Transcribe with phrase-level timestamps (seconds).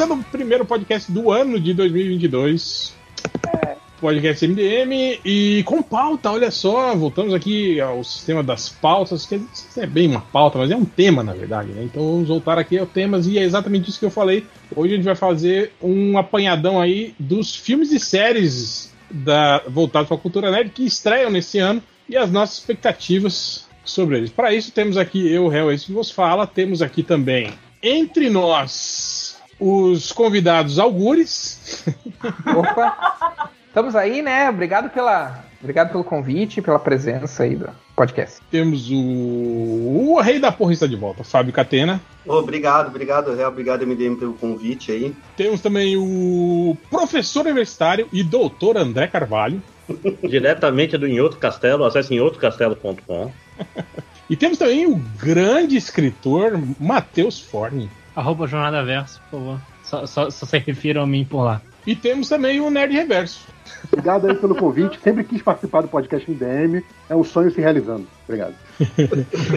[0.00, 2.94] Começando o primeiro podcast do ano de 2022.
[4.00, 9.38] Podcast MDM e com pauta, olha só, voltamos aqui ao sistema das pautas, que
[9.76, 11.82] é bem uma pauta, mas é um tema na verdade, né?
[11.84, 14.46] Então vamos voltar aqui aos temas e é exatamente isso que eu falei.
[14.74, 20.16] Hoje a gente vai fazer um apanhadão aí dos filmes e séries da, voltados para
[20.16, 24.30] a cultura nerd que estreiam nesse ano e as nossas expectativas sobre eles.
[24.30, 29.09] Para isso temos aqui eu, Réu, esse que vos fala, temos aqui também entre nós
[29.60, 31.84] os convidados Algures.
[32.56, 33.50] Opa!
[33.70, 34.50] Estamos aí, né?
[34.50, 38.40] Obrigado pela, obrigado pelo convite, pela presença aí do podcast.
[38.50, 42.00] Temos o, o rei da porra está de volta, Fábio Catena.
[42.26, 45.14] Obrigado, obrigado, Réu, obrigado MDM pelo convite aí.
[45.36, 49.62] Temos também o professor universitário e doutor André Carvalho.
[50.28, 53.30] Diretamente do Em Outro Castelo, acesse em outrocastelo.com.
[54.28, 57.88] e temos também o grande escritor Matheus Forne.
[58.20, 59.60] Arroba Jornada Verso, por favor.
[59.82, 61.60] Só, só, só se refiram a mim por lá.
[61.86, 63.40] E temos também o Nerd Reverso.
[63.90, 65.00] Obrigado aí pelo convite.
[65.02, 66.84] Sempre quis participar do podcast MDM.
[67.08, 68.06] É um sonho se realizando.
[68.24, 68.54] Obrigado.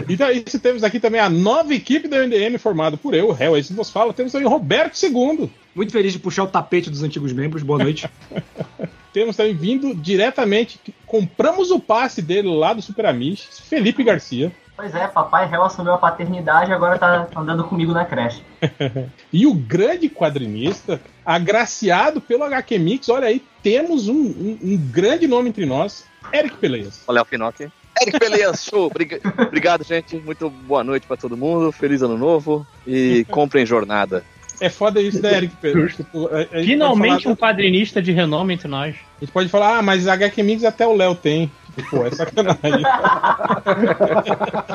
[0.08, 0.58] então é isso.
[0.58, 3.90] Temos aqui também a nova equipe do MDM, formada por eu, o Réu, esse vos
[3.90, 4.14] fala.
[4.14, 5.50] Temos também o Roberto II.
[5.74, 7.62] Muito feliz de puxar o tapete dos antigos membros.
[7.62, 8.08] Boa noite.
[9.12, 14.50] Temos também vindo diretamente, compramos o passe dele lá do Super Amish, Felipe Garcia.
[14.76, 18.42] Pois é, papai réu assumiu a paternidade e agora tá andando comigo na creche.
[19.32, 25.28] e o grande quadrinista, agraciado pelo HQ Mix, olha aí, temos um, um, um grande
[25.28, 27.02] nome entre nós, Eric Peleias.
[27.06, 27.70] Olha o Pinocchio.
[28.02, 28.90] Eric Peleias, show!
[29.38, 30.16] Obrigado, gente.
[30.16, 31.70] Muito boa noite para todo mundo.
[31.70, 34.24] Feliz ano novo e comprem jornada.
[34.60, 35.54] É foda isso, né, Eric?
[35.96, 36.28] Tipo,
[36.64, 38.96] Finalmente um quadrinista de renome entre nós.
[39.16, 41.50] A gente pode falar, ah, mas HQ Mix até o Léo tem.
[41.74, 42.84] Tipo, pô, é sacanagem.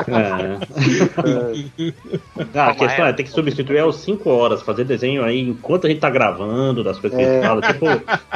[0.07, 0.59] é.
[2.53, 5.89] Ah, a questão é, tem que substituir aos 5 horas, fazer desenho aí enquanto a
[5.89, 7.85] gente tá gravando, das coisas que a gente fala, tipo,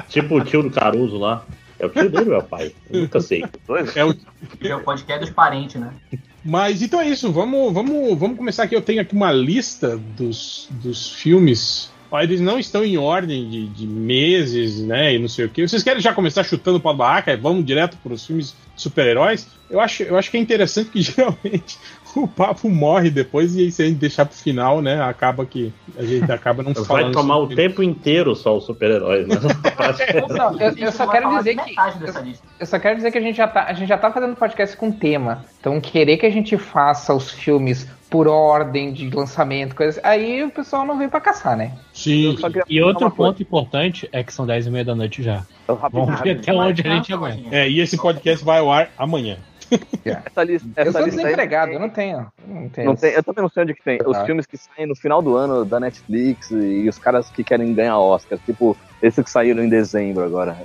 [0.08, 1.44] tipo o tio do Caruso lá.
[1.80, 2.74] É o tio dele é o pai?
[2.90, 3.44] Eu nunca sei.
[3.96, 4.16] É o,
[4.62, 5.92] é o podcast dos parentes, né?
[6.46, 8.76] Mas então é isso, vamos, vamos, vamos começar aqui.
[8.76, 11.92] Eu tenho aqui uma lista dos, dos filmes.
[12.22, 15.16] Eles não estão em ordem de, de meses, né?
[15.16, 15.68] E não sei o que.
[15.68, 17.38] Vocês querem já começar chutando para a barraca?
[17.38, 19.48] Vamos direto para os filmes super-heróis?
[19.70, 21.78] Eu acho, eu acho que é interessante que geralmente
[22.16, 25.02] o papo morre depois e aí se a gente deixar pro final, né?
[25.02, 27.04] Acaba que a gente acaba não Vai falando.
[27.06, 29.36] Vai tomar o tempo inteiro só os super-heróis, né?
[30.30, 31.72] não, eu, eu só quero dizer que.
[31.72, 34.36] Eu, eu, só quero dizer que a gente já tá, a gente já tá fazendo
[34.36, 35.46] podcast com tema.
[35.60, 40.00] Então, querer que a gente faça os filmes por ordem de lançamento, coisas.
[40.04, 41.72] Aí o pessoal não vem pra caçar, né?
[41.92, 42.38] Sim.
[42.70, 45.44] E outro ponto importante é que são 10 e meia da noite já.
[45.92, 47.44] Vamos ver até onde a gente aguenta.
[47.50, 49.40] É, e esse podcast vai ao ar amanhã.
[50.06, 52.28] Essa lista, essa eu sou lista desempregado, eu não tenho.
[52.48, 53.98] Não, tenho não tem, eu também não sei onde que tem.
[54.06, 57.74] Os filmes que saem no final do ano da Netflix e os caras que querem
[57.74, 60.56] ganhar Oscar, tipo, esses que saíram em dezembro agora.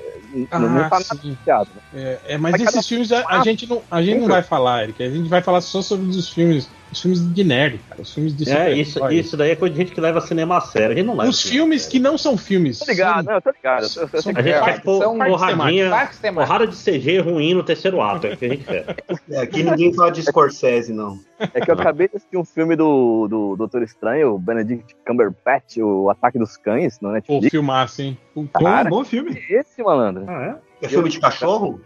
[0.51, 1.93] Ah, não, não tá nada né?
[1.95, 4.83] é, é, mas, mas esses filmes a, a, gente, não, a gente não vai falar,
[4.83, 5.03] Eric.
[5.03, 8.01] A gente vai falar só sobre os filmes os filmes de nerd, cara.
[8.01, 10.61] Os filmes de É, isso, isso daí é coisa de gente que leva cinema a
[10.61, 10.93] sério.
[10.93, 11.31] A gente não leva.
[11.31, 12.79] Os filmes que não são filmes.
[12.79, 13.89] Tô ligado, são, não, tô ligado.
[13.89, 15.91] São, a gente quer pôr porradinha,
[16.35, 18.27] porrada de CG ruim no terceiro ato.
[18.27, 18.97] É o que a gente quer.
[19.31, 21.19] É, aqui ninguém fala de Scorsese, não.
[21.55, 25.77] É que eu acabei de assistir um filme do, do Doutor Estranho, o Benedict Cumberbatch,
[25.79, 27.45] o Ataque dos Cães, no Netflix.
[27.45, 28.19] Pô, filmaço, hein?
[28.35, 29.39] Um Cara, bom filme.
[29.51, 30.25] Esse, malandro.
[30.27, 30.87] Ah, é?
[30.87, 31.81] É filme de cachorro?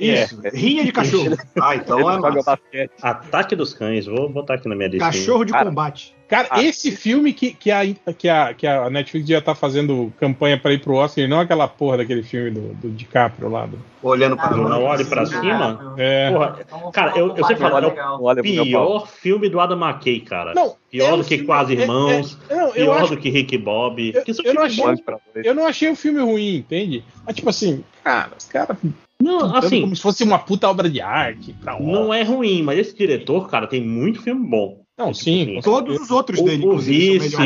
[0.00, 0.50] Isso, é.
[0.50, 1.36] rinha de cachorro.
[1.60, 2.90] ah, então é basquete.
[3.02, 5.06] Ataque dos cães, vou botar aqui na minha lista.
[5.06, 6.16] Cachorro de Cara, combate.
[6.28, 7.82] Cara, ah, esse filme que, que, a,
[8.18, 11.68] que, a, que a Netflix já tá fazendo campanha pra ir pro Oscar, não aquela
[11.68, 13.66] porra daquele filme do, do DiCaprio lá.
[13.66, 13.78] Do...
[14.02, 15.94] Olhando pra, ah, olhe pra cima.
[15.96, 16.32] É.
[16.32, 20.52] Porra, cara, eu, eu sempre falo, é o pior filme do Adam McKay, cara.
[20.52, 23.56] Não, pior é do que Quase Irmãos, é, é, não, pior acho, do que Rick
[23.58, 24.12] Bob.
[24.12, 24.84] Eu, eu, não achei,
[25.44, 27.04] eu não achei o filme ruim, entende?
[27.24, 28.76] Mas tipo assim, cara, os caras
[29.20, 31.54] não, assim, como se fosse uma puta obra de arte.
[31.80, 34.84] não é ruim, mas esse diretor, cara, tem muito filme bom.
[34.96, 35.60] Não, sim.
[35.62, 36.66] Todos os outros o, dele.
[36.66, 37.36] O Vice,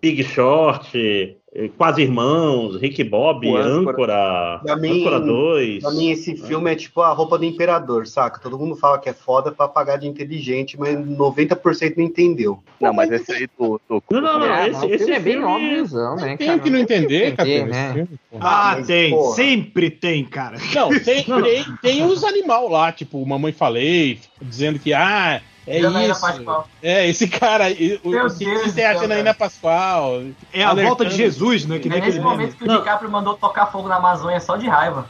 [0.00, 1.36] Big Short,
[1.78, 5.82] Quase Irmãos, Rick Bob, o Âncora, pra mim, Âncora 2.
[5.82, 8.38] Pra mim, esse filme é tipo a roupa do imperador, saca?
[8.38, 12.58] Todo mundo fala que é foda pra pagar de inteligente, mas 90% não entendeu.
[12.78, 13.80] Não, mas esse aí do.
[13.88, 14.02] do...
[14.10, 14.54] Não, não, não.
[14.54, 15.86] É, esse, esse é bem óbvio,
[16.16, 16.36] né?
[16.36, 17.66] Tem que não entender, cara.
[17.66, 18.08] Né?
[18.38, 19.10] Ah, mas, tem.
[19.10, 19.34] Porra.
[19.34, 20.58] Sempre tem, cara.
[20.74, 26.12] Não, tem, tem, tem os animal lá, tipo, Mamãe Falei, dizendo que, ah é Janaína
[26.12, 26.20] isso.
[26.20, 26.68] Pascoal.
[26.82, 28.00] É, esse cara aí.
[28.04, 30.22] Meu o que você acha Janaína Pascoal?
[30.52, 31.78] É a volta de Jesus, né?
[31.78, 35.08] Que é nesse momento que o DiCaprio mandou tocar fogo na Amazônia só de raiva.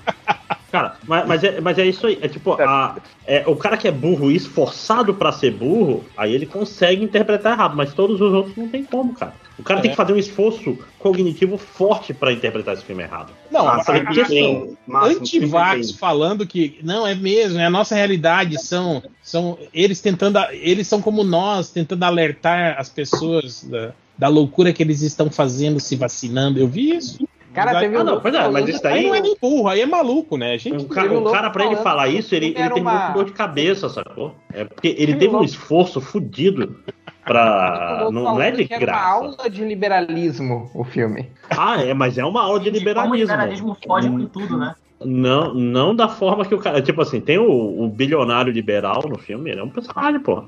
[0.72, 2.18] Cara, mas, mas, é, mas é isso aí.
[2.20, 2.96] É tipo, a,
[3.26, 7.52] é, o cara que é burro e esforçado pra ser burro, aí ele consegue interpretar
[7.52, 9.32] errado, mas todos os outros não tem como, cara.
[9.58, 9.82] O cara É.
[9.82, 13.32] tem que fazer um esforço cognitivo forte pra interpretar esse filme errado.
[13.50, 18.60] Não, Massa, a- questão, Máximo, antivax falando que não é mesmo, é a nossa realidade,
[18.62, 24.72] são, são eles tentando, eles são como nós, tentando alertar as pessoas da, da loucura
[24.74, 26.58] que eles estão fazendo se vacinando.
[26.58, 27.26] Eu vi isso.
[27.56, 29.06] Cara, teve Ah, um não, pois é, mas isso Aí daí.
[29.06, 30.52] não é nem burro, aí é maluco, né?
[30.52, 33.06] A gente O cara, um o cara pra ele falar isso, ele, ele terminou uma-
[33.08, 34.34] com dor de cabeça, sacou?
[34.52, 36.76] É porque ele Teve teve um esforço fudido
[37.24, 38.08] pra.
[38.12, 39.08] Não, não é de que era uma graça.
[39.08, 41.30] aula de liberalismo, o filme.
[41.50, 43.16] Ah, é, mas é uma aula de Como o liberalismo.
[43.32, 44.74] liberalismo foge com tudo, né?
[45.04, 46.80] Não, não da forma que o cara.
[46.80, 50.42] Tipo assim, tem o, o bilionário liberal no filme, ele é um personagem, pô.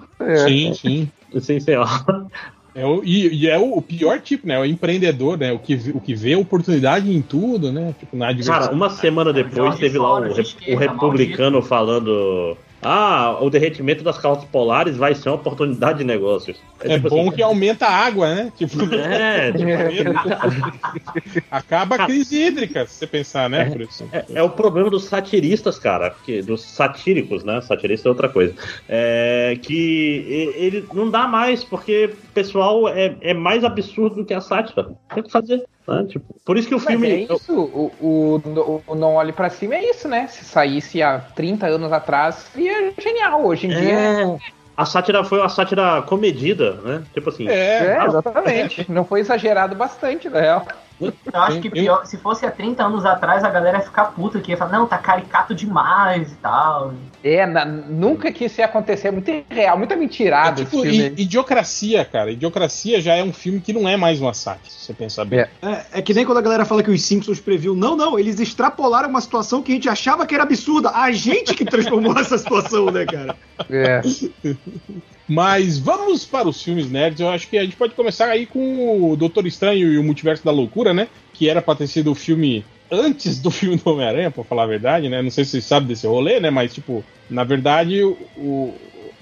[0.47, 1.09] Sim, sim.
[1.41, 2.05] Sim, sei lá.
[2.75, 4.59] É o, e, e é o, o pior tipo, né?
[4.59, 5.53] O empreendedor, né?
[5.53, 7.95] O que, vê- o que vê oportunidade em tudo, né?
[7.99, 10.23] Tipo, na Cara, uma semana depois teve lá o,
[10.75, 12.57] o republicano falando.
[12.81, 16.57] Ah, o derretimento das calotas polares vai ser uma oportunidade de negócios.
[16.81, 18.53] É tipo bom assim, que aumenta a água, né?
[18.57, 19.53] Tipo, É,
[21.51, 23.73] acaba a crise hídrica, se você pensar, né?
[23.81, 24.09] Isso.
[24.13, 27.61] É, é o problema dos satiristas, cara, que, dos satíricos, né?
[27.61, 28.55] Satirista é outra coisa.
[28.89, 34.35] É, que ele não dá mais, porque o pessoal é, é mais absurdo do que
[34.35, 34.91] a sátira.
[35.15, 35.65] Tem que fazer.
[35.89, 36.05] Né?
[36.05, 37.09] Tipo, por isso que o Mas filme.
[37.09, 40.27] é isso, o, o, o Não Olhe Pra Cima é isso, né?
[40.29, 43.45] Se saísse há 30 anos atrás, seria genial.
[43.45, 43.99] Hoje em dia.
[43.99, 44.39] É,
[44.77, 47.03] a sátira foi uma sátira comedida, né?
[47.13, 47.49] Tipo assim.
[47.49, 48.87] É, É, exatamente.
[48.91, 50.67] Não foi exagerado bastante, na real.
[51.01, 51.13] Eu
[51.43, 54.51] acho que pior, se fosse há 30 anos atrás, a galera ia ficar puta, que
[54.51, 56.93] ia falar, não, tá caricato demais e tal.
[57.23, 59.09] É, na- nunca que isso ia acontecer.
[59.09, 61.15] É muito irreal, muito É tipo, esse filme.
[61.17, 62.31] i- Idiocracia, cara.
[62.31, 65.41] Idiocracia já é um filme que não é mais uma sátira, se você pensar bem.
[65.41, 65.49] É.
[65.63, 67.75] É, é que nem quando a galera fala que os Simpsons previu.
[67.75, 70.91] Não, não, eles extrapolaram uma situação que a gente achava que era absurda.
[70.91, 73.37] A gente que transformou essa situação, né, cara?
[73.71, 74.01] É.
[75.29, 77.21] Mas vamos para os filmes nerds.
[77.21, 80.45] Eu acho que a gente pode começar aí com o Doutor Estranho e o Multiverso
[80.45, 81.09] da Loucura, né?
[81.35, 84.67] Que era pra ter sido o filme antes do filme do Homem-Aranha, pra falar a
[84.69, 85.23] verdade, né?
[85.23, 86.51] Não sei se vocês sabem desse rolê, né?
[86.51, 88.75] Mas, tipo, na verdade, o,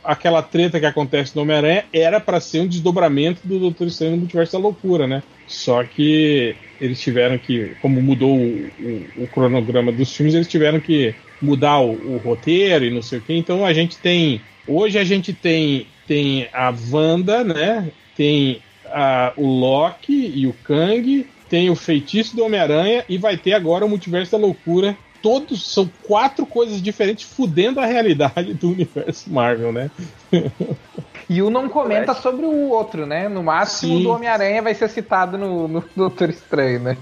[0.03, 4.19] aquela treta que acontece no Homem-Aranha era pra ser um desdobramento do Doutor Estranho no
[4.19, 5.23] Multiverso da Loucura, né?
[5.47, 8.71] Só que eles tiveram que, como mudou o,
[9.17, 13.19] o- o cronograma dos filmes, eles tiveram que mudar o, o roteiro e não sei
[13.19, 13.35] o que.
[13.35, 14.41] Então a gente tem.
[14.67, 17.91] Hoje a gente tem, tem a Wanda, né?
[18.17, 23.53] Tem a- o Loki e o Kang, tem o feitiço do Homem-Aranha e vai ter
[23.53, 24.97] agora o Multiverso da Loucura.
[25.23, 29.91] Todos são quatro coisas diferentes fudendo a realidade do universo Marvel, né?
[31.29, 33.29] E um não comenta sobre o outro, né?
[33.29, 34.01] No máximo, Sim.
[34.01, 36.97] o do Homem-Aranha vai ser citado no, no Doutor Estranho, né?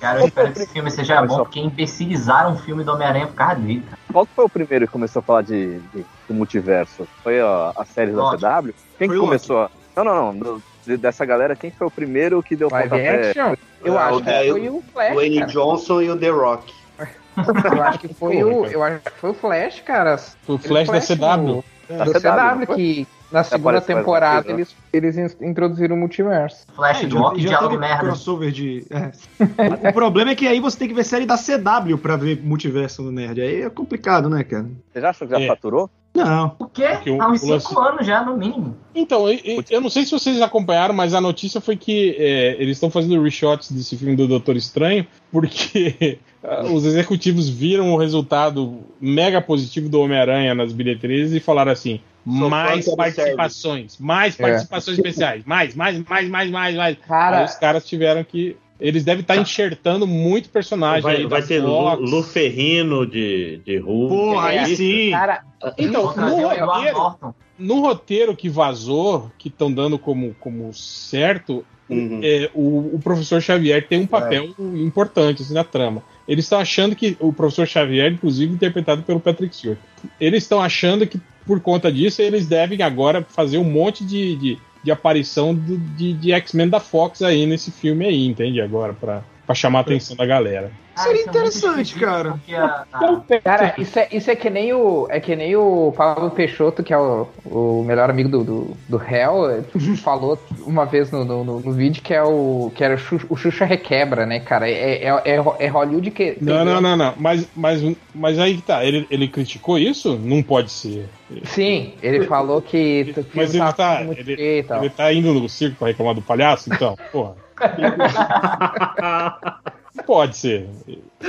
[0.00, 3.34] Cara, eu espero que esse filme seja bom, porque imbecilizaram o filme do Homem-Aranha por
[3.34, 3.98] causa dele, cara.
[4.10, 7.06] Qual que foi o primeiro que começou a falar de, de- do multiverso?
[7.22, 8.30] Foi ó, a série da.
[8.30, 8.72] CW?
[8.96, 9.58] Quem Foi que começou?
[9.58, 10.62] a- Não, não, não.
[10.90, 13.28] De- dessa galera, quem foi o primeiro que deu Live pontapé?
[13.30, 13.54] action?
[13.84, 15.50] Eu É, acho que é, foi o Flash, Dwayne cara.
[15.52, 16.72] Johnson e o The Rock.
[17.76, 20.16] Eu acho que foi o, eu acho que foi o Flash, cara.
[20.46, 21.64] O Flash da CW.
[21.88, 24.54] Da Da CW, CW, que na segunda temporada né?
[24.54, 26.66] eles, eles in- introduziram o multiverso.
[26.74, 28.00] Flash É, do Loki, já teve merda.
[28.06, 28.84] crossover de.
[28.90, 29.88] é.
[29.88, 33.02] o problema é que aí você tem que ver série da CW pra ver multiverso
[33.02, 33.40] no Nerd.
[33.40, 34.66] Aí é complicado, né, cara?
[34.92, 35.46] Vocês acham que já É.
[35.46, 35.88] faturou?
[36.14, 36.56] Não.
[36.58, 36.88] O quê?
[36.88, 38.76] Porque o- Há uns o lance- 5 anos já, no mínimo.
[38.94, 42.56] Então, eu, eu- eu não sei se vocês acompanharam, mas a notícia foi que é,
[42.60, 47.96] eles estão fazendo reshots desse filme do Doutor Estranho, porque ah, os executivos viram o
[47.96, 54.42] resultado mega positivo do Homem-Aranha nas bilheterias e falaram assim: Sou mais participações, mais É.
[54.42, 56.96] participações especiais, mais, mais, mais, mais, mais, mais.
[56.96, 58.56] Aí Cara, os caras tiveram que.
[58.80, 62.10] Eles devem estar enxertando muito personagem Vai, aí vai ter Lu, Fox.
[62.10, 64.14] Lu Ferrino de, de Hulk.
[64.14, 65.10] Porra, É, aí sim.
[65.10, 65.44] cara,
[65.76, 72.20] Então, no roteiro, no roteiro que vazou, que estão dando como, como certo, Uhum.
[72.22, 76.02] é, o, o professor Xavier tem um papel importante assim, na trama.
[76.26, 79.78] Eles estão achando que o professor Xavier, inclusive interpretado pelo Patrick Stewart,
[80.20, 84.58] eles estão achando que por conta disso eles devem agora fazer um monte de, de,
[84.82, 88.60] de aparição do- de, de X-Men da Fox aí nesse filme aí, entende?
[88.60, 89.22] Agora, pra
[89.54, 90.70] chamar a atenção da galera.
[91.00, 92.34] Ah, Seria é muito interessante, esquisito, cara.
[92.52, 95.06] a- a- Cara, isso é, isso é que nem o.
[95.08, 99.02] É que nem o Pablo Peixoto, que é o, o melhor amigo do, do, do
[99.02, 99.64] Hell,
[100.04, 102.70] falou uma vez no, no, no- no vídeo que é o.
[102.74, 104.68] que era o Xuxa, o Xuxa Requebra, né, cara?
[104.68, 106.36] É, é, é, é Hollywood que.
[106.40, 107.14] Não, não, não, não.
[107.16, 107.80] Mas, mas,
[108.14, 108.84] mas aí que tá.
[108.84, 110.18] Ele, ele criticou isso?
[110.18, 111.08] Não pode ser.
[111.44, 113.14] Sim, ele falou que.
[113.34, 116.70] Mas ele tá, muito ele, e ele tá indo no circo pra reclamar do palhaço,
[116.72, 116.96] então?
[117.10, 117.34] Porra.
[120.06, 120.68] Pode ser.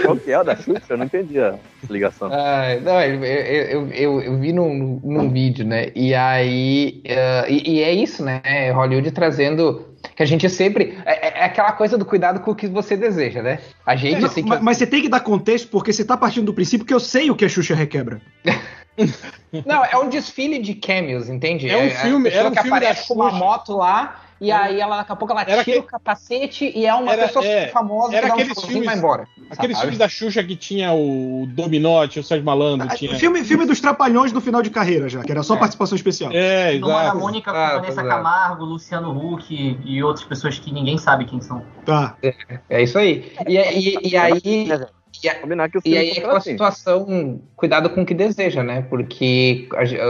[0.03, 0.81] Qual que é o da Xuxa?
[0.89, 1.55] Eu não entendi a
[1.89, 2.29] ligação.
[2.31, 5.91] Ah, não, eu, eu, eu, eu vi num, num vídeo, né?
[5.95, 7.01] E aí.
[7.05, 8.41] Uh, e, e, é isso, né?
[8.71, 9.87] Hollywood trazendo.
[10.15, 10.97] Que a gente sempre.
[11.05, 13.59] É, é, aquela coisa do cuidado com o que você deseja, né?
[13.85, 14.23] A gente.
[14.23, 14.63] É, assim, mas, que...
[14.63, 17.31] mas, você tem que dar contexto, porque você tá partindo do princípio que eu sei
[17.31, 18.21] o que a Xuxa requebra.
[19.65, 21.67] não, é um desfile de cameos, entende?
[21.67, 24.81] É um filme, é um que filme aparece com uma moto lá e era, aí
[24.81, 25.77] ela daqui a pouco ela tira que...
[25.77, 28.97] o capacete e é uma era, pessoa é, famosa era que aqueles um filmes, vai
[28.97, 29.27] embora.
[29.51, 29.81] Aqueles sabe?
[29.81, 32.87] filmes da Xuxa que tinha o Dominó, tinha o Sérgio Malandro.
[32.89, 33.13] Ah, tinha...
[33.19, 35.59] Filme, filme dos Trapalhões do final de carreira já, que era só é.
[35.59, 36.31] participação especial.
[36.33, 36.91] É, exato.
[36.91, 38.07] a Mônica com ah, Vanessa é.
[38.07, 41.63] Camargo, Luciano Huck e outras pessoas que ninguém sabe quem são.
[41.85, 42.17] Tá.
[42.23, 42.33] É,
[42.67, 43.31] é isso aí.
[43.47, 44.41] E, e, e aí.
[45.23, 45.37] E, a,
[45.85, 46.51] e aí é aquela assim.
[46.51, 48.81] situação, cuidado com o que deseja, né?
[48.89, 49.69] Porque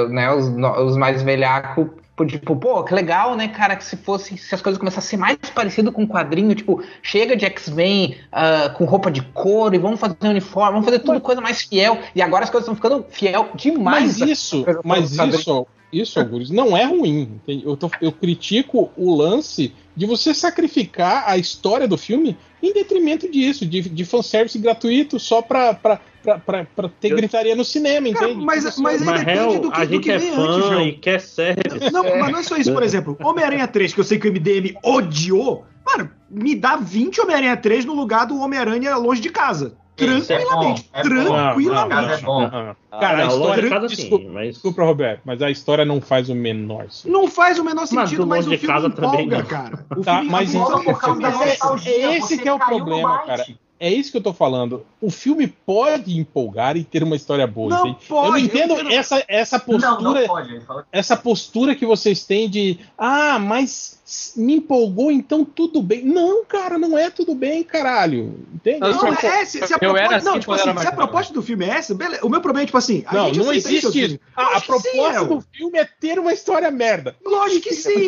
[0.10, 1.90] né, os, os mais velhacos
[2.27, 5.18] Tipo, pô, que legal, né, cara, que se fosse, se as coisas começassem a ser
[5.18, 9.80] mais parecido com um quadrinho, tipo, chega de X-Men uh, com roupa de couro e
[9.80, 11.98] vamos fazer uniforme, vamos fazer tudo coisa mais fiel.
[12.13, 14.20] E agora as coisas estão ficando fiel demais.
[14.20, 17.41] Mas isso, mas isso, isso, não é ruim.
[17.48, 23.30] Eu, tô, eu critico o lance de você sacrificar a história do filme em detrimento
[23.30, 27.18] disso, de, de fanservice gratuito só pra, pra, pra, pra, pra ter eu...
[27.18, 28.34] gritaria no cinema, entende?
[28.34, 30.91] Cara, mas, mas aí depende do que, a do gente que é fã antes, e
[31.00, 31.91] quer série.
[31.91, 34.32] Não, mas não é só isso, por exemplo, Homem-Aranha 3, que eu sei que o
[34.32, 39.75] MDM odiou, mano, me dá 20 Homem-Aranha 3 no lugar do Homem-Aranha longe de casa.
[40.05, 40.89] Tranquilamente.
[40.93, 42.24] É tranquilamente.
[42.24, 43.70] Não, não, não, Cara, a história.
[43.70, 44.53] Casa, desculpa, sim, mas...
[44.53, 47.12] desculpa, Roberto, mas a história não faz o menor sentido.
[47.12, 49.86] Não faz o menor sentido, mas, mas o filme empolga, cara.
[49.96, 50.81] O tá, mas então,
[51.86, 53.46] é, esse que é o problema, cara.
[53.81, 54.86] É isso que eu tô falando.
[55.01, 57.67] O filme pode empolgar e ter uma história boa.
[57.67, 60.00] Não pode, eu não entendo eu essa, essa postura.
[60.00, 62.77] Não, não pode, essa postura que vocês têm de.
[62.96, 64.00] Ah, mas
[64.36, 66.03] me empolgou, então tudo bem.
[66.03, 68.39] Não, cara, não é tudo bem, caralho.
[68.53, 68.80] Entende?
[68.80, 71.41] Não, não é, se, se a proposta, assim, não, tipo assim, se a proposta do
[71.41, 72.25] filme é essa, beleza.
[72.25, 74.20] o meu problema é, tipo assim, não, não existe isso.
[74.36, 77.15] Ah, a proposta sim, do filme é ter uma história merda.
[77.25, 78.08] Lógico que sim.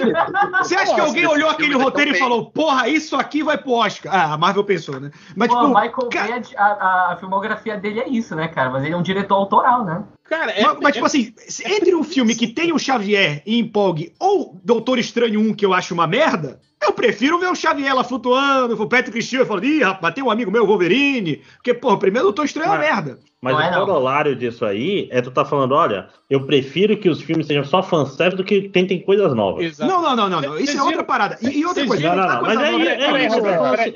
[0.59, 4.13] Você acha que alguém olhou aquele roteiro e falou, porra, isso aqui vai pro Oscar?
[4.13, 5.11] Ah, a Marvel pensou, né?
[5.35, 8.69] Mas, Pô, tipo, Michael Bay, a, a, filmografia dele é isso, né, cara?
[8.69, 10.03] Mas ele é um diretor autoral, né?
[10.33, 13.59] Cara, é, mas, mas, tipo é, assim, entre um filme que tem o Xavier e
[13.59, 17.93] empolgue ou Doutor Estranho 1, que eu acho uma merda, eu prefiro ver o Xavier
[17.93, 21.43] lá flutuando, o Patrick Stewart falando, ih, rapaz, bateu um amigo meu, Wolverine.
[21.57, 23.19] Porque, pô, primeiro Doutor Estranho é uma merda.
[23.43, 27.09] Mas não o é, corolário disso aí é tu tá falando, olha, eu prefiro que
[27.09, 29.65] os filmes sejam só fanservice do que tentem coisas novas.
[29.65, 29.91] Exato.
[29.91, 30.57] Não, não, não, não, não.
[30.57, 31.37] Isso é outra parada.
[31.41, 32.07] E, e outra coisa.
[32.07, 32.41] Não, não, não.
[32.41, 33.41] Mas aí, é, é, isso,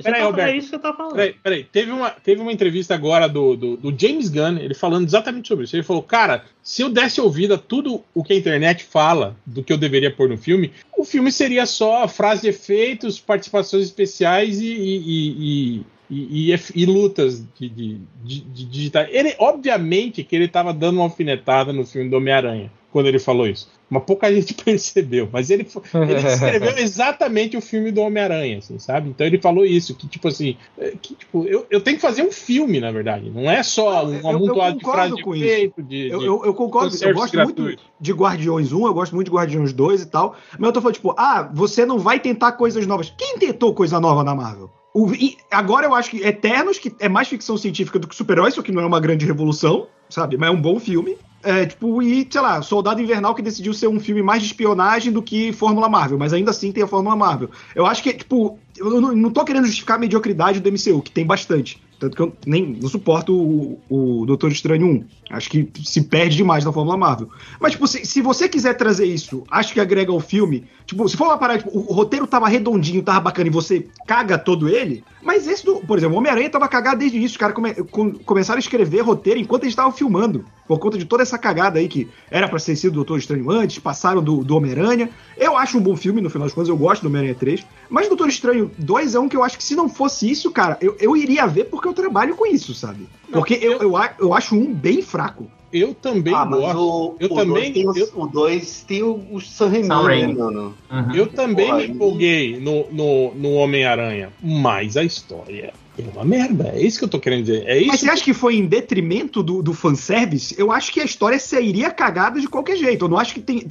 [0.04, 0.50] peraí, Roberto.
[0.50, 1.16] É isso que eu tava falando.
[1.16, 1.64] Peraí, peraí.
[1.64, 5.64] Teve uma, teve uma entrevista agora do, do, do, James Gunn, ele falando exatamente sobre
[5.64, 5.78] isso.
[5.78, 9.64] Ele falou, cara, se eu desse ouvido a tudo o que a internet fala do
[9.64, 14.60] que eu deveria pôr no filme, o filme seria só frase de efeitos, participações especiais
[14.60, 19.08] e, e, e e, e, e, lutas de, de, de, de digitar.
[19.12, 23.46] Ele, obviamente, que ele estava dando uma alfinetada no filme do Homem-Aranha quando ele falou
[23.46, 23.70] isso.
[23.90, 25.30] Mas pouca gente percebeu.
[25.32, 29.10] Mas ele, ele escreveu exatamente o filme do Homem-Aranha, assim, sabe?
[29.10, 32.24] Então ele falou isso, que tipo assim, é, que, tipo, eu, eu tenho que fazer
[32.24, 33.30] um filme, na verdade.
[33.30, 36.96] Não é só um amontoado de frases com de efeito, de, eu, eu, eu, concordo,
[37.02, 37.62] eu gosto gratuito.
[37.62, 40.36] muito de Guardiões 1, eu gosto muito de Guardiões 2 e tal.
[40.58, 43.14] Mas eu tô falando, tipo, ah, você não vai tentar coisas novas.
[43.18, 44.72] Quem tentou coisa nova na Marvel?
[44.98, 45.12] O,
[45.52, 48.72] agora eu acho que Eternos, que é mais ficção científica do que super-heróis, só que
[48.72, 50.38] não é uma grande revolução, sabe?
[50.38, 51.16] Mas é um bom filme.
[51.44, 55.14] É, tipo, e, sei lá, Soldado Invernal que decidiu ser um filme mais de espionagem
[55.14, 57.52] do que Fórmula Marvel, mas ainda assim tem a Fórmula Marvel.
[57.76, 61.12] Eu acho que, tipo, eu não, não tô querendo justificar a mediocridade do MCU, que
[61.12, 61.80] tem bastante.
[62.00, 65.06] Tanto que eu nem não suporto o, o Doutor Estranho 1.
[65.32, 67.30] Acho que se perde demais na Fórmula Marvel.
[67.60, 70.66] Mas, tipo, se, se você quiser trazer isso, acho que agrega ao filme.
[70.86, 74.38] Tipo, se for uma parada, tipo, o, roteiro tava redondinho, tava bacana e você caga
[74.38, 75.04] todo ele.
[75.28, 77.34] Mas esse, do, por exemplo, o Homem-Aranha tava cagado desde isso.
[77.34, 80.46] Os caras come, com, começaram a escrever roteiro enquanto eles estavam filmando.
[80.66, 83.52] Por conta de toda essa cagada aí que era pra ser sido o Doutor Estranho
[83.52, 85.10] antes, passaram do, do Homem-Aranha.
[85.36, 87.68] Eu acho um bom filme, no final das contas, eu gosto do Homem-Aranha 3.
[87.90, 90.78] Mas Doutor Estranho 2 é um que eu acho que se não fosse isso, cara,
[90.80, 93.06] eu, eu iria ver porque eu trabalho com isso, sabe?
[93.30, 95.52] Porque eu, eu, eu acho um bem fraco.
[95.72, 96.80] Eu também ah, gosto.
[96.80, 97.74] O, eu o também.
[97.74, 100.76] Tem eu, o 2 tem o, o Sam Raimi, né, mano?
[100.90, 101.16] Uhum.
[101.16, 106.70] Eu também Pô, me empolguei no, no, no Homem-Aranha, mas a história é uma merda.
[106.74, 107.66] É isso que eu tô querendo dizer.
[107.68, 110.56] É isso Mas você acha que foi em detrimento do, do fanservice?
[110.58, 113.06] Eu acho que a história sairia cagada de qualquer jeito.
[113.06, 113.66] Eu não acho que tem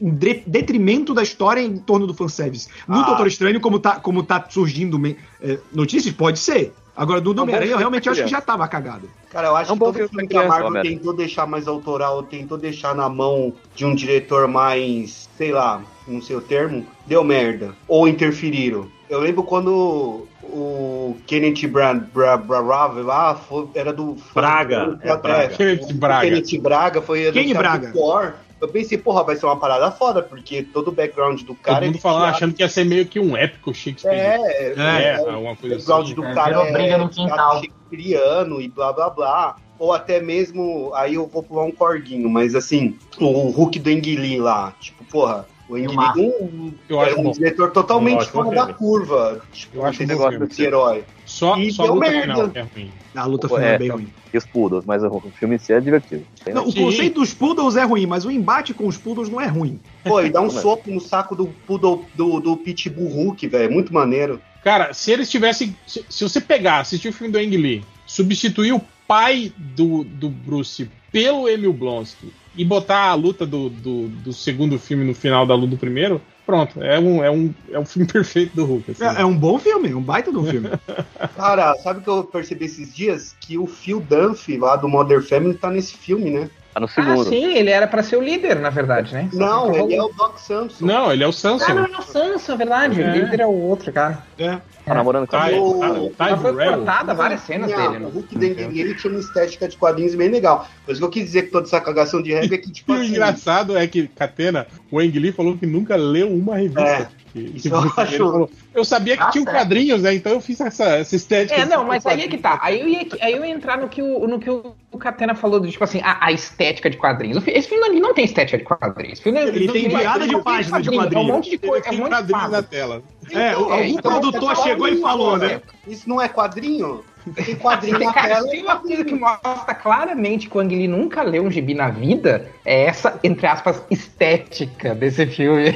[0.00, 2.68] um detrimento da história em torno do fanservice.
[2.86, 3.02] No ah.
[3.02, 5.00] Doutor Estranho, como tá, como tá surgindo
[5.40, 6.72] é, notícias, pode ser.
[7.00, 9.08] Agora, do é Homem-Aranha, eu realmente acho que já tava cagado.
[9.30, 12.22] Cara, eu acho é um que todo filme que a Marvel tentou deixar mais autoral,
[12.24, 17.24] tentou deixar na mão de um diretor mais, sei lá, não sei o termo, deu
[17.24, 17.74] merda.
[17.88, 18.86] Ou interferiram.
[19.08, 24.14] Eu lembro quando o Kenneth Brand, Bra, Bra, lá foi, era do.
[24.34, 24.98] Braga.
[25.00, 25.56] Foi, é, Braga.
[25.56, 26.28] Kenneth Braga.
[26.28, 27.32] Kenneth Braga foi.
[27.32, 27.92] Kenny Braga.
[27.92, 28.34] Thor.
[28.60, 31.78] Eu pensei, porra, vai ser uma parada foda, porque todo o background do cara.
[31.78, 34.12] Todo mundo falando, achando que ia ser meio que um épico Shakespeare.
[34.12, 36.14] É, é, é, uma coisa o background assim.
[36.14, 37.60] do É, cara é, briga no quintal.
[37.60, 39.56] shakespeariano e blá blá blá.
[39.78, 44.38] Ou até mesmo, aí eu vou pular um corguinho, mas assim, o Hulk do Enguili
[44.38, 46.20] lá, tipo, porra, o Enguili Massa.
[46.20, 47.30] um, é um bom.
[47.30, 49.40] diretor totalmente fora da curva.
[49.52, 51.02] Tipo, Eu acho esse negócio desse herói.
[51.40, 52.34] Só, E só a luta merda.
[52.34, 52.90] final que é ruim.
[53.14, 54.08] A luta final é, é, bem então, ruim.
[54.32, 56.26] E os Poodles, mas o filme em si é divertido.
[56.52, 59.46] Não, o conceito dos Poodles é ruim, mas o embate com os Poodles não é
[59.46, 59.80] ruim.
[60.04, 60.50] Pô, e dá um é?
[60.50, 63.64] soco no saco do, do, do, do Pitbull Hulk, velho.
[63.64, 64.38] é Muito maneiro.
[64.62, 65.74] Cara, se eles tivessem.
[65.86, 70.28] Se, se você pegar, assistir o filme do Ang Lee, substituir o pai do, do
[70.28, 75.46] Bruce pelo Emil Blonsky e botar a luta do, do, do segundo filme no final
[75.46, 76.20] da luta do primeiro,
[76.50, 76.82] pronto.
[76.82, 78.90] É um, é um, é um filme perfeito do Hulk.
[78.90, 79.04] assim.
[79.04, 80.68] É, é um bom filme, um baita de um filme.
[81.36, 83.34] Cara, sabe o que eu percebi esses dias?
[83.40, 86.50] Que o Phil Dunphy, lá do Modern Family, tá nesse filme, né?
[86.72, 87.24] Tá no Ah, segundo.
[87.28, 89.28] sim, ele era pra ser o líder, na verdade, né?
[89.32, 90.86] Não, ele é o Doc Samson.
[90.86, 91.74] Não, ele é o Ah, Samson.
[91.74, 93.02] não, não, Sansa, é verdade.
[93.02, 93.08] É.
[93.08, 94.22] O líder é o outro, cara.
[94.38, 94.58] É.
[94.84, 98.04] Tá namorando com Ty, o- Ty, foi cortada várias cenas Não, dele.
[98.04, 98.10] O né?
[98.14, 100.66] Hulk do Enguili, ele tinha uma estética de quadrinhos bem legal.
[100.86, 102.92] Mas o que eu quis dizer com toda essa cagação de regra é que, tipo
[102.92, 106.56] E o assim, engraçado é que, Catena, o Ang Lee falou que nunca leu uma
[106.56, 106.80] revista.
[106.82, 107.08] É.
[107.40, 110.14] Que- que- eu ele acho- eu sabia que Tá tinha quadrinhos, né?
[110.14, 111.60] Então eu fiz essa, essa estética.
[111.60, 112.30] É, não, mas aí é quadrinhos.
[112.30, 112.58] que tá.
[112.62, 115.60] Aí eu ia, aí eu ia entrar no que o, no que o Catena falou,
[115.60, 117.42] do, tipo assim, a, a estética de quadrinhos.
[117.46, 119.14] Esse filme ali não tem estética de quadrinhos.
[119.14, 121.68] Esse filme Ele não tem virada de não página de É um monte de Ele
[121.68, 123.02] coisa, é um monte de quadrinhos na tela.
[123.30, 125.60] É, o- É, algum então, produtor Isso chegou e não é falou, né?
[125.86, 127.04] Isso não é quadrinho?
[127.34, 128.48] Tem quadrinho Tem, na cara, tela.
[128.48, 131.90] tem uma coisa que mostra claramente que o Ang Lee nunca leu um gibi na
[131.90, 135.72] vida, é essa, entre aspas, estética desse filme.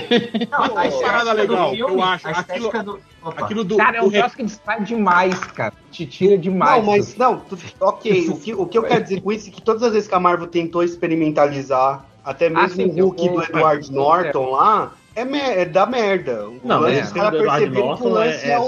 [0.51, 2.29] Não, a uma estética parada legal, filme, eu acho.
[2.29, 3.01] A estética do.
[3.37, 3.77] Aquilo do.
[3.77, 5.73] Cara, é um troço que distrai demais, cara.
[5.91, 6.85] Te tira demais.
[6.85, 8.29] Não, mas não, tu- ok.
[8.31, 10.15] O que, o que eu quero dizer com isso é que todas as vezes que
[10.15, 14.93] a Marvel tentou experimentalizar, até mesmo Ah, sim, o Hulk eu- do Edward Norton lá,
[15.15, 16.49] é, mer- é da merda.
[16.49, 18.63] O Não, lance, mas os caras perceberam que o lance é- é, é o,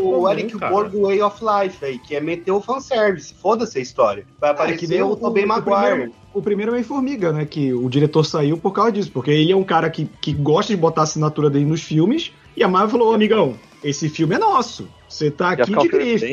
[0.00, 0.72] comum, o Eric cara.
[0.72, 3.34] Borg Way of Life, aí, que é meter o fanservice.
[3.34, 4.24] Foda-se a história.
[4.40, 5.70] Vai É, que aparecer nem o, o, Tobey o Maguire.
[5.88, 7.44] primeiro, o primeiro Homem-Formiga, né?
[7.44, 9.10] Que o diretor saiu por causa disso.
[9.12, 12.32] Porque ele é um cara que, que gosta de botar a assinatura dele nos filmes.
[12.56, 14.88] E a Marvel falou, "Ô, amigão, esse filme é nosso.
[15.08, 16.26] Você tá aqui de grife.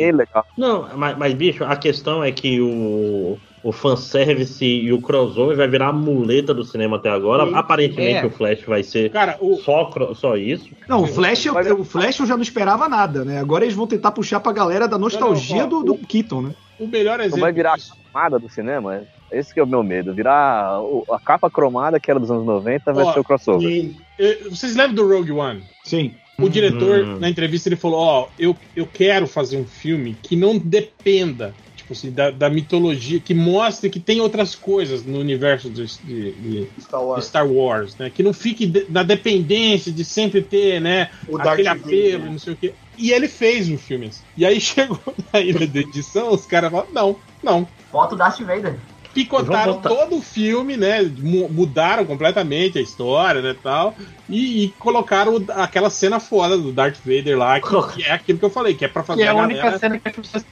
[0.58, 5.68] Não, mas, mas, bicho, a questão é que o, o fanservice e o crossover vai
[5.68, 7.46] virar a muleta do cinema até agora.
[7.46, 7.56] Sim.
[7.56, 8.26] Aparentemente É.
[8.26, 10.70] o Flash vai ser Cara, o, só, só isso.
[10.88, 13.40] Não, o Flash, eu, o Flash eu já não esperava nada, né?
[13.40, 16.56] Agora eles vão tentar puxar pra galera da nostalgia Não, não, do, do Keaton, né?
[16.80, 17.42] o melhor Não exemplo.
[17.42, 18.96] vai virar disso- a camada do cinema?
[18.96, 20.14] é- Esse que é o meu medo.
[20.14, 23.68] Virar o- a capa cromada que era dos anos 90 vai Ó, ser o crossover.
[23.68, 23.96] Sim.
[24.20, 25.64] Eh, Vocês lembram do Rogue One?
[25.84, 26.14] Sim.
[26.40, 27.18] O diretor, Hum.
[27.20, 31.94] na entrevista, ele falou: Ó, eu, eu quero fazer um filme que não dependa, tipo
[31.94, 36.68] assim, da, da mitologia, que mostre que tem outras coisas no universo de, de- de-
[36.82, 37.26] Star Wars.
[37.26, 38.10] Star Wars, né?
[38.10, 41.10] Que não fique de- na dependência de sempre ter, né?
[41.28, 41.84] O Darth aquele Vader.
[42.16, 42.74] apelo, não sei o quê.
[42.98, 44.24] E ele fez um filme assim.
[44.38, 45.00] E aí chegou
[45.32, 47.68] na ilha de edição, os caras falaram: não, não.
[47.92, 48.76] Bota o Darth Vader.
[49.14, 51.02] Picotaram todo o filme, né?
[51.20, 53.56] mu- Mudaram completamente a história, né?
[53.62, 53.96] Tal,
[54.30, 58.40] e, e colocaram o- aquela cena foda do Darth Vader lá, que, que é aquilo
[58.40, 60.16] que eu falei, que é pra fazer Que é a galera- única cena que as
[60.16, 60.46] pessoas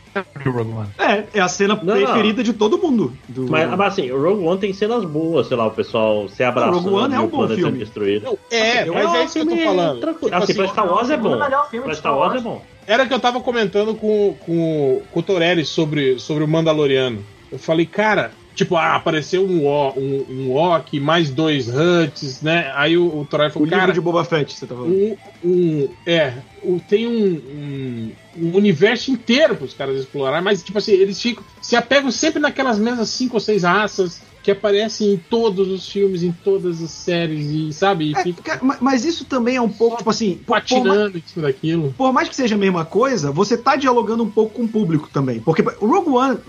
[0.43, 0.89] do Rogue One.
[1.00, 3.13] É, é a cena Não, preferida de todo mundo.
[3.28, 3.50] Do...
[3.50, 6.76] Mas, mas assim, o Rogue One tem cenas boas, sei lá, o pessoal se abraçando
[6.80, 7.80] Rogue One é e um o bom filme.
[7.80, 8.26] destruído.
[8.26, 10.00] Não, é, Eu mas acho é isso que eu tô falando.
[10.00, 10.32] tranquilo.
[10.32, 11.82] Tipo assim, assim, pra Star Wars é segundo bom.
[11.82, 12.62] Pra Star Wars é bom.
[12.88, 17.24] Era que eu tava comentando com, com, com o Torelli sobre, sobre o Mandaloriano.
[17.52, 20.52] Eu falei, cara, tipo, ah, apareceu um, O- um, um
[21.00, 22.72] mais dois Huts, né?
[22.76, 24.94] Aí o, o O falou, livro cara, de Boba Fett, você tá falando.
[24.94, 30.64] um, um- é, o- tem um, um, um universo inteiro para os caras explorar, mas
[30.64, 35.14] tipo assim, eles ficam se apegam sempre naquelas mesmas cinco ou seis raças que aparecem
[35.14, 39.26] em todos os filmes, em todas as séries e sabe, e É, fica mas isso
[39.26, 41.94] também é um pouco, tipo assim, patinando em cima daquilo.
[41.96, 45.10] por mais que seja a mesma coisa, você tá dialogando um pouco com o público
[45.12, 45.40] também.
[45.40, 46.40] Porque o Rogue One,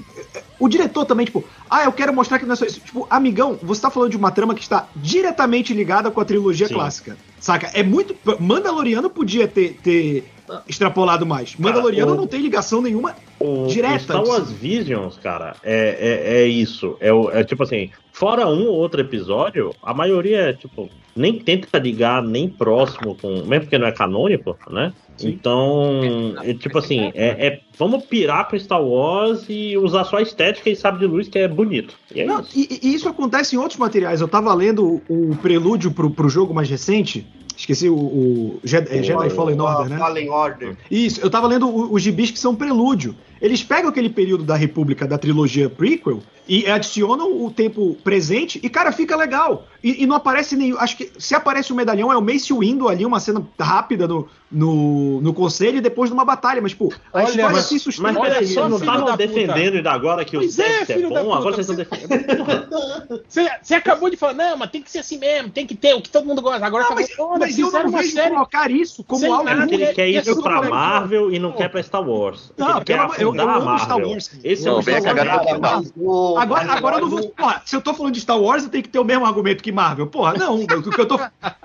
[0.62, 2.78] o diretor também, tipo, ah, eu quero mostrar que não é só isso.
[2.78, 6.68] Tipo, amigão, você tá falando de uma trama que está diretamente ligada com a trilogia
[6.68, 6.74] Sim.
[6.74, 7.16] clássica.
[7.40, 7.68] Saca?
[7.74, 8.14] É muito.
[8.38, 10.31] Mandaloriano podia ter, ter
[10.68, 11.54] extrapolado mais.
[11.56, 13.14] Mandaloriano o- não tem ligação nenhuma.
[13.40, 16.96] O, Direta, o Star Wars Visions, cara, é, é, é isso.
[17.00, 21.78] É, é tipo assim, fora um ou outro episódio, a maioria é tipo, nem tenta
[21.78, 23.44] ligar nem próximo com.
[23.44, 24.92] Mesmo porque não é canônico, né?
[25.20, 30.22] Então, é, tipo assim, é, é- vamos pirar pro Star Wars e usar só a
[30.22, 31.94] estética e sabe de luz que é bonito.
[32.14, 32.50] E é Não, isso.
[32.58, 34.20] e, e isso acontece em outros materiais.
[34.20, 37.26] Eu tava lendo o, o prelúdio pro, pro jogo mais recente.
[37.56, 39.98] Esqueci o, o Jedi, é Jedi Fallen Order, né?
[39.98, 40.76] Fallen Order.
[40.90, 43.14] Isso, eu tava lendo os gibis que são prelúdio.
[43.40, 48.68] Eles pegam aquele período da República da trilogia prequel e adicionam o tempo presente e,
[48.68, 49.66] cara, fica legal.
[49.82, 50.78] E, e, não aparece nenhum.
[50.78, 54.06] Acho que se aparece o um medalhão é o Mace Windu ali, uma cena rápida
[54.06, 56.60] no, no, no conselho e depois de uma batalha.
[56.60, 58.12] Mas, pô, a olha, história mas, se sustenta.
[58.12, 61.32] Mas olha só, não estavam defendendo ainda agora que pois o é, é, é bom,
[61.32, 63.22] agora vocês estão defendendo.
[63.28, 65.94] Você, você acabou de falar, não, mas tem que ser assim mesmo, tem que ter
[65.94, 66.64] o que todo mundo gosta.
[66.64, 68.30] Agora não, mas, falou, mas eu não vejo série...
[68.30, 69.72] colocar isso como Sem algo nada.
[69.72, 70.70] Ele quer é isso super pra legal.
[70.78, 72.52] Marvel e não quer pra Star Wars.
[72.56, 74.08] Não, ele quer eu- eu afundar a Star Marvel.
[74.10, 74.30] Wars.
[74.44, 75.92] Esse é o Star Wars.
[75.96, 77.28] o- Agora, agora eu não vou.
[77.30, 79.62] Porra, se eu tô falando de Star Wars, eu tenho que ter o mesmo argumento
[79.62, 80.06] que Marvel.
[80.06, 80.60] Porra, não.
[80.62, 81.18] O que eu tô.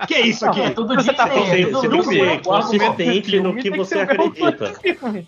[0.06, 0.60] Que é isso aqui?
[0.60, 4.74] É tudo Você tá Disney, Você, é consistente no que você acredita.
[4.84, 4.94] É.
[4.94, 5.24] Fallen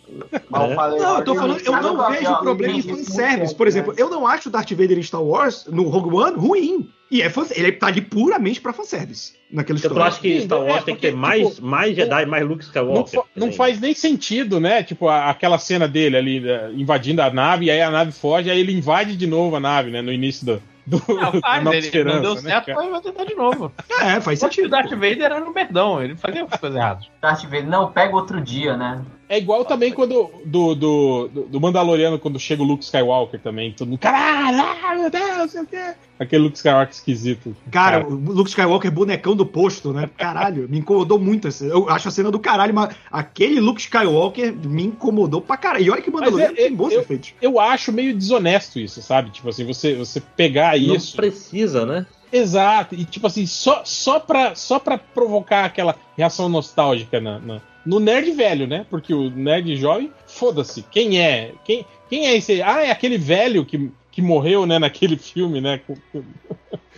[1.01, 3.55] Não, eu tô falando, eu não é vejo o problema em fanservice.
[3.55, 6.89] Por exemplo, eu não acho o Darth Vader em Star Wars, no Rogue One, ruim.
[7.11, 9.33] E é fan- ele tá ali puramente pra fanservice.
[9.51, 10.05] Naquela Eu história.
[10.05, 12.67] acho que Star Wars É, tem que ter mais, tipo, mais Jedi, mais Luke Não,
[12.69, 13.21] Skywalker.
[13.21, 14.85] fa- não faz nem sentido, né?
[14.85, 18.49] Tipo, a- aquela cena dele ali eh, invadindo a nave, e aí a nave foge,
[18.49, 20.01] aí ele invade de novo a nave, né?
[20.01, 20.63] No início do.
[20.91, 23.73] Do Não, faz, ele não deu né, certo, mas vai tentar de novo.
[24.01, 24.69] É, faz que o sentido.
[24.69, 27.09] Darth Vader era no perdão, ele fazia as coisas erradas.
[27.21, 29.01] Darth Vader, não, pega outro dia, né?
[29.31, 33.87] É igual também quando do, do, do, Mandaloriano, quando chega o Luke Skywalker também, todo
[33.89, 35.95] mundo, caralho, ah, meu Deus, não sei o quê.
[36.19, 37.57] Aquele Luke Skywalker esquisito.
[37.71, 40.11] Cara, o Luke Skywalker bonecão do posto, né?
[40.19, 41.47] Caralho, me incomodou muito.
[41.47, 45.85] essa- Eu acho a cena do caralho, mas aquele Luke Skywalker me incomodou pra caralho.
[45.85, 47.33] E olha que Mandaloriano Mas é- tem bons eu- efeitos.
[47.41, 49.31] eu acho meio desonesto isso, sabe?
[49.31, 51.15] Tipo assim, você, você pegar Não isso.
[51.17, 52.05] precisa, né?
[52.33, 57.61] Exato, e tipo assim, só, só, pra, só pra provocar aquela reação nostálgica na, na-
[57.85, 58.85] no nerd velho, né?
[58.91, 61.53] Porque o nerd jovem, foda-se, quem é?
[61.65, 62.63] Quem, quem é esse?
[62.63, 65.81] Ah, é aquele velho que, que morreu, né, naquele filme, né?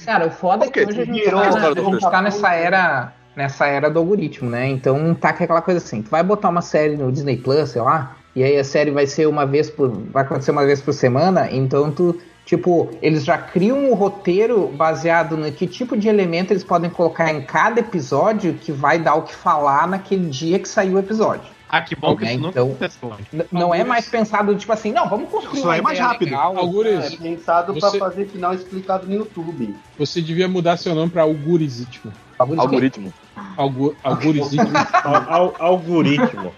[0.04, 3.12] Cara, o foda é que hoje a gente, tá, na- a gente tá nessa era,
[3.36, 4.68] nessa era do algoritmo, né?
[4.68, 7.82] Então tá com aquela coisa assim, tu vai botar uma série no Disney Plus, sei
[7.82, 9.88] lá, e aí a série vai ser uma vez por.
[9.90, 12.18] vai acontecer uma vez por semana, então tu.
[12.44, 17.33] Tipo, eles já criam um roteiro baseado no que tipo de elemento eles podem colocar
[17.33, 21.50] em cada episódio que vai dar o que falar naquele dia que saiu o episódio.
[21.68, 23.12] Ah, que bom que Ok, isso nunca então- aconteceu
[23.50, 26.28] não é mais pensado, tipo assim, não, vamos construir Só uma é mais ideia rápido.
[26.31, 29.74] legal, Algures, É pensado Você- pra fazer final explicado no YouTube.
[29.98, 32.12] você devia mudar seu nome pra Algoritmo.
[32.38, 33.12] Algoritmo.
[33.57, 34.61] Algu, Algoritmo.
[35.05, 36.52] Al- al- algoritmo.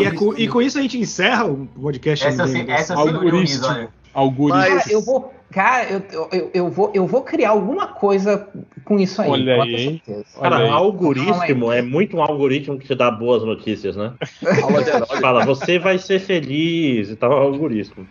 [0.00, 2.24] E, é com, e com isso a gente encerra o podcast.
[2.26, 3.66] Essa, sim- essa sim, Algoritmo.
[3.66, 3.88] olha.
[4.14, 4.62] Algoritmo.
[4.62, 5.34] Cara, Mas- eu vou.
[5.50, 8.48] Cara, eu, eu, eu, vou, eu vou criar alguma coisa
[8.84, 9.30] com isso aí.
[9.30, 10.02] Olha aí.
[10.40, 10.68] Cara, Olha aí.
[10.70, 14.12] algoritmo é muito um algoritmo que te dá boas notícias, né?
[15.20, 18.04] Fala, você vai ser feliz e tal, algoritmo.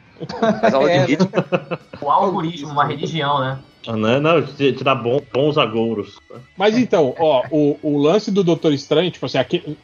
[0.61, 1.17] Mas aula de É.
[2.01, 3.59] O algoritmo, uma religião, né?
[3.85, 6.17] Ah, Não, não, te, te dá bom- bons agouros.
[6.57, 9.77] Mas então, ó, o, o lance do Doutor Estranho, tipo assim, aqui,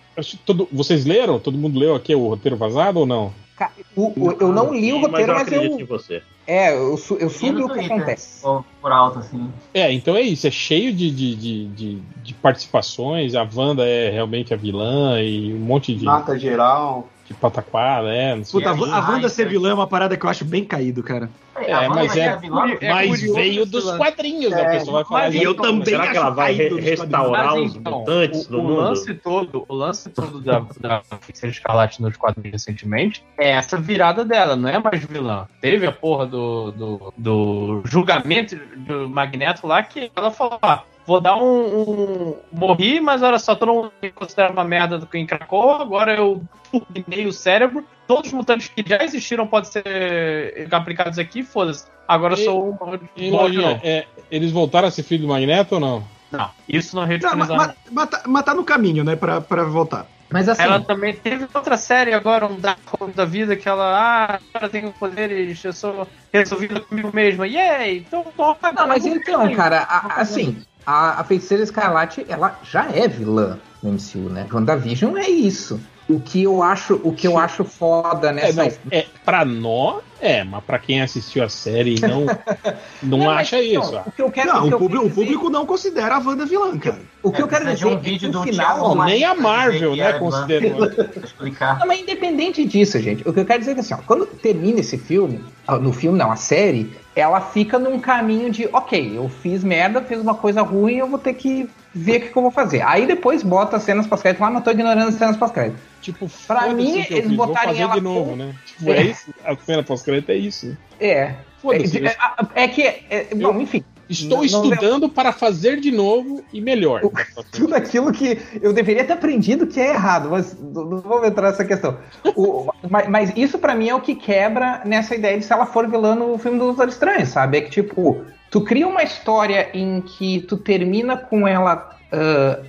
[0.45, 1.37] todo, vocês leram?
[1.39, 3.33] Todo mundo leu aqui o roteiro vazado ou não?
[3.59, 5.61] Ca- o- o- eu não li o roteiro, mas mas eu eu.
[5.63, 6.23] acredito em você.
[6.47, 8.41] É, eu, su, eu subi o que Twitter, acontece.
[8.81, 9.51] Por, alto, assim.
[9.73, 14.09] É, então é isso, é cheio de, de, de, de, de participações, a Wanda é
[14.09, 17.09] realmente a vilã e um monte de, Mata geral.
[17.27, 18.35] de pataquá, né?
[18.35, 18.61] Não sei.
[18.61, 21.03] Puta, a, aí, a Wanda ser vilã é uma parada que eu acho bem caído,
[21.03, 21.29] cara.
[21.67, 22.65] É, a Wanda mas é- a vilã?
[22.79, 25.31] é Mas veio dos quadrinhos, a É, pessoa vai falar.
[25.31, 28.63] já- eu também Será que ela vai restaurar Mas os então, mutantes o, no o
[28.63, 28.75] mundo?
[28.77, 34.23] lance todo, o lance todo da, da Feiticeira Escarlate nos quadrinhos recentemente é essa virada
[34.23, 35.47] dela, não é mais vilã.
[35.61, 41.19] Teve a porra do, do, do julgamento do Magneto lá que ela falou: ah, vou
[41.19, 41.41] dar um,
[41.81, 46.15] um- Morri, mas olha só, todo mundo me considera uma merda do que encracou, agora
[46.15, 46.41] eu
[46.71, 47.83] turbinei o cérebro.
[48.09, 51.85] Todos os mutantes que já existiram podem ser aplicados aqui, foda-se.
[52.07, 55.75] Agora eu E- sou um E, Lojinha, é, eles voltaram a ser filho do Magneto
[55.75, 56.03] ou não?
[56.31, 57.57] Não, isso não Não, mas, reutilizar.
[57.57, 60.07] mas, mas tá, tá no caminho, né, pra, pra voltar.
[60.31, 63.85] Mas assim, Ela também teve outra série agora, um Dark Home da vida, que ela,
[63.95, 67.45] ah, agora tenho poderes, eu sou resolvida comigo mesma.
[67.47, 67.99] Yay!
[67.99, 68.71] Então toca.
[68.71, 73.91] não, mas então, cara, a- assim, a, a Feiticeira Escarlate, ela já é vilã no
[73.91, 74.47] MCU, né?
[74.51, 75.79] WandaVision é isso.
[76.09, 80.01] O que eu acho, o que eu acho foda É, nessa não, é, pra nós,
[80.19, 82.25] é, mas pra quem assistiu a série e não,
[83.03, 83.95] não mas, acha então, isso.
[83.95, 84.03] ah.
[84.07, 86.47] O que eu quero, Não, o que o público, o público não considera a Wanda
[86.47, 86.99] vilã, cara.
[87.21, 89.23] O que eu quero dizer de um vídeo é que do no final, Não, nem
[89.23, 90.85] a Marvel, né, é considerou.
[91.23, 91.77] Explicar.
[91.77, 94.25] Não, mas independente disso, gente, o que eu quero dizer é que assim, ó, quando
[94.25, 99.15] termina esse filme, ah, no filme não, a série, ela fica num caminho de, ok,
[99.15, 102.37] eu fiz merda, fiz uma coisa ruim, eu vou ter que ver o que, que
[102.37, 102.81] eu vou fazer.
[102.81, 105.79] Aí depois bota as cenas pós-crédito lá, mas eu tô ignorando as cenas pós-crédito.
[106.01, 108.53] Tipo, Pra mim, eu eles fiz, vou botarem fazer ela de novo, com- né?
[108.65, 110.77] Tipo, é, isso, a cena pós-crédito é isso.
[110.99, 111.33] É.
[111.61, 111.97] Foda-se.
[112.05, 112.15] É,
[112.55, 116.59] é, é que, é, bom, enfim, Estou Não- não estudando para fazer de novo e
[116.59, 117.01] melhor.
[117.51, 121.49] tudo aquilo que eu deveria ter aprendido que é errado, mas não não vamos entrar
[121.51, 121.97] nessa questão.
[122.35, 125.65] O- mas, mas isso pra mim é o que quebra nessa ideia de se ela
[125.67, 127.59] for vilã no filme do Doutor Estranho, sabe?
[127.59, 131.95] É que tipo, tu cria uma história em que tu termina com ela,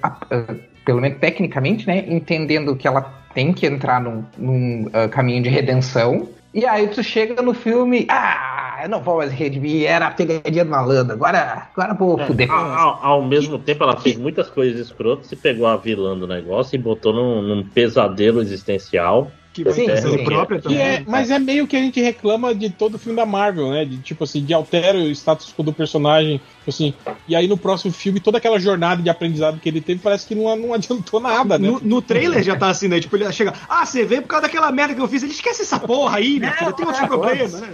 [0.03, 2.05] a- ah, pelo menos tecnicamente, né?
[2.07, 3.01] Entendendo que ela
[3.33, 6.29] tem que entrar num, num, ah, caminho de redenção.
[6.53, 10.65] E aí tu chega no filme, ah, eu não vou mais redimir, era a pegadinha
[10.65, 14.51] do malandro, agora, agora vou fuder com Ao, ao- ao mesmo tempo, ela fez muitas
[14.51, 19.31] coisas escrotas e pegou a vilã do negócio e botou num, num pesadelo existencial.
[19.53, 20.25] Que vai Sim, sim.
[20.25, 20.81] própria Que também.
[20.81, 23.85] é- mas é meio que a gente reclama de todo filme da Marvel, né?
[23.85, 26.95] De tipo assim, de altera o status quo do personagem, tipo assim.
[27.27, 30.35] E aí no próximo filme, toda aquela jornada de aprendizado que ele teve parece que
[30.35, 31.69] não, não adiantou nada, né?
[31.69, 33.01] No, no trailer já tá assim, né?
[33.01, 35.23] Tipo, ele chega, ah, você veio por causa daquela merda que eu fiz.
[35.23, 36.73] Ele esquece essa porra aí, minha filha.
[36.73, 37.69] Tem outros problemas, né?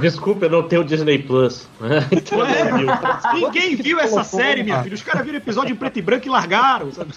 [0.00, 1.68] Desculpa, eu não tenho Disney Plus.
[1.80, 2.06] né?
[2.10, 2.68] Então É.
[3.34, 4.94] Ninguém viu essa série, minha filha.
[4.94, 7.12] Os caras viram episódio em preto e branco e largaram, sabe?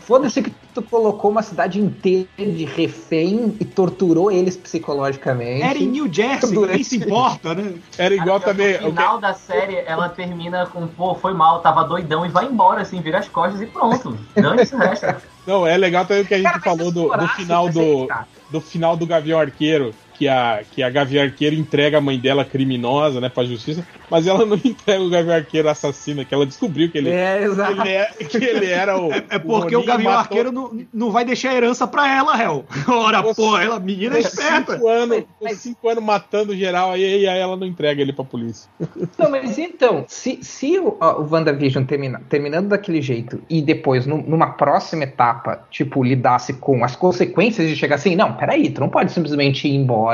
[0.00, 5.62] Foda-se que tu colocou uma cidade inteira de refém e torturou eles psicologicamente.
[5.62, 7.74] Era em New Jersey, ninguém Durante- se importa, né?
[7.96, 8.80] Era igual Cara, também.
[8.80, 12.82] No final da série, ela termina com, pô, foi mal, tava doidão e vai embora,
[12.82, 14.16] assim, vira as costas e pronto.
[14.34, 15.06] Dane-se o resto.
[15.46, 18.08] Não, é legal também o que a gente Cara, falou do, do final do,
[18.50, 22.44] do final do Gavião Arqueiro, que a, que a Gavião Arqueiro entrega a mãe dela
[22.44, 26.90] criminosa, né, pra justiça, mas ela não entrega o Gavião Arqueiro assassino, que ela descobriu
[26.90, 27.80] que ele, É, exato.
[27.82, 29.12] ele, é, que ele era o.
[29.12, 32.64] É porque o, Gavião matou- Arqueiro não, não vai deixar herança pra ela, réu.
[32.88, 34.72] Ora, porra, ela, menina é esperta.
[34.74, 38.24] cinco anos, com Mas- cinco anos matando geral, aí, aí ela não entrega ele pra
[38.24, 38.68] polícia.
[39.16, 44.04] Não, mas então, se, se o, ó, o WandaVision termina, terminando daquele jeito e depois,
[44.06, 48.80] num- numa próxima etapa, tipo, lidasse com as consequências de chegar assim, não, peraí, tu
[48.80, 50.07] não pode simplesmente ir embora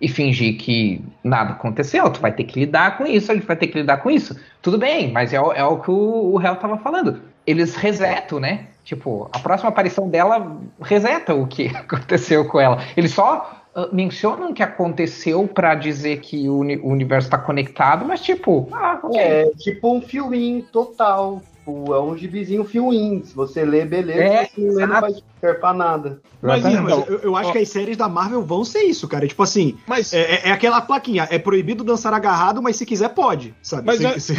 [0.00, 3.68] e fingir que nada aconteceu, tu vai ter que lidar com isso, gente vai ter
[3.68, 4.36] que lidar com isso.
[4.60, 7.20] Tudo bem, mas é, o- é o que o, Hell tava falando.
[7.46, 8.66] Eles resetam, né?
[8.84, 12.78] Tipo, a próxima aparição dela reseta o que aconteceu com ela.
[12.96, 17.38] Eles só ah, mencionam o que aconteceu pra dizer que o, uni- o universo tá
[17.38, 19.20] conectado, mas tipo, ah, ok.
[19.20, 21.40] É tipo um filminho total.
[21.64, 23.24] Tipo, é um gibizinho filminho.
[23.24, 24.20] Se você lê, beleza.
[24.20, 26.20] É, se não lê, não vai servir pra nada.
[26.42, 27.52] Mas Mas eu, eu acho ó.
[27.52, 29.28] que as séries da Marvel vão ser isso, cara.
[29.28, 33.10] Tipo assim, Mas, é, é- é aquela plaquinha, é proibido dançar agarrado, mas se quiser
[33.10, 33.86] pode, sabe?
[33.86, 34.34] Mas Se- é- se-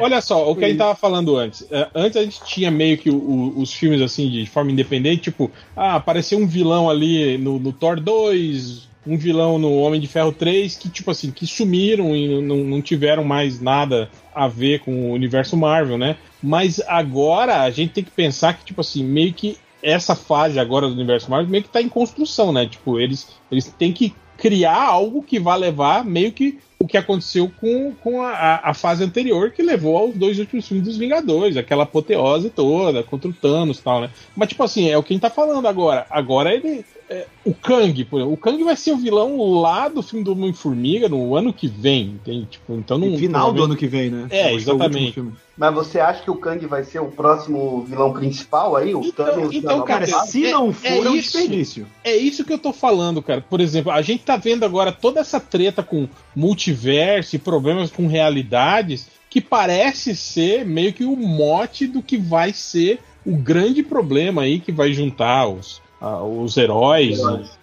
[0.00, 1.66] olha só, o que a gente tava falando antes.
[1.70, 5.24] É, Antes a gente tinha meio que o- o- os filmes assim, de forma independente,
[5.24, 10.06] tipo, ah, apareceu um vilão ali no, no Thor 2, um vilão no Homem de
[10.06, 14.80] Ferro 3, que, tipo assim, que sumiram e não, não tiveram mais nada a ver
[14.80, 16.16] com o universo Marvel, né?
[16.42, 20.88] Mas agora a gente tem que pensar que, tipo assim, meio que essa fase agora
[20.88, 22.66] do universo Marvel meio que tá em construção, né?
[22.66, 27.50] Tipo, eles, eles têm que criar algo que vá levar meio que o que aconteceu
[27.60, 31.82] com, com a- a, fase anterior, que levou aos dois últimos filmes dos Vingadores, aquela
[31.82, 34.10] apoteose toda, contra o Thanos e tal, né?
[34.36, 36.06] Mas, tipo assim, é o que a gente tá falando agora.
[36.08, 36.84] Agora ele.
[37.10, 40.32] É, o Kang, por exemplo, o Kang vai ser o vilão lá do filme do
[40.32, 42.46] Homem-Formiga no ano que vem, entende?
[42.46, 43.16] Tipo, então não.
[43.16, 44.26] final do ano que vem, né?
[44.30, 45.12] É, exatamente.
[45.12, 45.32] filme.
[45.56, 48.94] Mas você acha que o Kang vai ser o próximo vilão principal aí?
[48.94, 51.32] O Então- Thanos então, Cara, se é- não é for, é, um isso.
[51.38, 51.86] desperdício.
[52.04, 53.40] É isso que eu tô falando, cara.
[53.40, 58.06] Por exemplo, a gente tá vendo agora toda essa treta com multiverso e problemas com
[58.06, 64.42] realidades que parece ser meio que o mote do que vai ser o grande problema
[64.42, 67.18] aí que vai juntar os, ah, os heróis,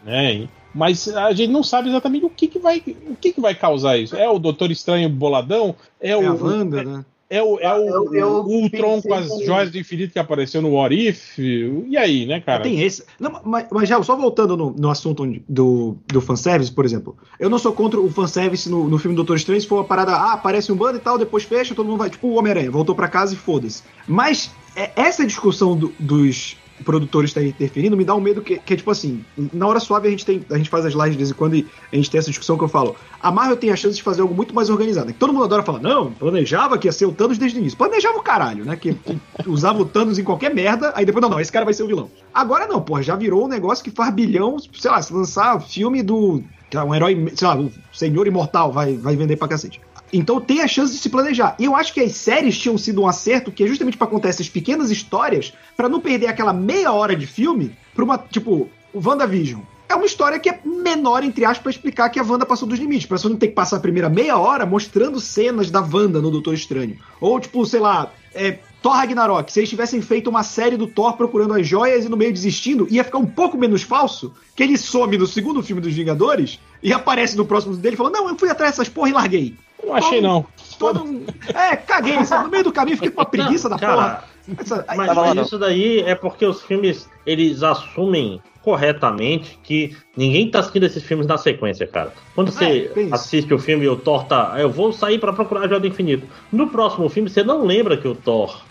[0.06, 0.48] né?
[0.74, 3.98] Mas a gente não sabe exatamente o que, que vai o que, que vai causar
[3.98, 4.16] isso.
[4.16, 5.74] É o Doutor Estranho boladão?
[6.02, 7.06] É, É, o a Wanda, né?
[7.30, 9.46] é o, é o, Eu- eu o Ultron com as também.
[9.46, 11.40] joias do infinito que apareceu no What If?
[11.40, 12.62] E aí, né, cara?
[12.62, 13.06] Tem esse.
[13.18, 17.16] Não, mas, mas já, só voltando no, no assunto do, do fanservice, por exemplo.
[17.40, 20.12] Eu não sou contra o fanservice no, no filme Doutor Estranho se for uma parada,
[20.14, 22.10] ah, aparece um bando e tal, depois fecha, todo mundo vai.
[22.10, 23.82] Tipo o Homem-Aranha, voltou pra casa e foda-se.
[24.06, 28.74] Mas é, essa discussão do- dos produtores estar interferindo me dá um medo que, que
[28.74, 31.18] é tipo assim, na hora suave a gente tem a gente faz as lives de
[31.18, 32.96] vez em quando e a gente tem essa discussão que eu falo.
[33.22, 35.08] A Marvel tem a chance de fazer algo muito mais organizado.
[35.08, 37.78] Que todo mundo adora falar, não, planejava que ia ser o Thanos desde o início.
[37.78, 38.76] Planejava o caralho, né?
[38.76, 41.74] Que, que usava o Thanos em qualquer merda, aí depois, não, não, esse cara vai
[41.74, 42.10] ser o vilão.
[42.34, 46.04] Agora não, porra, já virou um negócio que faz bilhão, sei lá, se lançar filme
[46.04, 46.44] do.
[46.74, 49.80] lá, Um herói, sei lá, o Senhor Imortal vai, vai vender pra cacete.
[50.12, 51.56] Então tem a chance de se planejar.
[51.60, 54.30] E eu acho que as séries tinham sido um acerto, que é justamente pra contar
[54.30, 59.02] essas pequenas histórias, pra não perder aquela meia hora de filme pra uma, tipo, o
[59.08, 59.62] WandaVision.
[59.88, 62.80] É uma história que é menor, entre aspas, pra explicar que a Wanda passou dos
[62.80, 63.06] limites.
[63.06, 66.32] Pra você não ter que passar a primeira meia hora mostrando cenas da Wanda no
[66.32, 66.98] Doutor Estranho.
[67.22, 69.52] Ou, tipo, sei lá, é, Thor Ragnarok.
[69.52, 72.88] Se eles tivessem feito uma série do Thor procurando as joias e no meio desistindo,
[72.90, 76.92] ia ficar um pouco menos falso que ele some no segundo filme dos Vingadores e
[76.92, 79.56] aparece no próximo dele falando: Não, eu fui atrás dessas porra e larguei.
[79.86, 80.46] Não achei, não.
[80.80, 81.26] Todo...
[81.54, 82.46] É, caguei, sabe?
[82.46, 84.24] No meio do caminho fiquei com uma preguiça da Cara, porra.
[84.60, 90.50] Essa- Mas, lá, mas isso daí é porque os filmes, eles assumem corretamente que ninguém
[90.50, 92.12] tá assistindo esses filmes na sequência, cara.
[92.34, 93.14] Quando É, você isso.
[93.16, 94.56] assiste o filme e o Thor tá.
[94.58, 96.28] Eu vou sair pra procurar a Joia do Infinito.
[96.52, 98.62] No próximo filme, você não lembra que o Thor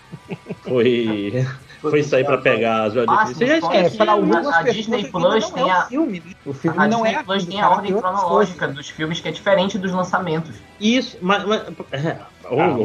[0.62, 1.44] foi.
[1.90, 3.38] Foi sair pra pegar a Joia do Ah, Infinito.
[3.38, 6.22] Você já É, para algumas A Disney Plus não tem é a- filme.
[6.44, 9.20] O filme A não é Disney Plus tem a cara, ordem outras cronológica dos filmes
[9.20, 10.56] que é diferente dos lançamentos.
[10.80, 11.44] Isso, mas.
[11.44, 12.76] mas é, Ah,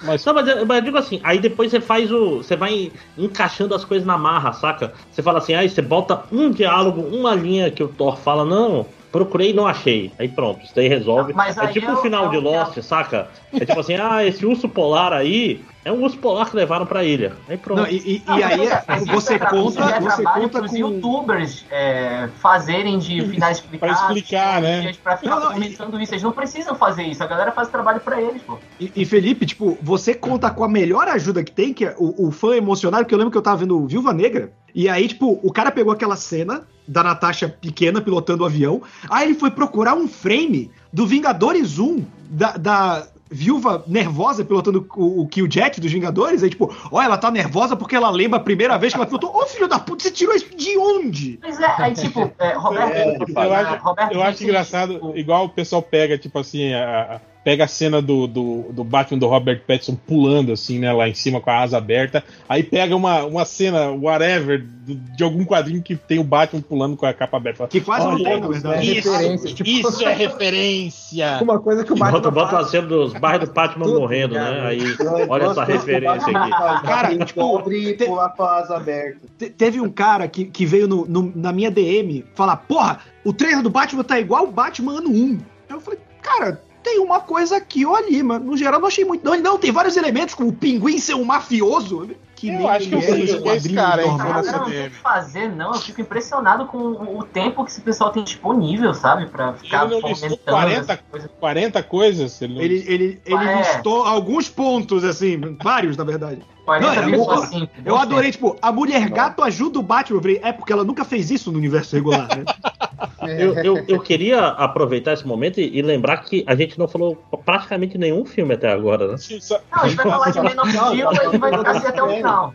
[0.00, 2.36] Mas Não, mas, eu- mas eu digo assim, aí depois você faz o.
[2.38, 4.92] Você vai encaixando as coisas na marra, saca?
[5.10, 8.86] Você fala assim, aí você bota um diálogo, uma linha que o Thor fala, não,
[9.10, 10.12] procurei e não achei.
[10.18, 11.32] Aí pronto, isso daí resolve.
[11.32, 13.28] Mas é aí tipo é o final é de Lost, saca?
[13.52, 17.04] É tipo assim, ah, esse urso polar aí é um urso polar que levaram pra
[17.04, 17.36] ilha.
[17.48, 17.82] Aí pronto.
[17.82, 20.76] Não, e, e- Não, e aí é- isso você é conta, é você conta com
[20.76, 24.00] youtubers é, fazerem de finais explicados.
[24.02, 24.72] explicar, né?
[24.78, 26.12] teorias, Pra ficar Não, não, comentando isso.
[26.12, 27.22] Eles não precisam fazer isso.
[27.22, 28.58] A galera faz trabalho pra eles, pô.
[28.80, 32.26] E, e, Felipe, tipo, você conta com a melhor ajuda que tem, que é o,
[32.26, 35.38] o fã emocionado, porque eu lembro que eu tava vendo Viúva Negra, e aí, tipo,
[35.40, 39.94] o cara pegou aquela cena da Natasha pequena pilotando o avião, aí ele foi procurar
[39.94, 46.42] um frame do Vingadores 1, da, da viúva nervosa pilotando o, o Killjet dos Vingadores,
[46.42, 49.34] aí, tipo, ó, ela tá nervosa porque ela lembra a primeira vez que ela pilotou.
[49.36, 51.38] Ô, filho da puta, você tirou isso de onde?
[51.42, 52.92] Mas é, aí, tipo, é, Roberto.
[52.92, 57.16] É, eu acho, Roberto eu acho engraçado, tipo, igual o pessoal pega, tipo assim, a-
[57.16, 61.08] a- pega a cena do, do, do Batman do Robert Pattinson pulando, assim, né, lá
[61.08, 65.44] em cima com a asa aberta, aí pega uma, uma cena, whatever, do- de algum
[65.44, 67.68] quadrinho que tem o Batman pulando com a capa aberta.
[67.68, 68.98] Que quase não tem, na verdade.
[68.98, 71.38] Isso, referência, tipo- isso é referência!
[71.46, 74.34] Uma coisa que o Bota, Batman bota a faz- cena dos bairros do Batman morrendo,
[74.34, 74.62] cara.
[74.62, 74.66] né?
[74.66, 74.80] Aí,
[75.28, 76.50] olha essa referência aqui.
[76.84, 79.20] Cara, tipo, te- pular com a asa aberta.
[79.38, 83.32] Te- Teve um cara que, que veio no- no- na minha DM falar: Porra, o
[83.32, 85.38] trailer do Batman tá igual o Batman ano 1.
[85.68, 89.04] Aí eu falei: Cara, tem uma coisa aqui ou ali, mas no geral não achei
[89.04, 89.24] muito.
[89.24, 92.10] Não, ele não, tem vários elementos, como o pinguim ser um mafioso.
[92.36, 94.46] Que Eu nem acho que ele eu é sei nos esse cara, hein, A normais.
[94.46, 95.72] nessa galera não tem o que fazer, não.
[95.72, 99.26] Eu fico impressionado com o tempo que esse pessoal tem disponível, sabe?
[99.26, 101.30] Pra ficar Ele não listou fomentando 40 essas coisas.
[101.40, 102.42] 40 coisas?
[102.42, 103.56] Ele não- Ele, ele, ele É.
[103.58, 106.42] listou alguns pontos, assim, vários, na verdade.
[106.66, 107.68] 40 Não, eu- eu- assim.
[107.84, 110.18] Eu adorei, tipo, a mulher gato ajuda o Batman.
[110.18, 112.44] Eu falei, é porque ela nunca fez isso no universo regular, né?
[113.26, 117.16] Eu, eu, eu queria aproveitar esse momento e, e lembrar que a gente não falou
[117.44, 119.16] praticamente nenhum filme até agora, né?
[119.18, 120.94] Só- Não, a gente vai falar de Man of Steel
[121.34, 122.54] e vai ficar assim até o final.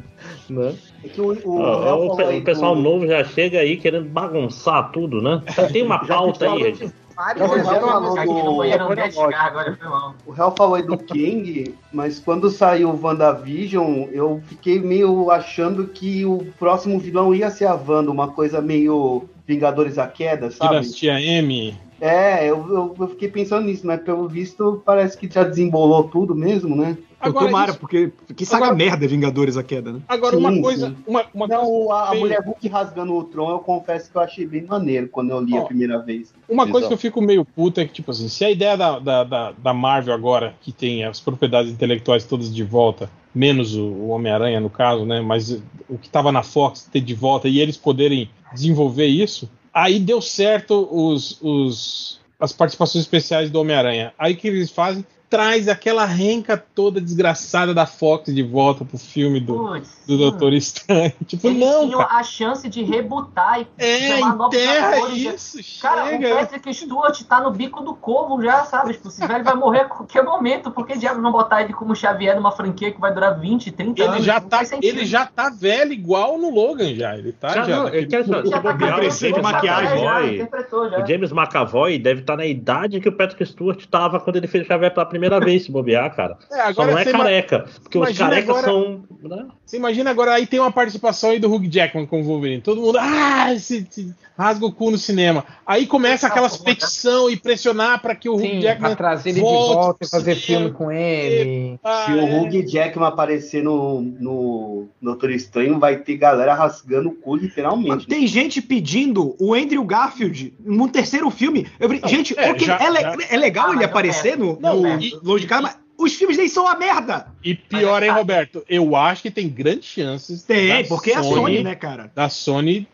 [0.49, 0.73] Né?
[1.03, 4.91] É que o, o, Léo o, o pessoal do- novo já chega aí querendo bagunçar
[4.91, 5.41] tudo, né?
[5.73, 6.93] Tem uma pauta aí, gente.
[7.21, 10.15] Vários Não, Eu já vou falou do- agora mal.
[10.25, 15.85] O Real falou aí do Kang, mas quando saiu o WandaVision, eu fiquei meio achando
[15.85, 20.79] que o próximo vilão ia ser a Wanda, uma coisa meio Vingadores à Queda, sabe?
[20.79, 21.77] Dinastia M.
[22.01, 26.33] É, eu, eu, eu fiquei pensando nisso, mas pelo visto parece que já desembolou tudo
[26.35, 26.97] mesmo, né?
[27.19, 29.99] Agora, Tomara, isso- porque que saga Agora- merda Vingadores a queda, né?
[30.07, 30.87] Agora, Sim, uma coisa.
[30.89, 30.95] sim.
[31.05, 34.21] Uma, uma Não, coisa, a, a mulher Hulk rasgando o Tron, eu confesso que eu
[34.23, 36.33] achei bem maneiro quando eu li Ó, a primeira vez.
[36.49, 38.97] Uma coisa que eu fico meio puto é que, tipo assim, se a ideia da,
[38.97, 43.83] da, da, da Marvel agora, que tem as propriedades intelectuais todas de volta, menos o,
[43.83, 45.21] o Homem-Aranha no caso, né?
[45.21, 45.51] Mas
[45.87, 50.21] o que tava na Fox ter de volta e eles poderem desenvolver isso, aí deu
[50.21, 54.13] certo os, os, as participações especiais do Homem-Aranha.
[54.17, 55.05] Aí o que eles fazem?
[55.31, 60.17] Traz aquela renca toda desgraçada da Fox de volta pro filme do, Putz, do sim.
[60.19, 61.13] Doutor Estranho.
[61.25, 62.19] Tipo, Eles não, tinham cara.
[62.19, 65.17] a chance de rebutar e É, chamar novos atores.
[65.57, 66.33] isso, Cara, chega.
[66.35, 68.91] o Patrick Stewart tá no bico do corvo já, sabe?
[68.91, 70.69] Tipo, esse velho vai morrer a qualquer momento.
[70.69, 74.01] Por que diabos não botar ele como Xavier numa franquia que vai durar 20, 30
[74.01, 74.25] Ele anos?
[74.25, 77.17] já, tá, ele já tá velho igual no Logan já.
[77.17, 80.03] Ele tá Já, não, saber, Já se tá de maquiagem.
[80.47, 81.03] tá, já.
[81.03, 84.65] O James McAvoy deve estar na idade que o Patrick Stewart estava quando ele fez
[84.65, 86.37] o Xavier pela primeira vez, se bobear, cara.
[86.51, 87.65] É, Só não é careca.
[87.81, 89.03] Porque os carecas agora- são.
[89.21, 89.47] né?
[89.71, 92.61] Você imagina agora aí tem uma participação aí do Hugh Jackman como Wolverine.
[92.61, 95.45] Todo mundo, ah, esse, esse- rasga o cu no cinema.
[95.65, 99.39] Aí começa aquelas petição e pressionar pra que o Hugh Sim, Jackman pra trazer ele
[99.39, 100.63] de volte volta pro e fazer cinema.
[100.65, 101.79] filme com ele.
[101.83, 102.39] Ah, Se o é.
[102.41, 108.07] Hugh Jackman aparecer no, no Doutor Estranho, vai ter galera rasgando o cu, literalmente.
[108.07, 111.67] tem gente pedindo o Andrew Garfield no terceiro filme.
[111.79, 114.37] Eu falei, gente, é, ok, já- é, le- já- é legal Ah, ele mas aparecer
[114.37, 117.27] no, Não, no e- Longe de Casa, mas os filmes dele são uma merda.
[117.43, 118.63] E pior, hein, Roberto?
[118.67, 120.43] Eu acho que tem grandes chances.
[120.43, 122.11] Tem, da porque é a Sony, né, cara?
[122.15, 122.87] Da Sony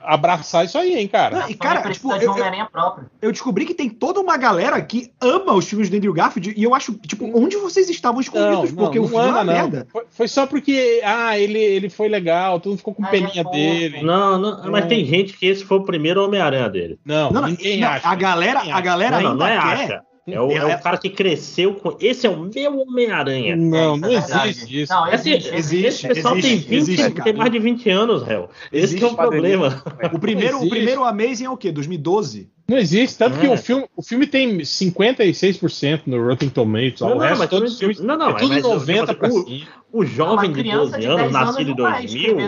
[0.00, 1.34] abraçar isso aí, hein, cara.
[1.38, 4.36] Não, e Sony cara, precisa tipo, de eu, eu, eu descobri que tem toda uma
[4.36, 8.20] galera que ama os filmes do Andrew Garfield e eu acho, tipo, onde vocês estavam
[8.20, 8.70] escondidos?
[8.72, 9.86] porque o filme é uma ama, merda.
[9.90, 13.10] Foi, foi só porque, ah, ele, ele foi legal, todo mundo ficou com Ah, é
[13.10, 13.50] peninha fofo.
[13.56, 14.02] dele.
[14.02, 14.88] Não, não, mas É.
[14.88, 16.98] tem gente que esse foi o primeiro Homem-Aranha dele.
[17.04, 18.08] Não, Não, não, ninguém não, acha.
[18.08, 18.84] a galera, Ninguém a acha.
[18.84, 19.82] galera Não, não, ainda não é quer.
[19.84, 20.02] acha.
[20.28, 21.96] É o, é o cara que cresceu com.
[22.00, 23.54] Esse é o meu Homem-Aranha.
[23.54, 24.92] Não, não existe isso.
[24.92, 28.50] Não, existe, existe, esse pessoal existe, tem, 20, existe, tem mais de 20 anos, réu.
[28.72, 29.84] Esse é o problema.
[30.12, 31.70] O primeiro, o primeiro Amazing é o quê?
[31.70, 32.50] 2012?
[32.68, 33.40] Não existe, tanto é.
[33.40, 37.00] que o filme, o filme tem 56% no Rotten Tomatoes.
[37.00, 39.46] Não, não, mas todos os filmes, não, não, é tudo mas, 90 mas, o,
[39.92, 42.38] o jovem de 12 de anos, nascido em 2000,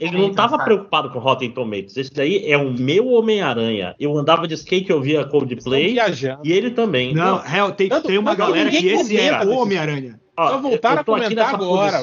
[0.00, 1.96] ele não estava preocupado com Rotten Tomatoes.
[1.96, 3.94] Esse daí é o meu Homem-Aranha.
[4.00, 5.96] Eu andava de skate, eu via Coldplay
[6.42, 7.14] e ele também.
[7.14, 10.18] Não, então, tem, tem uma galera que esse é o Homem-Aranha.
[10.38, 12.00] Ó, só voltar a comentar agora.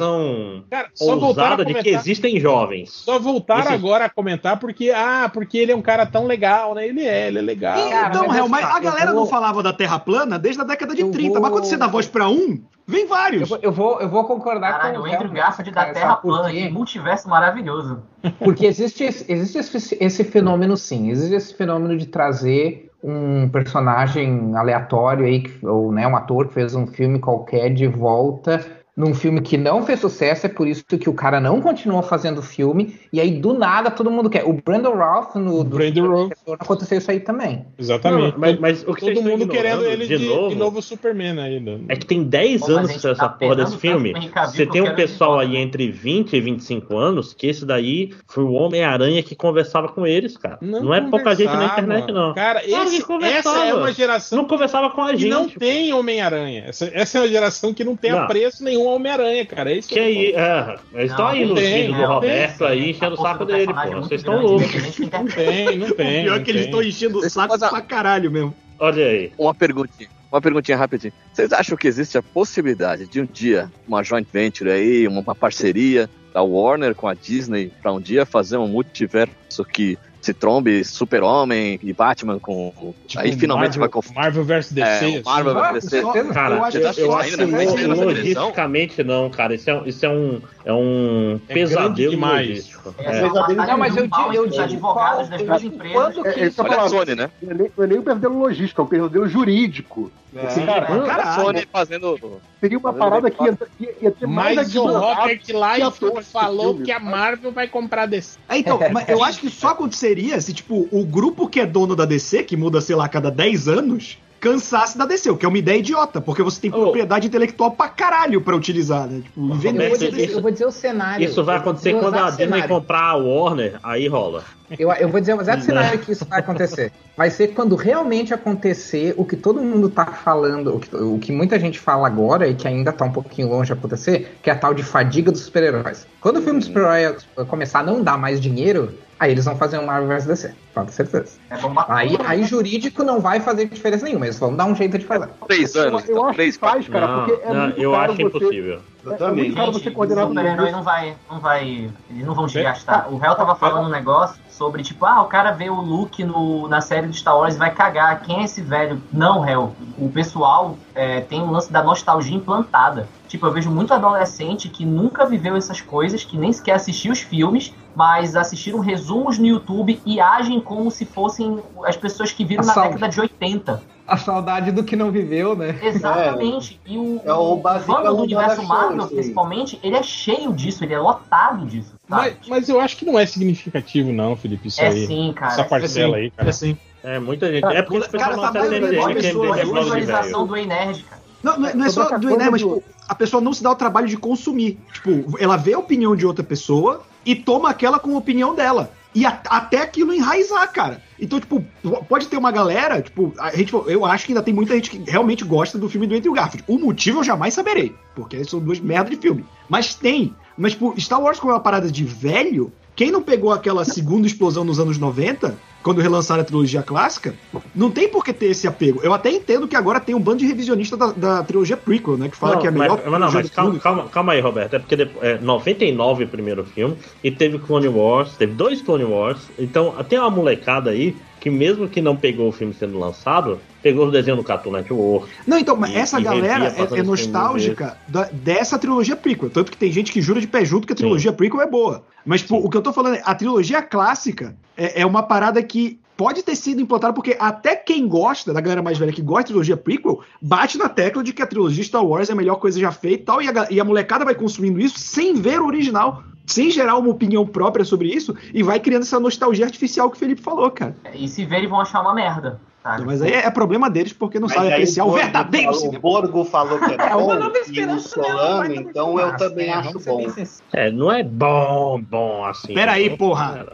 [0.70, 2.90] Cara, só voltar a comentar, de que existem jovens.
[2.92, 3.74] Só voltar Esse...
[3.74, 6.86] agora a comentar porque ah, porque ele é um cara tão legal, né?
[6.86, 7.80] Ele é, ele é legal.
[7.80, 9.22] então, mas, mas a galera vou...
[9.22, 11.32] não falava da Terra plana desde a década de eu 30.
[11.32, 11.42] Vou...
[11.42, 13.44] Mas quando você dá voz para um, vem vários.
[13.44, 16.52] Eu vou, eu vou, eu vou concordar Caralho, com o Andrew Garfield da Terra plana,
[16.52, 18.04] que multiverso maravilhoso.
[18.40, 25.26] Porque existe, existe esse, esse fenômeno sim, existe esse fenômeno de trazer um personagem aleatório
[25.26, 28.60] aí, ou né, um ator que fez um filme qualquer de volta
[28.96, 32.42] num filme que não fez sucesso, é por isso que o cara não continuou fazendo
[32.42, 34.46] filme, e aí do nada todo mundo quer.
[34.46, 36.32] O Brandon Ralph no Brandon Ralph.
[36.60, 37.66] aconteceu isso aí também.
[37.78, 38.34] Exatamente.
[38.34, 41.40] Não, mas, mas, o que todo mundo querendo ele de, de, novo, de, novo, Superman
[41.40, 41.82] ainda.
[41.90, 44.14] É que tem 10 Bom, anos que essa tá porra desse filme.
[44.48, 48.54] Você tem um pessoal aí entre 20 e 25 anos que esse daí foi o
[48.54, 50.58] Homem-Aranha que conversava com eles, cara.
[50.62, 52.34] Não, não é pouca gente na internet, não.
[52.34, 54.38] Cara, esse, essa é uma geração.
[54.38, 55.24] Não conversava com a gente.
[55.24, 56.64] Que não tem Homem-Aranha.
[56.68, 58.20] Essa, essa, é uma geração que não tem não.
[58.20, 59.72] apreço nenhum um Homem-Aranha, cara.
[59.72, 63.18] É isso que aí, é, eles estão aí no vídeo do Roberto aí enchendo o
[63.18, 64.02] saco dele, pô.
[64.02, 65.00] Vocês estão loucos.
[65.00, 66.22] Não tem, não tem.
[66.26, 68.56] O pior é que eles estão enchendo o saco pra caralho mesmo.
[68.80, 69.32] Olha aí.
[69.38, 70.10] Uma perguntinha.
[70.32, 71.14] Uma perguntinha rapidinho.
[71.34, 76.10] Vocês acham que existe a possibilidade de um dia uma joint venture aí, uma parceria
[76.34, 81.80] da Warner com a Disney para um dia fazer um multiverso que se trombe Super-Homem
[81.84, 82.74] e Batman com.
[83.06, 84.82] Tipo, aí finalmente Marvel, vai Marvel vs DC.
[84.82, 85.22] É, assim.
[85.24, 86.24] Marvel vs DC.
[86.34, 89.54] Cara, eu acho, eu, eu acho que logisticamente não, cara.
[89.54, 92.50] Isso é, isso é um, é um é pesadelo demais.
[92.50, 92.96] logístico.
[92.98, 93.22] É, é.
[93.22, 96.18] Pesadelo não, mas eu digo, eu digo advogados das duas empresas.
[96.26, 97.30] É, é, Olha a Sony, né?
[97.42, 100.12] Não é nem um pesadelo logístico, é um pesadelo jurídico.
[100.36, 102.42] É, Sim, cara, a Sony fazendo.
[102.60, 104.56] Seria uma parada que ia, ia, ia ter mais.
[104.58, 108.38] Mas o Robert Liefeld falou que a Marvel vai comprar DC.
[108.50, 108.78] É, então,
[109.08, 112.58] eu acho que só aconteceria se, tipo, o grupo que é dono da DC, que
[112.58, 115.80] muda, sei lá, a cada 10 anos, cansasse da DC, o que é uma ideia
[115.80, 116.80] idiota, porque você tem oh.
[116.80, 119.22] propriedade intelectual pra caralho pra utilizar, né?
[119.22, 121.26] Tipo, eu, vou dizer, eu vou dizer o cenário.
[121.26, 124.44] Isso vai acontecer quando a Disney comprar a Warner, aí rola.
[124.78, 126.92] Eu, eu vou dizer o exato cenário que isso vai acontecer.
[127.18, 131.32] Vai ser quando realmente acontecer o que todo mundo tá falando, o que, o que
[131.32, 134.54] muita gente fala agora e que ainda tá um pouquinho longe de acontecer, que é
[134.54, 136.06] a tal de fadiga dos super-heróis.
[136.22, 139.80] Quando o filme dos super-heróis começar a não dar mais dinheiro, Aí eles vão fazer
[139.80, 141.38] um Marvel vs DC, com certeza.
[141.50, 141.56] É
[141.88, 145.30] aí, aí jurídico não vai fazer diferença nenhuma, eles vão dar um jeito de fazer.
[145.48, 147.82] Três anos, eu, eu então, acho três, que faz, cara, não, porque é não, muito
[147.82, 148.82] eu acho você, impossível.
[149.06, 150.72] É, é muito caro você coordenar tudo isso.
[150.72, 153.08] não vai, não vai, eles não vão te gastar.
[153.10, 156.68] O réu tava falando um negócio sobre, tipo, ah, o cara vê o Luke no,
[156.68, 158.22] na série de Star Wars e vai cagar.
[158.22, 159.02] Quem é esse velho?
[159.12, 159.76] Não, réu.
[159.98, 163.08] O pessoal é, tem um lance da nostalgia implantada.
[163.28, 167.20] Tipo, eu vejo muito adolescente que nunca viveu essas coisas, que nem sequer assistiu os
[167.20, 172.64] filmes, mas assistiram resumos no YouTube e agem como se fossem as pessoas que viram
[172.64, 172.94] a na saúde.
[172.94, 173.84] década de 80.
[174.08, 175.80] A saudade do que não viveu, né?
[175.82, 176.80] Exatamente.
[176.86, 180.94] É, e o, é o, o do universo Marvel, principalmente, ele é cheio disso, ele
[180.94, 181.95] é lotado disso.
[182.08, 185.08] Mas, mas, eu acho que não é significativo, não, Felipe, isso é aí.
[185.08, 185.54] Sim, cara.
[185.54, 186.50] Essa parcela é aí, cara.
[186.50, 186.78] É sim.
[187.04, 187.66] É, muita gente.
[187.66, 191.26] É porque o cara, tá mais de pessoas, a visualização do Enerd, cara.
[191.46, 193.70] Não, não é, não é só do Enem, mas tipo, a pessoa não se dá
[193.70, 194.80] o trabalho de consumir.
[194.92, 198.92] Tipo, ela vê a opinião de outra pessoa e toma aquela com a opinião dela.
[199.14, 201.02] E a, até aquilo enraizar, cara.
[201.20, 201.64] Então, tipo,
[202.10, 205.10] pode ter uma galera, tipo, a gente, eu acho que ainda tem muita gente que
[205.10, 206.66] realmente gosta do filme do Andrew Garfield.
[206.68, 209.46] O motivo eu jamais saberei, porque são duas merdas de filme.
[209.70, 210.36] Mas tem.
[210.58, 214.26] Mas, tipo, Star Wars como é uma parada de velho, quem não pegou aquela segunda
[214.26, 217.36] explosão nos anos 90 quando relançaram a trilogia clássica,
[217.76, 219.02] não tem por que ter esse apego.
[219.04, 222.28] Eu até entendo que agora tem um bando de revisionista da, da trilogia prequel, né?
[222.28, 223.00] Que fala não, que é a melhor.
[223.06, 224.76] Mas, não, mas calma, calma, calma, aí, Roberto.
[224.76, 229.38] É porque é 99 o primeiro filme, e teve Clone Wars, teve dois Clone Wars.
[229.60, 234.08] Então, tem uma molecada aí que mesmo que não pegou o filme sendo lançado, pegou
[234.08, 235.30] o desenho do Cartoon Network.
[235.46, 239.48] Não, então, mas essa galera é, é nostálgica da, dessa trilogia prequel.
[239.52, 241.38] Tanto que tem gente que jura de pé junto que a trilogia Sim.
[241.38, 242.04] prequel é boa.
[242.26, 245.62] Mas pô, o que eu tô falando é, a trilogia clássica é, é uma parada
[245.62, 249.44] que pode ter sido implantada porque até quem gosta, da galera mais velha que gosta
[249.44, 252.56] da trilogia prequel, bate na tecla de que a trilogia Star Wars é a melhor
[252.56, 255.62] coisa já feita e tal, e a, e a molecada vai construindo isso sem ver
[255.62, 260.10] o original sem gerar uma opinião própria sobre isso e vai criando essa nostalgia artificial
[260.10, 260.96] que o Felipe falou, cara.
[261.14, 262.60] E se verem, vão achar uma merda.
[262.86, 266.78] Tá, mas aí é problema deles porque não sabem apreciar o, verdadeiro O Borgo falou
[266.78, 267.34] que é, é bom
[267.68, 270.24] e o Solano, então eu também acho bom.
[270.72, 272.76] É, não é bom, bom assim.
[272.76, 273.66] Peraí, porra.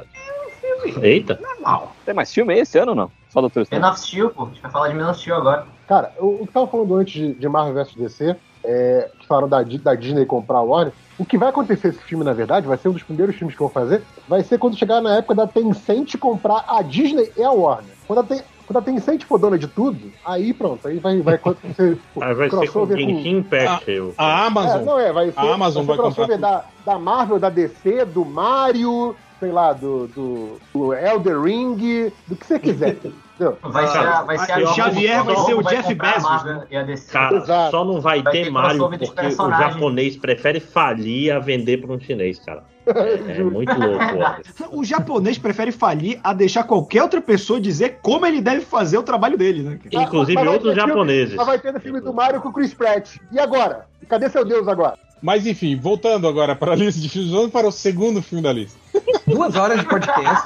[1.02, 1.38] Eita.
[1.42, 1.94] Normal.
[2.06, 3.12] Tem mais filme esse ano ou não?
[3.28, 3.82] Só Doutor Estranho.
[3.82, 4.44] Man of Steel, pô.
[4.44, 5.66] A gente vai falar de Man of Steel agora.
[5.90, 9.62] Cara, o, que tava falando antes de, de Marvel vs DC, é, que falaram da,
[9.62, 12.88] da Disney comprar a Warner, o que vai acontecer esse filme, na verdade, vai ser
[12.88, 15.46] um dos primeiros filmes que eu vou fazer, vai ser quando chegar na época da
[15.46, 17.94] Tencent comprar a Disney e a Warner.
[18.08, 18.42] Quando a, Ten,
[18.72, 21.98] quando a Tencent for dona de tudo, aí pronto, aí vai, vai acontecer.
[22.22, 24.14] aí vai ser com quem Impact.
[24.18, 24.82] A, a Amazon.
[24.82, 27.50] É, não é, vai ser, a Amazon vai, ser vai comprar da, da Marvel, da
[27.50, 32.98] DC, do Mario, sei lá, do, do, do Elder Ring, do que você quiser.
[33.62, 36.44] Vai ser, a, vai ser a Xavier vai ser o Jeff Bezos.
[36.44, 36.96] Né?
[37.12, 41.78] Cara, só não vai, vai ter, ter Mario porque o japonês prefere falir a vender
[41.78, 42.64] para um chinês, cara.
[42.86, 44.78] É, é muito louco.
[44.78, 49.04] o japonês prefere falir a deixar qualquer outra pessoa dizer como ele deve fazer o
[49.04, 49.80] trabalho dele, né?
[49.86, 51.34] Inclusive mas, mas outros japoneses.
[51.34, 53.18] Filme, mas vai ter no filme do Mario com o Chris Pratt.
[53.32, 53.86] E agora?
[54.10, 54.98] Cadê seu Deus agora?
[55.22, 58.52] Mas enfim, voltando agora para a lista de filmes, vamos para o segundo filme da
[58.52, 58.80] lista.
[59.28, 60.44] Duas horas de podcast.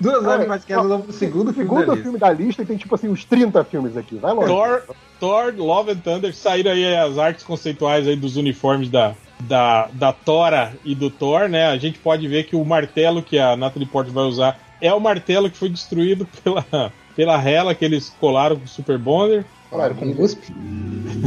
[0.00, 2.26] Duas horas de podcast, vamos pro segundo, filme, segundo da filme lista.
[2.26, 4.16] da lista e tem tipo assim uns 30 filmes aqui.
[4.16, 4.46] Vai logo.
[4.46, 4.82] Thor,
[5.18, 10.12] Thor, Love and Thunder, saíram aí as artes conceituais aí dos uniformes da, da, da
[10.12, 11.66] Tora e do Thor, né?
[11.66, 15.00] A gente pode ver que o martelo que a Natalie Portman vai usar é o
[15.00, 19.44] martelo que foi destruído pela, pela Hela que eles colaram com o Super Bonder.
[19.70, 20.52] Claro, com cuspe.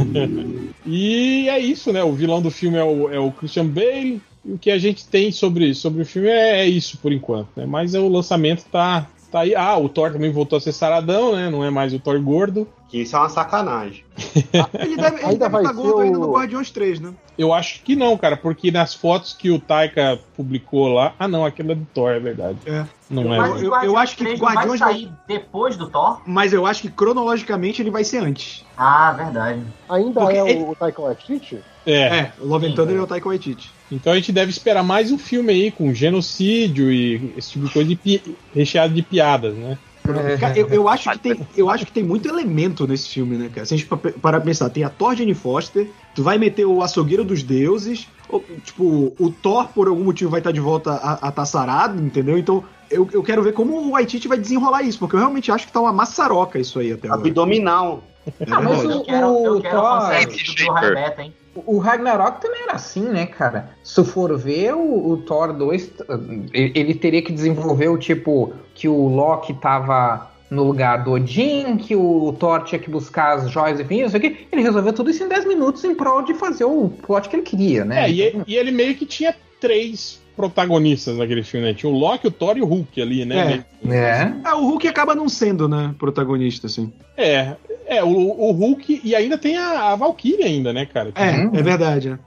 [0.84, 2.02] e é isso, né?
[2.02, 4.20] O vilão do filme é o, é o Christian Bale.
[4.44, 7.48] E o que a gente tem sobre, sobre o filme é, é isso por enquanto,
[7.56, 7.64] né?
[7.66, 9.54] Mas o lançamento tá, tá aí.
[9.54, 11.48] Ah, o Thor também voltou a ser saradão, né?
[11.48, 12.66] Não é mais o Thor gordo.
[12.88, 14.04] Que isso é uma sacanagem.
[14.78, 16.00] ele deve, ele ainda deve estar tá gordo o...
[16.00, 17.14] ainda no Guardiões 3, né?
[17.38, 21.14] Eu acho que não, cara, porque nas fotos que o Taika publicou lá.
[21.18, 22.58] Ah, não, aquilo é do Thor, é verdade.
[22.66, 22.84] É.
[23.12, 23.38] Não é.
[23.38, 26.22] Eu, eu, eu acho que Guardiões vai sair depois do Thor.
[26.26, 28.64] Mas eu acho que cronologicamente ele vai ser antes.
[28.76, 29.62] Ah, verdade.
[29.88, 30.64] Ainda porque é ele...
[30.64, 31.58] o Taika Waititi?
[31.84, 32.00] É.
[32.00, 33.70] É, o Love and Thunder é o Taika Waititi.
[33.90, 37.72] Então a gente deve esperar mais um filme aí com genocídio e esse tipo de
[37.72, 38.36] coisa de pi...
[38.54, 39.76] recheado de piadas, né?
[40.40, 43.48] Cara, eu, eu, acho que tem, eu acho que tem muito elemento nesse filme, né,
[43.48, 43.64] cara?
[43.64, 46.82] Se a gente parar pra pensar, tem a Thor Jane Foster, tu vai meter o
[46.82, 51.28] açougueiro dos deuses, ou, tipo, o Thor, por algum motivo, vai estar de volta a,
[51.28, 51.44] a tá
[51.96, 52.36] entendeu?
[52.36, 55.66] Então, eu, eu quero ver como o Waititi vai desenrolar isso, porque eu realmente acho
[55.66, 57.28] que tá uma maçaroca isso aí até agora.
[57.28, 58.02] Abdominal.
[58.38, 60.12] É ah, mas o, eu quero, eu quero Thor...
[61.18, 61.34] hein?
[61.66, 63.70] O Ragnarok também era assim, né, cara?
[63.82, 65.90] Se for ver, o, o, Thor 2,
[66.54, 71.96] ele teria que desenvolver o tipo que o Loki tava no lugar do Odin, que
[71.96, 74.46] o Thor tinha que buscar as joias, enfim, isso aqui.
[74.52, 77.42] Ele resolveu tudo isso em 10 minutos em prol de fazer o plot que ele
[77.42, 78.04] queria, né?
[78.04, 81.72] É, e, e ele meio que tinha três protagonistas naquele filme, né?
[81.74, 83.64] Tinha o Loki, o Thor e o Hulk ali, né?
[83.86, 83.94] É.
[83.94, 84.34] é.
[84.44, 84.54] é.
[84.54, 86.92] o Hulk acaba não sendo, né, protagonista, assim.
[87.16, 87.54] É,
[87.86, 91.12] é, o, o Hulk e ainda tem a, a Valkyrie ainda, né, cara?
[91.14, 91.50] É, uhum.
[91.54, 92.10] é verdade.
[92.10, 92.18] Né?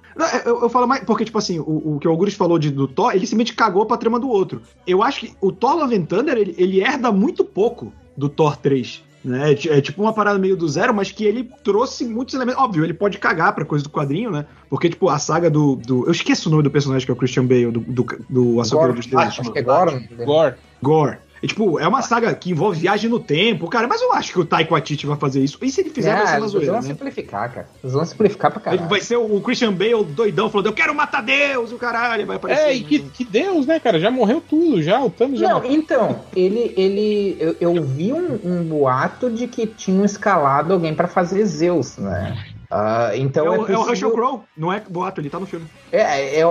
[0.45, 2.87] Eu, eu, falo mais, porque, tipo assim, o, o que o Augusto falou de, do
[2.87, 4.61] Thor, ele simplesmente cagou pra trama do outro.
[4.87, 8.55] Eu acho que o Thor Love and Thunder, ele, ele herda muito pouco do Thor
[8.55, 9.03] 3.
[9.25, 9.53] Né?
[9.53, 12.61] É, é tipo uma parada meio do zero, mas que ele trouxe muitos elementos.
[12.61, 14.45] Óbvio, ele pode cagar pra coisa do quadrinho, né?
[14.69, 15.75] Porque, tipo, a saga do.
[15.75, 18.61] do eu esqueço o nome do personagem que é o Christian Bale, do, do, do
[18.61, 19.39] Açougueiro dos Deuses.
[19.39, 20.07] Acho que é Gore.
[20.23, 20.55] Gore.
[20.81, 21.17] Gore.
[21.45, 24.39] E, tipo, é uma saga que envolve viagem no tempo, cara, mas eu acho que
[24.39, 25.59] o Taiko Atiti vai fazer isso.
[25.61, 26.87] E se ele fizer, é, vai ser uma zoeira, Eles vão né?
[26.87, 27.69] simplificar, cara.
[27.83, 28.89] Eles vão simplificar pra caralho.
[28.89, 32.63] Vai ser o Christian Bale doidão falando, eu quero matar Deus, o caralho, vai aparecer.
[32.63, 33.99] É, e que, que Deus, né, cara?
[33.99, 35.71] Já morreu tudo, já, o Thanos já Não, morreu.
[35.71, 41.07] então, ele, ele, eu, eu vi um, um, boato de que tinham escalado alguém pra
[41.07, 42.43] fazer Zeus, né?
[42.71, 43.75] Uh, então é, é, possível...
[43.75, 45.67] é o Russell Crowe, não é boato, ele tá no filme.
[45.91, 46.45] É, é, é,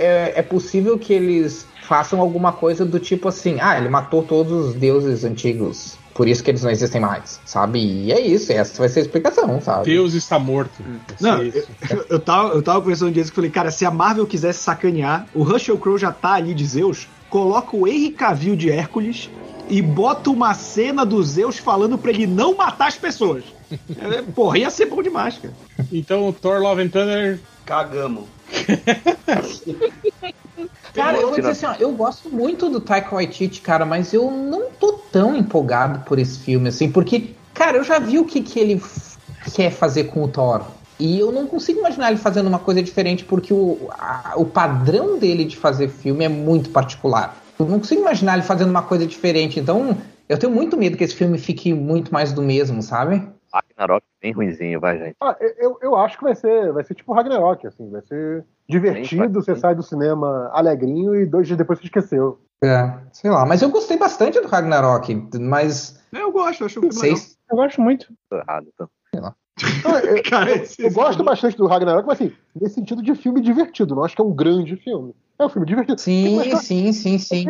[0.00, 4.68] é, é possível que eles façam alguma coisa do tipo assim: ah, ele matou todos
[4.68, 5.98] os deuses antigos.
[6.14, 7.80] Por isso que eles não existem mais, sabe?
[7.80, 9.86] E é isso, essa vai ser a explicação, sabe?
[9.86, 10.84] Deus está morto.
[11.20, 14.62] Não, eu, eu, tava, eu tava pensando disso que falei, cara, se a Marvel quisesse
[14.62, 19.30] sacanear, o Russell Crowe já tá ali de Zeus, coloca o Henry Cavill de Hércules
[19.68, 23.44] e bota uma cena do Zeus falando para ele não matar as pessoas.
[23.98, 25.54] É, porra, ia ser bom demais, cara.
[25.90, 27.40] Então, Thor Love and Thunder.
[27.64, 28.24] Cagamos.
[30.94, 34.30] Cara, eu vou dizer assim, ó, eu gosto muito do Taika Waititi, cara, mas eu
[34.30, 38.40] não tô tão empolgado por esse filme, assim, porque, cara, eu já vi o que,
[38.40, 38.82] que ele
[39.54, 40.62] quer fazer com o Thor.
[40.98, 45.18] E eu não consigo imaginar ele fazendo uma coisa diferente, porque o, a, o padrão
[45.18, 47.42] dele de fazer filme é muito particular.
[47.58, 49.96] Eu não consigo imaginar ele fazendo uma coisa diferente, então
[50.28, 53.26] eu tenho muito medo que esse filme fique muito mais do mesmo, sabe?
[53.52, 55.16] Ragnarok bem ruimzinho, vai, gente.
[55.20, 59.42] Ah, eu, eu acho que vai ser, vai ser tipo Ragnarok, assim, vai ser divertido,
[59.42, 62.40] você sai do cinema alegrinho e dois dias depois você esqueceu.
[62.62, 65.98] É, sei lá, mas eu gostei bastante do Ragnarok, mas.
[66.12, 67.14] Eu gosto, eu acho que sei,
[67.50, 68.12] Eu gosto muito.
[68.28, 68.88] Tô errado, então.
[69.10, 69.34] Sei lá.
[70.04, 73.94] eu, Cara, eu, eu gosto bastante do Ragnarok, mas assim, nesse sentido de filme divertido,
[73.94, 75.14] não acho que é um grande filme.
[75.38, 75.98] É um filme divertido.
[75.98, 77.46] Sim, sim, sim, sim.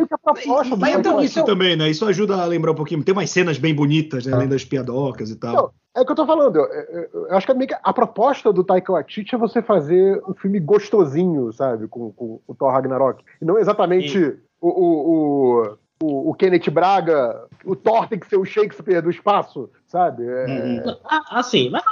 [0.79, 1.89] Mas então, isso também, né?
[1.89, 3.03] Isso ajuda a lembrar um pouquinho.
[3.03, 4.33] Tem umas cenas bem bonitas, né?
[4.33, 5.73] além das piadocas e tal.
[5.95, 6.55] É o que eu tô falando.
[6.57, 10.33] Eu, eu, eu acho que, que a proposta do Taika Waititi é você fazer um
[10.33, 11.87] filme gostosinho, sabe?
[11.87, 13.23] Com, com o Thor Ragnarok.
[13.41, 18.45] E não exatamente o, o, o, o, Kenneth Braga, o Thor tem que ser o
[18.45, 20.23] Shakespeare do espaço, sabe?
[20.25, 20.45] É...
[20.45, 20.97] Uhum.
[21.03, 21.83] Ah, assim, mas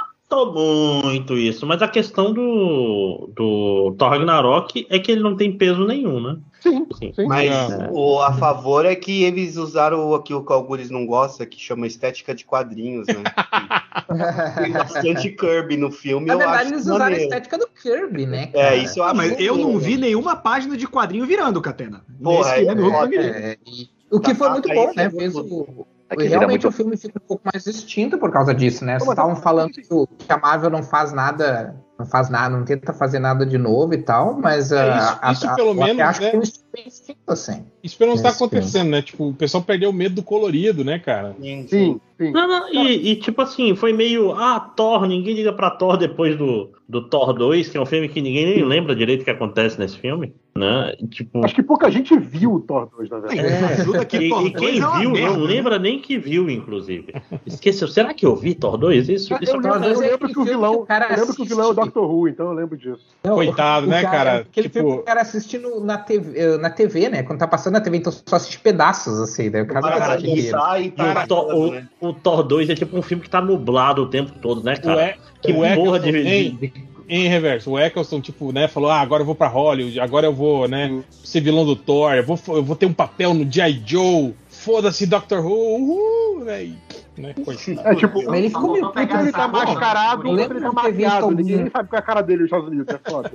[1.02, 5.84] muito isso, mas a questão do, do Thor Ragnarok é que ele não tem peso
[5.84, 6.38] nenhum, né?
[6.60, 7.26] Sim, sim.
[7.26, 7.88] Mas é.
[7.90, 11.86] o a favor é que eles usaram aquilo que o Algures não gosta, que chama
[11.86, 13.22] estética de quadrinhos, né?
[14.62, 16.26] tem bastante Kirby no filme.
[16.26, 17.22] Na verdade, eles usaram maneiro.
[17.22, 18.46] a estética do Kirby, né?
[18.48, 18.74] Cara?
[18.74, 22.04] É, isso eu ah, Mas eu não vi nenhuma página de quadrinho virando, Catena.
[22.22, 23.58] Porra, Nesse é, é, é,
[24.10, 25.10] o que foi tá, muito tá, bom, né?
[25.10, 26.68] Fez o, Aqui realmente muito...
[26.68, 28.98] o filme fica um pouco mais distinto por causa disso, né?
[28.98, 32.64] Vocês estavam falando que, o, que, a Marvel não faz nada, não faz nada, não
[32.64, 35.74] tenta fazer nada de novo e tal, mas é, isso, a, isso a, pelo a,
[35.74, 36.30] menos, acho né?
[36.30, 36.36] que
[36.72, 37.64] bem distinto, assim.
[37.82, 38.90] Isso pelo menos tá acontecendo, filme.
[38.90, 39.02] né?
[39.02, 41.34] Tipo, o pessoal perdeu o medo do colorido, né, cara?
[41.40, 42.00] Sim, sim.
[42.18, 42.30] sim.
[42.30, 46.36] Não, não, e, e, tipo assim, foi meio, ah, Thor, ninguém liga pra Thor depois
[46.36, 49.30] do, do Thor 2, que é um filme que ninguém nem lembra direito o que
[49.30, 50.34] acontece nesse filme.
[50.54, 50.94] Né?
[51.10, 51.44] Tipo...
[51.44, 53.98] Acho que pouca gente viu o Thor 2, na verdade.
[53.98, 54.04] É.
[54.04, 55.46] Que e, e, quem é viu não né?
[55.46, 57.14] lembra nem que viu, inclusive.
[57.46, 57.88] Esqueceu.
[57.88, 59.08] Será que eu vi Thor 2?
[59.08, 61.64] Isso, isso eu, lembro, eu lembro que o vilão, que eu lembro que o vilão
[61.66, 63.00] é o Doctor Who, então eu lembro disso.
[63.24, 64.16] Não, Coitado, o, né, cara?
[64.16, 64.38] cara?
[64.40, 64.78] Aquele tipo...
[64.78, 67.22] filme que o cara assistindo na TV, eh, na TV, né?
[67.22, 69.62] Quando tá passando na TV, então só assiste pedaços, assim, né?
[69.62, 70.20] O cara, cara, cara,
[70.50, 71.88] sai, tá o, Thor, o, né?
[72.00, 74.96] o Thor 2 é tipo um filme que tá nublado o tempo todo, né, cara?
[74.96, 79.00] Ué, que o porra de, de, de em reverso, o Eccleston, tipo, né, falou: ah,
[79.00, 82.38] agora eu vou pra Hollywood, agora eu vou, né, ser vilão do Thor, eu vou,
[82.48, 83.82] eu vou ter um papel no G.I.
[83.84, 86.76] Joe, foda-se Doctor Who, uhul, velho.
[87.16, 87.34] Né,
[87.84, 91.36] é tipo, ele ficou meio puto, ele tá mascarado, eu lembro ele tá maquiado, algum...
[91.36, 93.32] ninguém sabe qual é a cara dele nos Estados Unidos, é foda.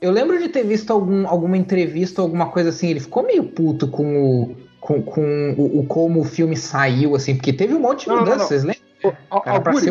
[0.00, 3.88] eu lembro de ter visto algum, alguma entrevista, alguma coisa assim, ele ficou meio puto
[3.88, 8.04] com o, com, com o, o como o filme saiu, assim, porque teve um monte
[8.04, 8.64] de mudanças, vocês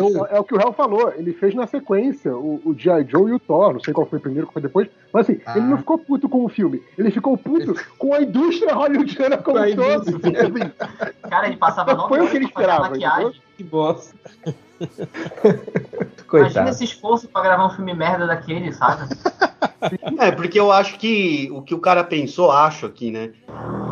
[0.00, 0.26] o...
[0.26, 3.06] É o que o Hell falou, ele fez na sequência o, o G.I.
[3.08, 5.56] Joe e o Thor, não sei qual foi primeiro, qual foi depois, mas assim, ah.
[5.56, 9.58] ele não ficou puto com o filme, ele ficou puto com a indústria hollywoodiana como
[9.58, 10.08] um todo.
[10.38, 10.72] Assim.
[11.28, 12.90] Cara, ele passava nove Foi o que ele esperava,
[13.56, 14.14] Que bosta.
[16.32, 19.08] Imagina esse esforço pra gravar um filme merda daquele, sabe?
[20.18, 23.32] É, porque eu acho que o que o cara pensou, acho aqui, né?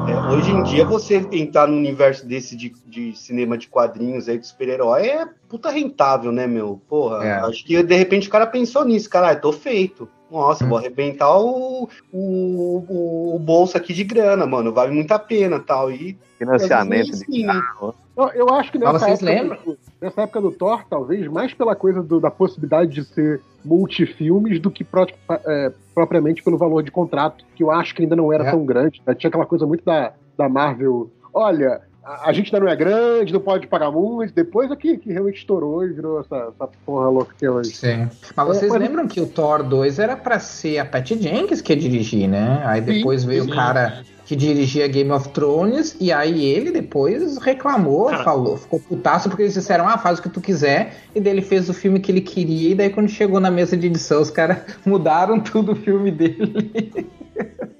[0.08, 4.38] É, hoje em dia, você entrar no universo desse de, de cinema de quadrinhos aí
[4.38, 6.80] de super-herói é puta rentável, né, meu?
[6.88, 7.32] Porra, é.
[7.40, 10.08] acho que de repente o cara pensou nisso, caralho, tô feito.
[10.30, 10.68] Nossa, hum.
[10.68, 14.72] vou arrebentar o, o, o, o, bolso aqui de grana, mano.
[14.72, 15.90] Vale muito a pena tal.
[15.90, 17.94] E Financiamento de carro.
[18.16, 22.02] Eu, eu acho que nessa época, do, nessa época do Thor, talvez, mais pela coisa
[22.02, 25.06] do, da possibilidade de ser multifilmes do que pro,
[25.46, 28.50] é, propriamente pelo valor de contrato, que eu acho que ainda não era é.
[28.50, 29.02] tão grande.
[29.06, 29.14] Né?
[29.14, 31.10] Tinha aquela coisa muito da, da Marvel.
[31.32, 34.32] Olha, a, a, gente ainda não é grande, não pode pagar muito.
[34.32, 37.70] Depois aqui que realmente estourou e virou essa, essa porra louca que é hoje.
[37.70, 38.08] Sim.
[38.36, 38.88] Mas vocês é, mas...
[38.88, 42.62] lembram que o Thor 2 era para ser a Patty Jenkins que ia dirigir, né?
[42.64, 43.50] Aí depois sim, veio sim.
[43.50, 49.28] o cara que dirigia Game of Thrones, e aí ele depois reclamou, falou, ficou putaço
[49.28, 52.00] porque eles disseram, ah, faz o que tu quiser, e daí ele fez o filme
[52.00, 55.72] que ele queria, e daí quando chegou na mesa de edição, os caras mudaram tudo
[55.72, 57.08] o filme dele.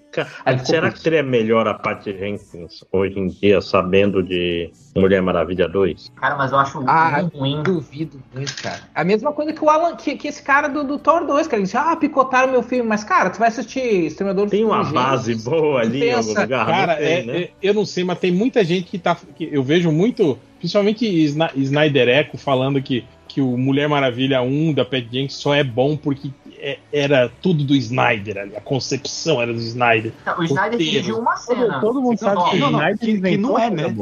[0.65, 6.13] Será que seria melhor a Patty Jenkins hoje em dia, sabendo de Mulher Maravilha 2?
[6.17, 7.63] Cara, mas eu acho ah, ruim.
[7.63, 8.81] Duvido muito, cara.
[8.95, 11.59] A mesma coisa que o Alan, que, que esse cara do, do Thor 2, cara.
[11.59, 12.89] Ele disse, ah, picotaram meu filme.
[12.89, 16.67] Mas, cara, tu vai assistir Exterminador Tem uma base boa ali em algum lugar.
[16.67, 17.39] Cara, é, né?
[17.41, 19.17] é, eu não sei, mas tem muita gente que tá.
[19.37, 23.05] Que eu vejo muito, principalmente Snyder Echo, falando que
[23.37, 26.31] que o Mulher Maravilha 1 da Pat Jenkins só é bom porque
[26.67, 30.13] é, era tudo do Snyder ali, a concepção era do Snyder.
[30.21, 31.75] Então, o Snyder dirigiu uma cena.
[31.75, 33.95] Todo, todo mundo sabe que, não, não, que, que não é, né?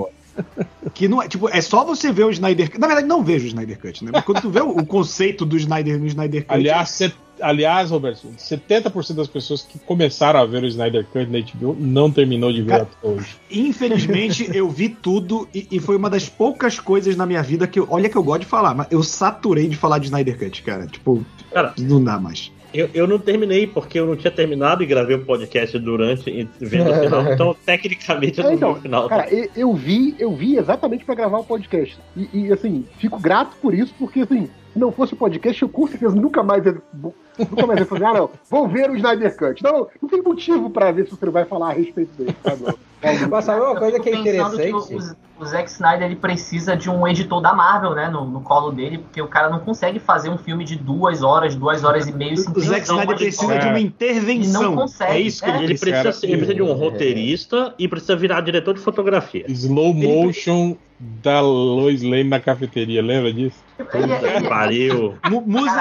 [0.95, 2.81] que não é, tipo, é só você ver o Snyder Cut.
[2.81, 4.11] Na verdade, não vejo o Snyder Cut, né?
[4.15, 6.55] Mas quando tu vê o, o conceito do Snyder no Snyder Cut.
[6.55, 7.01] Aliás,
[7.41, 12.11] aliás, Roberto, 70% das pessoas que começaram a ver o Snyder Cut na HBO não
[12.11, 13.37] terminou de ver Cara, até hoje.
[13.51, 17.79] Infelizmente, eu vi tudo e, e, foi uma das poucas coisas na minha vida que
[17.79, 20.63] eu, olha que eu gosto de falar, mas eu saturei de falar de Snyder Cut,
[20.63, 20.87] cara.
[20.87, 21.25] Tipo,
[21.55, 22.53] cara, não dá mais.
[22.75, 26.91] Eu, eu não terminei, porque eu não tinha terminado e gravei o podcast durante vendo
[26.91, 27.25] o final.
[27.33, 29.09] Então, tecnicamente, eu não então, vi o final.
[29.09, 31.97] Cara, eu, eu vi, eu vi exatamente pra gravar o podcast.
[32.17, 35.69] E, e, assim, fico grato por isso, porque assim, se não fosse o podcast, eu
[35.69, 36.77] com certeza nunca mais ia,
[37.39, 39.63] nunca mais ia fazer, ah, não, vou ver o Snyder Cut.
[39.63, 42.75] Não, não tem motivo pra ver se você vai falar a respeito dele, tá bom?
[43.31, 44.57] Mas sabe uma coisa que é interessante?
[44.57, 48.41] Que o, o, Zack Snyder ele precisa de um editor da Marvel, né, no, no,
[48.41, 52.07] colo dele, porque o cara não consegue fazer um filme de duas horas, duas horas
[52.07, 52.35] e meio.
[52.35, 54.63] O Zack Snyder precisa de uma intervenção.
[54.63, 55.13] Ele não consegue.
[55.13, 56.03] É isso que ele, ele precisa.
[56.03, 59.45] Cara, ele precisa de um roteirista e precisa virar diretor de fotografia.
[59.49, 60.77] Slow motion
[61.23, 63.57] da Lois Lane na cafeteria, lembra disso?
[63.77, 65.15] Puta pariu.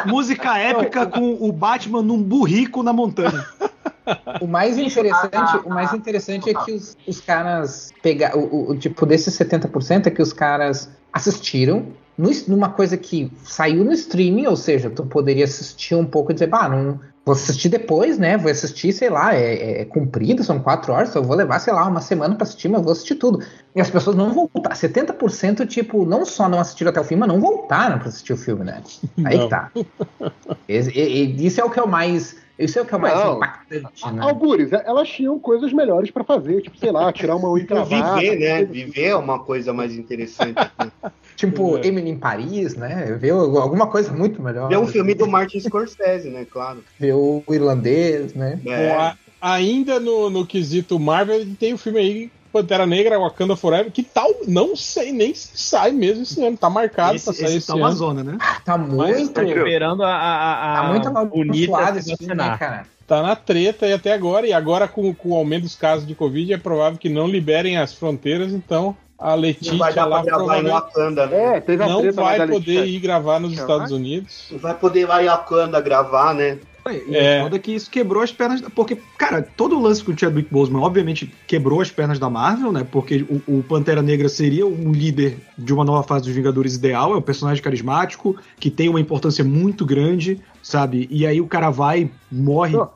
[0.06, 3.46] Música épica com o Batman num burrico na montanha.
[4.42, 9.06] O mais interessante, o mais interessante é que os, os caras pegar o, o, tipo
[9.06, 11.88] desses 70% é que os caras assistiram
[12.18, 16.34] no, numa coisa que saiu no streaming, ou seja, tu poderia assistir um pouco e
[16.34, 18.38] dizer, bah, não, vou assistir depois, né?
[18.38, 21.74] Vou assistir, sei lá, é, é, é comprido, são quatro horas, eu vou levar, sei
[21.74, 23.44] lá, uma semana para assistir, mas eu vou assistir tudo.
[23.76, 24.74] E as pessoas não vão voltar.
[24.76, 28.38] 70%, tipo, não só não assistiram até o filme, mas não voltaram para assistir o
[28.38, 28.82] filme, né?
[29.26, 29.72] Aí que tá.
[30.68, 33.16] E, e, isso é o que é o mais isso é o que é mais
[33.16, 34.22] não, impactante, né?
[34.22, 38.20] Algures, elas tinham coisas melhores para fazer, tipo, sei lá, tirar uma unha cravada.
[38.20, 38.64] Viver, né?
[38.64, 40.56] Viver é uma coisa mais interessante.
[41.36, 41.88] tipo, é.
[41.88, 43.18] Emily em Paris, né?
[43.20, 44.70] Ver alguma coisa muito melhor.
[44.70, 46.46] Ver um filme do Martin Scorsese, né?
[46.50, 46.84] Claro.
[47.00, 48.60] Ver o irlandês, né?
[48.66, 48.90] É.
[48.90, 53.56] Bom, a, ainda no, no quesito Marvel, tem o um filme aí Pantera Negra, Wakanda
[53.56, 57.34] Forever, que tal, não sei nem se sai mesmo esse ano, tá marcado esse, pra
[57.34, 57.82] sair esse, esse tá ano.
[57.82, 58.38] uma zona, né?
[58.64, 59.32] Tá muito.
[59.32, 62.86] Tá esperando a, a, a tá muito bonita esse filme, né, cara?
[63.08, 66.14] Tá na treta e até agora, e agora com, com o aumento dos casos de
[66.14, 71.26] Covid, é provável que não liberem as fronteiras, então a Letícia vai lá provavelmente Wakanda,
[71.26, 71.64] né?
[71.66, 74.48] é, não vai poder ir gravar nos Estados Unidos.
[74.52, 76.60] Não vai poder ir lá em Wakanda gravar, né?
[76.92, 77.42] E é.
[77.42, 78.62] foda que isso quebrou as pernas.
[78.76, 82.72] Porque, cara, todo o lance com o Chadwick Boseman, obviamente, quebrou as pernas da Marvel,
[82.72, 82.86] né?
[82.90, 87.14] Porque o, o, Pantera Negra seria um líder de uma nova fase dos Vingadores ideal,
[87.14, 91.08] é um personagem carismático, que tem uma importância muito grande, sabe?
[91.10, 92.76] E aí o cara vai, morre.
[92.76, 92.90] Não,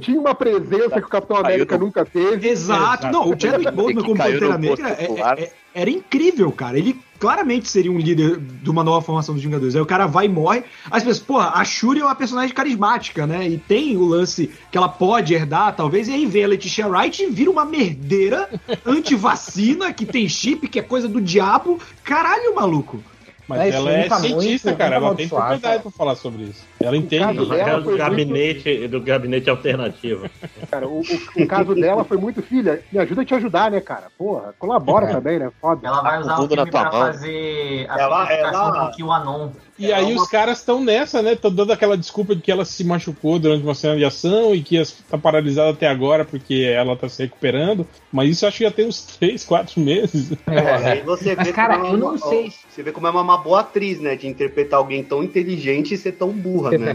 [0.00, 2.48] tinha uma presença que o Capitão América nunca teve.
[2.48, 3.06] Exato.
[3.08, 5.04] Não, o Chadwick Boseman como Pantera Negra é,
[5.42, 6.78] é, era incrível, cara.
[6.78, 9.76] Ele claramente seria um líder de uma nova formação dos Vingadores.
[9.76, 10.64] Aí o cara vai e morre.
[10.90, 13.46] As pessoas, porra, a Shuri é uma personagem carismática, né?
[13.46, 17.22] E tem o lance que ela pode herdar, talvez, e aí vem a Letitia Wright
[17.22, 18.48] e vira uma merdeira
[18.86, 21.78] anti-vacina, que tem chip, que é coisa do diabo.
[22.02, 23.02] Caralho, maluco.
[23.50, 24.94] Mas é, ela é tá cientista, cara.
[24.94, 26.64] Ela tem propriedade pra falar sobre isso.
[26.80, 27.40] Ela entende.
[27.40, 28.90] O caso do gabinete, muito...
[28.92, 30.30] do gabinete alternativo.
[30.70, 33.80] Cara, o, o, o, caso dela foi muito, filha, me ajuda a te ajudar, né,
[33.80, 34.06] cara?
[34.16, 35.12] Porra, colabora é.
[35.12, 35.50] também, né?
[35.60, 35.86] Foda.
[35.86, 38.86] Ela vai usar o filme pra fazer a ela, ela...
[38.86, 39.50] do QAnon.
[39.80, 40.22] E aí uma...
[40.22, 41.32] os caras estão nessa, né?
[41.32, 44.62] Estão dando aquela desculpa de que ela se machucou durante uma cena de ação e
[44.62, 47.86] que está paralisada até agora porque ela está se recuperando.
[48.12, 50.32] Mas isso acho que já tem uns 3, 4 meses.
[50.46, 50.90] É.
[50.90, 52.52] Aí você Mas, cara, eu não sei.
[52.68, 54.16] Você vê como é uma boa atriz, né?
[54.16, 56.92] De interpretar alguém tão inteligente e ser tão burra, né?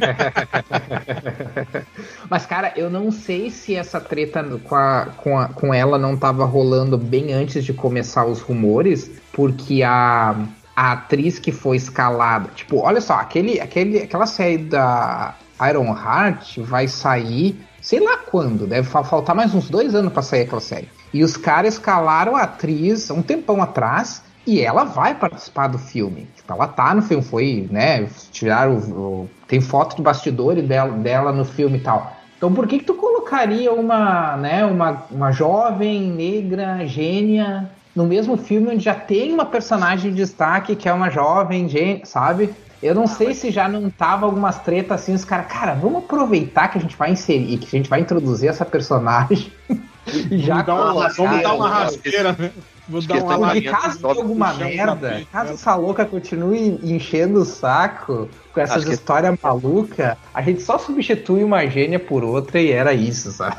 [2.29, 6.13] Mas, cara, eu não sei se essa treta com, a, com, a, com ela não
[6.13, 10.36] estava rolando bem antes de começar os rumores, porque a
[10.76, 12.49] a atriz que foi escalada.
[12.55, 15.36] Tipo, olha só, aquele, aquele, aquela série da
[15.69, 20.41] Iron Heart vai sair, sei lá quando, deve faltar mais uns dois anos para sair
[20.41, 20.89] aquela série.
[21.13, 26.28] E os caras escalaram a atriz um tempão atrás e ela vai participar do filme.
[26.36, 28.07] Tipo, ela tá no filme, foi, né?
[28.32, 28.76] Tiraram.
[28.76, 32.15] O, tem foto do bastidor dela, dela no filme e tal.
[32.38, 38.35] Então por que, que tu colocaria uma, né, uma, uma jovem negra gênia no mesmo
[38.35, 42.53] filme onde já tem uma personagem de destaque que é uma jovem, sabe?
[42.83, 46.67] Eu não sei se já não tava algumas tretas assim, os caras, cara, vamos aproveitar
[46.67, 49.51] que a gente vai inserir, que a gente vai introduzir essa personagem
[50.29, 52.51] e já vamos dar uma rasteira, né?
[52.87, 58.29] Vou dar uma Porque caso de alguma merda, caso essa louca continue enchendo o saco
[58.56, 58.93] com essas que...
[58.93, 63.58] histórias malucas, a gente só substitui uma gênia por outra e era isso, sabe?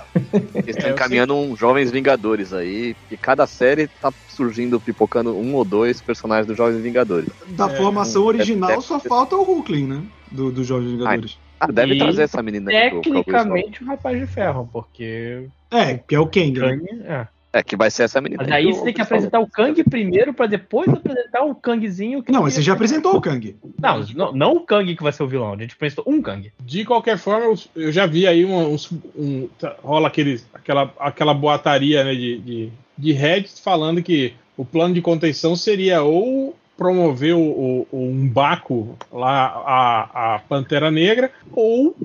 [0.55, 1.51] Eles estão é, encaminhando sei...
[1.51, 6.57] uns Jovens Vingadores aí, e cada série tá surgindo, pipocando um ou dois personagens dos
[6.57, 7.29] Jovens Vingadores.
[7.49, 10.03] Da é, formação um, original é, só falta o Hulkling, né?
[10.33, 11.39] Do, dos Jovens Vingadores.
[11.61, 15.47] Ah, deve e trazer essa menina Tecnicamente o Rapaz de Ferro, porque.
[15.71, 16.59] É, que é o Kang.
[16.59, 17.05] Kang né?
[17.05, 17.36] é.
[17.57, 18.43] É, que vai ser essa menina.
[18.43, 22.23] Mas aí você tem que apresentar o Kang primeiro para depois apresentar o Kangzinho.
[22.23, 23.57] Que não, mas você já apresentou o Kang.
[23.81, 25.55] Não, não, não, o Kang que vai ser o vilão.
[25.55, 26.53] A gente apresentou um Kang.
[26.61, 28.93] De qualquer forma, eu já vi aí uns.
[29.17, 29.49] Um,
[29.83, 35.01] rola aquele, aquela, aquela boataria né, de, de, de Reddit falando que o plano de
[35.01, 41.97] contenção seria ou promover o, o, o um Baco lá, a, a Pantera Negra, ou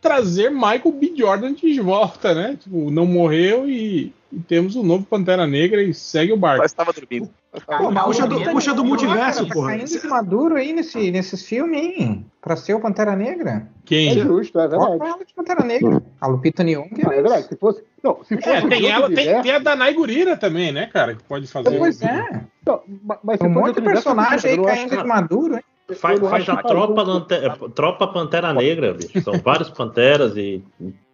[0.00, 1.12] trazer Michael B.
[1.14, 2.56] Jordan de volta, né?
[2.62, 6.62] Tipo, não morreu e, e temos o um novo Pantera Negra e segue o barco.
[6.62, 7.30] Mas estava dormindo.
[7.78, 9.68] Pô, mas puxa do, puxa do multiverso, Tá porra.
[9.70, 12.26] saindo de maduro aí nesse, nesses filmes, hein?
[12.42, 13.68] Pra ser o Pantera Negra.
[13.84, 14.08] Quem?
[14.10, 14.98] É justo, é verdade.
[15.00, 16.02] ela de Pantera Negra.
[16.20, 16.88] A Lupita Nyong'o.
[16.98, 17.46] É verdade.
[17.46, 17.84] Se fosse.
[18.02, 18.48] Não, se fosse.
[18.50, 21.14] É, tem ela, tem, universo- tem a Danai Gurira também, né, cara?
[21.14, 21.78] Que pode fazer.
[21.78, 22.42] Pois é.
[22.66, 25.62] Não, ma- mas se Um monte de personagem aí caindo de maduro, hein?
[25.96, 29.20] Faz, faz a tropa, faz um- lante- tropa Pantera Negra, bicho.
[29.22, 30.62] São vários Panteras e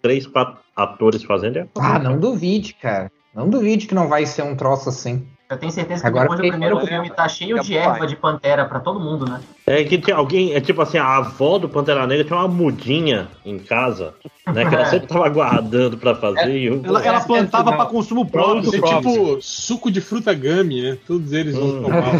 [0.00, 1.58] três, quatro atores fazendo.
[1.58, 3.10] é- Ah, não duvide, cara.
[3.34, 5.26] Não duvide que não vai ser um troço assim.
[5.48, 8.64] Eu tenho certeza que Agora depois do primeiro filme tá cheio de erva de pantera
[8.66, 9.40] pra todo mundo, né?
[9.66, 13.28] É que tinha alguém, é tipo assim, a avó do Pantera Negra tinha uma mudinha
[13.44, 14.14] em casa,
[14.46, 14.64] né?
[14.68, 16.56] Que ela sempre tava guardando pra fazer.
[16.56, 18.70] e o- Ela, ela plantava pra consumo próprio.
[18.70, 20.98] ser tipo suco de fruta gummy, né?
[21.04, 21.82] Todos eles vão Hum.
[21.82, 22.12] tomar.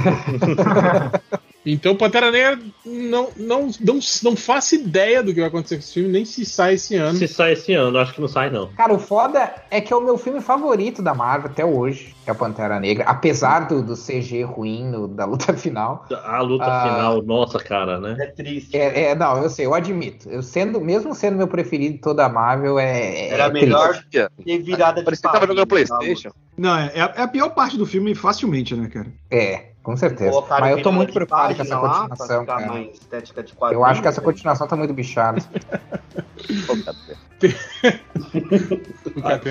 [1.65, 5.93] Então, Pantera Negra não, não, não, não faço ideia do que vai acontecer com esse
[5.93, 7.19] filme, nem se sai esse ano.
[7.19, 8.69] Se sai esse ano, acho que não sai, não.
[8.73, 12.31] Cara, o foda é que é o meu filme favorito da Marvel até hoje, que
[12.31, 13.05] é o Pantera Negra.
[13.05, 16.07] Apesar do, do CG ruim no- da luta final.
[16.25, 16.83] A luta Ah.
[16.95, 18.17] final, nossa, cara, né?
[18.19, 18.75] É triste.
[18.77, 20.31] É, é, não, eu sei, eu admito.
[20.31, 23.01] Eu sendo, mesmo sendo meu preferido de toda a Marvel, é.
[23.01, 23.65] é Era triste.
[23.67, 24.29] melhor ter
[24.63, 26.31] virada de Parecia que tava jogando Playstation.
[26.57, 29.09] Não, é, é a- é a pior parte do filme, facilmente, né, cara?
[29.31, 30.31] É, com certeza.
[30.31, 32.73] Colocaram Mas eu tô muito preocupado com essa lá, continuação, ficar cara.
[32.73, 34.25] mais estética de quadrinho, Eu acho que essa né?
[34.25, 35.41] continuação tá muito bichada.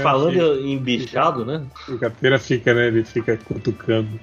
[0.03, 1.65] Falando fica- em bichado, né?
[1.87, 2.87] O Catena fica, né?
[2.87, 4.19] Ele fica cutucando.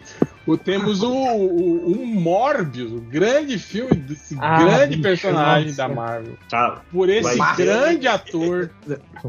[0.64, 5.76] Temos o, o, o Morbius, o grande filme desse Ah, grande bicho, personagem nossa.
[5.76, 6.34] da Marvel.
[6.52, 8.70] Ah, Por esse Vai grande ator.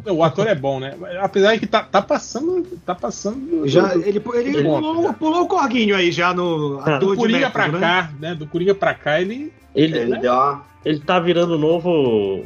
[0.05, 0.95] O ator é bom, né?
[1.22, 2.63] Apesar de que tá, tá passando.
[2.86, 3.61] Tá passando.
[3.61, 7.15] do- Já, do- ele ele Ele- pulou, pulou o corguinho aí já no Ah, do
[7.15, 7.80] Coringa pra né?
[7.80, 8.36] cá, né?
[8.36, 9.51] Do Coringa pra cá, ele.
[9.74, 10.63] ele, Ele deu uma...
[10.86, 11.89] ele tá virando o novo.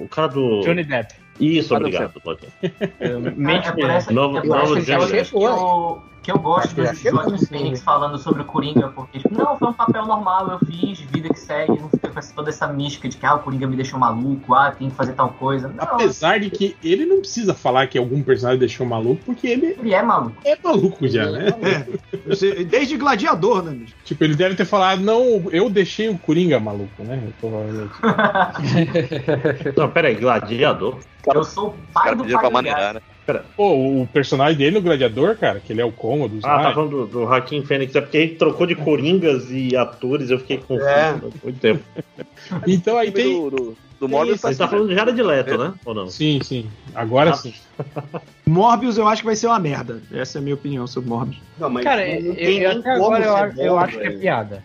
[0.02, 0.62] O cara do.
[0.62, 1.14] Johnny Depp.
[1.40, 2.14] Isso, obrigado.
[3.36, 5.32] Mente é por essa, Novo- é novo Johnny coisas Depp.
[6.24, 9.74] Que eu gosto do Joaquim Phoenix falando sobre o Coringa, porque, tipo, não, foi um
[9.74, 13.18] papel normal, eu fiz, vida que segue, não fica com essa- toda essa mística de
[13.18, 15.68] que, ah, o Coringa me deixou maluco, ah, tem que fazer tal coisa.
[15.70, 19.76] Não, Apesar de que ele não precisa falar que algum personagem deixou maluco, porque ele
[19.80, 20.38] ele é maluco.
[20.46, 21.48] é maluco já, né?
[21.62, 23.96] É, desde Gladiador, né, bicho?
[24.06, 27.22] Tipo, ele deve ter falado, não, eu deixei o Coringa maluco, né?
[27.40, 27.92] Provavelmente.
[29.78, 31.00] Não, peraí, Gladiador.
[31.34, 33.02] Eu sou o pai do pra pai maneirar, né?
[33.56, 36.90] Pô, o personagem dele no Gladiador, cara, que ele é o cômodo, Ah, tá falando
[36.90, 37.96] do, do Joaquim Fênix.
[37.96, 41.14] É porque ele trocou de coringas e atores, eu fiquei confuso É.
[41.44, 41.84] muito tempo.
[42.68, 43.34] Então aí O tem.
[43.34, 45.74] do, do, do Morbius Você tá falando de Jared Leto, né?
[45.86, 46.08] Ou não?
[46.08, 46.68] Sim, sim.
[46.96, 47.54] Agora Ah, sim.
[48.48, 50.02] Morbius eu acho que vai ser uma merda.
[50.12, 51.38] Essa é a minha opinião sobre Morbius.
[51.58, 53.26] Não, mas Cara, não eu, eu- até agora
[53.58, 54.64] eu, eu acho que é piada.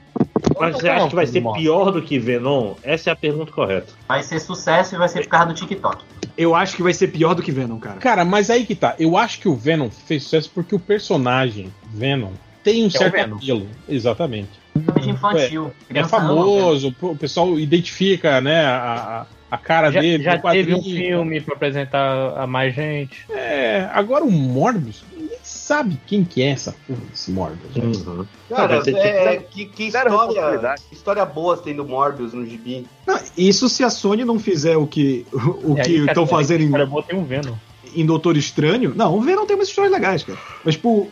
[0.58, 2.74] Mas você acha que vai ser pior do que Venom?
[2.82, 3.92] Essa é a pergunta correta.
[4.08, 6.04] Vai ser sucesso e vai ser por causa do TikTok.
[6.36, 7.98] Eu acho que vai ser pior do que Venom, cara.
[7.98, 8.94] Cara, mas aí que tá.
[8.98, 12.32] Eu acho que o Venom fez sucesso porque o personagem Venom
[12.62, 13.36] tem um certo Venom.
[13.36, 13.66] apelo.
[13.88, 14.50] Exatamente.
[14.74, 15.72] Personagem infantil.
[15.88, 20.22] É ama, famoso, o pessoal identifica, né, a, a, cara Já, dele.
[20.22, 23.24] já teve um filme pra apresentar a mais gente.
[23.30, 25.02] É, agora o Morbius,
[25.66, 28.06] sabe quem que é essa porra desse Morbius.
[28.06, 28.24] Uhum.
[28.48, 32.86] Cara, tipo- é, que, que história, história boa tem do Morbius no gibi.
[33.04, 36.62] Não, isso se a Sony não fizer o que o E aí, que estão fazendo
[36.62, 37.54] em, boa, tem um Venom.
[37.94, 38.94] em Doutor Estranho.
[38.94, 40.38] Não, o Venom tem umas histórias legais, cara.
[40.64, 41.10] Mas, tipo,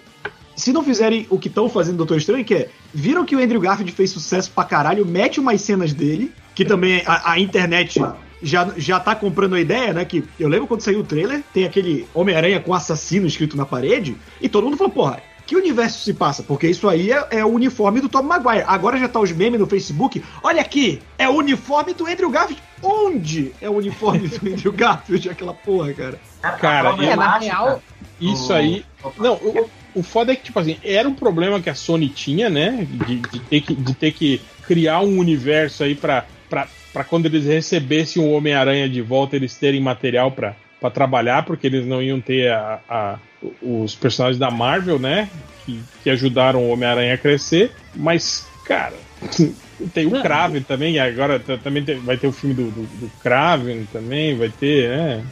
[0.55, 2.68] se não fizerem o que estão fazendo em Doutor Estranho, que é.
[2.92, 7.02] Viram que o Andrew Garfield fez sucesso pra caralho, mete umas cenas dele, que também
[7.05, 8.00] a, a internet
[8.45, 10.05] já, já tá comprando a ideia, né?
[10.05, 14.16] Que eu lembro quando saiu o trailer, tem aquele Homem-Aranha com assassino escrito na parede,
[14.40, 15.22] e todo mundo falou, porra.
[15.47, 16.42] Que universo se passa?
[16.42, 18.64] Porque isso aí é, é o uniforme do Tom Maguire.
[18.66, 20.24] Agora já tá os memes no Facebook.
[20.42, 22.62] Olha aqui, é o uniforme do Andrew Garfield.
[22.82, 26.18] Onde é o uniforme do Andrew Garfield, aquela porra, cara?
[26.40, 27.82] Cara, a é, na real,
[28.18, 28.86] Isso aí.
[29.18, 32.49] Não, o, o foda é que, tipo assim, era um problema que a Sony tinha,
[32.49, 32.86] né?
[32.90, 37.26] De, de ter, que, de ter que criar um universo aí pra, pra, pra quando
[37.26, 42.01] eles recebessem o Homem-Aranha de volta, eles terem material pra, pra trabalhar, porque eles não
[42.01, 43.18] iam ter a, a-
[43.61, 45.28] os personagens da Marvel, né?
[45.66, 47.72] Que, que ajudaram o Homem-Aranha a crescer.
[47.95, 48.95] Mas, cara.
[49.92, 53.11] Tem o Kraven também, e agora também tem- vai ter o filme do, do, do
[53.20, 55.24] Kraven também, vai ter, né?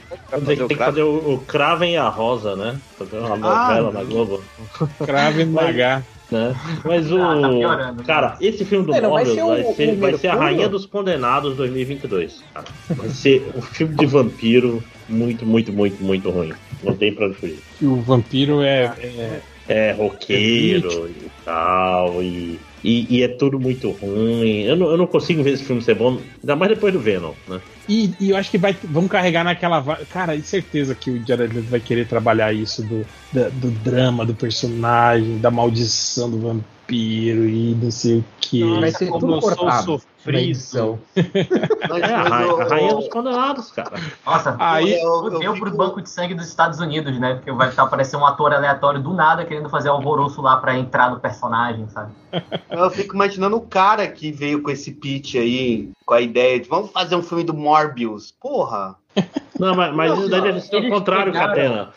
[0.44, 2.76] Tem, tem que fazer o, o Kraven e a Rosa, né?
[2.98, 4.42] Fazer uma novela na Globo.
[5.06, 6.02] Kraven Magá.
[6.32, 6.56] Né?
[6.84, 7.18] Mas o.
[7.20, 8.02] Ah, tá piorando.
[8.04, 10.34] cara, esse filme do É, vai Morbius vai ser, o vai ser a?
[10.34, 12.42] Rainha dos Condenados 2022.
[12.54, 12.66] cara.
[12.96, 16.52] Vai ser um filme de vampiro muito, muito, muito, muito ruim.
[16.82, 17.58] Não tem pra onde fugir.
[17.78, 23.90] que o vampiro é, é- É roqueiro e tal, e E, e, é tudo muito
[23.90, 24.62] ruim.
[24.62, 27.32] Eu não, eu não consigo ver esse filme ser bom, ainda mais depois do Venom,
[27.46, 27.60] né?
[27.88, 29.82] E, e eu acho que vai, vamos carregar naquela.
[30.12, 35.38] Cara, de certeza que o Jared vai querer trabalhar isso do, do drama do personagem,
[35.38, 38.80] da maldição do vampiro e não sei o que.
[38.80, 40.98] Vai ser tudo cortado frisam.
[41.16, 44.00] é, a, a, rainha dos condenados, cara.
[44.24, 45.76] Nossa, aí eu, eu, eu pro fico...
[45.76, 47.34] banco de sangue dos Estados Unidos, né?
[47.34, 51.10] Porque vai estar aparecendo um ator aleatório do nada querendo fazer alvoroço lá para entrar
[51.10, 52.12] no personagem, sabe?
[52.70, 56.68] Eu fico imaginando o cara que veio com esse pitch aí, com a ideia de
[56.68, 58.32] vamos fazer um filme do Morbius.
[58.40, 58.96] Porra!
[59.58, 61.90] Não, mas, mas não, deve ser o contrário, Catena.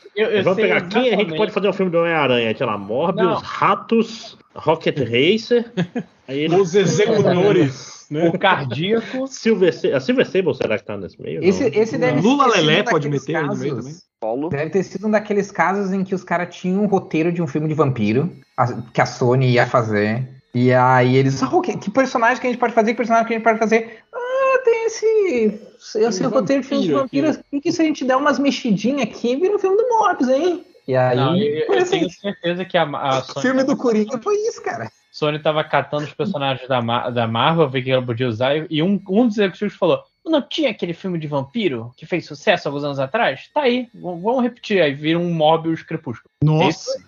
[0.44, 0.90] Vamos pegar exatamente.
[0.90, 2.56] quem a gente pode fazer um filme do Homem-Aranha?
[2.56, 3.36] Sei lá, Morbius, não.
[3.36, 5.72] Ratos, Rocket Racer.
[6.28, 6.56] Ele...
[6.56, 7.94] Os executores.
[8.08, 8.30] Né?
[8.30, 9.26] O cardíaco.
[9.26, 11.44] Silver, a Silver Sable será que tá nesse meio?
[11.44, 13.96] Esse, esse deve Lula Lelé pode meter casos, no meio também.
[14.20, 14.50] Paulo.
[14.50, 17.48] Deve ter sido um daqueles casos em que os caras tinham um roteiro de um
[17.48, 20.28] filme de vampiro a, que a Sony ia fazer.
[20.54, 21.42] E aí eles.
[21.42, 22.92] Oh, que, que, personagem que a gente pode fazer?
[22.92, 24.00] Que personagem que a gente pode fazer?
[24.14, 25.60] Ah, tem esse.
[25.96, 27.38] Esse um roteiro de filme de vampiro.
[27.52, 30.64] E que se a gente der umas mexidinhas aqui, vira um filme do Morbius, hein?
[30.88, 31.16] E aí.
[31.16, 33.38] Não, eu, eu tenho certeza que a, a Sony.
[33.38, 34.92] O filme do Coringa foi isso, cara.
[35.12, 39.02] Sony tava catando os personagens da, da Marvel, ver que ela podia usar, e um,
[39.08, 43.00] um dos executivos falou: não tinha aquele filme de vampiro que fez sucesso alguns anos
[43.00, 43.50] atrás?
[43.54, 44.82] Tá aí, vamos repetir.
[44.82, 46.30] Aí vira um Mobius Crepúsculo.
[46.44, 47.02] Nossa!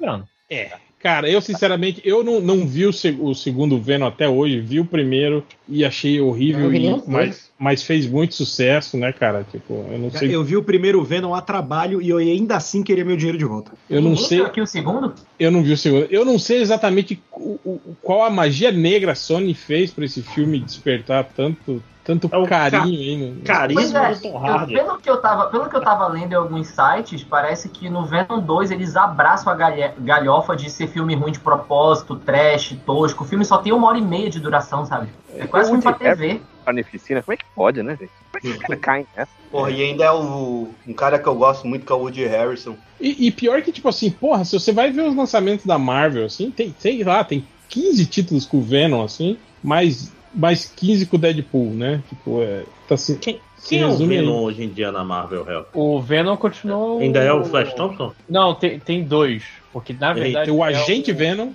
[0.50, 0.72] É.
[1.00, 4.86] Cara, eu sinceramente, eu não, não vi o, o, segundo Venom até hoje, vi o
[4.86, 9.46] primeiro e achei horrível, e, mas, mas fez muito sucesso, né, cara?
[9.50, 10.36] Tipo, eu não sei.
[10.36, 13.46] Eu vi o primeiro Venom a trabalho e eu ainda assim queria meu dinheiro de
[13.46, 13.72] volta.
[13.90, 14.42] Eu não sei.
[14.42, 15.14] aqui o segundo?
[15.40, 16.08] Eu não vi o segundo.
[16.12, 17.22] Eu não sei exatamente
[18.02, 22.48] qual a magia negra a Sony fez para esse filme despertar tanto tanto é carinho
[22.48, 23.18] ca aí.
[23.18, 23.42] No...
[23.42, 24.74] Carisma é, Tom Hardy.
[24.76, 28.06] Pelo que, eu tava, pelo que eu tava lendo em alguns sites, parece que no
[28.06, 29.56] Venom 2 eles abraçam a
[30.00, 33.26] galhofa de ser filme ruim de propósito, trash, tosco.
[33.26, 35.10] O filme só tem uma hora e meia de duração, sabe?
[35.36, 36.40] É quase um pra TV.
[36.68, 38.12] Carnificina, como é que pode, né, gente?
[38.30, 39.32] Como é que cara cai nessa?
[39.50, 42.26] Porra, e ainda é o, um cara que eu gosto muito, que é o Woody
[42.26, 42.76] Harrison.
[43.00, 46.26] E, e pior que, tipo assim, porra, se você vai ver os lançamentos da Marvel,
[46.26, 51.16] assim, tem, sei lá, tem 15 títulos com o Venom, assim, mas mais 15 com
[51.16, 52.04] o Deadpool, né?
[52.10, 52.64] Tipo, é.
[52.88, 55.66] Tá assim, quem, quem é o Venom hoje em dia na Marvel, Hell?
[55.74, 57.00] O Venom continuou.
[57.00, 58.14] Ainda é o Flash Thompson?
[58.30, 59.44] Não, tem, tem dois.
[59.74, 60.46] Porque na verdade.
[60.46, 61.16] Tem o é Agente o...
[61.16, 61.52] Venom.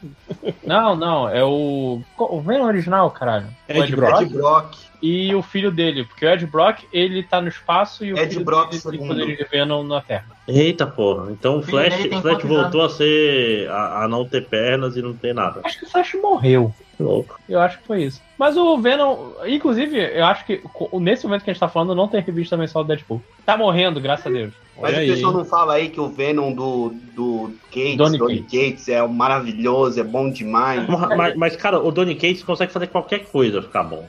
[0.65, 2.01] Não, não, é o.
[2.17, 3.49] O Venom original, caralho.
[3.69, 4.23] Ed, Ed Brock.
[4.23, 4.77] Ed Brock.
[5.03, 8.33] E o filho dele, porque o Ed Brock ele tá no espaço e o Ed
[8.33, 10.27] filho Brock dele tem poderes de Venom na Terra.
[10.47, 13.69] Eita porra, então o Flash, Flash voltou a ser.
[13.69, 15.61] A, a, não ter pernas e não ter nada.
[15.65, 16.73] Acho que o Flash morreu.
[17.03, 17.39] Louco.
[17.49, 18.21] Eu acho que foi isso.
[18.39, 20.63] Mas o Venom, inclusive, eu acho que
[20.95, 23.23] nesse momento que a gente tá falando, não tem revista mensal do Deadpool.
[23.45, 24.53] Tá morrendo, graças a Deus.
[24.81, 28.41] Mas Olha o pessoal não fala aí que o Venom do, do Gates, Donny, Donny
[28.41, 28.71] Cates.
[28.71, 28.89] Cates.
[28.89, 30.87] é maravilhoso, é bom demais.
[31.17, 34.07] Mas, mas, cara, o Donny Cates consegue fazer qualquer coisa ficar bom.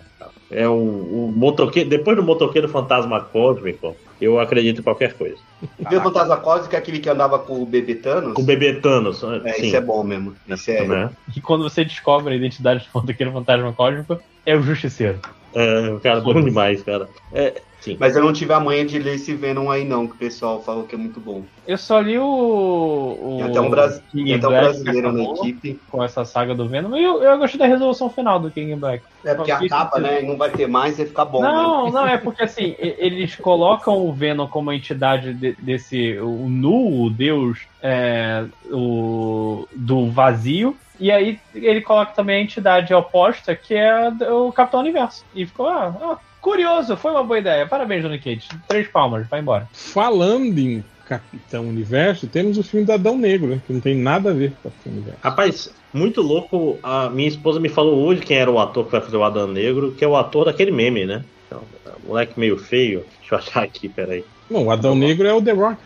[0.49, 1.89] É o, o motoqueiro.
[1.89, 5.37] Depois do motoqueiro fantasma cósmico, eu acredito em qualquer coisa.
[5.79, 8.33] O fantasma cósmico é aquele que andava com o bebê Thanos?
[8.33, 9.23] Com o bebê Thanos.
[9.45, 9.67] É, sim.
[9.67, 10.35] isso é bom mesmo.
[10.47, 10.85] Isso é...
[10.85, 11.09] é.
[11.35, 15.19] E quando você descobre a identidade do fantasma cósmico, é o justiceiro.
[15.53, 17.07] É, cara, bom demais, cara.
[17.31, 17.97] É, Sim.
[17.99, 20.63] Mas eu não tive a manha de ler esse Venom aí, não, que o pessoal
[20.63, 21.43] falou que é muito bom.
[21.67, 22.23] Eu só li o.
[22.23, 23.85] o tem até um, bra...
[23.87, 25.77] até um brasileiro na equipe.
[25.91, 26.95] Com essa saga do Venom.
[26.95, 29.03] E eu, eu gostei da resolução final do King Black.
[29.25, 30.23] É porque acaba, né?
[30.23, 31.41] E não vai ter mais e ficar bom.
[31.41, 31.91] Não, né?
[31.91, 36.17] não, é porque assim, eles colocam o Venom como a entidade de, desse.
[36.19, 40.77] O Nu, o Deus é, o, do vazio.
[41.03, 45.25] E aí ele coloca também a entidade oposta, que é o Capitão Universo.
[45.35, 47.67] E ficou, ah, ah Curioso, foi uma boa ideia.
[47.67, 48.47] Parabéns, Johnny Cage.
[48.69, 49.67] Três palmas, vai embora.
[49.73, 54.29] Falando em Capitão Universo, temos o filme do Adão Negro, né, que não tem nada
[54.29, 55.19] a ver com Capitão Universo.
[55.21, 56.79] Rapaz, muito louco.
[56.81, 59.47] A minha esposa me falou hoje quem era o ator que vai fazer o Adão
[59.47, 61.25] Negro, que é o ator daquele meme, né?
[61.47, 61.61] Então,
[62.07, 63.05] moleque meio feio.
[63.19, 64.23] Deixa eu achar aqui, peraí.
[64.49, 65.77] Não, o Adão Negro é o The Rock.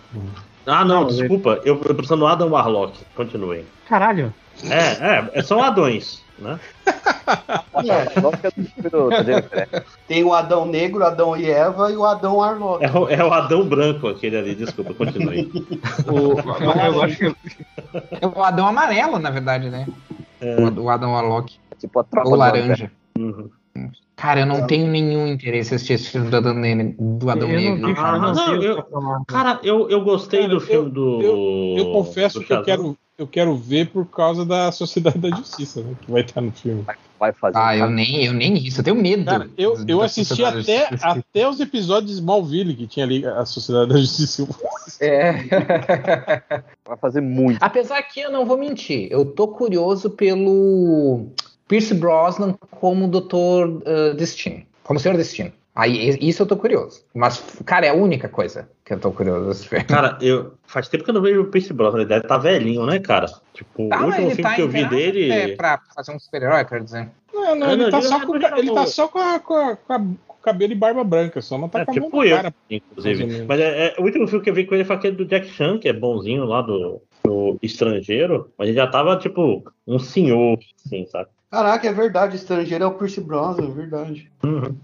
[0.67, 1.59] Ah, não, não desculpa.
[1.65, 2.99] Eu, eu precisando do Adam Warlock.
[3.15, 3.65] Continue.
[3.89, 4.31] Caralho.
[4.63, 6.59] É, é, são Adões né?
[7.83, 8.05] É,
[10.07, 12.83] Tem o Adão Negro, Adão e Eva e o Adão Arlock.
[12.83, 15.51] É o, é o Adão Branco aquele ali, desculpa, continue.
[16.07, 16.39] o,
[16.85, 17.35] eu acho que
[18.21, 19.87] é o Adão Amarelo, na verdade, né?
[20.39, 20.55] É.
[20.59, 21.57] O Adão Arlock.
[21.79, 22.91] Tipo a tropa Ou laranja.
[23.17, 23.49] Uhum.
[24.17, 24.65] Cara, eu não é.
[24.65, 26.55] tenho nenhum interesse em assistir esse filme do Adão,
[26.97, 27.93] do Adão Negro.
[27.95, 28.83] Ah, não, eu,
[29.27, 31.21] cara, eu, eu gostei cara, do filme eu, do.
[31.21, 35.83] Eu, eu confesso que eu quero, eu quero ver por causa da Sociedade da Justiça,
[35.83, 36.83] né, que vai estar no filme.
[37.19, 37.59] Vai fazer.
[37.59, 39.25] Ah, eu nem, eu nem isso, eu tenho medo.
[39.25, 43.93] Cara, eu, eu assisti até, até os episódios de Smallville que tinha ali a Sociedade
[43.93, 44.47] da Justiça.
[44.99, 45.33] É.
[46.83, 47.61] vai fazer muito.
[47.61, 51.31] Apesar que eu não vou mentir, eu tô curioso pelo
[51.67, 55.51] Pierce Brosnan como Doutor uh, Destino, como Senhor Destino.
[55.77, 57.03] Aí, isso eu tô curioso.
[57.13, 59.85] Mas, cara, é a única coisa que eu tô curioso desse filme.
[59.85, 61.99] Cara, eu, faz tempo que eu não vejo o Pierce Brosnan.
[61.99, 63.27] Ele deve estar tá velhinho, né, cara?
[63.53, 65.29] Tipo, tá, o último filme tá que eu vi dele.
[65.31, 67.11] É pra fazer um super-herói, quero dizer.
[67.31, 70.01] Não, não, ele, tá só com, ele tá só com a, com a, com a
[70.41, 72.53] cabelo e barba branca, só não tá é, com a tipo eu, cara.
[72.69, 73.45] Inclusive.
[73.45, 75.47] Mas é, é, o último filme que eu vi com ele foi aquele do Jack
[75.49, 80.57] Chan, que é bonzinho lá do, do estrangeiro, mas ele já tava, tipo, um senhor,
[80.83, 81.29] assim, sabe?
[81.49, 84.31] Caraca, é verdade, estrangeiro é o Percy Brosnan, é verdade.
[84.43, 84.75] Uhum.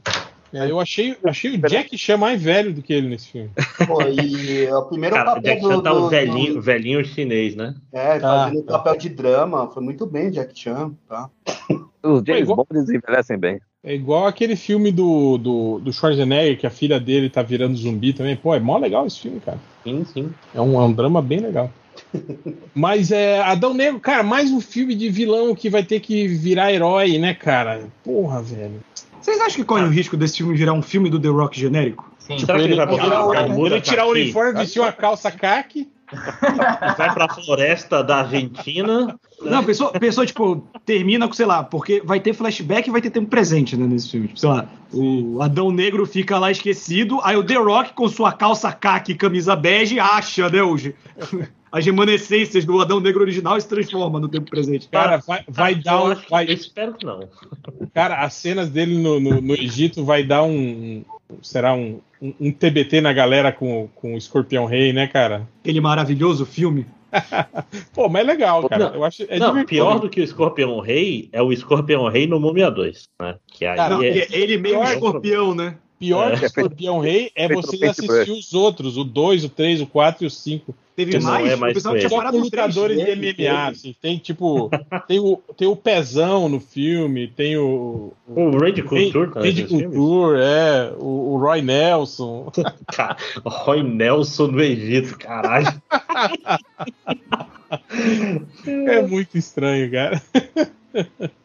[0.54, 3.50] É, eu achei, achei o Jack Chan mais velho do que ele nesse filme.
[3.88, 6.62] Pô, e é o primeiro Cara, papel o Jack Chan tá o velhinho, do...
[6.62, 7.74] velhinho chinês, né?
[7.92, 9.68] É, fazendo ah, papel de drama.
[9.72, 11.28] Foi muito bem, Jack Chan, tá?
[12.04, 12.68] Os James igual...
[12.70, 13.60] Bonds envelhecem bem.
[13.84, 18.14] É igual aquele filme do, do, do Schwarzenegger, que a filha dele tá virando zumbi
[18.14, 18.36] também.
[18.36, 19.60] Pô, é mó legal esse filme, cara.
[19.84, 20.32] Sim, sim.
[20.54, 21.70] É um, é um drama bem legal.
[22.74, 23.42] Mas é.
[23.42, 27.34] Adão Negro, cara, mais um filme de vilão que vai ter que virar herói, né,
[27.34, 27.88] cara?
[28.04, 28.82] Porra, velho.
[29.20, 32.12] Vocês acham que corre o risco desse filme virar um filme do The Rock genérico?
[32.20, 32.38] Sim.
[32.38, 35.90] Tipo, ele, ele, vai ele, ele tirar o uniforme, vestir uma calça caque.
[36.96, 39.18] Vai pra floresta da Argentina.
[39.42, 43.10] Não, pessoa, pessoa, tipo, termina com, sei lá, porque vai ter flashback e vai ter
[43.10, 44.28] tempo presente, né, nesse filme.
[44.28, 48.32] Tipo, sei lá, o Adão Negro fica lá esquecido, aí o The Rock, com sua
[48.32, 50.94] calça caque e camisa bege, acha, né, hoje
[51.74, 54.88] as remanescências do Adão Negro original se transforma no tempo presente.
[54.90, 56.16] Cara, vai, vai dar um.
[56.30, 56.46] Vai...
[56.48, 57.28] Eu espero que não.
[57.96, 61.04] Cara, as cenas dele no, no, no Egito vai dar um.
[61.42, 65.50] Será um, um, um, TBT na galera com, com o Escorpião Rei, né, cara?
[65.62, 66.86] Aquele maravilhoso filme.
[67.92, 68.90] Pô, mas é legal, cara.
[68.90, 72.28] Não, eu acho, é não pior do que o Escorpião Rei é o Escorpião Rei
[72.28, 73.36] no Múmia 2, né?
[73.48, 74.28] Que aí cara, é...
[74.32, 75.76] Ele meio escorpião, né?
[76.04, 76.38] Pior é.
[76.38, 80.28] que Escorpião Rei é você assistir os outros, o 2, o 3, o 4 e
[80.28, 80.76] o 5.
[80.96, 81.52] Teve mais?
[81.52, 83.96] É mais o pessoal tinha parado lutadores de MMA, assim.
[84.00, 84.70] Tem tipo.
[85.08, 88.14] tem, o, tem o Pezão no filme, tem o.
[88.28, 89.40] O Randy Couture, tá?
[89.40, 90.94] Randy Couture, é.
[91.00, 92.52] O, o, Roy Nelson.
[93.44, 95.68] Roy Nelson no Egito, caralho.
[98.68, 100.22] é muito estranho, cara.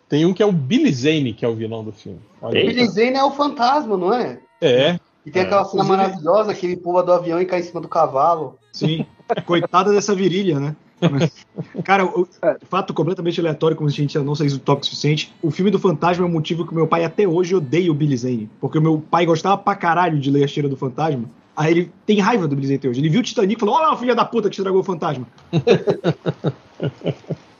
[0.08, 2.20] Tem um que é o Billy Zane, que é o vilão do filme.
[2.42, 4.38] O Billy Zane é o fantasma, não é?
[4.60, 4.98] É.
[5.24, 7.88] E tem aquela cena maravilhosa que ele pula do avião e cai em cima do
[7.88, 8.58] cavalo.
[8.72, 9.04] Sim.
[9.44, 10.74] Coitada dessa virilha, né?
[11.00, 11.46] Mas,
[11.84, 15.32] cara, o, é, fato completamente aleatório, como a gente não sei se o tópico suficiente.
[15.40, 18.16] O filme do Fantasma é o motivo que meu pai até hoje odeia o Billy
[18.16, 18.50] Zane.
[18.60, 21.24] Porque o meu pai gostava pra caralho de ler a cheira do fantasma.
[21.56, 23.00] Aí ele tem raiva do Billy Zane até hoje.
[23.00, 25.26] Ele viu o Titanic e falou: Olha, filha da puta que estragou o fantasma.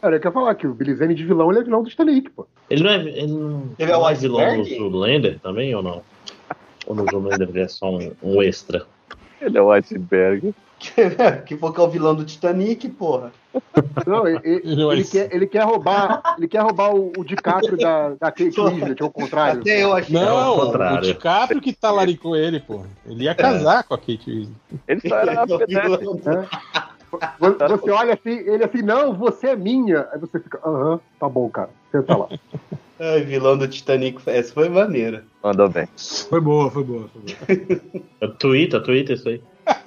[0.00, 2.30] Cara, eu quero falar que o Billy Zane de vilão ele é vilão do Titanic,
[2.30, 2.46] pô.
[2.70, 6.02] Ele não é, ele não, ele é, o vilão do Zoolander também ou não?
[6.88, 8.86] Ou no ele é só um, um extra?
[9.40, 10.54] Ele é o iceberg.
[11.44, 13.30] que foi que é o vilão do Titanic, porra.
[14.06, 18.10] Não, ele, ele, ele, quer, ele quer roubar, ele quer roubar o, o DiCaprio da,
[18.10, 19.60] da Kate Winslet, que é o contrário.
[19.60, 20.98] Até eu achei não, é o, contrário.
[20.98, 22.86] o DiCaprio que talaricou ele, porra.
[23.06, 23.82] Ele ia casar é.
[23.82, 24.56] com a Kate Winslet.
[24.86, 26.87] Ele só era é.
[27.38, 30.08] Você olha assim, ele assim, não, você é minha.
[30.12, 32.28] Aí você fica, aham, tá bom, cara, senta lá.
[33.00, 35.24] Ai, vilão do Titanic, essa foi maneira.
[35.42, 35.86] Mandou bem.
[36.28, 37.08] Foi boa, foi boa.
[37.08, 38.34] Foi boa.
[38.40, 39.40] Twitter, Twitter isso aí.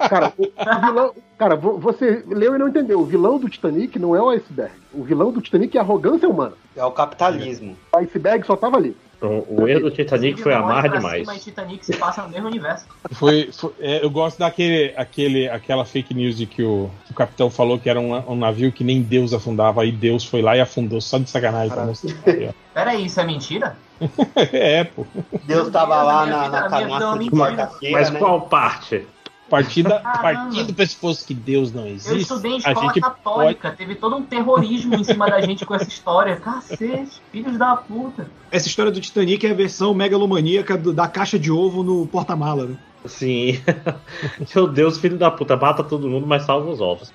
[0.08, 3.00] Cara, o, o vilão, cara, você leu e não entendeu.
[3.00, 4.72] O vilão do Titanic não é o iceberg.
[4.94, 6.54] O vilão do Titanic é a arrogância humana.
[6.74, 7.76] É o capitalismo.
[7.94, 8.96] O iceberg só tava ali.
[9.22, 11.24] O, o erro do Titanic foi amar demais.
[11.26, 12.86] Mas Titanic se passa no mesmo universo.
[13.12, 17.48] Foi, foi é, eu gosto daquele, aquele, aquela fake news de que o, o capitão
[17.48, 20.60] falou que era um, um, navio que nem Deus afundava, aí Deus foi lá e
[20.60, 21.76] afundou só de sacanagem.
[22.74, 23.76] Peraí, isso é mentira?
[24.52, 25.06] é, pô.
[25.44, 28.18] Deus tava lá na, na canastra de Mas né?
[28.18, 29.06] qual parte?
[29.52, 32.10] Partindo do pressuposto que Deus não existe.
[32.10, 33.76] Eu estudei em escola católica, pode...
[33.76, 36.36] teve todo um terrorismo em cima da gente com essa história.
[36.36, 38.30] Cacete, filhos da puta.
[38.50, 42.64] Essa história do Titanic é a versão megalomaníaca do, da caixa de ovo no porta-mala,
[42.64, 42.76] né?
[43.06, 43.60] Sim.
[44.54, 47.12] Meu Deus, filho da puta, mata todo mundo, mas salva os ovos.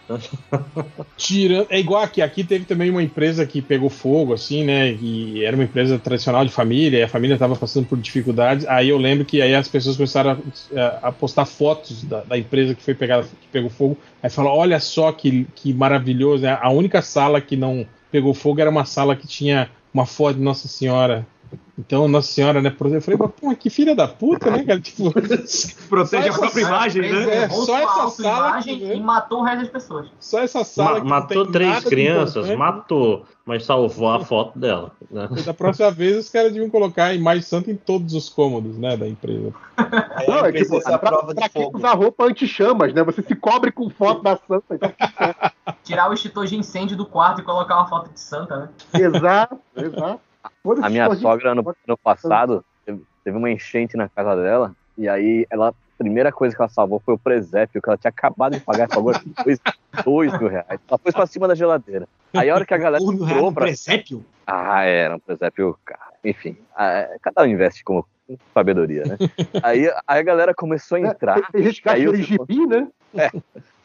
[1.15, 2.21] Tira, é igual aqui.
[2.21, 4.91] Aqui teve também uma empresa que pegou fogo, assim, né?
[4.93, 8.65] E era uma empresa tradicional de família, e a família estava passando por dificuldades.
[8.67, 10.37] Aí eu lembro que aí as pessoas começaram
[10.75, 13.97] a, a postar fotos da, da, empresa que foi pegada, que pegou fogo.
[14.21, 16.57] Aí falou: olha só que, que maravilhoso, né?
[16.61, 20.43] A única sala que não pegou fogo era uma sala que tinha uma foto de
[20.43, 21.25] Nossa Senhora
[21.77, 22.75] então, Nossa Senhora, né?
[22.79, 24.81] Eu falei, pô, que filha da puta, né, cara?
[24.87, 25.11] Tipo,
[25.87, 27.43] protege a própria imagem, né?
[27.43, 28.61] É, só essa sala.
[28.63, 28.95] Que, né?
[28.95, 30.07] E matou o resto das pessoas.
[30.19, 30.99] Só essa sala.
[30.99, 34.91] Ma matou três crianças, matou, mas salvou a foto dela.
[35.11, 35.27] Né?
[35.45, 38.97] Da próxima vez, os caras deviam colocar a imagem santa em todos os cômodos, né,
[38.97, 39.53] da empresa.
[39.77, 43.03] É, Não, é tipo, pra, prova pra, pra usar roupa anti-chamas, né?
[43.03, 44.75] Você se cobre com foto da santa.
[44.75, 44.91] Então...
[45.83, 48.69] Tirar o extintor de incêndio do quarto e colocar uma foto de santa, né?
[48.93, 50.26] Exato, exato.
[50.81, 55.69] A minha sogra, no, no passado, teve, uma enchente na casa dela, e aí ela
[55.69, 58.87] a primeira coisa que ela salvou foi o presépio, que ela tinha acabado de pagar,
[58.87, 59.13] pagou
[59.43, 59.59] dois,
[60.05, 60.79] dois mil reais.
[60.87, 62.07] Ela pôs pra cima da geladeira.
[62.35, 63.65] Aí a hora que a galera entrou um pra...
[63.65, 64.23] presépio?
[64.45, 66.13] Ah, era um presépio, cara.
[66.23, 68.03] Enfim, ah, cada um investe com
[68.53, 69.17] sabedoria, né?
[69.63, 71.41] aí, aí a galera começou a entrar.
[71.51, 72.87] Tem gente que acha ele gibi, né?
[73.15, 73.29] É,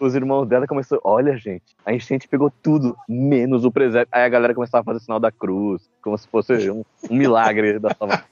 [0.01, 4.09] os irmãos dela começaram, olha, gente, a enchente pegou tudo, menos o presépio.
[4.13, 7.17] Aí a galera começava a fazer o sinal da cruz, como se fosse um, um
[7.17, 8.27] milagre da salvação.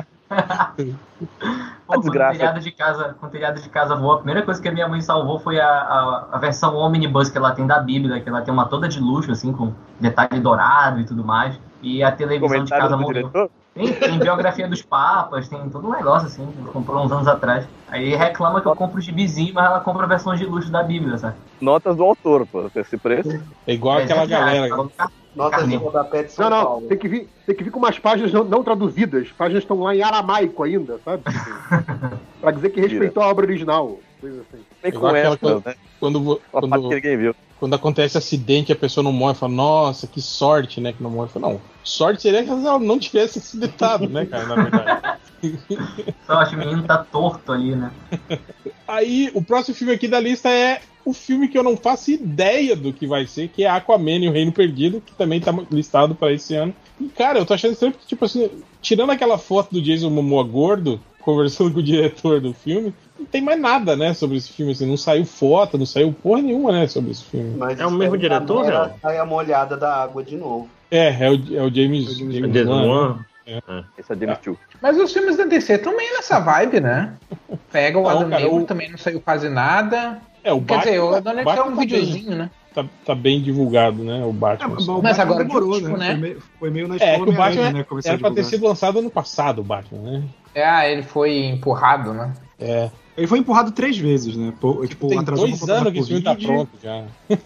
[0.30, 4.62] Pô, quando o telhado de casa, quando o telhado de casa voou, a primeira coisa
[4.62, 7.80] que a minha mãe salvou foi a, a, a versão omnibus que ela tem da
[7.80, 11.58] Bíblia, que ela tem uma toda de luxo, assim, com detalhe dourado e tudo mais.
[11.82, 13.22] E a televisão de Comentário casa do morreu.
[13.22, 13.50] diretor?
[13.74, 17.66] Tem, tem biografia dos papas, tem todo um negócio assim, que comprou uns anos atrás.
[17.88, 21.16] Aí reclama que eu compro o gibizinho, mas ela compra versão de luxo da Bíblia,
[21.18, 21.36] sabe?
[21.60, 23.40] Notas do autor, pô, esse preço.
[23.66, 24.70] É igual É, aquela 10 reais, galera.
[24.70, 25.20] tá no cartão.
[25.36, 26.88] Nota de rodapé de São Não, não, Paulo.
[26.88, 29.30] tem que, vir, tem que vir com umas páginas não, não traduzidas.
[29.30, 31.22] Páginas estão lá em aramaico ainda, sabe?
[32.40, 34.00] pra dizer que respeitou a obra original.
[34.20, 34.60] Coisa assim.
[34.82, 35.74] Bem Igual com extras, que- né?
[35.98, 37.34] Quando, quando, que ninguém viu.
[37.58, 40.92] quando acontece acidente e a pessoa não morre, fala, nossa, que sorte, né?
[40.92, 41.28] Que não morre.
[41.28, 45.18] Fala, não, sorte seria que ela não tivesse acidentado, né, cara, na verdade.
[46.26, 47.90] Só acho que o menino tá torto ali, né?
[48.88, 52.74] Aí, o próximo filme aqui da lista é o filme que eu não faço ideia
[52.76, 56.14] do que vai ser, que é Aquaman e o Reino Perdido, que também tá listado
[56.14, 56.74] pra esse ano.
[57.00, 58.50] E, cara, eu tô achando estranho porque, tipo assim,
[58.82, 63.40] tirando aquela foto do Jason Momoa gordo, conversando com o diretor do filme, não tem
[63.42, 66.86] mais nada, né, sobre esse filme, assim, não saiu foto, não saiu porra nenhuma, né,
[66.88, 67.56] sobre esse filme.
[67.56, 68.94] Mas É o mesmo diretor, agora Léo?
[69.00, 70.68] Saia molhada da água de novo.
[70.90, 73.08] É, é o, é o James, James James Jason Wan,
[73.46, 73.60] né?
[73.68, 73.84] Wan.
[73.98, 74.58] Esse é James Chu.
[74.82, 77.14] Mas os filmes da DC também nessa vibe, né?
[77.70, 80.18] Pega o Não, Adam cara, Negro, o- também não saiu quase nada.
[80.42, 82.50] É, o Quer dizer, o Batman, Adam Negro é Batman um tá bem- videozinho, né?
[82.74, 84.74] Tá, tá bem divulgado, né, o É, Batman.
[84.74, 85.98] mas o Mas Batman agora, demorou, tipo, né?
[85.98, 86.06] né?
[86.12, 87.84] Foi, meio, foi meio na É, que o Batman Homem-Aranha, né?
[87.84, 90.22] Começou a era pra ter sido lançado ano passado, o Batman, né?
[90.54, 92.32] É, ah, ele foi empurrado, né?
[92.58, 92.88] É.
[93.20, 94.50] Ele foi empurrado três vezes, né?
[94.58, 97.04] Pô, tipo, Tem atrasou dois por anos que esse filme tá pronto já.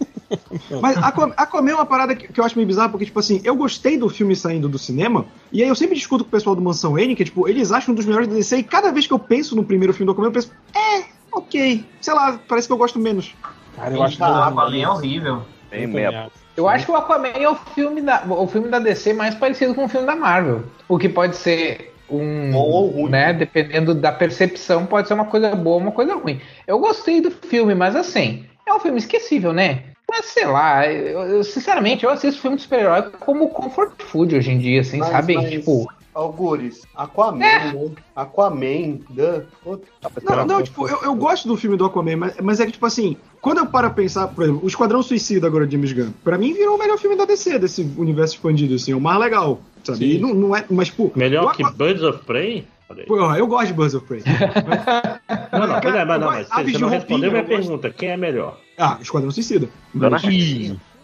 [0.80, 3.40] Mas Aquaman, Aquaman é uma parada que, que eu acho meio bizarra, porque, tipo assim,
[3.42, 6.54] eu gostei do filme saindo do cinema, e aí eu sempre discuto com o pessoal
[6.54, 9.08] do Mansão N, que, tipo, eles acham um dos melhores da DC, e cada vez
[9.08, 12.68] que eu penso no primeiro filme do Aquaman, eu penso, é, ok, sei lá, parece
[12.68, 13.34] que eu gosto menos.
[13.74, 15.42] Cara, eu acho que Ah, não, Aquaman é horrível.
[15.72, 16.30] Bem acho.
[16.56, 19.74] Eu acho que o Aquaman é o filme da, o filme da DC mais parecido
[19.74, 20.62] com o filme da Marvel.
[20.88, 22.50] O que pode ser um.
[22.52, 23.10] Bom ou ruim.
[23.10, 26.40] Né, dependendo da percepção, pode ser uma coisa boa ou uma coisa ruim.
[26.66, 29.82] Eu gostei do filme, mas assim, é um filme esquecível, né?
[30.08, 34.50] Mas sei lá, eu, eu, sinceramente, eu assisto filme de super-herói como comfort food hoje
[34.52, 35.34] em dia, assim, Mas- sabe?
[35.34, 37.72] mas- Tipo, Algures, Aquaman, É.
[37.72, 37.90] né?
[38.14, 39.42] Aquaman, duh.
[39.62, 39.86] Puta,
[40.22, 42.86] Não, não, tipo, eu, eu gosto do filme do Aquaman, mas, mas é que, tipo
[42.86, 46.12] assim, quando eu paro a pensar, por exemplo, o Esquadrão Suicida agora de James Gunn,
[46.22, 49.60] pra mim virou o melhor filme da DC, desse universo expandido, assim, o mais legal,
[49.82, 49.98] sabe?
[49.98, 50.04] Sim.
[50.04, 51.10] E não, não é, mas, pô...
[51.16, 52.64] Melhor que Birds of Prey?
[53.08, 54.22] Pô, eu gosto de Birds of Prey.
[55.50, 57.90] Não, não, Cara, mas, mas, não, eu mas você, você não respondeu minha pergunta.
[57.90, 58.58] Quem é melhor?
[58.76, 59.68] Ah, Esquadrão Suicida.
[59.94, 60.22] Mas,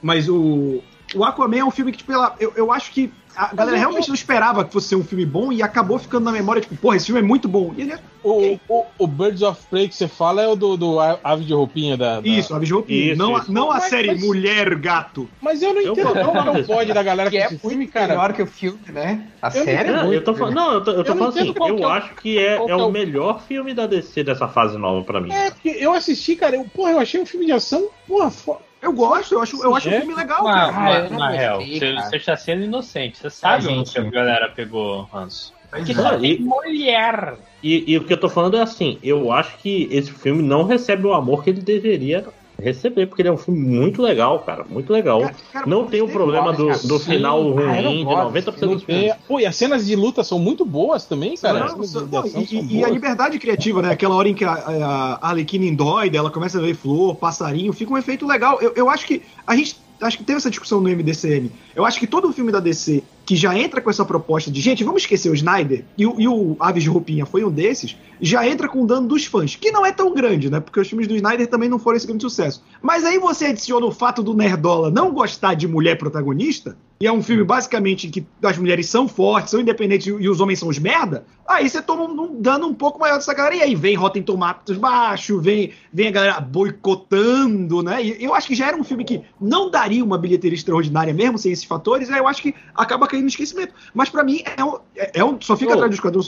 [0.02, 0.82] mas o,
[1.14, 4.08] o Aquaman é um filme que, tipo, ela- eu, eu acho que a galera realmente
[4.08, 6.96] não esperava que fosse ser um filme bom e acabou ficando na memória, tipo, porra,
[6.96, 7.72] esse filme é muito bom.
[7.76, 10.76] E ele é O, o, o Birds of Prey que você fala é o do,
[10.76, 12.20] do A- Ave de Roupinha da.
[12.20, 13.12] da- isso, Aves de Roupinha.
[13.12, 13.50] Isso, Não, a- isso.
[13.52, 15.26] não a Mas- série mas- Mulher Gato.
[15.40, 17.42] Mas eu não Eu entendo qual que é o desse bode da galera que com
[17.42, 18.08] é esse muito filme, cara.
[18.08, 19.26] melhor que o filme, né?
[19.40, 21.14] A Eu série é Não, muito eu tô falando, não, eu tô, eu tô Eu
[21.14, 23.72] não falando assim, eu que é o- acho que é, é que o melhor filme
[23.72, 25.32] da DC dessa fase nova pra mim.
[25.32, 28.58] É, porque eu assisti, cara, eu, porra, eu achei um filme de ação, porra, fo...
[28.82, 30.00] Eu gosto, eu acho, eu acho um É?
[30.00, 30.68] filme legal, cara.
[30.98, 31.60] eu na, não na gostei, real,
[32.02, 33.18] você, está sendo inocente.
[33.18, 35.06] Você sabe É, onde a galera pegou.
[35.12, 35.52] Pois
[35.84, 35.94] Que é.
[35.94, 37.34] só tem mulher.
[37.62, 40.64] E, e o que eu tô falando é assim, eu acho que esse filme não
[40.64, 42.24] recebe o amor que ele deveria
[42.60, 45.20] receber, porque ele é um filme muito legal, cara, muito legal.
[45.20, 47.12] Cara, cara, Não tem o problema do, do sim.
[47.12, 48.52] final ruim de gosto.
[48.52, 49.14] 90% Não dos filmes.
[49.26, 51.60] Pô, e as cenas de luta são muito boas também, cara.
[51.60, 53.90] Não, não, e, e a liberdade criativa, né?
[53.90, 57.92] Aquela hora em que a, a Arlequina endoida, ela começa a ver flor, passarinho, fica
[57.92, 58.60] um efeito legal.
[58.60, 59.76] Eu, eu acho que a gente.
[60.00, 61.50] Acho que teve essa discussão no MDCM.
[61.76, 64.82] Eu acho que todo filme da DC que já entra com essa proposta de, gente,
[64.82, 68.44] vamos esquecer o Snyder, e, o- e o Aves de Roupinha foi um desses, já
[68.48, 70.58] entra com o dano dos fãs, que não é tão grande, né?
[70.58, 72.60] Porque os filmes do Snyder também não foram esse grande sucesso.
[72.82, 77.12] Mas aí você adiciona o fato do Nerdola não gostar de mulher protagonista, e é
[77.12, 80.78] um filme basicamente que as mulheres são fortes, são independentes e os homens são os
[80.80, 83.56] merda, aí você toma um, um dano um pouco maior dessa galera.
[83.56, 88.02] E aí vem Rotten Tomatoes baixo, vem, vem a galera boicotando, né?
[88.02, 91.38] E eu acho que já era um filme que não daria uma bilheteria extraordinária mesmo
[91.38, 93.74] sem esses fatores, aí eu acho que acaba caindo no esquecimento.
[93.92, 95.74] Mas pra mim é um, é, é um só fica Ô.
[95.74, 96.22] atrás do Esquadrão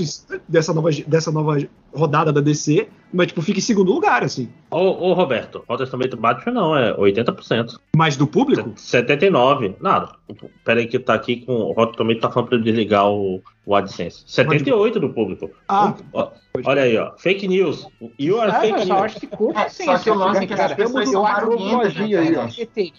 [0.48, 1.56] dessa nova, dessa nova
[1.94, 4.48] rodada da DC, mas tipo, fica em segundo lugar, assim.
[4.70, 7.76] Ô, ô Roberto, o testamento Batman não, é 80%.
[7.94, 8.72] Mas do público?
[8.76, 9.76] 79.
[9.80, 10.12] Nada.
[10.64, 11.52] Peraí que tá aqui com.
[11.52, 14.24] O Rotten Tomatoes tá falando pra eu desligar o, o AdSense.
[14.26, 15.50] 78 do público.
[15.68, 15.94] Ah.
[16.64, 17.12] Olha aí, ó.
[17.16, 17.86] Fake news.
[18.18, 18.88] You are Ah, fake eu news.
[18.88, 20.66] só acho que curto É, sim só que o lance é que cara.
[20.70, 22.46] as pessoas são eu acho lojinha aí, ó.
[22.46, 22.92] bilheteria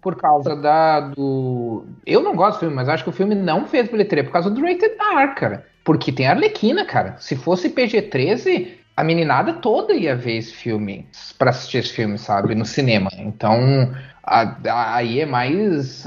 [0.00, 1.84] por causa da do.
[2.06, 4.48] Eu não gosto do filme, mas acho que o filme não fez bilheteria por causa
[4.50, 5.66] do Rated R, cara.
[5.84, 7.16] Porque tem a Arlequina, cara.
[7.18, 11.06] Se fosse PG-13, a meninada toda ia ver esse filme
[11.38, 12.54] pra assistir esse filme, sabe?
[12.54, 13.10] No cinema.
[13.16, 13.92] Então,
[14.22, 16.06] a- a- aí é mais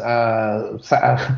[0.82, 1.38] sa-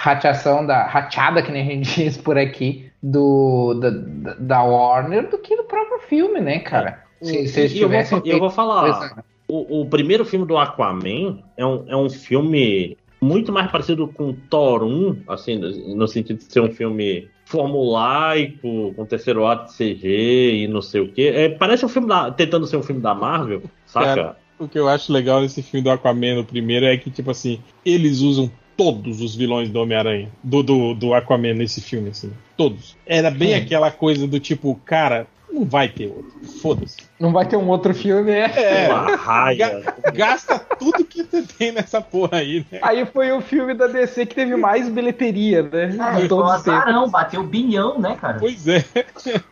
[0.00, 0.84] rateação da.
[0.84, 3.90] rateada, que nem a gente diz por aqui, do, da,
[4.38, 7.04] da- Warner do que do próprio filme, né, cara?
[7.20, 9.22] Se, se eles E eu, vou, tivessem eu vou falar.
[9.46, 14.32] O, o primeiro filme do Aquaman é um, é um filme muito mais parecido com
[14.32, 19.76] Thor 1, assim, no no sentido de ser um filme formulaico, com terceiro ato de
[19.76, 21.32] CG e não sei o quê.
[21.34, 24.06] É, parece um filme da, tentando ser um filme da Marvel, saca?
[24.14, 27.30] Cara, O que eu acho legal nesse filme do Aquaman, no primeiro, é que, tipo
[27.30, 32.32] assim, eles usam todos os vilões do Homem-Aranha, do, do, do Aquaman nesse filme, assim.
[32.56, 32.96] Todos.
[33.06, 36.30] Era bem aquela coisa do tipo, cara, não vai ter outro.
[36.62, 36.96] Foda-se.
[37.18, 38.84] Não vai ter um outro filme, é.
[38.86, 39.82] É, Uma raia.
[40.14, 42.78] gasta tudo que você tem nessa porra aí, né?
[42.82, 45.96] Aí foi o filme da DC que teve mais bilheteria, né?
[46.22, 48.38] É, foi um azarão, bateu bilhão, né, cara?
[48.38, 48.84] Pois é.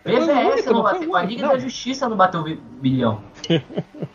[0.05, 1.53] BVS não não bateu, o a Liga não.
[1.53, 3.21] da Justiça não bateu bi- bilhão.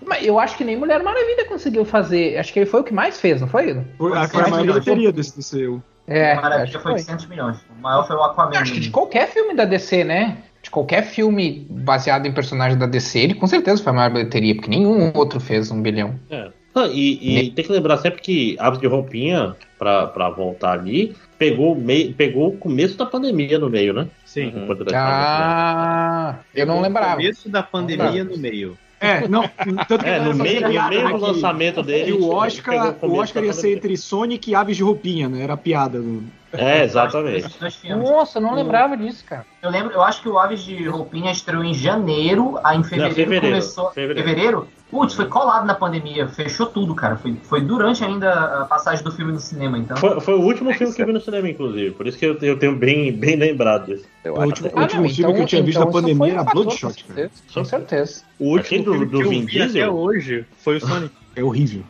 [0.06, 2.38] Mas eu acho que nem Mulher Maravilha conseguiu fazer.
[2.38, 3.82] Acho que ele foi o que mais fez, não foi?
[3.98, 5.82] Foi a, maior bilheteria desse, eu.
[6.08, 6.94] É, Maravilha foi.
[6.94, 7.58] 800 milhões.
[7.78, 8.58] O maior foi o Aquaman.
[8.58, 10.38] Acho que de qualquer filme da DC, né?
[10.64, 14.56] De qualquer filme baseado em personagem da DC, ele com certeza foi a maior bilheteria,
[14.56, 16.16] porque nenhum outro fez um bilhão.
[16.32, 16.48] É.
[16.74, 21.16] Ah, e, e tem que lembrar sempre que Aves de Roupinha, pra, pra voltar ali,
[21.38, 24.08] pegou, o mei- pegou o começo da pandemia no meio, né?
[24.26, 24.52] Sim.
[24.56, 27.18] Ele Ah, eu não lembrava.
[27.18, 28.78] começo da pandemia no meio.
[29.00, 29.44] É, não.
[29.88, 32.06] Tanto que É, no meio, no meio do lançamento dele.
[32.06, 35.44] que o Oscar, o Oscar ia ser entre Sonic e Aves de Roupinha, né?
[35.44, 36.00] Era a piada.
[36.02, 36.24] do-
[36.54, 37.48] É, exatamente.
[37.96, 39.46] Nossa, eu não lembrava disso, cara.
[39.62, 43.16] Eu lembro, eu acho que o Aves de Roupinha estreou em janeiro, aí em fevereiro,
[43.16, 43.92] fevereiro, começou.
[43.92, 44.30] fevereiro.
[44.30, 44.68] Fevereiro?
[44.92, 47.16] Putz, foi colado na pandemia, fechou tudo, cara.
[47.16, 48.32] Foi, foi durante ainda
[48.62, 49.98] a passagem do filme no cinema, então.
[49.98, 51.92] Foi, foi o último filme que eu vi no cinema, inclusive.
[51.96, 54.06] Por isso que eu, eu tenho bem, bem lembrado disso.
[54.24, 56.18] Eu O acho último, até- o último filme que eu tinha visto na então pandemia
[56.18, 57.30] foi era Bloodshot, com cara.
[57.30, 58.24] certeza, Com certeza.
[58.38, 59.96] O último do- filme do que eu Vin vi até Diesel?
[59.96, 61.12] hoje foi o Sonic.
[61.36, 61.84] É horrível.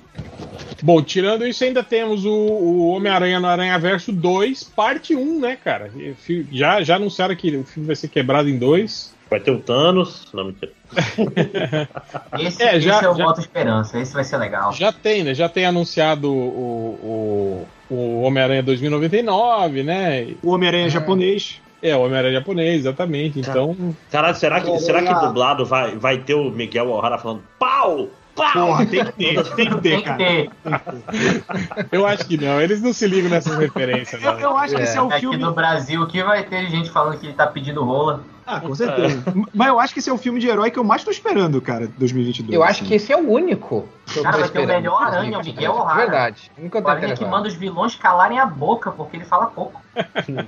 [0.82, 5.56] Bom, tirando isso, ainda temos o, o Homem-Aranha no Aranha Verso 2, parte 1, né,
[5.56, 5.90] cara?
[6.52, 9.14] Já, já anunciaram que o filme vai ser quebrado em dois.
[9.30, 10.28] Vai ter o Thanos.
[10.34, 10.72] Não, mentira.
[12.40, 14.72] Esse É, já- esse eu já- boto esperança, esse vai ser legal.
[14.74, 15.34] Já tem, né?
[15.34, 20.28] Já tem anunciado o, o, o Homem-Aranha 2099, né?
[20.44, 21.60] O Homem-Aranha japonês.
[21.82, 23.40] É, o Homem-Aranha japonês, exatamente.
[23.40, 23.76] Então,
[24.12, 28.10] Caralho, será que, será que dublado vai, vai ter o Miguel O'Hara falando pau?
[28.36, 28.52] Pau!
[28.68, 30.18] Porra, tem que ter, tem que ter, Tem que cara.
[30.18, 30.50] ter.
[31.92, 32.60] eu acho que não.
[32.60, 35.38] Eles não se ligam nessas referências, Eu, eu acho que esse é o Aqui filme.
[35.38, 38.22] no Brasil, o que vai ter gente falando que ele tá pedindo rola?
[38.46, 39.24] Ah, com certeza.
[39.54, 41.62] Mas eu acho que esse é o filme de herói que eu mais tô esperando,
[41.62, 42.54] cara, 2022.
[42.54, 42.86] Eu acho assim.
[42.86, 43.88] que esse é o único.
[44.06, 45.96] que Cara, vai ter o melhor Aranha, o Miguel O'Hara.
[46.02, 46.52] Verdade.
[46.58, 49.82] Nunca O Aranha que manda os vilões calarem a boca, porque ele fala pouco.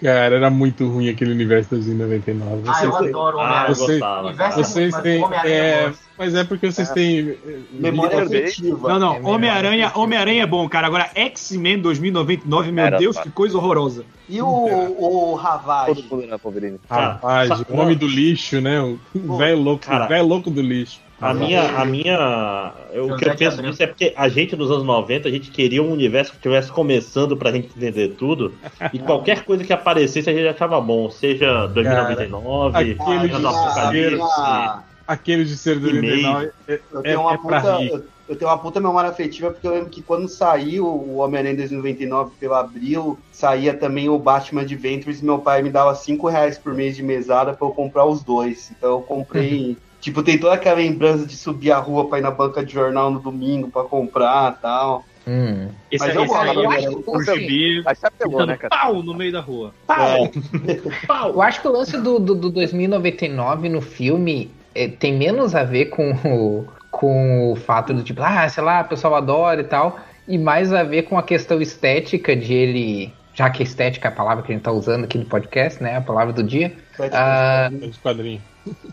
[0.00, 2.62] Cara, era muito ruim aquele universo 2099.
[2.66, 3.74] Ah, eu Vocês- adoro o Ah, eu Homem-Aranha.
[3.74, 5.24] Você- O universo é Vocês têm.
[5.24, 6.02] Homem-Aranha é, gosto.
[6.18, 7.30] mas é porque vocês têm.
[7.30, 8.88] eh, Memória afetiva.
[8.88, 9.20] Não, não, É.
[9.20, 10.86] Homem-Aranha Homem é bom, cara.
[10.86, 13.30] Agora, X-Men 2099, meu Era Deus, fácil.
[13.30, 14.04] que coisa horrorosa.
[14.28, 16.02] E o, o Ravage?
[16.04, 16.78] Todo mundo na Wolverine.
[17.08, 18.80] Rapaz, Cara, o homem do lixo, né?
[19.14, 20.06] O velho louco, Cara.
[20.06, 21.00] velho louco do lixo.
[21.20, 21.62] A minha.
[21.78, 24.84] A minha eu- o que eu de penso disso é porque a gente nos anos
[24.84, 28.52] 90, a gente queria um universo que estivesse começando pra gente entender tudo.
[28.92, 31.08] E qualquer coisa que aparecesse a gente achava bom.
[31.10, 34.82] Seja 2099, aquele seja do Ah, Apocalipse.
[35.06, 36.22] Aquele de ser do E-mail.
[36.22, 38.02] 99 é, Eu é, tenho, uma é pra puta, rir.
[38.32, 41.56] Eu, eu tenho uma puta memória afetiva porque eu lembro que quando saiu o Homem-Aranha
[41.56, 46.58] 2099 pelo abril, saía também o Batman Adventures e meu pai me dava 5 reais
[46.58, 48.70] por mês de mesada pra eu comprar os dois.
[48.76, 49.76] Então eu comprei.
[50.00, 53.10] tipo, tem toda aquela lembrança de subir a rua pra ir na banca de jornal
[53.10, 55.04] no domingo pra comprar e tal.
[55.24, 55.68] Hum.
[55.88, 58.38] Esse, Mas eu esse gosto, aí eu é acho o que- Jubi Mas você pegou,
[58.38, 58.70] dando né, cara?
[58.76, 59.72] pau no meio da rua.
[61.32, 65.62] Eu acho que o lance do, do, do 2099 no filme é, tem menos a
[65.62, 69.64] ver com o, com o fato do tipo, ah, sei lá, o pessoal adora e
[69.64, 69.98] tal,
[70.28, 73.12] e mais a ver com a questão estética de ele.
[73.34, 75.96] Já que estética é a palavra que a gente tá usando aqui no podcast, né?
[75.96, 76.70] A palavra do dia.
[77.12, 78.42] Ah, Esse quadrinho.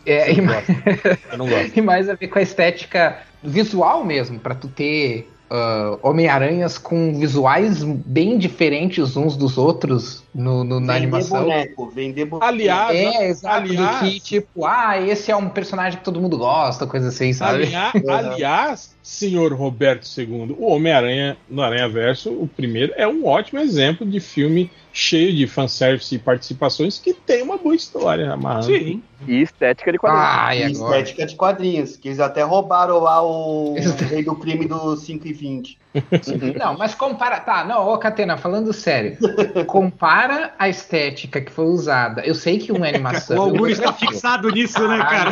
[0.05, 0.37] é, e,
[1.29, 1.75] Eu não gosto.
[1.77, 7.13] e mais a ver com a estética visual mesmo, pra tu ter uh, Homem-Aranhas com
[7.19, 11.41] visuais bem diferentes uns dos outros no, no na Vender animação.
[11.43, 12.45] boneco, vender boneco.
[12.45, 13.55] Aliás, É, exato.
[13.55, 17.33] aliás- do que, tipo, ah, esse é um personagem que todo mundo gosta, coisa assim,
[17.33, 17.63] sabe?
[17.63, 23.59] alia- aliás, senhor Roberto II, o Homem-Aranha no Aranha Verso, o primeiro, é um ótimo
[23.59, 28.65] exemplo de filme cheio de fanservice e participações que tem uma boa história amarrando.
[28.65, 29.01] Sim.
[29.27, 30.29] E estética de quadrinhos.
[30.39, 30.97] Ah, e E agora?
[30.99, 33.75] estética de quadrinhos, que eles até roubaram lá o
[34.09, 35.77] rei do crime do 5 e 20.
[36.57, 37.39] Não, mas compara.
[37.39, 39.17] Tá, não, ô Catena, falando sério.
[39.65, 42.21] compara a estética que foi usada.
[42.21, 43.37] Eu sei que uma é animação.
[43.37, 45.31] O Augusto está é fixado nisso, né, cara?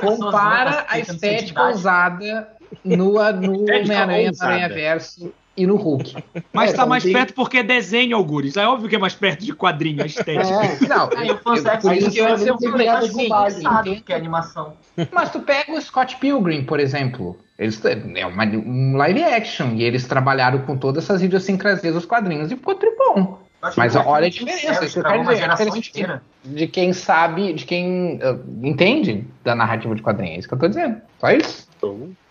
[0.00, 2.48] Compara a estética usada
[2.84, 4.30] no, no Homem-Aranha.
[4.40, 6.16] Aranha Verso e no Hulk.
[6.52, 8.58] Mas É, tá mais tem- perto porque é desenho, Augusto.
[8.58, 10.84] É óbvio que é mais perto de quadrinho, a estética.
[10.84, 13.28] É, Não, Aí o fanservice por isso que eu, vai ser eu um falei filme
[13.28, 14.74] mais assim, que a animação.
[15.12, 17.38] Mas tu pega o Scott Pilgrim, por exemplo.
[17.58, 22.50] Eles, é uma, um live action e eles trabalharam com todas essas idiosincrasias dos quadrinhos
[22.50, 22.74] e ficou
[23.62, 26.56] acho Mas olha a o diferença, isso que eu estragou quero uma dizer, diferença de-.
[26.56, 30.36] De quem sabe, de quem uh, entende da narrativa de quadrinhos.
[30.36, 31.00] É isso que eu tô dizendo.
[31.18, 31.63] Só isso.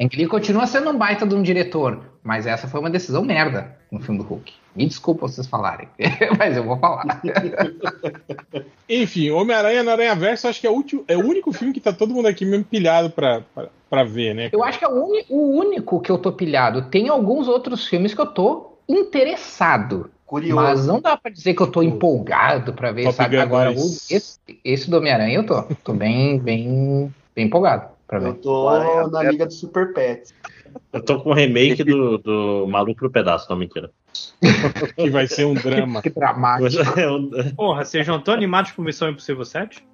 [0.01, 3.75] Ang Lee continua sendo um baita de um diretor, mas essa foi uma decisão merda
[3.91, 4.53] no filme do Hulk.
[4.75, 5.88] Me desculpa vocês falarem,
[6.39, 7.21] mas eu vou falar.
[8.89, 11.80] Enfim, Homem-Aranha no Aranha Verso, acho que é o, último, é o único filme que
[11.80, 14.49] tá todo mundo aqui mesmo pilhado pra, pra, pra ver, né?
[14.51, 16.84] Eu acho que é o, uni- o único que eu tô pilhado.
[16.89, 20.09] Tem alguns outros filmes que eu tô interessado.
[20.25, 20.55] curioso.
[20.55, 23.38] Mas não dá pra dizer que eu tô empolgado pra ver, Top sabe?
[23.38, 24.11] Agora, o- 2.
[24.11, 25.61] esse, esse do Homem-Aranha eu tô.
[25.84, 29.23] Tô bem, bem, bem empolgado Eu tô na.
[29.23, 30.34] Liga do Super Pets.
[30.91, 33.91] Eu tô com o remake do, do Maluco no Pedaço, não, mentira.
[34.95, 36.01] Que vai ser um drama.
[36.01, 36.81] Que dramático.
[36.99, 39.85] É Porra, vocês não estão animados por Missão Impossível 7?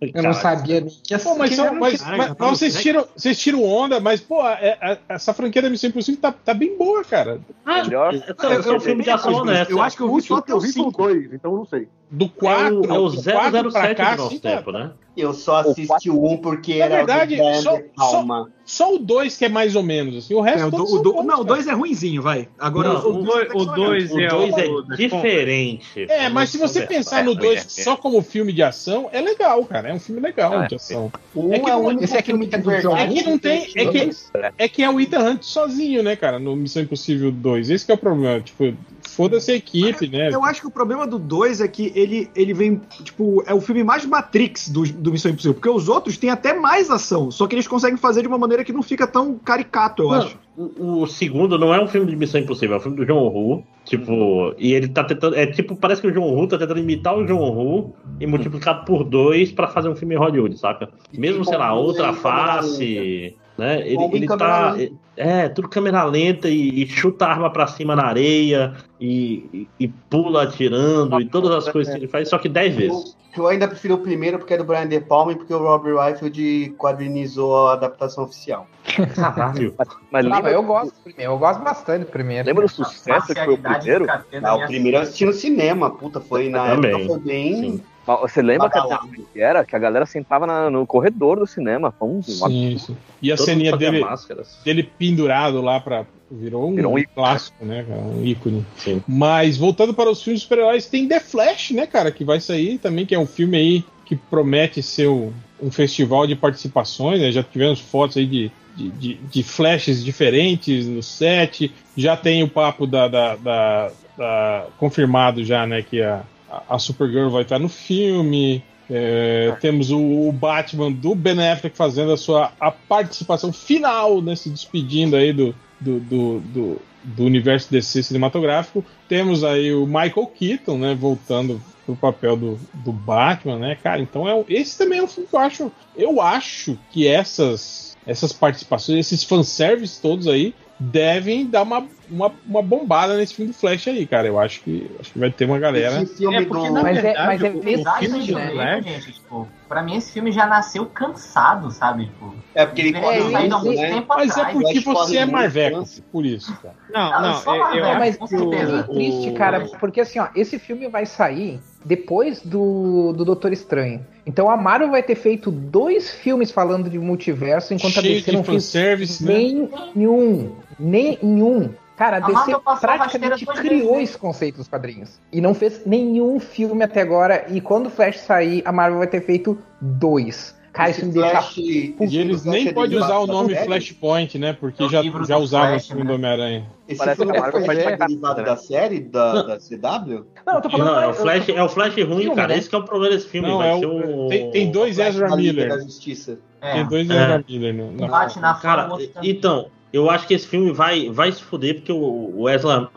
[0.00, 2.72] Eu não sabia nem que Pô, mas, que são- mas, mas- tá mas no vocês,
[2.74, 2.82] sete.
[2.82, 6.52] tiram, vocês tiram onda, mas, pô, é- é- essa franquia da Missão Impossível tá, tá
[6.52, 7.40] bem boa, cara.
[7.64, 8.14] Melhor.
[8.14, 9.70] É um filme de ação honesto.
[9.70, 10.90] Eu acho que eu vi só O até eu o vi o 5.
[11.02, 11.88] 2, então eu não sei.
[12.10, 14.56] Do É 4, o, é o do 4 pra 007 cá, do nosso assim, tá-
[14.56, 14.92] tempo, né?
[15.16, 18.50] Eu só assisti o 1 porque Na era verdade, do só- De Palma.
[18.64, 20.34] Só o 2 que é mais ou menos, assim.
[20.34, 21.44] O resto É, o do- o do- bons, não, o cara.
[21.44, 22.48] 2 é ruinzinho, vai.
[22.58, 26.06] Agora Não, o O 2 o dois O é 2 o é diferente.
[26.08, 29.90] É, mas se você pensar no 2 só como filme de ação, é legal, cara.
[29.90, 30.66] É um filme legal É.
[30.68, 31.12] de ação.
[31.34, 32.64] O 1 É é, que o não- único esse é aquele filme que é de
[32.66, 33.18] verdade.
[33.18, 33.62] É que não tem.
[33.76, 34.52] É que, É.
[34.58, 37.68] é que é o Ethan Hunt sozinho, né, cara, no Missão Impossível 2.
[37.70, 38.40] Esse que é o problema.
[38.40, 38.74] Tipo,
[39.14, 40.30] foda-se a equipe, né?
[40.32, 43.60] Eu acho que o problema do 2 é que ele, ele vem, tipo, é o
[43.60, 47.46] filme mais Matrix do, do Missão Impossível, porque os outros têm até mais ação, só
[47.46, 50.38] que eles conseguem fazer de uma maneira que não fica tão caricato, eu Não, acho.
[50.56, 53.28] O, o segundo não é um filme de Missão Impossível, é um filme do John
[53.28, 53.64] Woo.
[53.84, 55.34] Tipo, e ele tá tentando.
[55.36, 58.84] É tipo, parece que o John Woo tá tentando imitar o John Woo e multiplicado
[58.84, 60.88] por dois pra fazer um filme em Hollywood, saca?
[61.12, 63.36] Mesmo, sei lá, outra face.
[63.58, 63.80] Né?
[63.86, 64.76] Ele, ele tá.
[65.16, 69.84] É, tudo câmera lenta e, e chuta a arma pra cima na areia e, e-
[69.84, 73.16] e pula atirando e todas as coisas que ele faz, só que dez vezes.
[73.36, 75.58] Eu, eu ainda prefiro o primeiro porque é do Brian De Palma e porque o
[75.58, 78.66] Rob Liefeld quadrinizou a adaptação oficial.
[79.14, 79.74] Caralho.
[79.78, 82.46] Mas, mas Ah, lembra, eu gosto do primeiro, eu gosto bastante do primeiro.
[82.46, 84.06] lembra do sucesso que foi o primeiro?
[84.42, 86.90] Ah, o primeiro eu assisti no cinema, puta, foi na Eu também.
[86.92, 87.54] época foi bem.
[87.60, 87.82] Sim.
[88.06, 89.08] Mas Você lembra que, Badalado.
[89.32, 91.92] que era que a galera sentava na- no corredor do cinema?
[91.98, 92.96] Foi um, uma- Sim, sim.
[93.22, 94.58] E a ceninha dele, máscaras.
[94.64, 96.04] dele pendurado lá pra.
[96.30, 98.00] Virou um, Virou um clássico, né, cara?
[98.00, 98.66] Um ícone.
[98.76, 99.02] Sim.
[99.06, 102.10] Mas voltando para os filmes de super-heróis, tem The Flash, né, cara?
[102.10, 105.32] Que vai sair também, que é um filme aí que promete ser um,
[105.62, 107.30] um festival de participações, né?
[107.30, 111.70] Já tivemos fotos aí de, de, de, de flashes diferentes no set.
[111.96, 113.06] Já tem o papo da.
[113.08, 115.82] da, da- da- confirmado já, né?
[115.82, 116.22] Que a,
[116.68, 118.62] a Supergirl vai estar no filme.
[118.90, 124.36] É, temos o, o Batman do Ben Affleck fazendo a sua a participação final, né,
[124.36, 128.84] se despedindo aí do, do, do, do, do universo DC cinematográfico.
[129.08, 134.00] Temos aí o Michael Keaton, né, voltando pro papel do, do Batman, né, cara?
[134.00, 138.34] Então é, esse também é um filme que eu acho, eu acho que essas essas
[138.34, 143.88] participações, esses fanservice todos aí devem dar uma, uma, uma bombada nesse filme do Flash
[143.88, 144.26] aí, cara.
[144.26, 146.02] Eu acho que acho que vai ter uma galera.
[146.02, 146.46] Esse filme É, do.
[146.48, 148.50] porque, na Mas é- verdade, mas é o- o pesado, filme né?
[148.82, 152.06] Flash- gente, tipo, pra mim esse filme já nasceu cansado, sabe?
[152.06, 153.88] Tipo, É porque ele ter o saído há muito né?
[153.90, 154.58] tempo Mas é atrás.
[154.58, 156.74] porque Flash você é marveco, por isso, cara.
[156.90, 158.82] Não, Não, não, eu, eu É, mas com é certeza.
[158.82, 164.04] bem triste, cara, porque assim, ó, esse filme vai sair depois do, do Doutor Estranho.
[164.26, 168.30] Então a Marvel vai ter feito dois filmes falando de multiverso, enquanto a Cheio DC
[168.30, 169.34] de não fez fanservice, né?
[169.34, 170.52] nenhum.
[170.78, 171.70] Nenhum.
[171.96, 174.02] Cara, a A DC a praticamente criou né?
[174.02, 175.20] esse conceito dos quadrinhos.
[175.32, 177.46] E não fez nenhum filme até agora.
[177.48, 180.53] E quando o Flash sair, a Marvel vai ter feito dois.
[180.74, 181.60] Cara, isso me deixa.
[181.60, 184.52] E eles nem podem usar o nome Flashpoint, né?
[184.54, 186.08] Porque já, já usavam o filme né?
[186.08, 186.66] do Homem-Aranha.
[186.88, 190.26] Esse Parece filme que foi é derivado da série da, da CW?
[190.44, 190.88] Não, eu tô falando.
[190.88, 192.48] Não, é o Flash, é o Flash ruim, cara.
[192.48, 192.58] Né?
[192.58, 193.46] Esse que é o problema desse filme.
[193.46, 194.28] Não, vai é ser o...
[194.28, 195.68] Tem, tem dois Ezra Miller.
[195.68, 196.40] Da Justiça.
[196.60, 196.72] É.
[196.72, 197.22] Tem dois é.
[197.22, 197.74] Ezra Miller.
[197.74, 198.08] No, no...
[198.08, 198.88] Bate na cara,
[199.22, 202.90] então, eu acho que esse filme vai, vai se fuder porque o, o Ezra,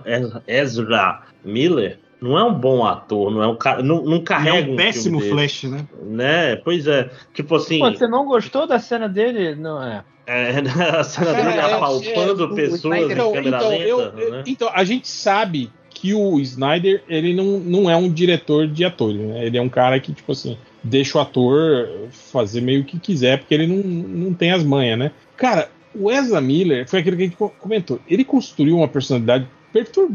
[0.48, 3.84] Ezra Miller não é um bom ator, não é um cara.
[3.84, 4.58] Não, não carrega.
[4.58, 5.86] É um péssimo Flash, né?
[6.04, 6.56] Né?
[6.58, 7.10] Pois é.
[7.34, 7.80] Tipo assim.
[7.80, 9.56] Pô, você não gostou da cena dele?
[9.56, 10.04] Não é.
[10.26, 10.60] É,
[10.98, 13.84] a cena dele é, apalpando é, pessoas então, em câmera então, lenta.
[13.84, 14.44] Eu, né?
[14.46, 19.20] Então, a gente sabe que o Snyder, ele não, não é um diretor de atores,
[19.20, 19.46] né?
[19.46, 23.54] Ele é um cara que, tipo assim, deixa o ator fazer meio que quiser, porque
[23.54, 25.12] ele não, não tem as manhas, né?
[25.36, 28.00] Cara, o Ezra Miller foi aquele que a gente comentou.
[28.08, 30.10] Ele construiu uma personalidade pertur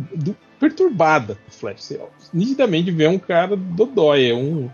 [0.63, 1.81] perturbada no Flash.
[1.81, 2.01] Você
[2.33, 4.71] nitidamente vê um cara dodói, é um.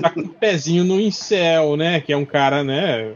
[0.00, 2.00] Tá com o um pezinho no incel, né?
[2.00, 3.12] Que é um cara, né?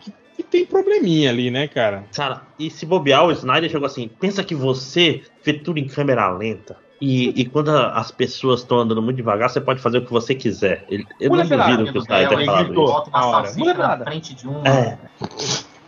[0.00, 2.04] Que, que, tem probleminha ali, né, cara?
[2.14, 6.30] Cara, e se bobear, o Snyder chegou assim: pensa que você vê tudo em câmera
[6.30, 6.76] lenta.
[7.00, 10.34] E, e quando as pessoas estão andando muito devagar, você pode fazer o que você
[10.34, 10.84] quiser.
[10.90, 13.58] Ele, eu não duvido que o Snyder tenha falado isso.
[13.58, 14.66] Mulher na frente de um.
[14.66, 14.98] É.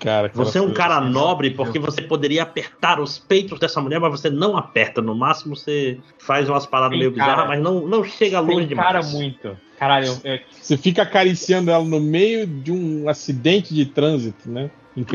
[0.01, 4.11] Cara, você é um cara nobre porque você poderia apertar os peitos dessa mulher, mas
[4.11, 5.03] você não aperta.
[5.03, 8.87] No máximo você faz umas paradas meio bizarras, mas não, não chega longe demais.
[8.87, 9.57] cara muito.
[9.79, 10.41] Caralho, eu...
[10.51, 14.71] você fica acariciando ela no meio de um acidente de trânsito, né?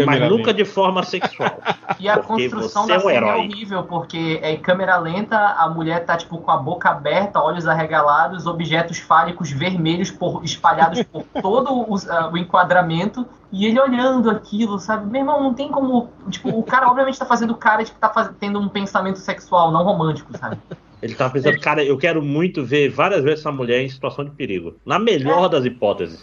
[0.06, 1.60] Mas nunca de forma sexual.
[1.98, 5.70] E a construção da é um cena é horrível, porque é em câmera lenta, a
[5.70, 11.24] mulher tá tipo com a boca aberta, olhos arregalados, objetos fálicos vermelhos por, espalhados por
[11.42, 13.26] todo o, uh, o, enquadramento,
[13.56, 15.10] e ele olhando aquilo, sabe?
[15.10, 16.10] Meu irmão, não tem como.
[16.30, 19.72] Tipo, o cara obviamente tá fazendo cara de que tá faz, tendo um pensamento sexual,
[19.72, 20.58] não romântico, sabe?
[21.02, 24.32] Ele tava pensando, cara, eu quero muito ver várias vezes essa mulher em situação de
[24.32, 24.76] perigo.
[24.86, 26.22] Na melhor das hipóteses.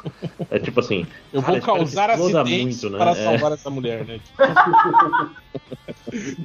[0.51, 1.07] É tipo assim.
[1.33, 2.99] Eu cara, vou causar acidentes muito, né?
[2.99, 3.15] para é.
[3.15, 4.21] salvar essa mulher, né?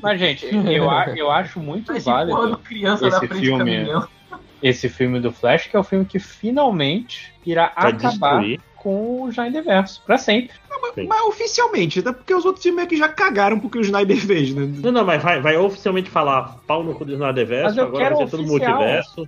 [0.01, 3.87] Mas, gente, eu, eu acho muito Mas, válido criança esse filme.
[4.63, 9.23] Esse filme do Flash, que é o filme que finalmente irá pra acabar destruir com
[9.23, 10.55] o Snyder Verso, pra sempre.
[10.69, 13.81] Não, mas, mas, oficialmente, até porque os outros filmes meio que já cagaram porque o
[13.81, 14.65] Snyder fez, né?
[14.81, 18.25] Não, não, mas vai, vai oficialmente falar pau no cu do Snyder Verso, agora vai
[18.25, 19.27] ser tudo multiverso.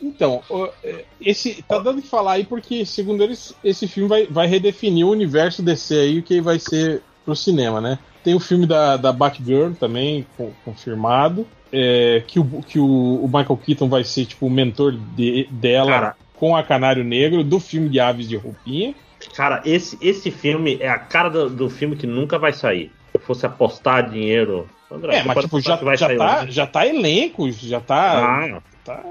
[0.00, 0.40] Então,
[0.84, 5.04] é, esse tá dando de falar aí porque, segundo eles, esse filme vai, vai redefinir
[5.04, 7.98] o universo DC aí, o que vai ser pro cinema, né?
[8.22, 10.24] Tem o filme da, da Batgirl também
[10.64, 11.44] confirmado.
[11.72, 15.90] É, que o, que o, o, Michael Keaton vai ser tipo o mentor de, dela
[15.92, 18.94] Cara, com a Canário Negro do filme de Aves de Roupinha.
[19.36, 22.90] Cara, esse, esse filme é a cara do, do filme que nunca vai sair.
[23.12, 24.66] Se eu fosse apostar dinheiro.
[24.90, 28.42] André, é, mas tipo, já, já, tá, já tá elenco, já tá.
[28.44, 29.02] Ah, tá.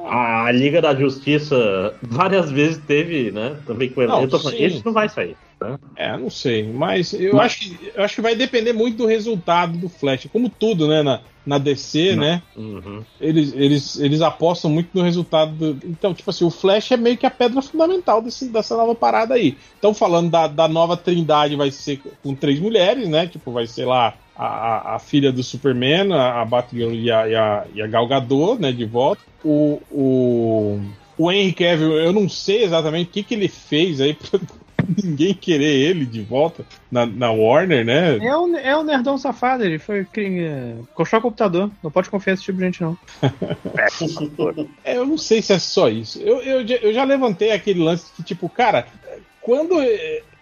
[0.45, 3.56] A Liga da Justiça várias vezes teve, né?
[3.65, 5.38] Também com não, eu tô falando, esse não vai sair.
[5.61, 5.77] Né?
[5.95, 6.64] É, não sei.
[6.72, 7.45] Mas eu, mas...
[7.45, 10.27] Acho que, eu acho que vai depender muito do resultado do Flash.
[10.31, 11.03] Como tudo, né?
[11.03, 12.23] Na, na DC, Não.
[12.23, 12.41] né?
[12.56, 13.03] Uhum.
[13.19, 15.53] Eles, eles, eles apostam muito no resultado.
[15.53, 15.88] Do...
[15.88, 19.34] Então, tipo assim, o Flash é meio que a pedra fundamental desse, dessa nova parada
[19.34, 19.57] aí.
[19.77, 23.27] Então, falando da, da nova trindade, vai ser com três mulheres, né?
[23.27, 27.36] Tipo, vai ser lá a, a filha do Superman, a, a Batgirl e a, e
[27.36, 28.72] a, e a Gal Gadot, né?
[28.72, 29.22] De volta.
[29.44, 30.80] O, o,
[31.18, 34.40] o Henry Cavill, eu não sei exatamente o que, que ele fez aí pra,
[35.03, 38.18] ninguém querer ele de volta na, na Warner, né?
[38.18, 41.70] É o, é o nerdão safado, ele foi é, o computador.
[41.84, 42.98] Não pode confiar nesse tipo de gente, não.
[44.86, 46.18] é, eu não sei se é só isso.
[46.22, 48.88] Eu, eu, eu já levantei aquele lance que, tipo, cara,
[49.41, 49.76] quando.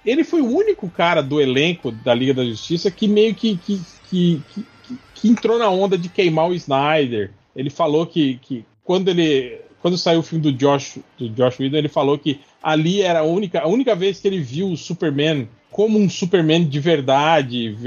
[0.08, 3.82] Ele foi o único cara do elenco da Liga da Justiça que meio que, que,
[4.10, 4.66] que, que,
[5.14, 7.32] que entrou na onda de queimar o Snyder.
[7.54, 11.78] Ele falou que, que quando ele quando saiu o filme do Josh, do Josh Whedon,
[11.78, 15.48] ele falou que ali era a única, a única vez que ele viu o Superman
[15.70, 17.78] como um Superman de verdade.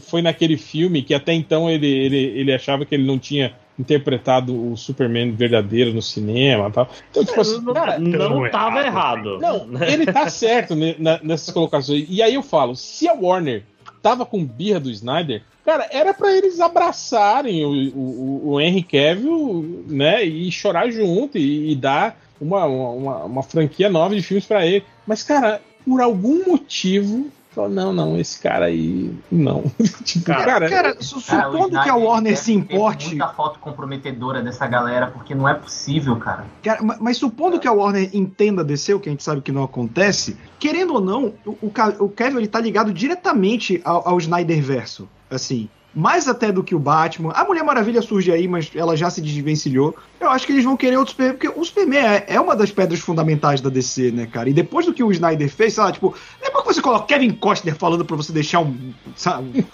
[0.00, 4.72] Foi naquele filme que até então ele, ele, ele achava que ele não tinha interpretado
[4.72, 6.88] o Superman verdadeiro no cinema tal.
[7.10, 9.38] Então, tipo assim, cara, não estava errado.
[9.38, 10.74] Não, ele tá certo
[11.22, 12.06] nessas colocações.
[12.08, 13.64] E aí eu falo, se a Warner
[14.02, 19.84] tava com birra do Snyder, cara, era para eles abraçarem o, o, o, Henry Cavill,
[19.88, 24.66] né, e chorar junto e, e dar uma, uma, uma, franquia nova de filmes para
[24.66, 24.84] ele.
[25.06, 29.64] Mas, cara, por algum motivo, falou, não, não, esse cara aí, não.
[30.04, 33.08] tipo, cara, cara, cara supondo cara, que a Warner se importe...
[33.08, 36.44] muita foto comprometedora dessa galera, porque não é possível, cara.
[36.62, 39.52] cara mas, mas, supondo que a Warner entenda descer, o que a gente sabe que
[39.52, 44.18] não acontece, querendo ou não, o, o, o Kevin ele tá ligado diretamente ao, ao
[44.18, 47.32] Snyder verso, assim mais até do que o Batman.
[47.32, 49.94] A Mulher Maravilha surge aí, mas ela já se desvencilhou.
[50.20, 52.70] Eu acho que eles vão querer outros Superman, porque o Superman é, é, uma das
[52.70, 54.48] pedras fundamentais da DC, né, cara?
[54.48, 57.74] E depois do que o Snyder fez, sei lá, tipo, lembra você coloca Kevin Costner
[57.74, 59.66] falando pra você deixar um, sabe,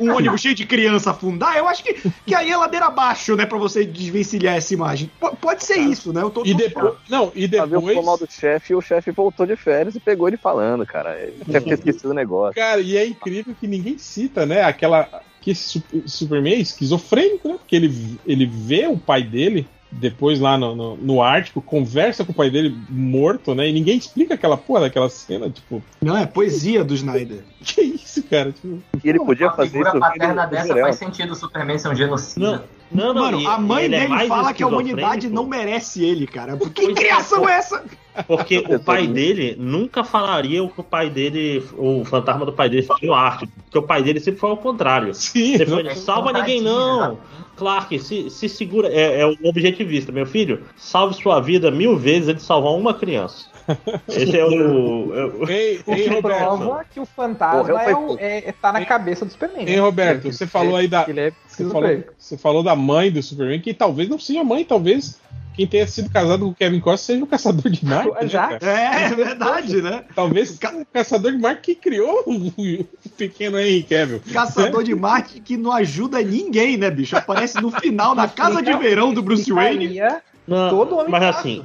[0.00, 1.94] um ônibus cheio de criança afundar, eu acho que,
[2.26, 5.10] que aí é ladeira abaixo, né, pra você desvencilhar essa imagem.
[5.20, 6.22] P pode ser isso, né?
[6.22, 8.04] Eu tô, e depois, não, e depois...
[8.04, 11.18] mal do chefe e o chefe voltou de férias e pegou ele falando, cara.
[11.18, 12.54] Ele deve ter esquecido o negócio.
[12.54, 15.22] Cara, e é incrível que ninguém cita, né, aquela...
[15.42, 17.54] Que esse Superman é esquizofrênico, né?
[17.58, 22.32] Porque ele, ele vê o pai dele depois lá no, no, no, Ártico, conversa com
[22.32, 23.68] o pai dele morto, né?
[23.68, 25.82] E ninguém explica aquela porra daquela cena, tipo.
[26.00, 27.44] Não, é poesia do Snyder.
[27.62, 28.50] Que isso, cara?
[28.50, 28.82] Tipo...
[29.04, 30.00] E ele podia fazer isso.
[30.00, 32.64] Paterna dessa faz sentido o Superman ser um genocida.
[32.90, 35.46] Não, não, não Mano, e, a mãe é dele é fala que a humanidade não
[35.46, 36.56] merece ele, cara.
[36.56, 37.84] Que pois criação é essa?
[38.26, 42.68] Porque o pai dele nunca falaria o que o pai dele, o fantasma do pai
[42.68, 43.52] dele foi no Ártico.
[43.62, 45.14] Porque o pai dele sempre foi ao contrário.
[45.14, 45.56] Sim.
[45.56, 47.16] Sempre foi, salva ninguém, não.
[47.56, 48.88] Clark, se, se segura.
[48.88, 50.62] É, é o objetivista, meu filho.
[50.76, 53.46] Salve sua vida mil vezes antes de salvar uma criança.
[54.08, 55.14] Esse é o.
[55.14, 55.50] É o...
[55.50, 56.38] Ei, o que Roberto.
[56.38, 59.68] prova que o fantasma é, o, é, tá na cabeça do Superman.
[59.68, 61.02] Ei, Roberto, você falou aí da.
[61.02, 65.20] É você falou, você falou da mãe do Superman, que talvez não seja mãe, talvez
[65.54, 68.10] quem tenha sido casado com o Kevin Costa seja o caçador de Marte.
[68.10, 70.04] Né, é, é verdade, né?
[70.14, 70.58] Talvez o
[70.92, 72.84] caçador de Marte que criou o,
[73.16, 74.22] pequeno Henry Cavill.
[74.32, 77.16] Caçador de Marte que não ajuda ninguém, né, bicho?
[77.16, 80.00] Aparece no final da casa de verão do Bruce Wayne.
[80.46, 81.64] Não, todo homem mas assim,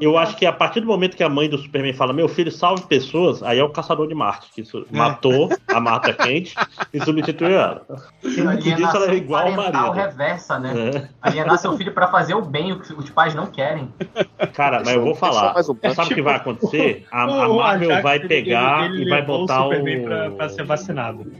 [0.00, 2.50] eu acho que a partir do momento que a mãe do Superman fala, meu filho,
[2.50, 4.96] salve pessoas, aí é o caçador de Marte, que é.
[4.96, 6.54] matou a Marta quente
[6.92, 7.86] e substituiu ela.
[8.24, 9.90] Alienação disso, ela é igual ao marido.
[9.92, 10.72] reversa, né?
[10.94, 11.08] É.
[11.22, 13.92] Alienar seu filho para fazer o bem, o que os pais não querem.
[14.52, 15.54] Cara, mas eu vou falar.
[15.62, 17.06] Sabe o que vai acontecer?
[17.10, 19.70] A, a Marvel vai pegar ele, ele e vai botar o.
[20.04, 21.30] Pra, pra ser vacinado.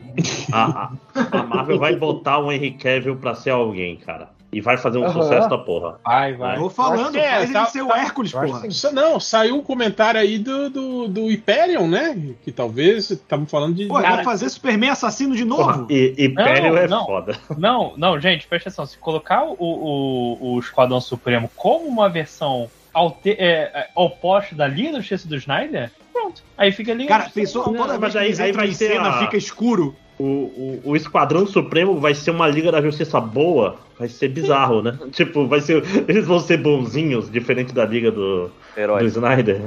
[0.53, 4.29] A, a, a Marvel vai botar o Henry Cavill pra ser alguém, cara.
[4.53, 5.13] E vai fazer um uhum.
[5.13, 6.01] sucesso da porra.
[6.05, 6.57] Vai, vai.
[6.57, 8.63] Tô falando, é, faz tá, ele ser o Hércules, porra.
[8.93, 12.35] Não, saiu um comentário aí do, do, do Hyperion, né?
[12.43, 13.87] Que talvez estavam falando de.
[13.87, 15.63] Pô, vai fazer Superman assassino de novo?
[15.63, 17.39] Porra, e Hyperion é não, foda.
[17.57, 18.87] Não, não, gente, presta atenção.
[18.87, 24.67] Se colocar o, o, o Esquadrão Supremo como uma versão alter, é, é, oposta da
[24.67, 26.43] Liga do Justiça do Snyder, pronto.
[26.57, 27.07] Aí fica ali.
[27.07, 29.19] Cara, pensou toda vez que aí, aí vai cena, a...
[29.21, 29.95] fica escuro.
[30.21, 34.83] O, o, o, Esquadrão Supremo vai ser uma Liga da Justiça boa, vai ser bizarro,
[34.83, 34.99] né?
[35.13, 35.83] Tipo, vai ser.
[36.07, 39.63] Eles vão ser bonzinhos, diferente da Liga do, do Snyder.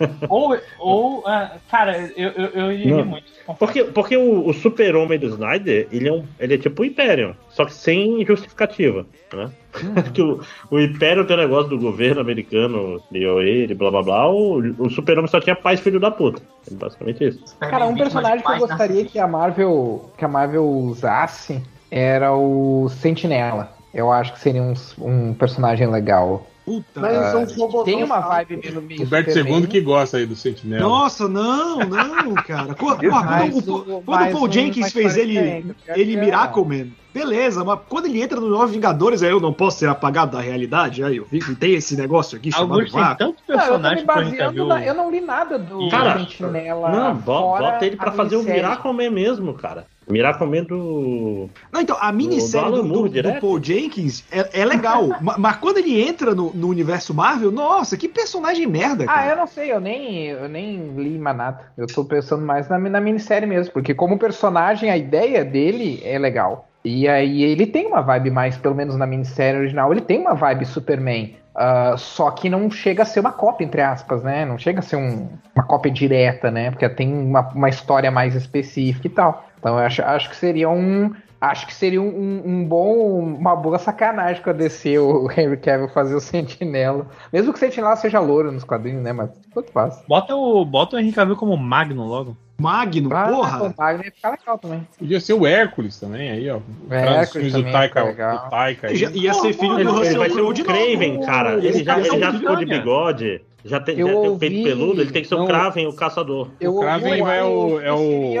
[0.28, 3.24] Ou, ou uh, cara, eu, eu, eu iria muito.
[3.58, 7.34] Porque, porque o, o super-homem do Snyder, ele é, um, ele é tipo o Imperium,
[7.50, 9.04] só que sem justificativa,
[9.34, 9.50] né?
[10.12, 10.40] Que o,
[10.70, 14.90] o Império tem o negócio do governo americano, deu ele, blá blá blá, o, o
[14.90, 16.42] super-homem só tinha paz filho da puta.
[16.70, 17.56] É basicamente isso.
[17.60, 22.88] Cara, um personagem que eu gostaria que a Marvel que a Marvel usasse era o
[22.88, 23.72] Sentinela.
[23.92, 26.46] Eu acho que seria um, um personagem legal.
[26.68, 30.86] Puta, mas uh, tem uma vibe meio meio Roberto II que gosta aí do Sentinela.
[30.86, 32.74] Nossa, não, não, cara.
[32.74, 38.38] quando, o, quando o Paul Jenkins fez ele, ele Miracleman, beleza, mas quando ele entra
[38.38, 41.02] no Novos Vingadores, aí eu não posso ser apagado da realidade.
[41.02, 44.66] Aí eu vi que tem esse negócio aqui chamado tem tanto personagem não, eu, viu...
[44.66, 46.90] na, eu não li nada do cara, Sentinela.
[46.90, 49.86] Não, bota ele pra fazer o Miracleman mesmo, cara.
[50.10, 51.48] Miracleman do.
[51.72, 55.08] Não, então, a minissérie do, do, do, do Paul Jenkins é, é legal.
[55.38, 59.04] mas quando ele entra no, no, universo Marvel, nossa, que personagem merda.
[59.04, 59.20] Ah, cara.
[59.20, 61.72] Ah, eu não sei, eu nem, eu nem li mais nada.
[61.76, 66.18] Eu tô pensando mais na, na minissérie mesmo, porque como personagem, a ideia dele é
[66.18, 66.68] legal.
[66.84, 70.34] E aí ele tem uma vibe mais, pelo menos na minissérie original, ele tem uma
[70.34, 71.36] vibe Superman.
[71.58, 74.44] Uh, só que não chega a ser uma cópia, entre aspas, né?
[74.44, 76.70] Não chega a ser um, uma cópia direta, né?
[76.70, 79.47] Porque tem uma, uma história mais específica e tal.
[79.58, 81.12] Então eu acho, acho que seria um.
[81.40, 85.88] Acho que seria um, um, bom, uma boa sacanagem com a DC o Henry Cavill
[85.88, 87.06] fazer o Sentinela.
[87.32, 89.12] Mesmo que o Sentinela seja louro nos quadrinhos, né?
[89.12, 90.02] Mas tudo faz.
[90.08, 92.36] Bota o, bota o Henry Cavill como Magno logo.
[92.60, 93.62] Magno, ah, porra!
[93.62, 94.86] O Magno ia ficar legal também.
[94.98, 96.58] Podia ser o Hércules também, aí, ó.
[96.90, 100.40] Hércules também, o Taika, o Taika Ia, ia ser filho do Russell Ele vai ser
[100.40, 101.54] o Craven, cara.
[101.54, 103.42] Ele já, ele já ficou de bigode.
[103.68, 106.50] Já tem, já tem o peito peludo, ele tem que ser o Kraven, o caçador.
[106.58, 107.80] Eu o Kraven é o.
[107.80, 108.32] É o.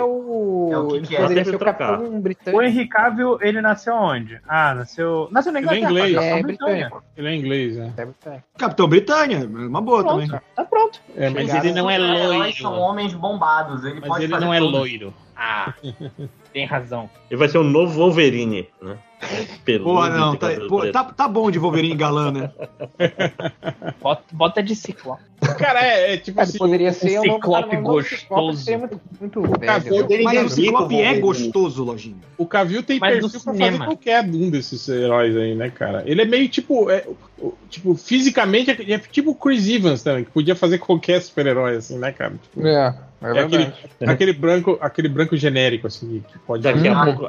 [0.72, 1.44] É o que, que é?
[1.44, 2.22] Ser o Capitão
[2.52, 4.40] O Henry Cavill, ele nasceu onde?
[4.48, 5.28] Ah, nasceu.
[5.30, 5.90] Nasceu na Inglaterra.
[5.90, 6.24] Ele é inglês.
[6.24, 7.04] É, britânico.
[7.16, 7.92] Ele é inglês, é.
[8.26, 10.40] é Capitão Britânia, uma boa pronto, também.
[10.56, 11.00] Tá pronto.
[11.16, 12.52] É, mas ele não é loiro.
[12.56, 13.84] São homens bombados.
[13.84, 15.12] Ele mas ele não é loiro.
[15.36, 15.72] Ah,
[16.52, 17.08] tem razão.
[17.30, 18.98] Ele vai ser o novo Wolverine, né?
[19.82, 22.50] Porra, não, tá, pô, tá, tá, bom de Wolverine galã, né?
[24.00, 25.22] bota, bota de ciclope.
[25.58, 26.58] Cara, é, é tipo assim.
[26.58, 28.70] Poderia ser um ciclope gostoso.
[28.78, 30.24] Muito, muito velho.
[30.24, 32.16] Mas o ciclope é gostoso, Lojinha.
[32.36, 36.02] O Cavil tem Mas perfil pra fazer qualquer um desses heróis aí, né, cara?
[36.06, 36.90] Ele é meio tipo.
[36.90, 37.04] É,
[37.68, 41.98] tipo, fisicamente é, é tipo o Chris Evans também, que podia fazer qualquer super-herói, assim,
[41.98, 42.34] né, cara?
[42.42, 42.94] Tipo, é.
[43.20, 43.72] É, é aquele,
[44.06, 46.62] aquele, branco, aquele branco genérico, assim, que pode.
[46.62, 47.26] Daqui a pouco.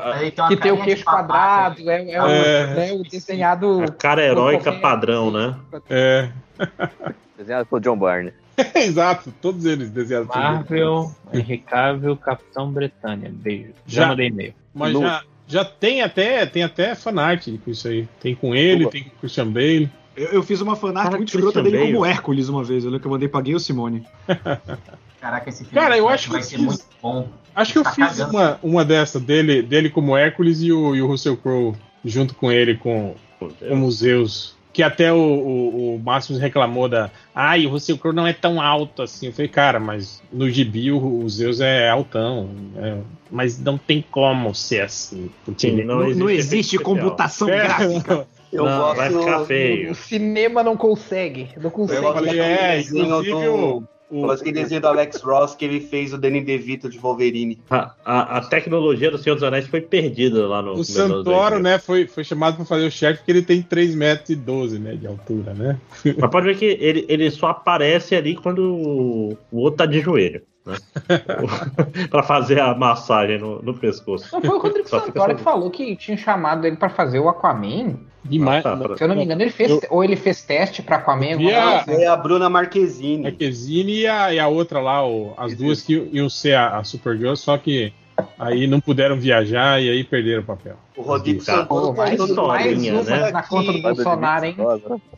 [0.47, 3.83] que tem o queixo quadrado, é, é, é, o, desenhado.
[3.83, 5.55] A cara heróica padrão, né?
[5.89, 6.29] É.
[7.37, 8.33] Desenhado por John Barney.
[8.75, 13.31] Exato, todos eles desenhados Marvel, Henry Cavill, Capitão Bretânia.
[13.33, 13.71] Beijo.
[13.87, 14.53] Já, já mandei e-mail.
[14.73, 18.07] Mas já, já tem até tem até fanart com isso aí.
[18.19, 18.91] Tem com ele, Opa.
[18.91, 19.89] tem com o Christian Bale.
[20.19, 21.93] Eu, eu fiz uma fanart muito escrota dele Bale.
[21.93, 22.83] como Hércules uma vez.
[22.83, 24.05] Eu lembro que eu mandei pra Gay Simone.
[25.21, 27.29] Caraca, esse filme Cara, eu acho vai que ser fiz, muito bom.
[27.55, 31.01] Acho que eu tá fiz uma, uma dessa dele, dele como Hércules e o, e
[31.01, 31.73] o Russell Crowe
[32.03, 34.57] junto com ele com, com museus.
[34.73, 37.09] Que até o, o, o reclamou da.
[37.33, 39.27] Ai, o Russell Crowe não é tão alto assim.
[39.27, 42.49] Eu falei, cara, mas no gibi o, o Zeus é altão.
[42.77, 42.97] É,
[43.31, 45.29] mas não tem como ser assim.
[45.43, 48.27] Porque Sim, não, não, existe, existe computação é, gráfica.
[48.51, 49.91] Eu não, gosto, vai ficar feio.
[49.91, 51.49] O cinema não consegue.
[51.57, 52.05] Não consegue.
[52.05, 53.83] Eu falei, é, inclusive o.
[54.11, 57.61] O, aquele desenho do Alex Ross que ele fez o Danny DeVito de Wolverine.
[57.69, 60.71] A, a, a, tecnologia do Senhor dos Anéis foi perdida lá no.
[60.73, 64.31] O Santoro, né, foi, foi chamado para fazer o chefe porque ele tem 3 metros
[64.31, 65.79] e 12, né, de altura, né?
[66.17, 70.01] Mas pode ver que ele, ele só aparece ali quando o, o outro tá de
[70.01, 70.41] joelho.
[70.65, 70.75] Né?
[72.09, 74.27] para fazer a massagem no, no pescoço.
[74.33, 78.08] Não, foi o Rodrigo Santoro que falou que tinha chamado ele para fazer o Aquaman
[78.23, 78.65] Demais.
[78.65, 79.69] Ah, tá, Se eu não me engano, ele fez.
[79.69, 79.81] Eu...
[79.89, 81.41] Ou ele fez teste pra Aquaman.
[81.41, 82.05] E a, assim.
[82.05, 83.23] a Bruna Marquezine.
[83.23, 86.83] Marquezine e a, e a outra lá, o, as duas que iam ser a, a
[86.83, 87.93] Supergirl, só que
[88.37, 90.75] aí não puderam viajar e aí perderam o papel.
[90.95, 93.31] O Rodrigo Santoro mais, mais né?
[93.31, 94.55] na conta do Bolsonaro, hein?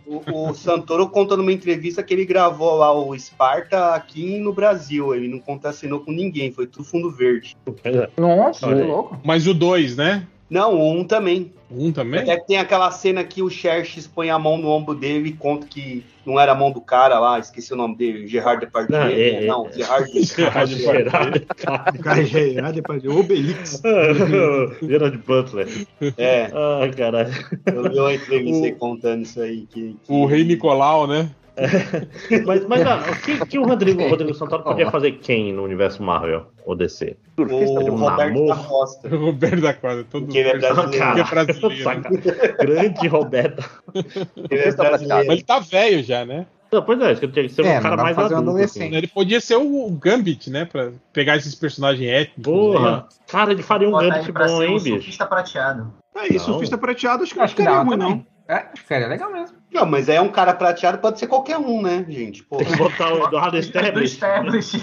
[0.05, 5.15] O, o, Santoro conta numa entrevista que ele gravou lá o Sparta aqui no Brasil.
[5.15, 7.55] Ele não contracenou com ninguém, foi tudo fundo verde.
[8.17, 9.19] Nossa, que louco.
[9.23, 10.27] Mas o 2, né?
[10.51, 11.53] Não, um também.
[11.71, 12.19] Um também?
[12.19, 15.33] Até que tem aquela cena que o Xerxes põe a mão no ombro dele e
[15.33, 18.99] conta que não era a mão do cara lá, esqueci o nome dele, Gerard Depardieu.
[18.99, 19.71] Não, é, não é,
[20.21, 21.45] Gerard Depardieu.
[21.95, 23.81] O cara é Gerard Depardieu, Obelix.
[24.85, 25.69] Gerard Butler.
[26.17, 26.51] É.
[26.81, 27.33] Ai, caralho.
[27.65, 29.65] Eu vi uma entrevista contando isso aí.
[29.67, 30.11] Que, que...
[30.11, 31.31] O rei Nicolau, né?
[32.45, 35.63] mas, mas ah, o que, que o Rodrigo, o Rodrigo Santoro podia fazer quem no
[35.63, 37.17] universo Marvel ou DC?
[37.37, 37.43] O
[37.95, 39.15] Roberto da Costa.
[39.15, 40.35] O Roberto da Costa, todo mundo.
[40.35, 41.19] Ele é brasileiro.
[41.19, 42.55] é brasileiro.
[42.59, 43.69] Grande Roberto.
[44.49, 45.27] Ele é brasileiro.
[45.27, 46.45] Mas ele tá velho já, né?
[46.71, 48.63] Não, pois é, ele tinha que ser é, um cara mais adulto.
[48.63, 48.95] Assim.
[48.95, 50.63] Ele podia ser o Gambit, né?
[50.63, 52.43] Pra pegar esses personagens étnicos.
[52.43, 53.03] Porra, né?
[53.27, 54.95] cara, ele faria um Gambit bom, hein, bicho?
[54.95, 55.93] Surfista prateado.
[56.15, 58.25] É isso, surfista prateado, acho que acho que não ruim, não.
[58.47, 59.60] É, ficaria legal mesmo.
[59.73, 62.43] Não, mas é um cara prateado, pode ser qualquer um, né, gente?
[62.43, 64.19] Tem que botar o Eduardo Establish.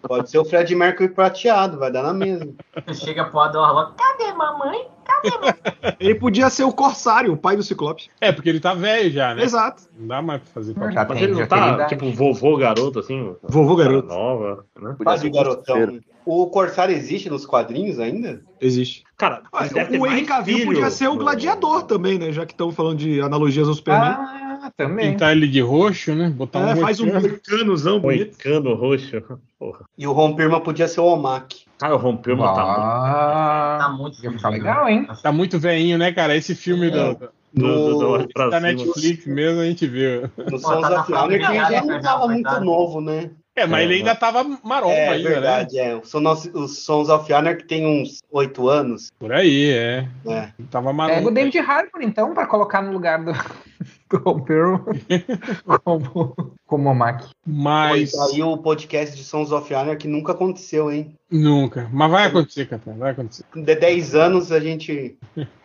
[0.00, 2.52] pode ser o Fred Mercury prateado, vai dar na mesma.
[2.94, 4.86] Chega pro Adorlo, cadê mamãe?
[5.04, 5.54] Cadê mamãe?
[5.98, 8.08] Ele podia ser o Corsário, o pai do Ciclope.
[8.20, 9.42] É, porque ele tá velho já, né?
[9.42, 9.84] Exato.
[9.98, 10.92] Não dá mais pra fazer papel.
[10.92, 13.34] Já mas ele não tá, tipo, vovô garoto, assim?
[13.42, 14.08] Vovô garoto.
[14.08, 14.94] Nova, né?
[15.02, 16.00] Quase garotão.
[16.26, 18.42] O Corsário existe nos quadrinhos ainda?
[18.60, 19.04] Existe.
[19.16, 22.32] Cara, o Henry Cavill podia ser o gladiador também, né?
[22.36, 24.10] Já que estão falando de analogias ao Superman.
[24.10, 25.12] Ah, também.
[25.12, 26.28] Pintar ele de roxo, né?
[26.28, 28.36] Botar é, um faz um moicanozão bonito.
[28.36, 29.22] Moicano roxo.
[29.58, 29.86] Porra.
[29.96, 31.64] E o Rompirma podia ser o Omak.
[31.78, 34.20] Cara, o Rompirma ah, tá muito...
[34.20, 35.08] Tá muito legal, hein?
[35.22, 36.36] Tá muito veinho, né, cara?
[36.36, 36.90] Esse filme é.
[36.90, 37.28] do...
[37.54, 40.30] Do, do, do da Netflix mesmo a gente viu.
[40.36, 43.30] No Sons tá of Anarchy já não tava muito novo, né?
[43.56, 45.92] É, mas é, ele ainda tava maromba é, ainda, verdade, né?
[45.92, 49.10] É, Os Sons of Anarchy tem uns oito anos.
[49.18, 50.06] Por aí, é.
[50.26, 50.52] é.
[50.70, 51.16] Tava maromba.
[51.16, 53.32] Pega o David Harbour, então, pra colocar no lugar do,
[54.12, 54.76] do Pearl
[55.82, 57.24] como, como Mac.
[57.46, 58.12] Mas...
[58.12, 61.14] Pois aí o podcast de Sons of Anarchy nunca aconteceu, hein?
[61.30, 61.88] Nunca.
[61.90, 63.44] Mas vai acontecer, Capitão, vai acontecer.
[63.54, 65.16] De 10 anos a gente...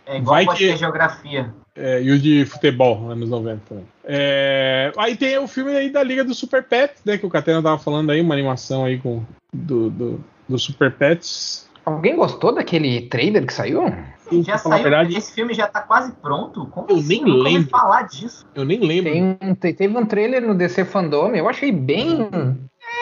[0.05, 0.77] É igual vai que...
[0.77, 1.53] geografia.
[1.76, 3.85] É, e o de futebol, anos 90 também.
[4.03, 7.18] É, aí tem o filme aí da Liga do Super Pets, né?
[7.18, 9.23] Que o Catena tava falando aí, uma animação aí com,
[9.53, 11.69] do, do, do Super Pets.
[11.85, 13.84] Alguém gostou daquele trailer que saiu?
[14.30, 14.84] Sim, já saiu.
[14.84, 16.68] Verdade, esse filme já tá quase pronto.
[16.68, 17.23] Como eu assim?
[17.23, 17.69] nem lembro.
[17.69, 18.45] falar disso.
[18.53, 19.11] Eu nem lembro.
[19.56, 22.30] Tem, teve um trailer no DC Fandom, eu achei bem.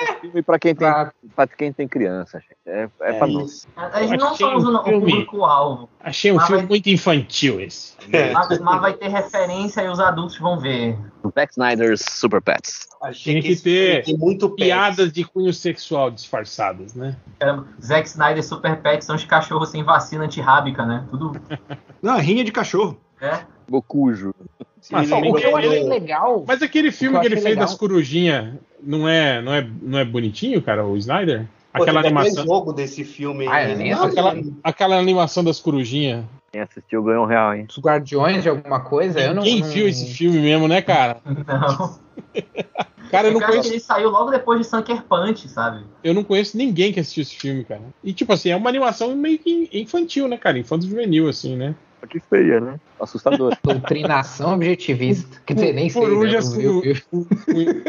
[0.01, 0.87] É, filme pra quem tem,
[1.35, 2.57] pra quem tem criança, gente.
[2.65, 3.67] É, é, é pra nós.
[3.75, 5.89] A gente não somos um o público-alvo.
[5.99, 6.67] Achei um filme vai...
[6.67, 7.95] muito infantil esse.
[8.33, 10.97] Mas, mas, vai ter referência e os adultos vão ver.
[11.35, 12.87] Zack Snyder's Super Pets.
[13.01, 17.15] Achei Tem que, ter muito piadas de cunho sexual disfarçadas, né?
[17.39, 21.05] Caramba, Zack Snyder Super Pets são os cachorros sem vacina antirrábica, né?
[21.09, 21.39] Tudo.
[22.01, 22.99] Não, rinha de cachorro.
[23.21, 23.41] É.
[23.67, 24.33] Bocujo.
[24.91, 26.45] Mas, o que eu achei legal.
[26.47, 27.65] Mas aquele filme que, que ele fez legal.
[27.65, 31.45] das corujinhhas não é, não, é, não é bonitinho, cara, o Snyder?
[31.73, 32.45] Aquela Pô, animação.
[32.45, 33.47] jogo desse filme.
[33.47, 36.25] Ah, é, não, aquela, aquela animação das corujinhas.
[36.51, 37.67] Quem assistiu ganhou um real, hein?
[37.69, 39.19] Os Guardiões de alguma coisa?
[39.19, 39.67] Eu não, Quem não...
[39.67, 41.21] viu esse filme mesmo, né, cara?
[41.25, 41.99] Não.
[43.11, 43.69] cara, eu não conheço.
[43.69, 45.83] Ele saiu logo depois de Sunker Punch, sabe?
[46.03, 47.81] Eu não conheço ninguém que assistiu esse filme, cara.
[48.03, 50.57] E, tipo assim, é uma animação meio que infantil, né, cara?
[50.57, 51.75] Infanto juvenil, assim, né?
[52.07, 52.79] Que feia, né?
[52.99, 53.55] Assustador.
[53.63, 55.41] Doutrinação objetivista.
[55.45, 56.01] Quer dizer, nem sei.
[56.01, 56.63] Corujas né?
[57.09, 57.25] com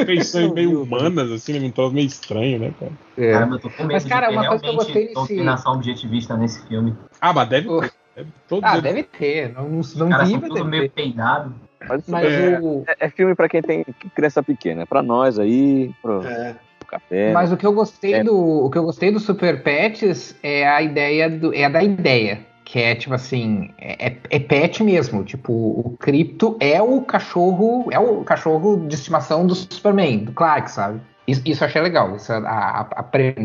[0.05, 1.67] feições meio humanas, assim, né?
[1.67, 2.93] Um troço meio estranho, né, cara?
[3.17, 3.33] É.
[3.33, 5.15] Caramba, eu tô com medo mas, cara, uma coisa que eu gostei desse...
[5.15, 6.95] doutrinação objetivista nesse filme.
[7.21, 7.93] Ah, mas deve ter.
[8.17, 8.31] Deve,
[8.63, 9.53] ah, deve ter.
[9.53, 10.91] Não, não, não Cara, vi, mas tudo meio ter.
[10.91, 11.55] peidado.
[11.89, 12.61] Mas, mas é...
[12.61, 12.85] O...
[12.87, 14.83] É, é, filme pra quem tem criança pequena.
[14.83, 16.23] É pra nós aí, pro...
[16.27, 16.57] É.
[16.91, 18.25] Café, Mas o que eu gostei é.
[18.25, 22.45] do o que eu gostei do Super Pets é a ideia do é da ideia
[22.71, 25.25] que é tipo assim, é, é pet mesmo.
[25.25, 30.71] Tipo, o Crypto é o cachorro, é o cachorro de estimação do Superman, do Clark,
[30.71, 31.01] sabe?
[31.27, 32.15] Isso, isso eu achei legal.
[32.15, 33.05] Isso, a, a, a,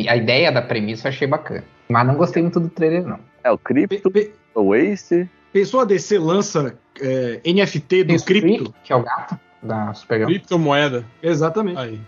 [0.10, 1.64] a, ideia da premissa eu achei bacana.
[1.90, 3.20] Mas não gostei muito do trailer, não.
[3.44, 4.12] É, o Crypto,
[4.54, 5.28] o Ace.
[5.52, 8.76] Pensou a DC lança é, NFT do Crypto?
[8.84, 10.30] Que é o gato da Supergirl.
[10.30, 11.04] Criptomoeda.
[11.24, 11.80] Exatamente.
[11.80, 12.00] Aí.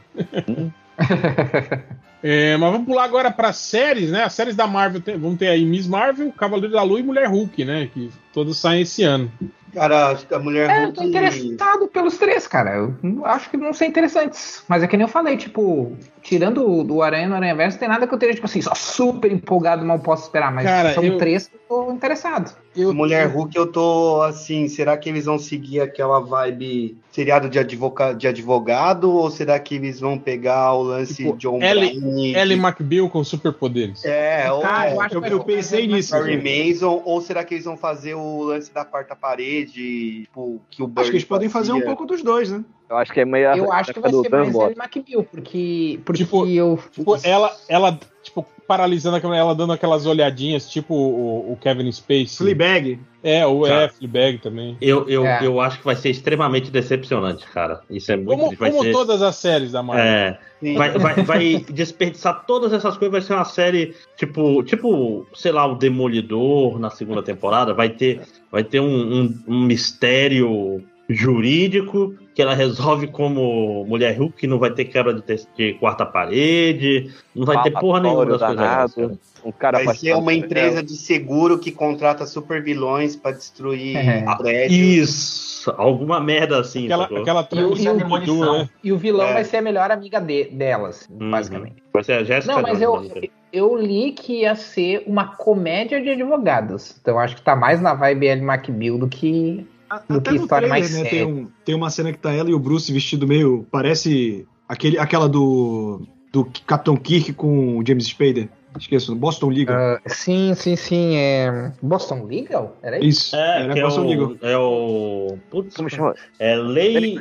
[2.29, 4.25] É, mas vamos pular agora para séries, né?
[4.25, 7.29] As séries da Marvel tem, vão ter aí Miss Marvel, Cavaleiro da Lua e Mulher
[7.29, 7.89] Hulk, né?
[7.93, 9.31] Que todas saem esse ano.
[9.73, 10.89] Cara, acho que a Mulher é, Hulk.
[10.89, 12.75] Eu tô interessado pelos três, cara.
[12.75, 14.61] Eu acho que não são interessantes.
[14.67, 15.95] Mas é que nem eu falei, tipo,
[16.27, 19.31] tirando do Aranha no Aranha Verso, tem nada que eu teria, tipo assim, só super
[19.31, 20.51] empolgado, mal posso esperar.
[20.53, 21.17] Mas cara, são eu...
[21.17, 22.53] três que eu tô interessado.
[22.75, 22.93] Eu...
[22.93, 28.13] Mulher Hulk, eu tô assim, será que eles vão seguir aquela vibe seriado de, advoca...
[28.13, 29.09] de advogado?
[29.09, 33.23] Ou será que eles vão pegar o lance tipo, de John Ellie, Ellie McBeal com
[33.23, 34.03] superpoderes?
[34.03, 36.13] É, ou ah, eu, eu, eu pensei nisso.
[36.13, 40.83] Harry Mason, ou será que eles vão fazer o lance da quarta parede, tipo, que
[40.83, 42.65] o Bird Acho que eles podem fazer um pouco dos dois, né?
[42.89, 43.47] Eu acho que é meio.
[43.47, 46.79] Eu acho que vai ser mais Ellie McBeal, porque, porque tipo, eu.
[46.91, 52.27] Tipo, ela, ela, tipo, paralisando aquela, ela dando aquelas olhadinhas, tipo o, o Kevin Spacey.
[52.27, 52.99] Fleabag.
[53.21, 54.77] É, o é, Fleabag também.
[54.79, 55.45] Eu, eu, é.
[55.45, 57.81] eu acho que vai ser extremamente decepcionante, cara.
[57.89, 58.91] Isso é muito Como, como ser...
[58.93, 60.05] todas as séries da Marvel.
[60.05, 60.39] É.
[60.75, 65.65] Vai, vai, vai, desperdiçar todas essas coisas, vai ser uma série tipo, tipo, sei lá,
[65.65, 67.73] o Demolidor na segunda temporada.
[67.73, 74.37] Vai ter, vai ter um, um, um mistério jurídico que ela resolve como mulher Hulk,
[74.37, 78.41] que não vai ter quebra de, de quarta parede, não vai ter porra nenhuma das
[78.41, 79.17] coisas.
[79.43, 84.25] Um cara vai ser uma empresa de seguro que contrata super vilões para destruir é.
[84.37, 85.07] prédios.
[85.07, 86.85] Isso, alguma merda assim.
[86.85, 87.89] Aquela, aquela e, o, e,
[88.29, 88.69] o, né?
[88.83, 89.33] e o vilão é.
[89.33, 91.31] vai ser a melhor amiga de, delas, uhum.
[91.31, 91.81] basicamente.
[91.93, 92.53] Vai ser a Jéssica.
[92.53, 93.09] Não, mas eu,
[93.51, 96.95] eu li que ia ser uma comédia de advogados.
[97.01, 99.65] Então acho que tá mais na vibe Ellie McBeal do que
[100.09, 102.49] do Até que no trailer, mais né, tem, um, tem uma cena que tá ela
[102.49, 103.65] e o Bruce vestido meio.
[103.71, 106.01] Parece aquele, aquela do.
[106.31, 108.49] Do Capitão Kirk com o James Spader.
[108.77, 109.95] Esqueço, Boston Legal.
[109.95, 111.15] Uh, sim, sim, sim.
[111.15, 111.71] É...
[111.81, 112.75] Boston Legal?
[112.83, 113.35] Era isso?
[113.35, 114.35] É, era Boston é Legal.
[114.41, 115.37] É o.
[115.49, 116.13] Putz, Como chama?
[116.37, 117.19] É Lei.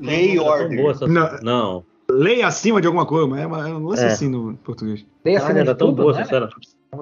[0.00, 1.08] Lei Order.
[1.08, 1.38] Não.
[1.42, 1.84] não.
[2.10, 4.06] Lei acima de alguma coisa, mas é um lance é.
[4.06, 5.04] assim no português.
[5.24, 6.24] Lei acima de tão boa, né?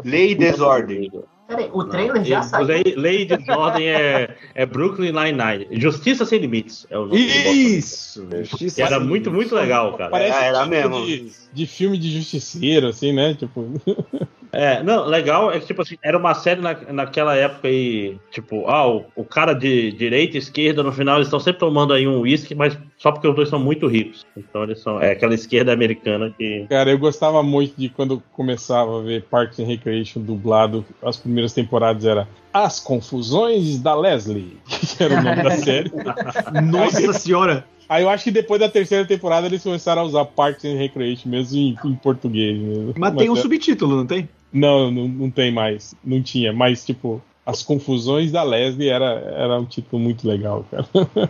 [0.04, 1.10] Lei desordem.
[1.54, 2.24] Peraí, o trailer não.
[2.24, 2.66] já saiu.
[2.66, 5.68] Lei, lei de desordem é, é Brooklyn Nine-Nine.
[5.80, 8.26] Justiça Sem Limites é o nome Isso!
[8.42, 10.10] Justiça era muito, muito legal, cara.
[10.10, 11.06] Parece é, era tipo mesmo.
[11.06, 13.34] De, de, filme de justiceiro, assim, né?
[13.34, 13.80] Tipo.
[14.54, 18.66] É, não, legal é que, tipo assim, era uma série na, naquela época aí, tipo,
[18.68, 22.06] ah, o, o cara de direita e esquerda, no final, eles estão sempre tomando aí
[22.06, 24.24] um uísque, mas só porque os dois são muito ricos.
[24.36, 25.00] Então eles são.
[25.00, 26.66] É aquela esquerda americana que.
[26.68, 31.52] Cara, eu gostava muito de quando começava a ver Parks and Recreation dublado, as primeiras
[31.52, 34.58] temporadas era As Confusões da Leslie,
[34.96, 35.90] que era o nome da série.
[36.70, 37.64] Nossa senhora!
[37.88, 41.28] Aí eu acho que depois da terceira temporada eles começaram a usar Parks and Recreation
[41.28, 42.58] mesmo em, em português.
[42.58, 42.94] Mesmo.
[42.96, 43.40] Mas, Mas tem um é...
[43.40, 44.28] subtítulo, não tem?
[44.54, 45.94] Não, não, não tem mais.
[46.02, 46.52] Não tinha.
[46.52, 49.06] Mas, tipo, As Confusões da Leslie era,
[49.36, 50.86] era um título muito legal, cara.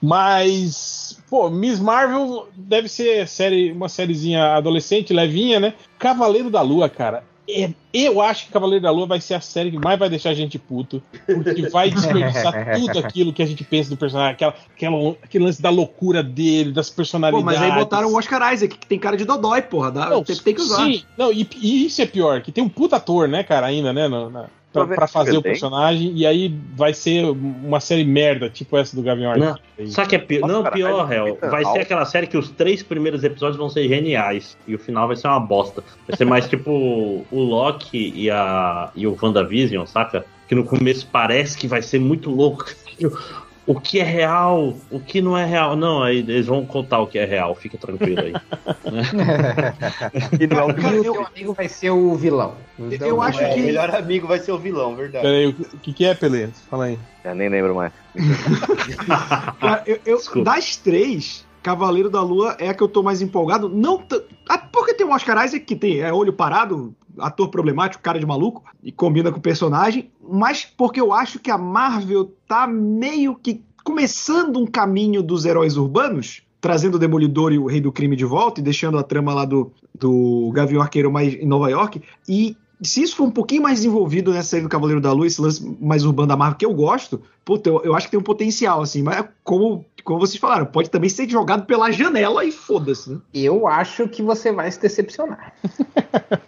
[0.00, 5.74] Mas, pô, Miss Marvel deve ser série, uma sériezinha adolescente, levinha, né?
[5.98, 7.22] Cavaleiro da Lua, cara.
[7.48, 10.30] É, eu acho que Cavaleiro da Lua vai ser a série que mais vai deixar
[10.30, 14.54] a gente puto, porque vai desperdiçar tudo aquilo que a gente pensa do personagem, aquela,
[14.74, 17.44] aquela, aquele lance da loucura dele, das personalidades.
[17.44, 19.90] Pô, mas aí botaram o Oscar Isaac, que tem cara de Dodói, porra.
[19.90, 20.84] Dá, não, tem, tem, que usar.
[20.84, 23.92] Sim, não, e, e, isso é pior, que tem um puta ator, né, cara, ainda,
[23.92, 28.48] né, na, na pra, pra fazer o personagem, e aí vai ser uma série merda,
[28.48, 29.90] tipo essa do Gavião Arqueiro.
[29.90, 30.46] Sabe que é pior?
[30.46, 31.38] Não, cara, pior, Hel.
[31.40, 35.06] Vai ser aquela série que os três primeiros episódios vão ser geniais, e o final
[35.06, 35.82] vai ser uma bosta.
[36.06, 40.24] Vai ser mais tipo o Loki e, a, e o WandaVision, saca?
[40.48, 42.66] Que no começo parece que vai ser muito louco
[43.70, 45.76] o que é real, o que não é real.
[45.76, 48.32] Não, aí eles vão contar o que é real, fica tranquilo aí.
[50.40, 52.56] e não, o meu amigo vai ser o vilão.
[52.76, 53.60] Então, eu acho é, que.
[53.60, 55.24] O melhor amigo vai ser o vilão, verdade.
[55.24, 56.48] Peraí, o que, que é, Pelé?
[56.68, 56.98] Fala aí.
[57.24, 57.92] Eu nem lembro mais.
[59.60, 63.68] Cara, eu, eu das três, Cavaleiro da Lua é a que eu tô mais empolgado.
[63.68, 64.02] Não
[64.48, 68.26] ah, porque tem o Oscar Isaac que tem é olho parado, ator problemático, cara de
[68.26, 73.34] maluco, e combina com o personagem, mas porque eu acho que a Marvel tá meio
[73.34, 78.14] que começando um caminho dos heróis urbanos, trazendo o Demolidor e o Rei do Crime
[78.14, 82.02] de volta e deixando a trama lá do, do Gavião Arqueiro mais em Nova York.
[82.28, 85.40] E se isso for um pouquinho mais desenvolvido nessa série do Cavaleiro da Lua, esse
[85.40, 88.24] lance mais urbano da Marvel, que eu gosto, puta, eu, eu acho que tem um
[88.24, 93.10] potencial, assim, mas como, como vocês falaram, pode também ser jogado pela janela e foda-se,
[93.10, 93.18] né?
[93.34, 95.52] Eu acho que você vai se decepcionar.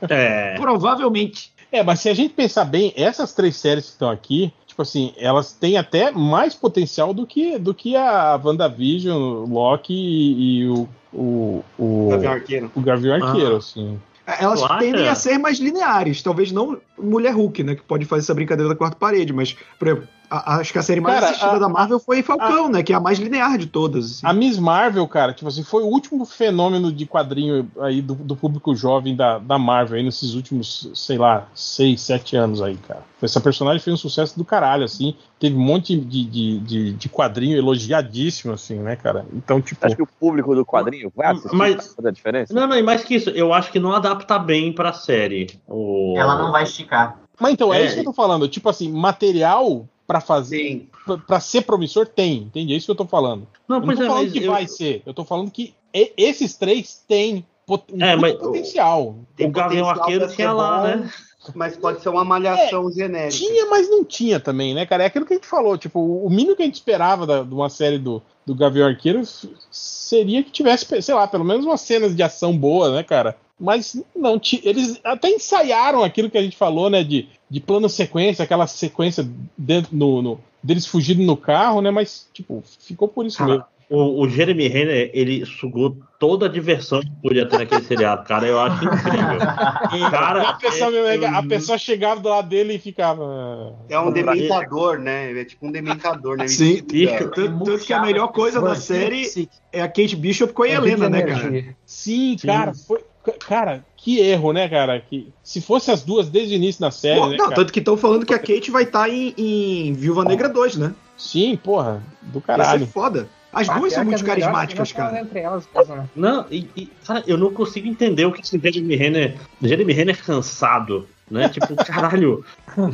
[0.09, 0.54] é.
[0.60, 1.52] Provavelmente.
[1.70, 5.14] É, mas se a gente pensar bem, essas três séries que estão aqui, tipo assim,
[5.16, 10.88] elas têm até mais potencial do que, do que a WandaVision, Loki e, e o,
[11.12, 12.70] o, o, Gavião Arqueiro.
[12.74, 13.59] O Gavião Arqueiro, ah.
[13.59, 13.98] assim.
[14.27, 17.74] Elas tendem a ser mais lineares, talvez não Mulher Hulk, né?
[17.74, 20.82] Que pode fazer essa brincadeira da quarta parede, mas, por exemplo, a, acho que a
[20.82, 22.82] série mais cara, assistida a, da Marvel foi Falcão, a, né?
[22.82, 24.04] Que é a mais linear de todas.
[24.06, 24.26] Assim.
[24.26, 28.34] A Miss Marvel, cara, tipo assim, foi o último fenômeno de quadrinho aí do, do
[28.34, 33.04] público jovem da, da Marvel aí nesses últimos, sei lá, seis, sete anos aí, cara.
[33.20, 35.14] Essa personagem fez um sucesso do caralho, assim.
[35.38, 39.24] Teve um monte de, de, de, de quadrinho elogiadíssimo, assim, né, cara?
[39.32, 39.84] Então, tipo.
[39.86, 42.52] Acho que o público do quadrinho vai assistir mas, a diferença?
[42.52, 45.60] Não, não, mais que isso, eu acho que não adapta bem pra série.
[45.68, 46.14] O...
[46.16, 47.20] Ela não vai esticar.
[47.38, 48.48] Mas então, é, é isso que eu tô falando.
[48.48, 50.89] Tipo assim, material para fazer,
[51.27, 52.74] para ser promissor tem, entende?
[52.74, 53.47] É isso que eu tô falando.
[53.69, 54.53] Não, eu não tô é, falando que eu...
[54.53, 55.74] vai ser, eu tô falando que
[56.16, 57.85] esses três têm pot...
[57.99, 59.16] é, mas potencial.
[59.37, 61.11] Tem o Gavião Arqueiro tinha lá, né?
[61.55, 63.37] Mas pode ser uma malhação é, genérica.
[63.37, 65.03] Tinha, mas não tinha também, né, cara?
[65.03, 65.77] É aquilo que a gente falou.
[65.77, 69.23] Tipo, o mínimo que a gente esperava da, de uma série do, do Gavião Arqueiro
[69.70, 73.37] seria que tivesse, sei lá, pelo menos umas cenas de ação boa, né, cara?
[73.59, 77.03] Mas não, eles até ensaiaram aquilo que a gente falou, né?
[77.03, 81.91] De, de plano sequência, aquela sequência dentro no, no deles fugindo no carro, né?
[81.91, 83.65] Mas, tipo, ficou por isso ah, mesmo.
[83.91, 88.47] O, o, Jeremy Renner, ele sugou toda a diversão que podia ter naquele seriado, cara.
[88.47, 89.39] Eu acho incrível.
[90.11, 93.77] cara, a, pessoa, é, a pessoa chegava do lado dele e ficava.
[93.91, 95.39] É um dementador, né?
[95.39, 96.49] É tipo um dementador, né?
[96.49, 99.31] Sim, tanto, tanto que a melhor coisa da série
[99.70, 101.51] é a Kate Bishop com a é Helena, né, cara?
[101.85, 103.05] Sim, Sim, cara, foi.
[103.47, 105.01] Cara, que erro, né, cara?
[105.01, 107.20] Que se fosse as duas desde o início da série.
[107.20, 107.57] Pô, né, não, cara?
[107.57, 110.77] tanto que estão falando que a Kate vai estar tá em, em Viúva Negra 2,
[110.77, 110.94] né?
[111.16, 112.82] Sim, porra, do caralho.
[112.82, 113.28] Isso é foda.
[113.53, 115.20] As ah, duas são muito carismáticas, cara.
[115.20, 116.09] Entre elas, né?
[116.16, 119.36] Não, e, e, cara, eu não consigo entender o que esse Jeremy Renner.
[119.62, 121.07] Jeremy Renner é cansado.
[121.31, 121.49] Né?
[121.49, 122.44] Tipo, caralho,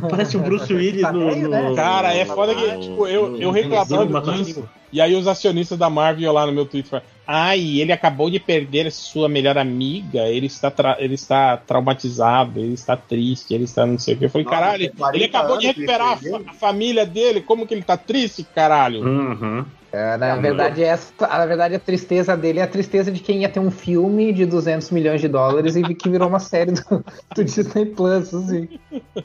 [0.09, 1.75] parece o Bruce Willis tá no, no, né?
[1.75, 4.67] Cara, é foda que, tipo, eu, eu reclamando disso.
[4.91, 7.01] E aí os acionistas da Marvel lá no meu Twitter
[7.31, 12.97] Ai, ele acabou de perder sua melhor amiga, ele está, ele está traumatizado, ele está
[12.97, 14.25] triste, ele está não sei o que.
[14.25, 17.81] Eu falei, Nossa, caralho, ele acabou de recuperar a, a, família dele, como que ele
[17.81, 19.03] está triste, caralho?
[19.03, 19.63] Uhum.
[19.91, 23.49] É, na verdade, essa, na verdade, a tristeza dele é a tristeza de quem ia
[23.49, 27.43] ter um filme de 200 milhões de dólares e que virou uma série do, do
[27.43, 28.67] Disney Plus, assim.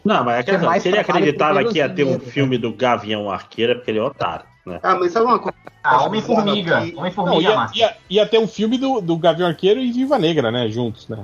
[0.04, 3.30] Não, mas é que, é se ele acreditava que ia ter um filme do Gavião
[3.30, 4.44] Arqueiro, é porque ele é otário.
[4.66, 4.78] Né?
[4.82, 5.56] Ah, mas sabe uma coisa?
[5.84, 6.78] Ah, Homem-Formiga.
[6.96, 10.66] Homem-Formiga, ia, ia, ia, ter um filme do, do Gavião Arqueiro e Viva Negra, né?
[10.68, 11.18] Juntos, né?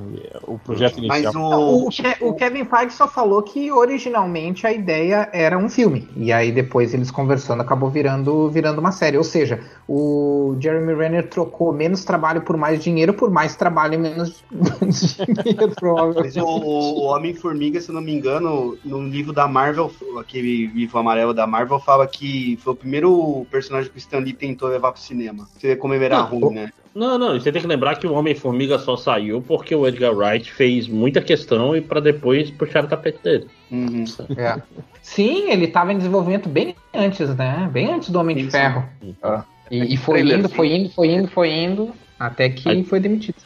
[0.46, 1.32] O projeto inicial.
[1.32, 1.88] Mas o...
[2.20, 6.06] O, o Kevin Feige só falou que originalmente a ideia era um filme.
[6.14, 9.16] E aí depois eles conversando acabou virando, virando uma série.
[9.16, 13.98] Ou seja, o Jeremy Renner trocou menos trabalho por mais dinheiro, por mais trabalho e
[13.98, 16.36] menos, dinheiro, provavelmente.
[16.36, 21.32] Mas o, o Homem-Formiga, se não me engano, no livro da Marvel, aquele livro amarelo
[21.32, 24.92] da Marvel, fala que foi o primeiro personagem que o Stan Lee tem tentou levar
[24.92, 25.48] pro cinema.
[25.56, 26.70] Você vê como ele era ruim, né?
[26.94, 30.52] Não, não, você tem que lembrar que o Homem-Formiga só saiu porque o Edgar Wright
[30.52, 33.46] fez muita questão e para depois puxar o tapete dele.
[33.70, 34.04] Uhum.
[34.36, 34.60] É.
[35.00, 37.68] Sim, ele estava em desenvolvimento bem antes, né?
[37.72, 38.84] Bem antes do Homem de Ferro.
[39.22, 39.44] Ah.
[39.70, 42.84] E, e foi indo, foi indo, foi indo, foi indo, até que Aí.
[42.84, 43.36] foi demitido.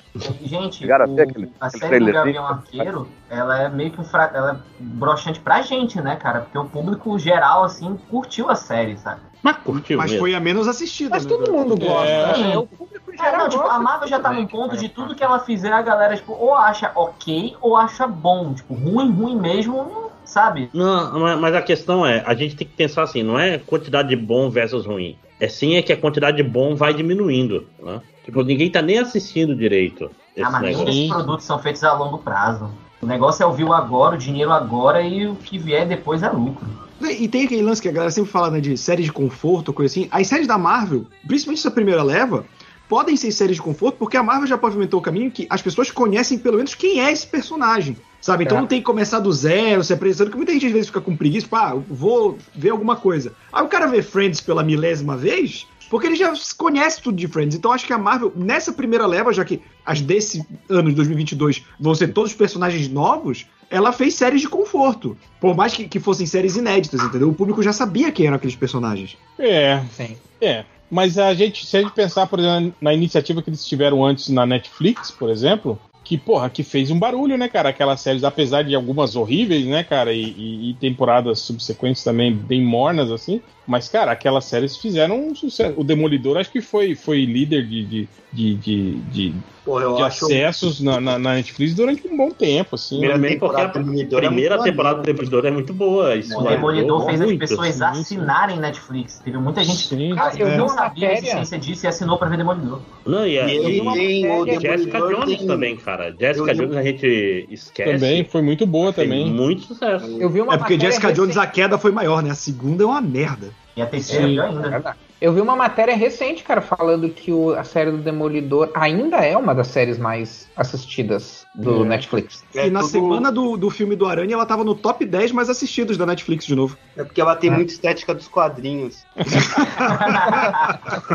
[0.43, 4.31] Gente, o, aquele, a série do Gavião Arqueiro, ela é meio que um fra...
[4.35, 6.41] ela é broxante pra gente, né, cara?
[6.41, 9.21] Porque o público geral, assim, curtiu a série, sabe?
[9.43, 10.25] Mas curtiu Mas mesmo.
[10.25, 11.11] foi a menos assistida.
[11.11, 12.09] Mas né, todo mundo gosta.
[12.09, 12.57] É, né?
[12.57, 15.23] o público geral é, não, tipo, a Marvel já tá num ponto de tudo que
[15.23, 18.55] ela fizer, a galera, tipo, ou acha ok, ou acha bom.
[18.55, 20.71] Tipo, ruim, ruim mesmo, sabe?
[20.73, 24.17] Não, mas a questão é, a gente tem que pensar assim, não é quantidade de
[24.17, 25.17] bom versus ruim.
[25.45, 28.01] É sim é que a quantidade de bom vai diminuindo, né?
[28.25, 30.11] Tipo, ninguém tá nem assistindo direito.
[30.43, 32.71] Ah, mas nenhum desses produtos são feitos a longo prazo.
[33.03, 36.31] O negócio é ouvir o agora, o dinheiro agora e o que vier depois é
[36.31, 36.67] lucro.
[37.03, 39.93] E tem aquele lance que a galera sempre fala né, de séries de conforto, coisa
[39.93, 40.09] assim.
[40.11, 42.47] As séries da Marvel, principalmente essa primeira leva,
[42.89, 45.91] podem ser séries de conforto porque a Marvel já pavimentou o caminho que as pessoas
[45.91, 47.95] conhecem pelo menos quem é esse personagem.
[48.25, 48.45] Sabe?
[48.45, 48.61] Então é.
[48.63, 51.15] não tem que começar do zero, se apresentando, que muita gente às vezes fica com
[51.15, 53.35] preguiça, pá, vou ver alguma coisa.
[53.53, 57.55] Aí o cara vê Friends pela milésima vez, porque ele já conhece tudo de Friends.
[57.55, 61.65] Então acho que a Marvel, nessa primeira leva, já que as desse ano de 2022
[61.79, 65.15] vão ser todos personagens novos, ela fez séries de conforto.
[65.39, 67.29] Por mais que, que fossem séries inéditas, entendeu?
[67.29, 69.19] O público já sabia quem eram aqueles personagens.
[69.39, 70.17] É, sim.
[70.41, 70.65] É.
[70.91, 74.31] Mas a gente, se a gente pensar, por exemplo, na iniciativa que eles tiveram antes
[74.31, 77.71] na Netflix, por exemplo, que, porra, que fez um barulho, né, cara?
[77.71, 82.63] Aquelas séries, apesar de algumas horríveis, né, cara, e, e, e temporadas subsequentes também bem
[82.63, 85.75] mornas, assim, mas, cara, aquelas séries fizeram um sucesso.
[85.79, 89.35] O Demolidor acho que foi, foi líder de, de, de, de, de,
[89.65, 93.01] Pô, de acessos na, na, na, Netflix durante um bom tempo, assim.
[93.01, 96.15] Primeiro porque a primeira temporada do Demolidor é muito boa.
[96.15, 98.61] Isso o Demolidor fez muito, as pessoas sim, assinarem sim.
[98.61, 99.23] Netflix.
[99.25, 102.37] Teve muita gente sim, que eu não sabia a existência disso e assinou pra ver
[102.37, 102.81] Demolidor.
[103.07, 105.47] Não, e, a, e, e o Jessica Jones tem...
[105.47, 106.15] também, cara.
[106.21, 107.93] Jessica eu, Jones a gente esquece.
[107.93, 109.33] Também, foi muito boa também.
[109.33, 110.05] Muito sucesso.
[110.21, 111.23] Eu vi uma é porque Jessica recente...
[111.23, 112.31] Jones a queda foi maior, né?
[112.31, 113.54] A segunda é uma merda.
[113.77, 114.97] E a terceira Sim, ainda.
[115.21, 119.37] Eu vi uma matéria recente, cara, falando que o, a série do Demolidor ainda é
[119.37, 121.89] uma das séries mais assistidas do é.
[121.89, 122.45] Netflix.
[122.55, 122.91] É, e na tudo...
[122.91, 126.45] semana do, do filme do Aranha, ela tava no top 10 mais assistidos da Netflix
[126.45, 126.77] de novo.
[126.97, 127.55] É porque ela tem é.
[127.55, 129.03] muita estética dos quadrinhos.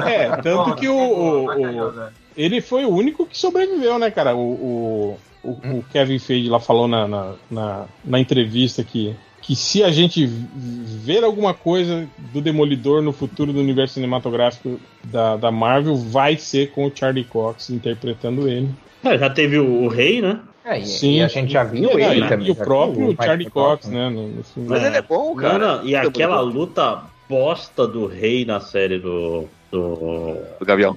[0.05, 4.35] é, tanto que o, o, o, ele foi o único que sobreviveu, né, cara?
[4.35, 9.15] O, o, o Kevin Feige lá falou na, na, na, na entrevista que
[9.49, 15.37] que se a gente ver alguma coisa do Demolidor no futuro do universo cinematográfico da,
[15.37, 18.69] da Marvel, vai ser com o Charlie Cox interpretando ele.
[19.03, 20.39] É, já teve o, o Rei, né?
[20.63, 22.47] É, e, Sim, e a gente já viu é, ele também.
[22.47, 24.07] E o próprio Charlie Cox, né?
[24.11, 25.57] No, no Mas ele é bom, cara.
[25.57, 29.45] Não, não, e aquela luta bosta do Rei na série do.
[29.71, 30.95] Do, do Gavião.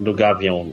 [0.00, 0.72] Do Gavião.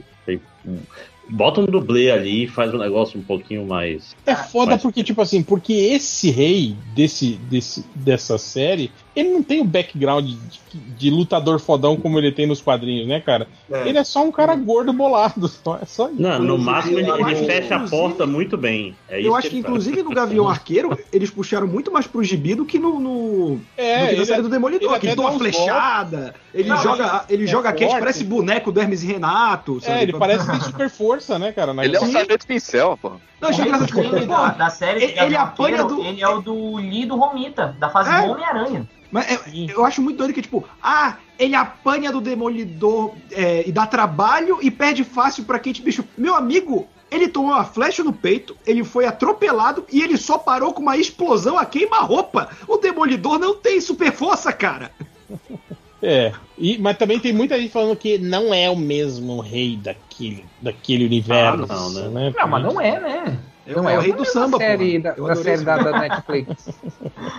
[1.29, 4.15] Bota um dublê ali e faz um negócio um pouquinho mais.
[4.25, 4.81] É foda mais...
[4.81, 10.25] porque, tipo assim, porque esse rei desse, desse, dessa série, ele não tem o background
[10.25, 13.47] de, de, lutador fodão como ele tem nos quadrinhos, né, cara?
[13.71, 13.87] É.
[13.87, 15.47] Ele é só um cara gordo bolado.
[15.47, 16.21] Só, é só isso.
[16.21, 18.95] Não, no máximo ele, ele fecha a porta muito bem.
[19.07, 22.55] É eu acho que, que inclusive, no Gavião Arqueiro, eles puxaram muito mais pro gibi
[22.55, 22.99] do que no.
[22.99, 24.95] no é, do que na série do Demolidor.
[24.95, 29.03] Ele, ele uma flechada, ele não, joga, ele é joga quente, parece boneco do Hermes
[29.03, 29.79] e Renato.
[29.81, 29.99] Sabe?
[29.99, 31.73] É, ele parece que tem super força, né, cara?
[31.83, 33.13] ele é um sargento pincel, pô.
[33.39, 34.27] Não, achei engraçado.
[34.27, 36.03] Da, da série ele, ele apanha do.
[36.03, 38.21] Ele é o do Lee do Romita, da fase é.
[38.21, 38.87] Homem-Aranha.
[39.11, 39.39] Mas é,
[39.73, 44.59] eu acho muito doido que, tipo, ah, ele apanha do Demolidor é, e dá trabalho
[44.61, 46.03] e perde fácil pra Kate Bicho.
[46.17, 50.73] Meu amigo, ele tomou uma flecha no peito, ele foi atropelado e ele só parou
[50.73, 52.49] com uma explosão a queima-roupa.
[52.67, 54.91] O Demolidor não tem super força, cara.
[56.01, 60.45] É, e, mas também tem muita gente falando que não é o mesmo rei daquele,
[60.61, 61.65] daquele universo.
[61.69, 62.09] Ah, não, né?
[62.09, 62.33] né?
[62.37, 63.39] Não, mas não é, né?
[63.67, 66.69] Não é, é o rei do samba, série da, da série da, da, Netflix.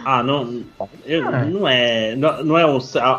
[0.04, 0.62] Ah, não.
[1.04, 1.44] Eu, ah.
[1.44, 2.14] Não é.
[2.14, 2.78] Não, não é o,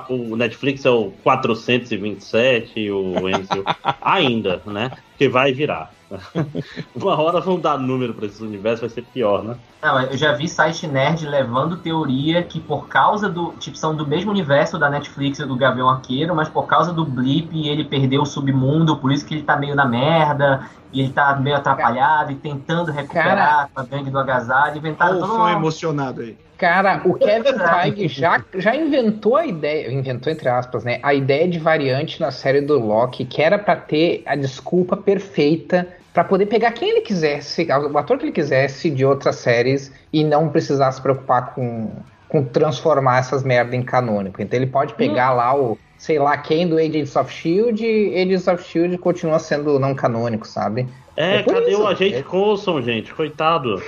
[0.09, 3.63] o Netflix é o 427, o Enzo.
[4.01, 4.91] ainda, né?
[5.17, 5.91] Que vai virar.
[6.95, 9.55] Uma hora vão dar número para esse universo, vai ser pior, né?
[9.81, 13.53] Não, eu já vi site nerd levando teoria que por causa do.
[13.53, 17.05] Tipo, são do mesmo universo da Netflix e do Gavião Arqueiro, mas por causa do
[17.05, 21.13] blip ele perdeu o submundo, por isso que ele tá meio na merda, e ele
[21.13, 24.77] tá meio atrapalhado e tentando recuperar com a gangue do agasalho.
[24.77, 26.37] Inventaram todo foi emocionado aí.
[26.57, 30.99] Cara, o Kevin Feige já, já inventou a ideia, inventou entre aspas, né?
[31.01, 35.87] A ideia de variante na série do Loki, que era para ter a desculpa perfeita
[36.13, 40.23] para poder pegar quem ele quisesse, o ator que ele quisesse de outras séries e
[40.23, 41.89] não precisar se preocupar com,
[42.27, 44.41] com transformar essas merdas em canônico.
[44.41, 45.37] Então ele pode pegar hum.
[45.37, 49.93] lá o sei lá quem do Agents of Shield, Agents of Shield continua sendo não
[49.93, 50.87] canônico, sabe?
[51.15, 51.81] É, é cadê isso?
[51.81, 52.23] o agente é.
[52.23, 53.13] Coulson, gente?
[53.13, 53.79] Coitado.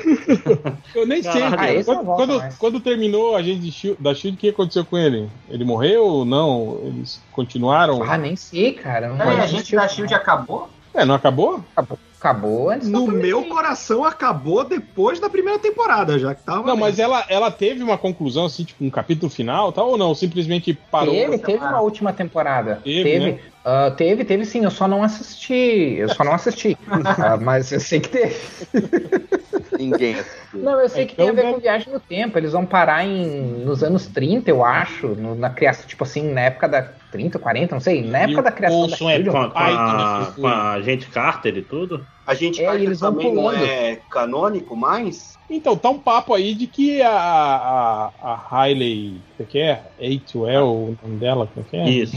[0.93, 1.41] Eu nem sei.
[1.41, 5.27] Ah, quando, quando, quando, terminou a agente da Shield, o que aconteceu com ele?
[5.49, 6.79] Ele morreu ou não?
[6.83, 8.03] Eles continuaram?
[8.03, 9.09] Ah, nem sei, cara.
[9.09, 10.69] Não, a agente da Shield acabou?
[10.93, 11.63] É, não acabou?
[11.75, 11.97] Acabou.
[12.23, 16.65] Acabou antes No meu coração acabou depois da primeira temporada, já que tava.
[16.65, 20.15] Não, mas ela, ela teve uma conclusão, assim, tipo, um capítulo final tal, ou não?
[20.15, 21.13] Simplesmente parou?
[21.13, 22.79] Teve, teve uma última temporada.
[22.81, 23.31] Teve, teve.
[23.33, 23.39] Né?
[23.65, 25.95] Uh, teve, teve sim, eu só não assisti.
[25.97, 26.77] Eu só não assisti.
[26.87, 28.35] uh, mas eu sei que teve.
[29.79, 30.59] Ninguém assistiu.
[30.61, 32.37] Não, eu sei que tem a ver com viagem no tempo.
[32.37, 35.07] Eles vão parar em, nos anos 30, eu acho.
[35.07, 36.81] No, na criação, tipo assim, na época da
[37.11, 38.03] 30, 40, não sei.
[38.03, 41.57] Na época e da criação da é com, a, com, a, com a gente Carter
[41.57, 42.05] e tudo?
[42.27, 45.37] A gente é, Carter também não é canônico mais?
[45.55, 49.83] Então, tá um papo aí de que a, a, a Hailey, o que é?
[50.01, 51.89] A2L, o nome dela, como é que é?
[51.89, 52.15] Isso.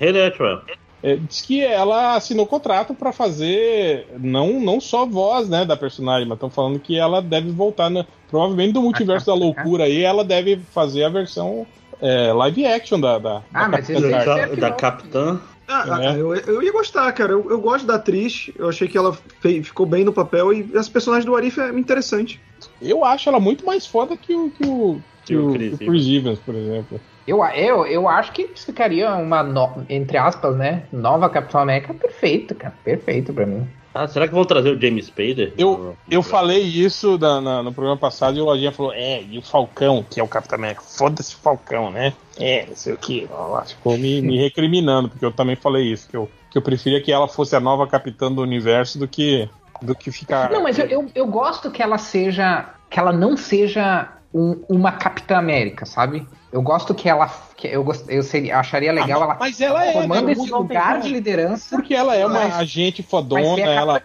[0.00, 0.62] Hailey Atwell.
[1.02, 6.28] É, diz que ela assinou contrato para fazer não, não só voz né, da personagem,
[6.28, 10.24] mas estão falando que ela deve voltar, na, provavelmente do multiverso da loucura aí, ela
[10.24, 11.66] deve fazer a versão
[12.00, 14.10] é, live action da, da, ah, da mas Capitã.
[14.10, 15.40] Da, da Capitã.
[15.66, 16.20] Ah, é.
[16.20, 17.32] eu, eu, ia gostar, cara.
[17.32, 18.50] Eu, eu, gosto da atriz.
[18.56, 21.70] Eu achei que ela fei, ficou bem no papel e as personagens do Arif é
[21.70, 22.40] interessante.
[22.82, 25.78] Eu acho ela muito mais foda que o, que o, que, que o, o Chris,
[25.78, 27.00] Chris Evans, por exemplo.
[27.26, 30.84] Eu, eu, eu acho que ficaria uma, no, entre aspas, né?
[30.92, 32.74] Nova Capitão América perfeito, cara.
[32.84, 33.66] Perfeito pra mim.
[33.94, 35.52] Ah, será que vão trazer o James Spader?
[35.58, 39.36] Eu, eu falei isso na, na, no programa passado e o Lojinha falou: é, e
[39.36, 40.82] o Falcão, que é o Capitão América?
[40.82, 42.14] Foda-se o Falcão, né?
[42.38, 43.28] É, não sei o que.
[43.66, 47.12] Ficou me, me recriminando, porque eu também falei isso, que eu, que eu preferia que
[47.12, 49.48] ela fosse a nova capitã do universo do que,
[49.82, 50.50] do que ficar.
[50.50, 52.66] Não, mas eu, eu, eu gosto que ela seja.
[52.88, 56.26] que ela não seja um, uma Capitã América, sabe?
[56.52, 57.30] Eu gosto que ela.
[57.56, 60.32] Que eu, gost, eu seria, acharia legal ah, ela mas ela é, tomando né?
[60.32, 61.76] esse lugar de liderança.
[61.76, 64.02] Porque ela é uma agente fodona, ela,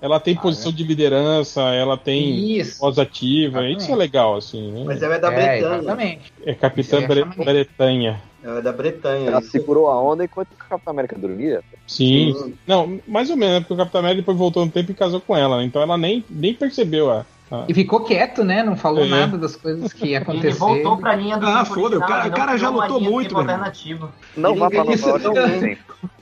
[0.00, 0.74] ela tem ah, posição é.
[0.74, 3.60] de liderança, ela tem voz ativa.
[3.60, 3.80] Exatamente.
[3.80, 4.72] Isso é legal, assim.
[4.72, 4.82] Né?
[4.84, 5.78] Mas ela é da é, Bretanha.
[5.78, 6.32] Exatamente.
[6.44, 8.22] É Capitã Bre Bretanha.
[8.46, 9.28] Ela é da Bretanha.
[9.28, 11.62] Ela segurou a onda enquanto o Capitão América dormia?
[11.86, 12.32] Sim.
[12.32, 12.54] Sim.
[12.66, 13.60] Não, mais ou menos, né?
[13.60, 15.64] porque o Capitão América depois voltou no tempo e casou com ela, né?
[15.64, 17.64] Então ela nem, nem percebeu a, ah.
[17.68, 18.62] E ficou quieto, né?
[18.62, 19.08] Não falou é.
[19.08, 20.50] nada das coisas que aconteceram.
[20.50, 24.12] Ele voltou pra linha do Ah, foda, o cara, o cara já lutou muito, alternativa.
[24.36, 25.78] Não vá pra Nova York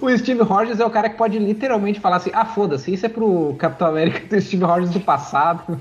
[0.00, 3.08] O Steve Rogers é o cara que pode literalmente falar assim: ah, foda-se, isso é
[3.08, 5.80] pro Capitão América do Steve Rogers do passado.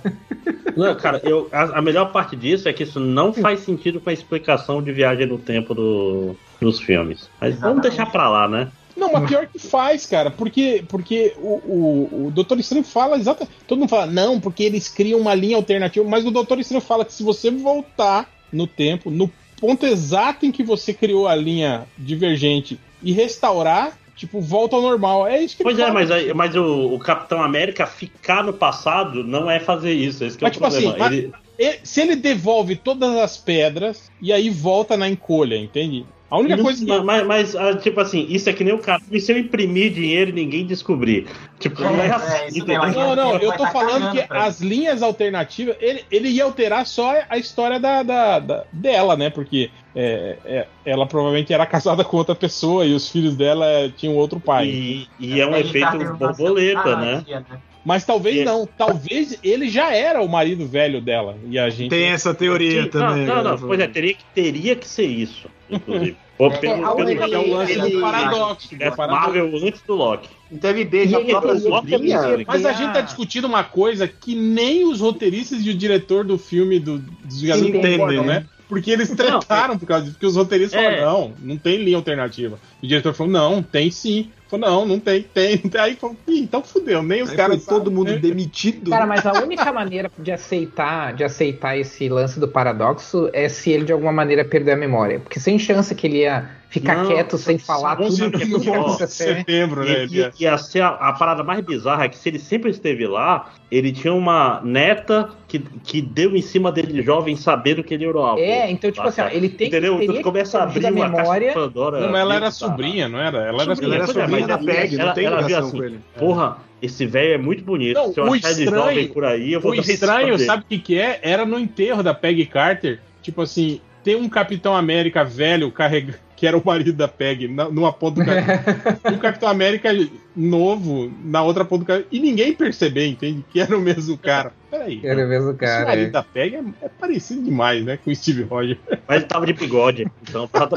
[0.76, 4.10] Não, cara, eu, a, a, melhor parte disso é que isso não faz sentido com
[4.10, 7.30] a explicação de viagem no tempo do, dos filmes.
[7.42, 7.62] Mas Exatamente.
[7.62, 8.70] vamos deixar pra lá, né?
[8.96, 13.56] Não, mas pior que faz, cara, porque, porque o, o, o Doutor Estranho fala exatamente.
[13.68, 17.06] Todo mundo fala, não, porque eles criam uma linha alternativa, mas o Doutor Estranho fala
[17.06, 21.86] que se você voltar no tempo, no ponto exato em que você criou a linha
[21.98, 25.28] divergente e restaurar, tipo, volta ao normal.
[25.28, 29.50] É isso que Pois é, mas, mas o, o, Capitão América ficar no passado não
[29.50, 30.24] é fazer isso.
[30.24, 31.08] Esse mas, é o tipo assim, problema.
[31.08, 31.80] Assim, ele...
[31.84, 36.06] se ele devolve todas as pedras e aí volta na encolha, entende?
[36.30, 37.02] A única coisa que.
[37.02, 39.02] Mas, mas, ah, tipo assim, isso é que nem o cara.
[39.10, 41.26] E se eu imprimir dinheiro e ninguém descobrir?
[41.58, 42.62] Tipo, não é, é assim.
[42.70, 45.78] É, não, não, eu tô tá falando que as linhas alternativas.
[45.80, 49.30] Ele, ele ia alterar só a história da, da, da dela, né?
[49.30, 54.16] Porque é, é, ela provavelmente era casada com outra pessoa e os filhos dela tinham
[54.16, 54.68] outro pai.
[54.68, 57.24] E, e é um efeito borboleta, né?
[57.26, 57.44] né?
[57.88, 58.68] Mas talvez não.
[58.68, 61.38] Talvez ele já era o marido velho dela.
[61.50, 61.90] E a gente.
[61.90, 63.26] Tem essa teoria Sim, também.
[63.26, 63.58] Não, não, não.
[63.58, 66.18] Pois é, teria que, teria que ser isso, inclusive.
[66.38, 68.70] Pelo, é, pelo, pelo, é o lance ele, do paradoxo.
[68.80, 70.30] É Marvel antes do Loki.
[70.52, 72.20] Então ele beija a própria sobrinha.
[72.46, 76.38] Mas a gente tá discutindo uma coisa que nem os roteiristas e o diretor do
[76.38, 78.46] filme do, dos entendem, né?
[78.68, 80.16] Porque eles trataram por causa disso.
[80.16, 80.84] Porque os roteiristas é.
[80.84, 82.60] falaram, não, não tem linha alternativa.
[82.82, 84.30] O diretor falou, não, tem sim.
[84.50, 85.62] Falou, não, não tem, tem.
[85.80, 87.66] Aí falou, então fudeu, nem os caras.
[87.66, 88.92] todo mundo demitido.
[88.92, 93.72] Cara, mas a única maneira de aceitar, de aceitar esse lance do paradoxo é se
[93.72, 95.20] ele de alguma maneira perder a memória.
[95.20, 99.38] Porque sem chance que ele ia ficar não, quieto sem falar tudo que ia acontecer.
[99.38, 100.06] Setembro, né?
[100.06, 100.56] E, e, a,
[100.88, 105.30] a, parada mais bizarra é que se ele sempre esteve lá, ele tinha uma neta
[105.48, 108.40] que, que deu em cima dele jovem sabendo que ele era o avô.
[108.40, 109.98] É, então, tipo assim, ele tem Entendeu?
[110.00, 110.08] que.
[110.08, 111.54] Tu começa a abrir a memória.
[111.54, 113.40] Pandora, não, mas ela era sobrinha, não era?
[113.40, 115.84] Ela era sobrinha, ela era sobrinha é, da Peg, não tem ela ligação assim, com
[115.84, 116.00] ele.
[116.18, 117.96] Porra, esse velho é muito bonito.
[117.96, 120.66] Não, Se eu achar estranho, ele jovem por aí, eu vou O estranho, sabe o
[120.68, 121.20] que, que é?
[121.22, 123.00] Era no enterro da Peg Carter.
[123.22, 127.92] Tipo assim, tem um Capitão América velho carregando que era o marido da Peg, numa
[127.92, 128.30] ponta do
[129.14, 129.90] O Capitão América
[130.38, 133.44] novo na outra ponta do cara e ninguém perceber, entende?
[133.52, 134.54] Que era o mesmo cara.
[134.70, 135.00] Peraí.
[135.04, 135.96] Era o mesmo cara.
[135.96, 136.10] Esse é.
[136.10, 137.98] da PEG é, é, parecido demais, né?
[137.98, 138.78] Com o Steve Rogers.
[139.08, 140.70] Mas ele tava de bigode, então tá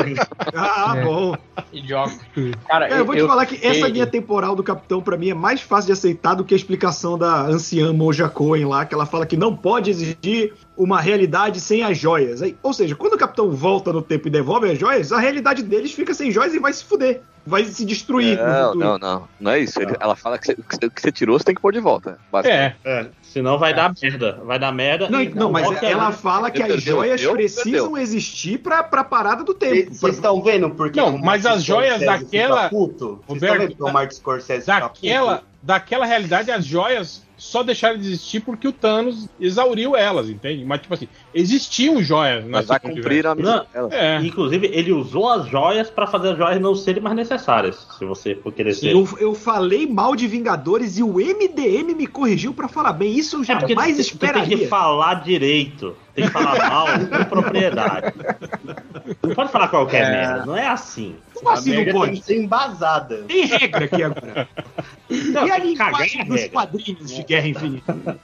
[0.55, 1.05] Ah, é.
[1.05, 1.37] bom.
[1.73, 2.15] Idiota.
[2.69, 5.31] Cara, eu, eu vou te eu, falar que essa linha temporal do Capitão, para mim,
[5.31, 8.95] é mais fácil de aceitar do que a explicação da anciã Moja Cohen lá, que
[8.95, 12.41] ela fala que não pode existir uma realidade sem as joias.
[12.63, 15.93] Ou seja, quando o Capitão volta no tempo e devolve as joias, a realidade deles
[15.93, 17.23] fica sem joias e vai se fuder.
[17.47, 18.37] Vai se destruir.
[18.37, 19.29] Não, não, não.
[19.41, 19.81] Não é isso.
[19.81, 22.19] Ele, ela fala que você, que você tirou, você tem que pôr de volta.
[22.45, 23.07] É, é.
[23.23, 23.75] Senão vai é.
[23.75, 24.41] dar merda.
[24.45, 25.09] Vai dar merda.
[25.09, 29.95] Não, não mas ela fala que as joias precisam existir pra, pra parada do tempo.
[29.95, 30.71] Vocês estão vendo?
[30.71, 32.69] Porque não, mas as joias daquela.
[33.27, 38.73] Roberto, o Martin Scorsese daquela, daquela realidade, as joias só deixaram de existir porque o
[38.73, 40.63] Thanos exauriu elas, entende?
[40.63, 42.45] Mas, tipo assim, existiam joias.
[42.45, 43.67] Mas vai cumprir a missão.
[43.91, 44.21] É.
[44.23, 48.35] Inclusive, ele usou as joias para fazer as joias não serem mais necessárias, se você
[48.35, 48.93] for querer ser.
[48.93, 53.19] Eu, eu falei mal de Vingadores e o MDM me corrigiu para falar bem.
[53.19, 54.47] Isso eu jamais é esperaria.
[54.47, 55.97] Tem que falar direito.
[56.15, 58.15] Tem que falar mal com propriedade.
[59.23, 60.11] Não pode falar qualquer é.
[60.11, 60.47] merda.
[60.47, 61.17] Não é assim.
[61.41, 62.13] Como assim não pode?
[62.13, 63.25] Tem que ser embasada.
[63.27, 64.49] Tem regra aqui agora.
[65.11, 68.21] Não, e a linguagem dos quadrinhos de Guerra Infinita?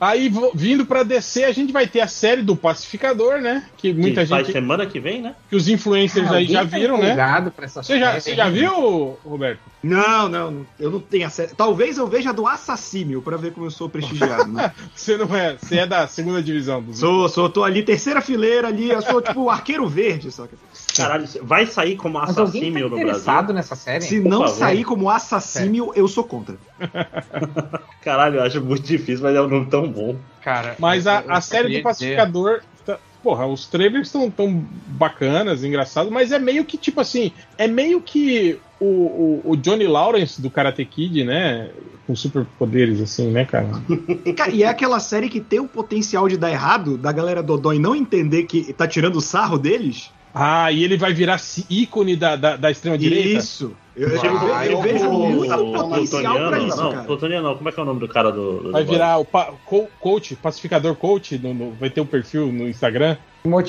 [0.00, 3.66] Aí, vindo pra DC, a gente vai ter a série do Pacificador, né?
[3.76, 4.52] Que muita que gente.
[4.52, 5.34] semana que vem, né?
[5.50, 7.16] Que os influencers ah, aí já tá viram, né?
[7.54, 9.58] Pra essa você, já, você já viu, Roberto?
[9.82, 11.52] Não, não, eu não tenho a série.
[11.52, 14.72] Talvez eu veja do Assassínio pra ver como eu sou prestigiado, né?
[14.94, 15.56] você não é.
[15.56, 19.20] Você é da segunda divisão do Sou, sou, tô ali, terceira fileira ali, eu sou
[19.20, 20.54] tipo o arqueiro verde, só que.
[21.02, 23.54] Caralho, vai sair como assassínio tá no Brasil?
[23.54, 24.04] nessa série?
[24.04, 24.54] Se não favor.
[24.54, 26.56] sair como assassínio, eu sou contra.
[28.02, 30.16] Caralho, eu acho muito difícil, mas é um nome tão bom.
[30.42, 36.10] Cara, mas a, a série do Pacificador tá, porra, os trailers estão tão bacanas, engraçados,
[36.10, 40.50] mas é meio que tipo assim, é meio que o, o, o Johnny Lawrence do
[40.50, 41.70] Karate Kid, né?
[42.06, 43.68] Com superpoderes, assim, né, cara?
[44.52, 47.94] e é aquela série que tem o potencial de dar errado, da galera Dodói não
[47.94, 50.10] entender que tá tirando sarro deles.
[50.34, 53.38] Ah, e ele vai virar ícone da, da, da extrema-direita?
[53.38, 53.74] Isso.
[53.96, 54.08] Eu,
[54.54, 57.04] ah, eu, eu vejo muito potencial pra isso, não, cara.
[57.04, 57.56] Plutoniano não.
[57.56, 58.62] Como é que é o nome do cara do...
[58.62, 59.52] do vai virar o pa,
[60.00, 63.16] coach, pacificador coach, no, no, vai ter um perfil no Instagram.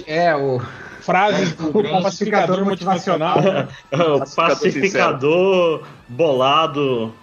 [0.06, 0.62] É, o
[1.02, 3.38] frases do pacificador, pacificador motivacional.
[3.92, 7.14] o pacificador bolado.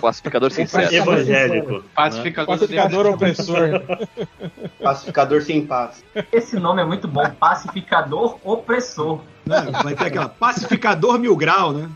[0.00, 0.94] Pacificador sincero.
[0.94, 1.72] Evangélico.
[1.72, 1.82] Né?
[1.94, 3.82] Pacificador, pacificador opressor.
[4.82, 6.04] Pacificador sem paz.
[6.32, 7.28] Esse nome é muito bom.
[7.30, 9.20] Pacificador opressor.
[9.46, 11.88] Não, vai ter aquela pacificador mil grau, né?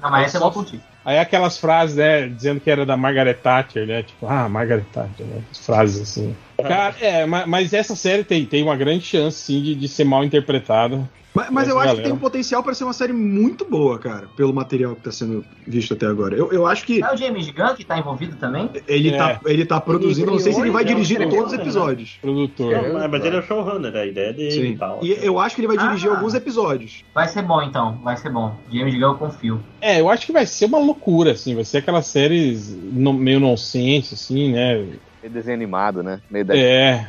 [0.00, 0.64] Não, mas essa é bom
[1.04, 4.02] Aí aquelas frases, né, dizendo que era da Margaret Thatcher, né?
[4.02, 5.42] Tipo, ah, Margaret Thatcher, né?
[5.50, 6.34] As frases assim.
[6.56, 10.24] Cara, é, mas, essa série tem, tem uma grande chance, sim, de, de ser mal
[10.24, 11.08] interpretada.
[11.34, 14.28] Mas, mas eu acho que tem um potencial para ser uma série muito boa, cara,
[14.36, 16.36] pelo material que tá sendo visto até agora.
[16.36, 17.02] Eu, eu acho que.
[17.02, 18.70] É o James Gunn que tá envolvido também?
[18.86, 19.34] Ele, tá, é.
[19.34, 22.18] tá, ele tá produzindo, não sei se ele vai dirigir todos os episódios.
[22.20, 22.72] Produtor.
[22.72, 24.72] É, mas ele é o showrunner, a ideia dele Sim.
[24.72, 25.00] e tal.
[25.02, 27.04] E eu acho que ele vai dirigir ah, alguns episódios.
[27.12, 28.56] Vai ser bom então, vai ser bom.
[28.70, 29.60] James Gunn eu confio.
[29.80, 33.40] É, eu acho que vai ser uma loucura, assim, vai ser aquelas séries no, meio
[33.40, 34.76] nonsense, assim, né?
[35.20, 36.20] Meio desenho animado, né?
[36.30, 37.08] Meio É.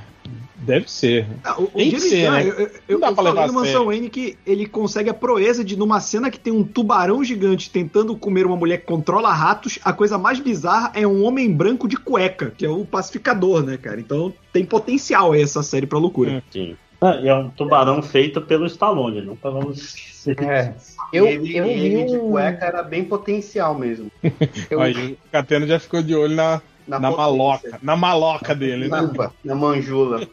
[0.56, 1.27] Deve ser.
[1.43, 2.43] Ah, o, tem que ser, né?
[2.43, 6.31] Eu, eu, eu falei no Mansão Wayne que ele consegue a proeza de, numa cena
[6.31, 10.39] que tem um tubarão gigante tentando comer uma mulher que controla ratos, a coisa mais
[10.39, 13.99] bizarra é um homem branco de cueca, que é o pacificador, né, cara?
[13.99, 16.43] Então tem potencial aí essa série pra loucura.
[16.49, 16.76] Sim.
[16.99, 20.41] Ah, e é um tubarão feito pelo Stallone, não vamos esquecer.
[20.41, 20.73] É.
[21.14, 24.11] Eu, ele, eu ele de cueca era bem potencial mesmo.
[24.72, 24.81] eu...
[24.81, 29.02] Aí o Catena já ficou de olho na, na, na maloca, na maloca dele, na,
[29.02, 29.30] né?
[29.44, 30.28] Na manjula.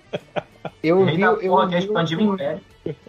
[0.83, 1.89] Eu vi, eu, eu, vi,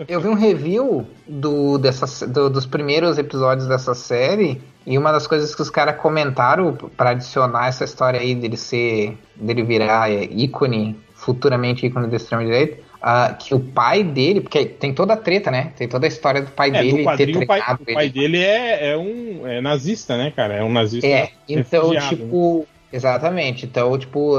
[0.07, 5.25] eu vi um review do, dessa, do, dos primeiros episódios dessa série e uma das
[5.25, 10.95] coisas que os caras comentaram para adicionar essa história aí dele ser dele virar ícone
[11.15, 15.49] futuramente ícone da extrema direita uh, que o pai dele porque tem toda a treta
[15.49, 17.91] né tem toda a história do pai é, dele ter treinado o pai, ele.
[17.91, 21.91] o pai dele é, é um é nazista né cara é um nazista é então
[22.09, 22.72] tipo né?
[22.93, 23.65] Exatamente.
[23.65, 24.37] Então, tipo,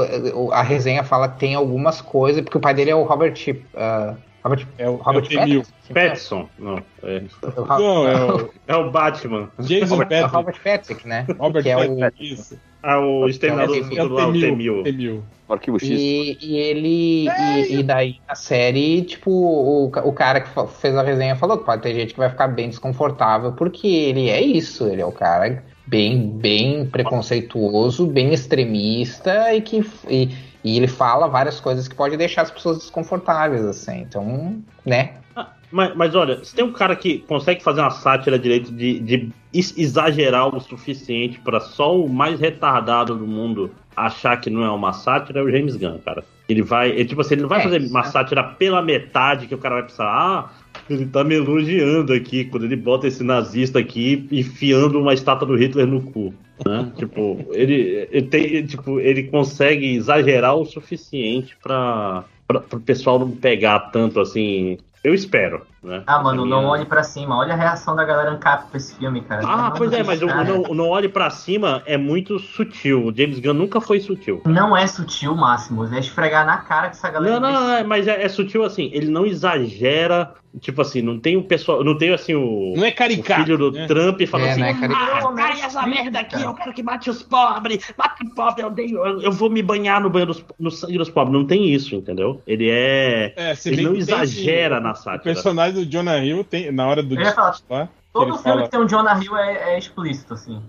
[0.53, 3.35] a resenha fala que tem algumas coisas, porque o pai dele é o Robert.
[3.49, 6.47] Uh, Robert é o, Robert é o Pattinson.
[6.57, 7.23] Não, é.
[7.67, 9.49] Não, é o, é o Batman.
[9.59, 10.35] Jason Robert, Patrick.
[10.35, 11.27] Robert Patrick, né?
[11.37, 12.57] Robert que é o, isso.
[12.81, 15.21] Ah, o Exterminador do Futuro lá, o T-1000.
[15.49, 15.89] Arquivo X.
[15.89, 17.27] E, e ele.
[17.27, 20.49] E, e, daí a série, tipo, o, o cara que
[20.79, 24.29] fez a resenha falou que pode ter gente que vai ficar bem desconfortável, porque ele
[24.29, 30.29] é isso, ele é o cara bem, bem preconceituoso, bem extremista e que e,
[30.63, 34.01] e ele fala várias coisas que pode deixar as pessoas desconfortáveis, assim.
[34.01, 35.13] Então, né?
[35.35, 38.99] Ah, Mas, mas olha, se tem um cara que consegue fazer uma sátira direito de,
[38.99, 44.69] de exagerar o suficiente para só o mais retardado do mundo achar que não é
[44.69, 46.23] uma sátira, é o James Gunn, cara.
[46.49, 49.55] Ele vai, ele, tipo assim, ele não vai é, fazer uma sátira pela metade que
[49.55, 50.49] o cara vai pensar, ah,
[50.89, 55.55] ele tá me elogiando aqui, quando ele bota esse nazista aqui enfiando uma estátua do
[55.55, 56.33] Hitler no cu.
[56.65, 56.91] Né?
[56.97, 63.79] tipo, ele, ele, tem, tipo, ele consegue exagerar o suficiente para o pessoal não pegar
[63.91, 66.03] tanto assim eu espero, né?
[66.05, 67.37] Ah, mano, não olhe para cima.
[67.37, 69.43] Olha a reação da galera ancap com esse filme, cara.
[69.45, 73.05] Ah, pois é, mas o não, não olhe para cima é muito sutil.
[73.05, 74.41] O James Gunn nunca foi sutil.
[74.45, 75.85] Não é sutil, Máximo.
[75.93, 77.39] É esfregar na cara que essa galera.
[77.39, 78.89] Não, não, é, mas é, é, sutil assim.
[78.93, 80.33] Ele não exagera.
[80.61, 81.83] Tipo assim, não tem o pessoal.
[81.83, 82.73] Não tem assim o.
[82.77, 83.41] Não é caricato.
[83.41, 83.87] O filho do né?
[83.87, 84.61] Trump falando é, assim.
[84.61, 85.27] Não é caricato.
[85.27, 87.93] Ah, cara, essa merda aqui, eu quero que mate os pobres.
[87.97, 90.97] Mate os pobres, eu, odeio, eu, eu vou me banhar no banho dos, no sangue
[90.97, 91.33] dos pobres.
[91.33, 92.41] Não tem isso, entendeu?
[92.47, 93.33] Ele é.
[93.35, 95.31] é ele não exagera na sátira.
[95.31, 97.89] O personagem do Jonah Hill tem, na hora do discurso lá.
[98.15, 98.63] Todo filme fala...
[98.63, 100.61] que tem um Jonah Hill é, é explícito, assim.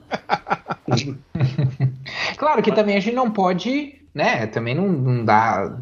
[2.36, 4.48] claro que também a gente não pode, né?
[4.48, 5.78] Também não, não dá.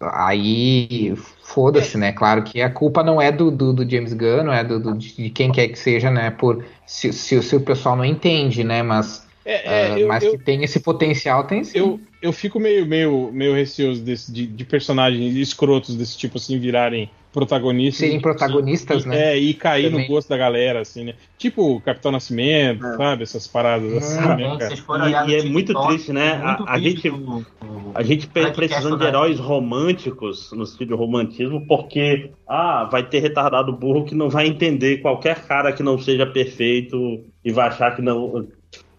[0.00, 2.10] Aí foda-se, né?
[2.10, 4.94] Claro que a culpa não é do, do, do James Gunn, não é do, do,
[4.94, 6.32] de quem quer que seja, né?
[6.32, 8.82] Por se, se, se o pessoal não entende, né?
[8.82, 11.78] Mas, é, é, uh, eu, mas eu, que tem esse potencial, tem sim.
[11.78, 16.58] Eu, eu fico meio, meio, meio receoso desse, de, de personagens escrotos desse tipo assim
[16.58, 17.98] virarem protagonistas.
[17.98, 19.32] Serem protagonistas, e, né?
[19.32, 20.06] É, e cair Também.
[20.06, 21.14] no gosto da galera, assim, né?
[21.36, 22.96] Tipo Capitão Nascimento, é.
[22.96, 23.22] sabe?
[23.24, 25.26] Essas paradas assim, né, cara?
[25.26, 26.34] E, e é muito triste, né?
[26.34, 27.12] A, a gente,
[27.92, 33.72] a gente precisando de heróis românticos, no sentido de romantismo, porque, ah, vai ter retardado
[33.72, 38.00] burro que não vai entender qualquer cara que não seja perfeito e vai achar que
[38.00, 38.46] não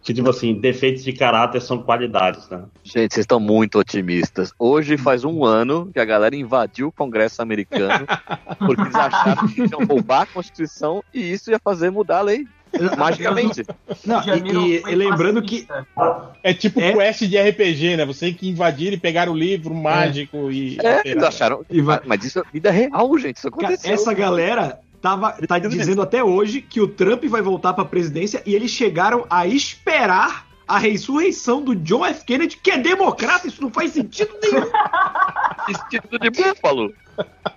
[0.05, 2.63] que, tipo assim, defeitos de caráter são qualidades, né?
[2.83, 4.53] Gente, vocês estão muito otimistas.
[4.59, 8.05] Hoje faz um ano que a galera invadiu o Congresso americano
[8.59, 12.47] porque eles acharam que iam roubar a Constituição e isso ia fazer mudar a lei.
[12.95, 13.65] Magicamente.
[14.05, 15.67] Não, e, e lembrando que
[16.43, 16.93] é tipo é.
[16.93, 18.05] quest de RPG, né?
[18.05, 20.53] Você que invadir e pegar o livro mágico é.
[20.53, 20.77] e.
[20.83, 21.65] É, eles acharam.
[22.05, 23.37] Mas isso é vida real, gente.
[23.37, 23.91] Isso aconteceu.
[23.91, 28.41] Essa galera tava, tá dizendo até hoje que o Trump vai voltar para a presidência
[28.43, 32.25] e eles chegaram a esperar a ressurreição do John F.
[32.25, 34.65] Kennedy, que é democrata, isso não faz sentido nenhum.
[35.65, 36.93] Sentido de búfalo.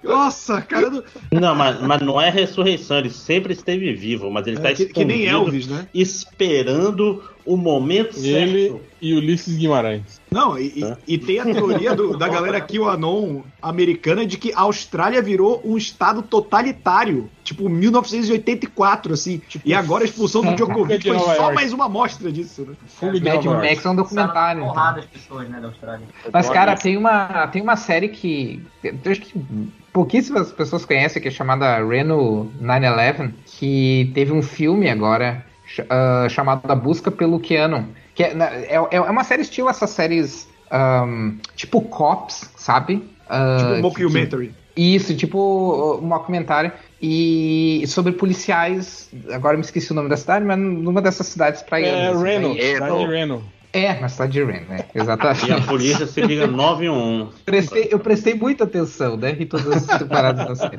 [0.03, 0.89] Nossa, cara.
[0.89, 1.05] Do...
[1.31, 4.87] Não, mas, mas não é ressurreição, ele sempre esteve vivo, mas ele é, tá que,
[4.87, 5.87] que nem Elvis, né?
[5.93, 8.27] esperando o momento certo.
[8.27, 10.18] Ele e Ulisses Guimarães.
[10.31, 14.53] Não, e, e, tem a teoria do, da galera aqui, o Anon americana, de que
[14.53, 19.39] a Austrália virou um estado totalitário, tipo 1984, assim.
[19.49, 22.75] Tipo, e agora a expulsão do Djokovic foi só mais uma amostra disso, né?
[22.87, 24.63] Fuga Mad Max é um documentário.
[24.63, 25.09] Então.
[25.13, 26.07] pessoas, né, da Austrália.
[26.33, 28.63] Mas, cara, tem uma, tem uma série que.
[28.83, 29.45] Eu acho que
[29.93, 35.45] pouquíssimas pessoas conhecem, que é chamada Reno 9-11, que teve um filme agora
[35.81, 37.89] uh, chamado A Busca pelo Keanu.
[38.19, 38.35] Que é,
[38.69, 42.95] é, é, uma série estilo essas séries um, tipo Cops, sabe?
[43.31, 44.55] Uh, tipo um mockumentary.
[44.77, 46.73] Isso, tipo um mockumentary.
[47.01, 49.09] E sobre policiais.
[49.31, 52.21] Agora eu me esqueci o nome da cidade, mas numa dessas cidades praianas.
[52.21, 52.55] É, Reno.
[52.55, 53.45] Cidade de Reno.
[53.73, 54.85] É, na cidade de Ren, né?
[54.93, 55.47] Exatamente.
[55.47, 57.31] E a polícia se liga 911.
[57.45, 59.37] Prestei, eu prestei muita atenção, né?
[59.39, 60.77] Em todas as separadas da série.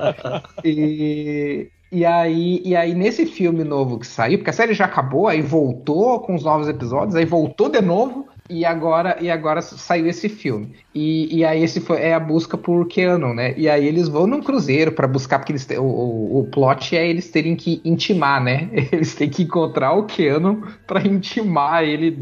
[0.66, 5.28] E, e, aí, e aí, nesse filme novo que saiu, porque a série já acabou,
[5.28, 10.08] aí voltou com os novos episódios, aí voltou de novo, e agora, e agora saiu
[10.08, 10.74] esse filme.
[10.94, 13.54] E, e aí esse foi, é a busca por Keanu, né?
[13.56, 17.08] E aí eles vão num cruzeiro para buscar, porque eles, o, o, o plot é
[17.08, 18.70] eles terem que intimar, né?
[18.92, 22.18] Eles têm que encontrar o Keanu para intimar ele,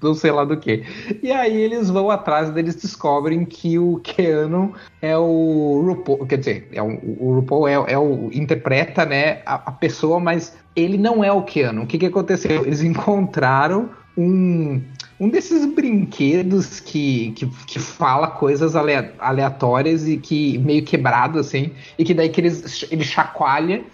[0.00, 0.84] não sei lá do que.
[1.20, 6.68] E aí eles vão atrás deles descobrem que o Keanu é o RuPaul, quer dizer,
[6.72, 11.24] é o, o RuPaul é, é o interpreta, né, a, a pessoa, mas ele não
[11.24, 11.82] é o Keanu.
[11.82, 12.64] O que que aconteceu?
[12.64, 14.80] Eles encontraram um
[15.22, 22.04] um desses brinquedos que, que, que fala coisas aleatórias e que meio quebrado, assim, e
[22.04, 23.84] que daí que eles, ele chacoalha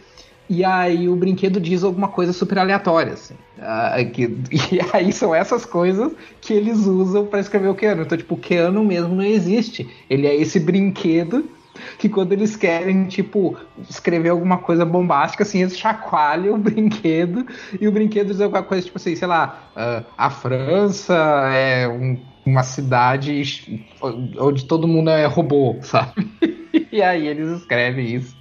[0.48, 3.34] e aí o brinquedo diz alguma coisa super aleatória, assim.
[3.58, 4.22] Uh, que,
[4.72, 6.10] e aí são essas coisas
[6.40, 8.02] que eles usam para escrever o Keanu.
[8.02, 9.86] Então, tipo, o Keanu mesmo não existe.
[10.08, 11.44] Ele é esse brinquedo
[11.98, 13.56] que quando eles querem, tipo,
[13.88, 17.46] escrever alguma coisa bombástica, assim, eles chacoalham o brinquedo
[17.80, 21.14] e o brinquedo diz alguma coisa, tipo assim, sei lá, uh, a França
[21.52, 23.86] é um, uma cidade
[24.38, 26.28] onde todo mundo é robô, sabe?
[26.90, 28.36] e aí eles escrevem isso.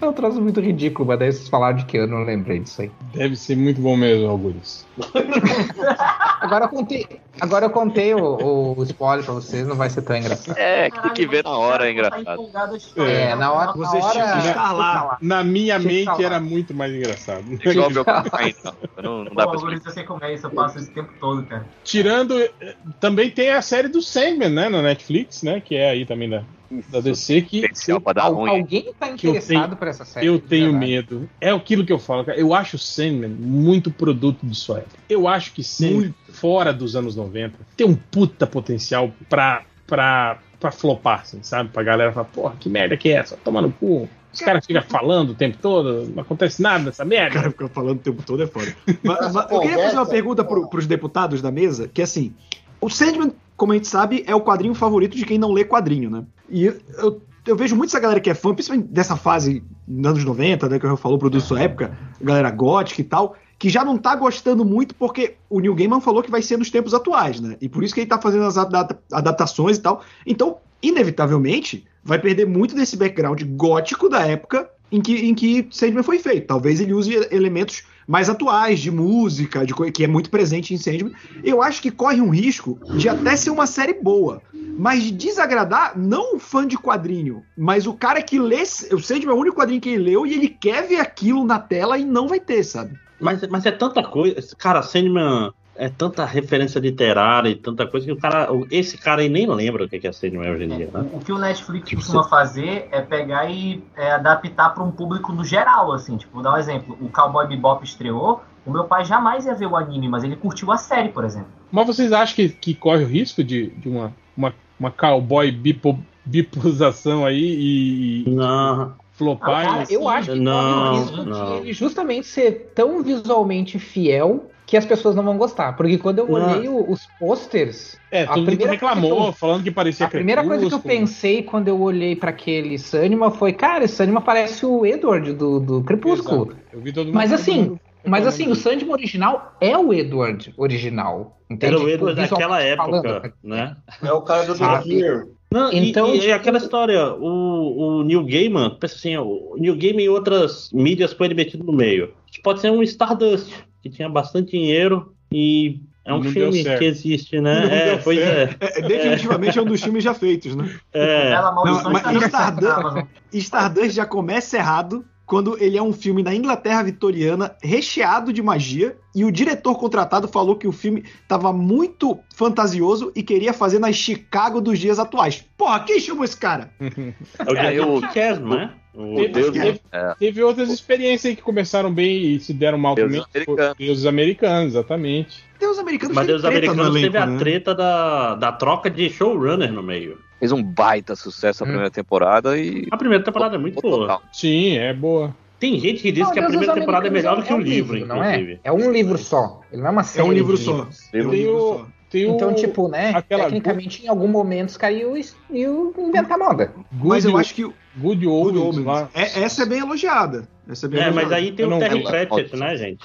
[0.00, 2.82] É um troço muito ridículo, mas daí vocês falaram de que eu não lembrei disso
[2.82, 2.90] aí.
[3.14, 4.84] Deve ser muito bom mesmo, Algures.
[6.40, 7.06] agora eu contei,
[7.40, 10.56] agora eu contei o, o spoiler pra vocês, não vai ser tão engraçado.
[10.58, 12.50] É, tem que ver na hora, é engraçado.
[12.96, 13.72] É, na hora.
[13.72, 15.18] Você na tinha hora, que estar lá.
[15.20, 16.22] Na minha que mente falar.
[16.22, 17.44] era muito mais engraçado.
[17.64, 18.74] Igual meu pai, então.
[19.02, 21.12] Não, não Pô, dá pra Algoritmo, eu sei como é isso, eu passo esse tempo
[21.20, 21.64] todo, cara.
[21.84, 22.38] Tirando.
[22.40, 24.68] eh, Também tem a série do Sandman, né?
[24.68, 25.60] Na Netflix, né?
[25.60, 26.42] Que é aí também da,
[26.90, 28.50] da DC, que potencial pra dar Al- ruim.
[28.50, 30.26] alguém tá Que eu interessado tenho- por essa série?
[30.26, 30.86] eu tenho verdade?
[30.92, 31.30] medo.
[31.40, 32.38] É aquilo que eu falo, cara.
[32.38, 34.96] Eu acho o Sandman muito produto de sua época.
[35.08, 40.70] Eu acho que Sandman, fora dos anos 90, tem um puta potencial pra, pra, pra
[40.70, 41.68] flopar, assim, sabe?
[41.70, 43.36] Pra galera falar, porra, que merda que é essa?
[43.36, 44.08] Toma no cu.
[44.32, 47.34] Os caras ficam falando o tempo todo, não acontece nada nessa O merda.
[47.34, 48.74] cara fica falando o tempo todo é foda.
[49.04, 52.34] Mas- mas eu queria fazer uma pergunta pro, pros deputados da mesa, que é assim,
[52.82, 56.10] o Sandman, como a gente sabe, é o quadrinho favorito de quem não lê quadrinho,
[56.10, 56.24] né?
[56.50, 60.24] E eu, eu vejo muito essa galera que é fã, principalmente dessa fase nos anos
[60.24, 63.96] 90, né, que eu falou, produto sua época, galera gótica e tal, que já não
[63.96, 67.56] tá gostando muito porque o Neil Gaiman falou que vai ser nos tempos atuais, né?
[67.60, 70.02] E por isso que ele tá fazendo as adapta- adaptações e tal.
[70.26, 76.02] Então, inevitavelmente, vai perder muito desse background gótico da época em que, em que Sandman
[76.02, 76.48] foi feito.
[76.48, 81.12] Talvez ele use elementos mais atuais, de música, de que é muito presente em Sandman.
[81.42, 84.42] Eu acho que corre um risco de até ser uma série boa,
[84.78, 88.62] mas de desagradar não o fã de quadrinho, mas o cara que lê.
[88.92, 91.58] O Sandman é o único quadrinho que ele leu e ele quer ver aquilo na
[91.58, 92.98] tela e não vai ter, sabe?
[93.20, 94.40] Mas, mas é tanta coisa.
[94.56, 98.48] Cara, Sandman é tanta referência literária e tanta coisa que o cara.
[98.70, 101.08] Esse cara aí nem lembra o que é Sandman hoje em dia, né?
[101.12, 105.32] O, que o Netflix Tipo, costuma fazer é pegar e é, adaptar para um público
[105.32, 106.16] no geral, assim.
[106.16, 106.96] Tipo, vou dar um exemplo.
[107.00, 110.70] O Cowboy Bebop estreou, o meu pai jamais ia ver o anime, mas ele curtiu
[110.70, 111.48] a série, por exemplo.
[111.70, 115.98] Mas vocês acham que, que corre o risco de, de uma, uma, uma cowboy bipo,
[116.24, 118.94] biposização aí e, Não.
[119.12, 119.64] flopar?
[119.64, 121.46] Cara, e- eu acho que Não, corre o risco não.
[121.46, 125.74] de ele justamente ser tão visualmente fiel que as pessoas não vão gostar.
[125.76, 129.28] Porque quando eu olhei o- os posters, É, a todo mundo primeira reclamou, coisa que
[129.28, 132.78] eu- falando que parecia a primeira coisa que eu pensei quando eu olhei pra aquele
[132.78, 136.44] Sanima foi, cara, esse Sanima parece o Edward do, do Crepúsculo.
[136.52, 136.56] Exato.
[136.72, 137.76] Eu vi todo mundo Mas assim.
[138.04, 141.38] Mas assim, o Sandman original é o Edward original.
[141.50, 141.74] Entende?
[141.74, 143.76] Era o Edward Tipo, daquela época, né?
[144.02, 144.54] É o cara do?
[144.56, 145.26] Fear.
[145.52, 149.76] Não, e- Então, e, tipo- aquela história, o, o Neil Gaiman, pensa assim, o Neil
[149.76, 152.14] Gaiman e outras mídias foi ele metido no meio.
[152.42, 153.52] Pode ser um Stardust,
[153.82, 157.60] que tinha bastante dinheiro e é um Não filme que existe, né?
[157.66, 158.56] Não é, pois é.
[158.60, 160.68] É, é, definitivamente é um dos filmes já feitos, né?
[160.92, 161.30] é.
[161.30, 161.54] Não,
[161.92, 163.06] mas na Stardust-.
[163.32, 168.96] Stardust já começa errado quando ele é um filme da Inglaterra vitoriana recheado de magia
[169.14, 173.90] e o diretor contratado falou que o filme estava muito fantasioso e queria fazer na
[173.92, 175.42] Chicago dos dias atuais.
[175.56, 176.70] Porra, quem chamou esse cara?
[176.80, 178.70] É o É, Jack eu- Cass, não é?
[178.94, 180.14] O Teve, Deus, teve- é.
[180.18, 183.44] teve outras experiências aí que começaram bem e se deram mal Deuses também.
[183.46, 183.76] americanos.
[183.78, 185.44] Deuses americanos, exatamente.
[185.58, 187.38] Deus americanos Mas no americanos elenco, teve a né?
[187.38, 190.18] treta da, da troca de showrunner no meio.
[190.38, 191.68] Fez um baita sucesso a Hum.
[191.68, 192.86] primeira temporada e.
[192.90, 194.00] A primeira temporada é muito boa.
[194.08, 194.22] Total.
[194.32, 195.34] Sim, é boa.
[195.58, 197.70] Tem gente que diz Não, que a Deus primeira temporada é melhor do Americanos que
[197.72, 198.34] o é um livro, não é?
[198.34, 198.60] inclusive.
[198.64, 199.60] É um livro só.
[199.72, 200.28] Ele não é uma É série.
[200.28, 200.72] um livro de só.
[200.76, 201.00] livros.
[201.14, 201.86] É um Tem livro o-.
[202.12, 203.12] Tem Então, o, tipo, né?
[203.14, 205.14] aquela- Tecnicamente, em algum momento, os caras iam,
[205.50, 206.66] iam inventar moda.
[206.92, 209.08] Good, Mas eu acho que o Good Good Omens Omens, lá.
[209.14, 210.46] é- essa é bem elogiada.
[210.68, 211.36] Essa é bem É, mas elogiada.
[211.36, 212.02] aí tem Eu o Terry.
[212.04, 213.04] Pratchett, né, gente?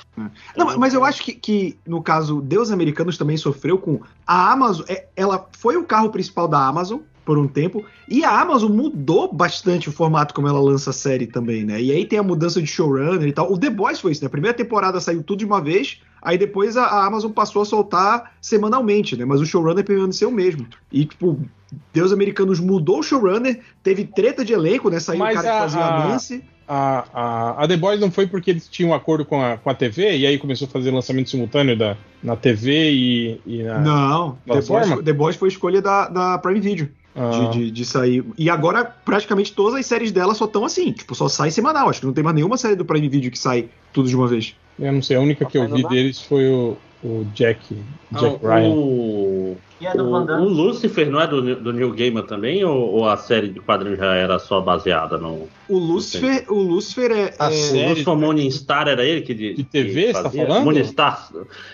[0.57, 4.01] Não, mas eu acho que, que, no caso, Deus Americanos também sofreu com.
[4.27, 8.39] A Amazon, é, ela foi o carro principal da Amazon por um tempo, e a
[8.39, 11.81] Amazon mudou bastante o formato como ela lança a série também, né?
[11.81, 13.51] E aí tem a mudança de showrunner e tal.
[13.51, 14.27] O The Boys foi isso, né?
[14.27, 17.65] A primeira temporada saiu tudo de uma vez, aí depois a, a Amazon passou a
[17.65, 19.25] soltar semanalmente, né?
[19.25, 20.65] Mas o showrunner permaneceu o mesmo.
[20.91, 21.39] E, tipo,
[21.93, 24.99] Deus Americanos mudou o showrunner, teve treta de elenco, né?
[24.99, 26.43] Saiu o cara que a- fazia a- a Nancy.
[26.69, 29.69] A, a, a The Boys não foi porque eles tinham um acordo com a, com
[29.69, 33.79] a TV e aí começou a fazer lançamento simultâneo da, na TV e, e na.
[33.79, 36.89] Não, The Boys, The Boys foi escolha da, da Prime Video.
[37.19, 38.23] Ah, de, de, de sair.
[38.37, 40.91] E agora, praticamente todas as séries dela só estão assim.
[40.91, 41.89] Tipo, só sai semanal.
[41.89, 44.27] Acho que não tem mais nenhuma série do Prime Video que sai tudo de uma
[44.27, 44.53] vez.
[44.79, 47.75] Eu não sei, a única que eu vi deles foi o, o Jack,
[48.11, 48.69] Jack Ah, Ryan.
[48.69, 50.43] o, o, o?
[50.49, 52.63] Lucifer não é do, do Neil Gaiman também?
[52.63, 55.47] Ou, ou a série de quadrinhos já era só baseada no.
[55.69, 57.33] O Lucifer, o Lucifer é.
[57.37, 60.29] A é- série- O Lucifer Morningstar era ele que de, De TV, que você tá
[60.31, 60.63] falando?
[60.63, 61.29] Morningstar.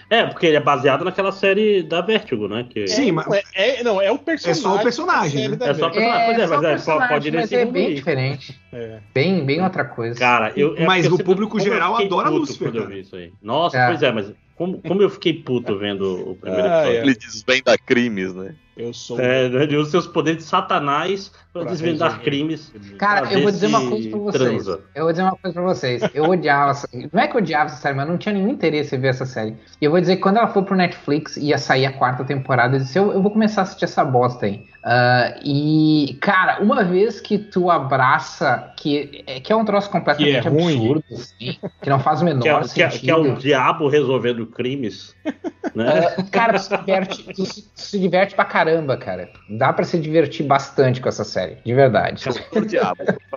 [0.09, 2.65] É, porque ele é baseado naquela série da Vertigo, né?
[2.69, 3.25] Que Sim, mas
[3.55, 4.59] É, é- não, é o personagem.
[4.59, 5.69] É só o personagem, série né?
[5.69, 6.05] É só- Vertigo.
[6.25, 7.95] Pois é, mas só é, personagem, pode ir mas nesse é bem aí.
[7.95, 8.59] diferente.
[8.73, 8.99] É.
[9.13, 10.19] Bem, bem outra coisa.
[10.19, 10.75] Cara, eu.
[10.75, 12.93] é Mas o público eu geral adora Lucifer, Quando eu cara.
[12.95, 13.31] vi isso aí.
[13.41, 13.87] Nossa, É.
[13.87, 16.97] pois é, mas como, como eu fiquei puto vendo o primeiro Ah, episódio.
[16.99, 17.01] é.
[17.01, 18.55] Ele desvenda crimes, né?
[18.75, 19.19] Eu sou.
[19.19, 22.23] É, ele usa seus poderes de satanás para desvendar resolver.
[22.29, 22.73] crimes.
[22.97, 24.43] Cara, eu vou dizer uma coisa pra vocês.
[24.43, 24.79] Transa.
[24.95, 26.01] Eu vou dizer uma coisa pra vocês.
[26.13, 26.81] Eu odiava.
[27.13, 29.25] não é que eu odiava essa série, mas não tinha nenhum interesse em ver essa
[29.27, 29.55] série.
[29.79, 32.23] E eu vou dizer que quando ela for pro Netflix e ia sair a quarta
[32.23, 34.65] temporada, eu disse: eu, eu vou começar a assistir essa bosta aí.
[34.83, 40.41] Uh, e, cara, uma vez que tu abraça que, é, que é um troço completamente
[40.41, 42.99] que é absurdo, assim, que não faz o menor que é, sentido.
[42.99, 45.15] Que é, que é o diabo resolvendo crimes.
[45.73, 46.07] Né?
[46.19, 49.29] Uh, cara, tu se, diverte, tu se, se, diverte pra caramba, cara.
[49.49, 52.23] Dá pra se divertir bastante com essa série, de verdade.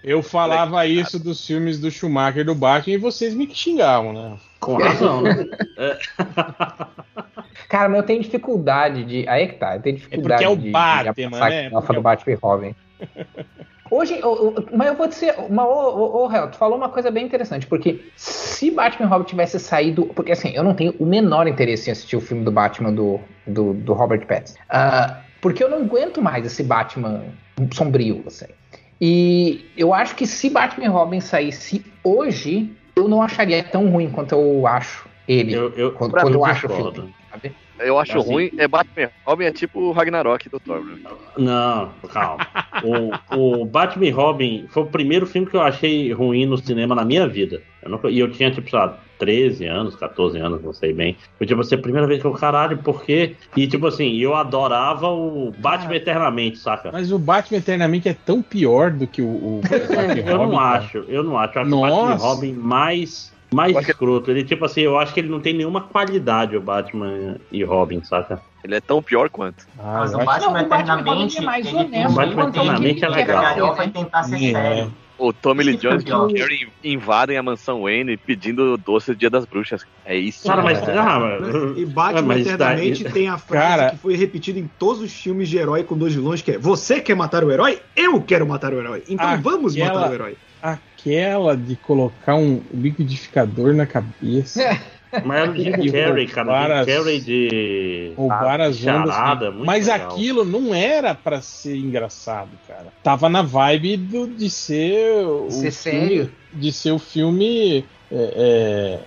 [0.02, 4.36] Eu falava isso dos filmes do Schumacher do Batman e vocês me xingavam, né?
[4.60, 5.46] Com razão, né?
[7.68, 9.28] Cara, mas eu tenho dificuldade de.
[9.28, 11.70] Aí é que tá, eu tenho dificuldade é porque é o de, Batman, de né?
[11.72, 12.74] Alfa do Batman e Robin.
[13.88, 14.20] Hoje,
[14.74, 18.00] mas eu vou dizer, uma, ô, ô, ô, tu falou uma coisa bem interessante, porque
[18.16, 20.06] se Batman e Robin tivesse saído.
[20.06, 23.20] Porque assim, eu não tenho o menor interesse em assistir o filme do Batman do,
[23.46, 24.58] do, do Robert Pattinson.
[24.64, 27.22] Uh, porque eu não aguento mais esse Batman
[27.72, 28.46] sombrio, assim.
[29.00, 34.10] E eu acho que se Batman e Robin saísse hoje, eu não acharia tão ruim
[34.10, 35.52] quanto eu acho ele.
[35.52, 37.54] Eu, eu, quando, quando eu acho o filme, sabe?
[37.78, 40.82] Eu acho assim, ruim, é Batman Robin é tipo o Ragnarok do Thor.
[41.36, 42.46] Não, calma.
[42.82, 47.04] o, o Batman Robin foi o primeiro filme que eu achei ruim no cinema na
[47.04, 47.62] minha vida.
[47.82, 51.16] Eu não, e eu tinha, tipo, sei lá, 13 anos, 14 anos, não sei bem.
[51.36, 53.36] Foi tipo assim, a primeira vez que eu, caralho, por quê?
[53.56, 56.90] E tipo assim, eu adorava o Batman ah, Eternamente, saca?
[56.92, 60.58] Mas o Batman Eternamente é tão pior do que o, o Batman Eu Robin, não
[60.58, 60.78] cara.
[60.78, 61.58] acho, eu não acho.
[61.58, 61.94] Eu acho Nossa.
[61.94, 63.90] o Batman Robin mais mais Porque...
[63.90, 64.30] escroto.
[64.30, 68.02] Ele, tipo assim, eu acho que ele não tem nenhuma qualidade, o Batman e Robin,
[68.02, 68.40] saca?
[68.64, 69.66] Ele é tão pior quanto.
[69.78, 71.40] Ah, Mas o Batman, não, eternamente.
[71.40, 72.10] O Batman é mais honesto.
[72.10, 73.74] O Batman eternamente é legal.
[73.74, 74.52] vai tentar ser é.
[74.52, 74.94] sério.
[75.18, 79.30] O Tommy Lee Jones e o Gary invadem a mansão Wayne pedindo doce do Dia
[79.30, 79.86] das Bruxas.
[80.04, 80.46] É isso.
[80.46, 81.38] Cara, mas, ah,
[81.74, 83.10] e Batman mas eternamente tá...
[83.10, 83.90] tem a frase cara...
[83.92, 87.00] que foi repetida em todos os filmes de herói com dois vilões, que é Você
[87.00, 87.80] quer matar o herói?
[87.94, 89.04] Eu quero matar o herói.
[89.08, 89.40] Então Aquela...
[89.40, 90.36] vamos matar o herói
[91.06, 94.78] aquela de colocar um liquidificador na cabeça.
[95.24, 96.84] Mas era o Jim Carrey, cara.
[96.84, 98.12] Jim Carrey de.
[98.16, 99.16] Roubar as ondas.
[99.16, 99.64] Assim.
[99.64, 100.10] Mas legal.
[100.10, 102.86] aquilo não era para ser engraçado, cara.
[103.02, 105.16] Tava na vibe do, de ser.
[105.48, 106.32] Ser sério?
[106.52, 107.84] De ser o filme.
[108.08, 109.00] É,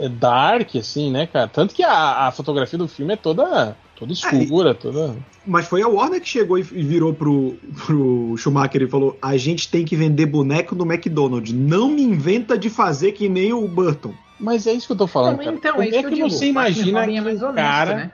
[0.00, 1.48] é, é, dark, assim, né, cara?
[1.48, 5.16] Tanto que a, a fotografia do filme é toda Toda escura, toda.
[5.48, 7.56] Mas foi a Warner que chegou e virou pro,
[7.86, 11.54] pro Schumacher e falou: a gente tem que vender boneco no McDonald's.
[11.54, 14.12] Não me inventa de fazer que nem o Burton.
[14.38, 15.56] Mas é isso que eu tô falando, cara.
[15.56, 18.10] Então, Como é, é que, que você imagina que o é cara né?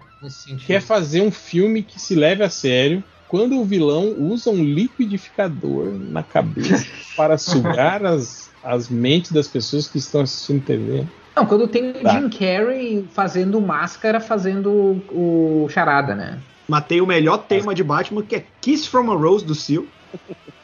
[0.65, 5.93] quer fazer um filme que se leve a sério quando o vilão usa um liquidificador
[5.93, 6.87] na cabeça
[7.17, 11.05] para sugar as, as mentes das pessoas que estão assistindo TV?
[11.35, 12.13] Não, quando tem o tá.
[12.13, 16.39] Jim Carrey fazendo máscara, fazendo o charada, né?
[16.69, 19.85] Matei o melhor tema de Batman, que é Kiss from a Rose do Seal,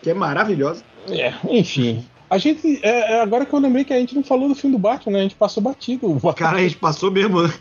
[0.03, 0.83] que é maravilhosa.
[1.09, 2.07] É, enfim.
[2.31, 2.79] A gente.
[2.83, 5.15] É, é, agora que eu lembrei que a gente não falou do filme do Batman,
[5.15, 5.19] né?
[5.19, 6.17] A gente passou batido.
[6.37, 7.43] Cara, a gente passou mesmo.
[7.43, 7.53] Né?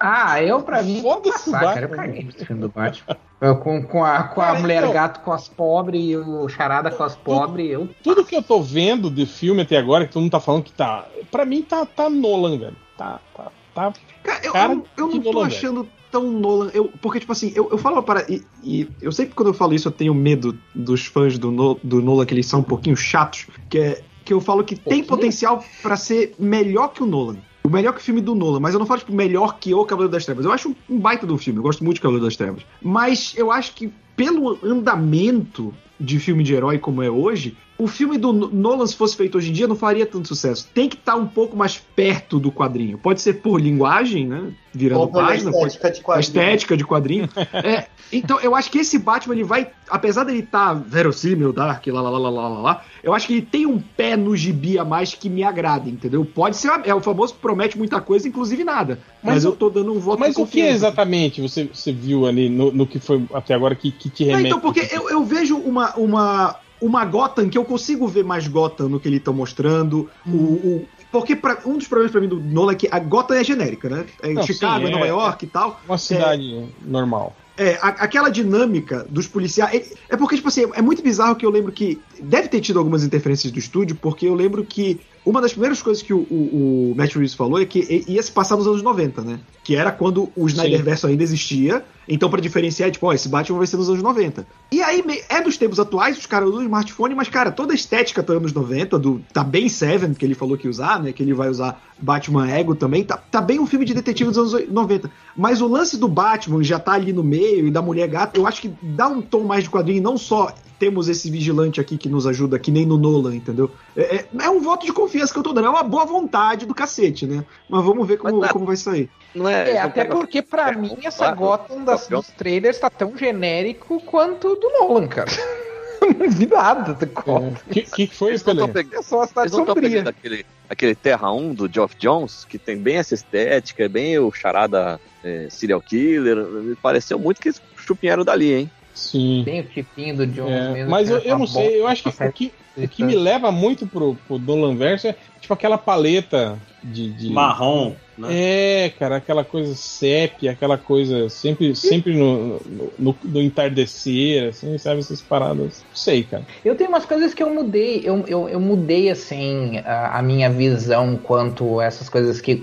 [0.00, 1.00] ah, eu pra mim.
[1.00, 1.82] Foda-se, cara.
[1.82, 3.16] Eu caguei no filme do Batman.
[3.40, 7.14] Eu, com, com a, com a mulher então, gato cos pobre e o charada cos
[7.14, 7.88] pobre, eu.
[8.02, 10.72] Tudo que eu tô vendo de filme até agora, que todo mundo tá falando que
[10.72, 11.06] tá.
[11.30, 12.76] Pra mim tá, tá Nolan, velho.
[12.98, 13.92] Tá, tá, tá.
[14.24, 16.70] Cara, eu, cara eu, eu não tô Nolan, achando velho tão Nolan.
[16.72, 18.30] Eu, porque, tipo assim, eu, eu falo para.
[18.30, 21.78] E, e, eu sempre quando eu falo isso, eu tenho medo dos fãs do, no,
[21.82, 23.46] do Nolan, que eles são um pouquinho chatos.
[23.68, 27.36] Que é que eu falo que tem potencial para ser melhor que o Nolan.
[27.62, 29.84] O melhor que o filme do Nolan, mas eu não falo, tipo, melhor que o
[29.84, 30.44] Cavaleiro das Trevas.
[30.44, 32.62] Eu acho um baita do filme, eu gosto muito de Cavaleiro das Trevas.
[32.82, 38.16] Mas eu acho que pelo andamento de filme de herói como é hoje, o filme
[38.16, 40.66] do Nolan, se fosse feito hoje em dia, não faria tanto sucesso.
[40.72, 42.96] Tem que estar tá um pouco mais perto do quadrinho.
[42.96, 44.52] Pode ser por linguagem, né?
[44.72, 45.50] Virando Ou página.
[45.50, 46.20] Estética de quadrinho.
[46.20, 47.28] estética de quadrinho.
[47.52, 49.70] é, então, eu acho que esse Batman, ele vai.
[49.90, 53.34] Apesar dele estar tá verossímil, dark, lá, lá, lá, lá, lá, lá, eu acho que
[53.34, 56.24] ele tem um pé no gibi a mais que me agrada, entendeu?
[56.24, 56.70] Pode ser.
[56.84, 58.98] É o famoso promete muita coisa, inclusive nada.
[59.22, 62.48] Mas, mas eu tô dando um voto Mas o que exatamente você, você viu ali
[62.48, 64.42] no, no que foi até agora que, que te remete?
[64.42, 68.46] Não, então, porque eu, eu vejo uma, uma, uma Gotham que eu consigo ver mais
[68.46, 70.08] Gotham no que ele tá mostrando.
[70.26, 70.32] Hum.
[70.34, 73.34] O, o, porque pra, um dos problemas para mim do Nolan é que a Gotham
[73.34, 74.06] é genérica, né?
[74.22, 75.80] É Não, Chicago, sim, é, Nova York é, e tal.
[75.86, 77.34] Uma cidade é, normal.
[77.56, 79.92] É, a, aquela dinâmica dos policiais.
[80.10, 82.78] É, é, porque, tipo assim, é muito bizarro que eu lembro que deve ter tido
[82.78, 86.92] algumas interferências do estúdio, porque eu lembro que uma das primeiras coisas que o, o,
[86.92, 89.40] o Matt Reeves falou é que ia se passar nos anos 90, né?
[89.64, 91.84] Que era quando o Snyderverse ainda existia.
[92.08, 94.46] Então, para diferenciar, tipo, ó, esse Batman vai ser nos anos 90.
[94.70, 98.22] E aí, é dos tempos atuais, os caras usam smartphone, mas, cara, toda a estética
[98.22, 101.12] tá anos 90, do, tá bem Seven, que ele falou que ia usar, né?
[101.12, 103.02] Que ele vai usar Batman Ego também.
[103.02, 105.10] Tá, tá bem um filme de detetive dos anos 90.
[105.36, 108.46] Mas o lance do Batman já tá ali no meio e da mulher gata, eu
[108.46, 112.08] acho que dá um tom mais de quadrinho, não só temos esse vigilante aqui que
[112.08, 113.70] nos ajuda, que nem no Nolan, entendeu?
[113.96, 115.66] É, é, é, um voto de confiança que eu tô dando.
[115.66, 117.44] É uma boa vontade do cacete, né?
[117.68, 119.10] Mas vamos ver como, como vai sair.
[119.34, 124.00] Não é, é até porque, para mim, essa Gotham das, dos trailers tá tão genérico
[124.00, 125.30] quanto do Nolan, cara.
[126.18, 127.54] não vi nada do Gotham.
[127.66, 128.44] O que, que foi, isso?
[128.50, 130.02] É só a cidade sombria.
[130.08, 135.00] Aquele, aquele Terra 1 do Geoff Jones, que tem bem essa estética, bem o charada
[135.24, 136.36] é, serial killer.
[136.36, 138.70] Me pareceu muito que eles chupinharam dali, hein?
[138.96, 139.42] Sim.
[139.44, 140.90] Tem o tipinho do Jones é, mesmo.
[140.90, 143.86] Mas eu, eu não sei, eu acho que o que, o que me leva muito
[143.86, 147.12] pro, pro Nolan Verso é tipo aquela paleta de.
[147.12, 147.30] de...
[147.30, 147.94] Marrom.
[148.16, 148.28] Né?
[148.30, 152.58] É, cara, aquela coisa sépia, aquela coisa sempre, sempre no,
[152.98, 155.00] no, no, entardecer, assim, sabe?
[155.00, 155.84] Essas paradas.
[155.86, 156.42] Não sei, cara.
[156.64, 160.48] Eu tenho umas coisas que eu mudei, eu, eu, eu mudei, assim, a, a, minha
[160.48, 162.62] visão quanto a essas coisas que.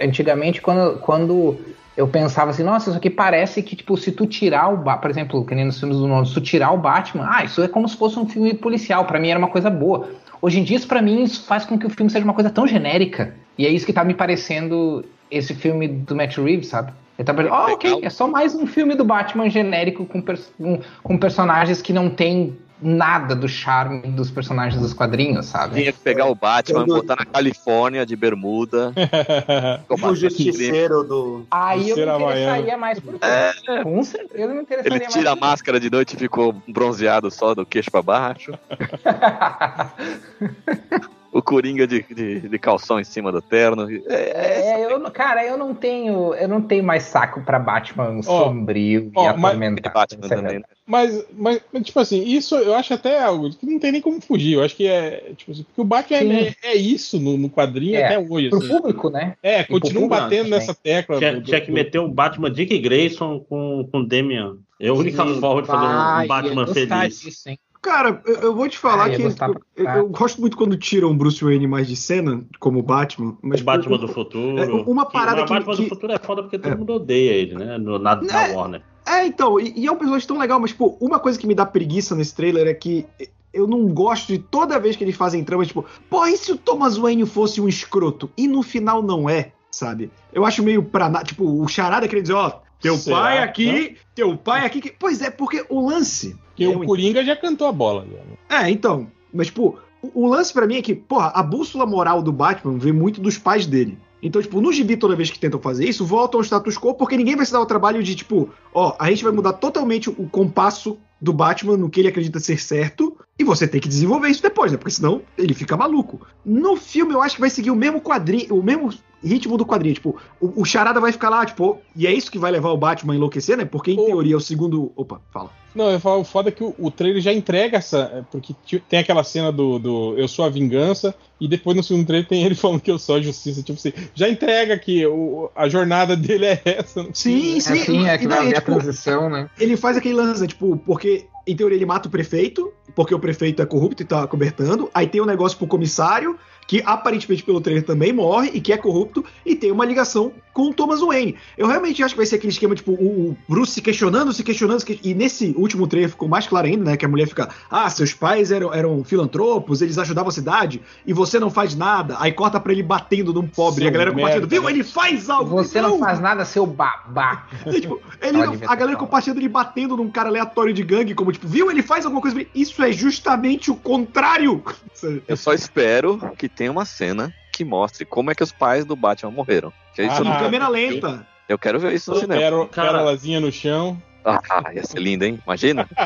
[0.00, 1.58] Antigamente, quando, quando
[1.96, 5.10] eu pensava assim, nossa, isso aqui parece que, tipo, se tu tirar o Batman, por
[5.10, 7.68] exemplo, que nem nos filmes do Nolan, se tu tirar o Batman, ah, isso é
[7.68, 10.08] como se fosse um filme policial, para mim era uma coisa boa.
[10.40, 12.50] Hoje em dia, isso pra mim, isso faz com que o filme seja uma coisa
[12.50, 13.34] tão genérica.
[13.58, 16.92] E é isso que tá me parecendo esse filme do Matt Reeves, sabe?
[17.18, 20.50] Ele tá parecendo, oh, ok, é só mais um filme do Batman genérico com, pers
[20.58, 25.80] com, com personagens que não tem nada do charme dos personagens dos quadrinhos, sabe?
[25.80, 28.92] Tinha que pegar o Batman, botar na Califórnia de bermuda.
[29.88, 31.46] o justiceiro do.
[31.50, 33.82] Aí eu me interessaria mais por é.
[33.82, 37.64] Com certeza me interessaria Ele tira a máscara de noite e ficou bronzeado só do
[37.64, 38.52] queixo para baixo.
[41.32, 43.90] o Coringa de, de, de, calção em cima do terno.
[43.90, 48.18] É, é, é eu, cara, eu não tenho, eu não tenho mais saco para Batman
[48.18, 49.94] oh, sombrio oh, e atormentado.
[49.94, 50.58] Batman também.
[50.58, 50.64] Né?
[50.86, 54.54] Mas, mas, tipo assim, isso eu acho até algo que não tem nem como fugir.
[54.54, 57.96] Eu acho que é, tipo assim, porque o Batman é, é, isso no, no quadrinho
[57.96, 58.50] é, até hoje.
[58.50, 58.68] Pro assim.
[58.68, 59.34] público, né?
[59.42, 61.16] É, continua batendo nessa tecla.
[61.16, 64.58] Tinha, do, tinha que meter um Batman Dick Grayson com, com Damian.
[64.78, 67.20] É a única Sim, forma de fazer um Batman feliz.
[67.20, 67.48] Disso,
[67.82, 69.34] Cara, eu, eu, vou te falar ah, que eu,
[69.76, 73.36] eu, eu, gosto muito quando tiram Bruce Wayne mais de cena, como Batman.
[73.42, 74.62] Mas o Batman do futuro.
[74.62, 75.52] É, uma parada que.
[75.52, 76.76] O Batman que, do futuro é foda porque todo é.
[76.76, 77.78] mundo odeia ele, né?
[77.78, 78.82] No, na, na é, Warner.
[79.04, 81.56] É, então, e, e, é um personagem tão legal, mas, pô, uma coisa que me
[81.56, 83.04] dá preguiça nesse trailer é que
[83.52, 86.56] eu não gosto de toda vez que eles fazem trama, tipo, pô, e se o
[86.56, 88.30] Thomas Wayne fosse um escroto?
[88.36, 90.08] E no final não é, sabe?
[90.32, 91.10] Eu acho meio pra.
[91.24, 93.16] Tipo, o charada queria dizer, ó, teu Será?
[93.16, 94.80] pai aqui, teu pai aqui.
[94.80, 94.90] Que...
[94.90, 96.36] Pois é, porque o lance.
[96.54, 98.06] Que o Coringa já cantou a bola.
[98.50, 99.10] É, então.
[99.32, 102.76] Mas, tipo, o, o lance para mim é que, porra, a bússola moral do Batman
[102.76, 103.96] vem muito dos pais dele.
[104.22, 107.16] Então, tipo, no gibi, toda vez que tentam fazer isso, voltam ao status quo, porque
[107.16, 110.28] ninguém vai se dar o trabalho de, tipo, ó, a gente vai mudar totalmente o
[110.28, 114.42] compasso do Batman no que ele acredita ser certo, e você tem que desenvolver isso
[114.42, 114.78] depois, né?
[114.78, 116.20] Porque senão ele fica maluco.
[116.44, 118.92] No filme, eu acho que vai seguir o mesmo quadrinho, o mesmo
[119.22, 119.94] ritmo do quadrinho.
[119.94, 122.76] Tipo, o, o Charada vai ficar lá, tipo, e é isso que vai levar o
[122.76, 123.64] Batman a enlouquecer, né?
[123.64, 124.04] Porque, em oh.
[124.04, 124.92] teoria, o segundo.
[124.96, 125.50] Opa, fala.
[125.74, 128.10] Não, eu falo, o foda é que o, o trailer já entrega essa.
[128.14, 128.54] É, porque
[128.88, 132.44] tem aquela cena do, do Eu sou a vingança, e depois no segundo trailer tem
[132.44, 133.62] ele falando que eu sou a justiça.
[133.62, 137.06] Tipo assim, já entrega que o, a jornada dele é essa.
[137.12, 137.72] Sim, sim.
[137.72, 139.48] É, sim, é que vai é, tipo, a transição, né?
[139.58, 143.18] Ele faz aquele lance, né, tipo, porque em teoria ele mata o prefeito, porque o
[143.18, 144.90] prefeito é corrupto e tá cobertando.
[144.92, 146.38] Aí tem um negócio pro comissário,
[146.72, 150.70] que aparentemente pelo trailer também morre e que é corrupto e tem uma ligação com
[150.70, 151.36] o Thomas Wayne.
[151.56, 154.82] Eu realmente acho que vai ser aquele esquema, tipo, o Bruce se questionando, se questionando,
[155.02, 158.14] e nesse último trailer ficou mais claro ainda, né, que a mulher fica, ah, seus
[158.14, 162.60] pais eram, eram filantropos, eles ajudavam a cidade, e você não faz nada, aí corta
[162.60, 165.50] pra ele batendo num pobre, seu e a galera compartilhando, viu, ele faz algo!
[165.50, 167.46] Você não, não faz nada, seu babá!
[167.66, 171.32] É, tipo, ele não, a galera compartilhando ele batendo num cara aleatório de gangue, como,
[171.32, 174.62] tipo, viu, ele faz alguma coisa, isso é justamente o contrário!
[175.26, 178.96] Eu só espero que tenha uma cena que mostre como é que os pais do
[178.96, 179.72] Batman morreram.
[179.94, 181.26] Que é isso ah, câmera lenta.
[181.48, 182.40] Eu quero ver isso no cinema.
[182.40, 184.00] Quero, pérola no chão.
[184.24, 184.40] Ah,
[184.72, 185.38] ia ser lindo, hein?
[185.44, 185.88] Imagina.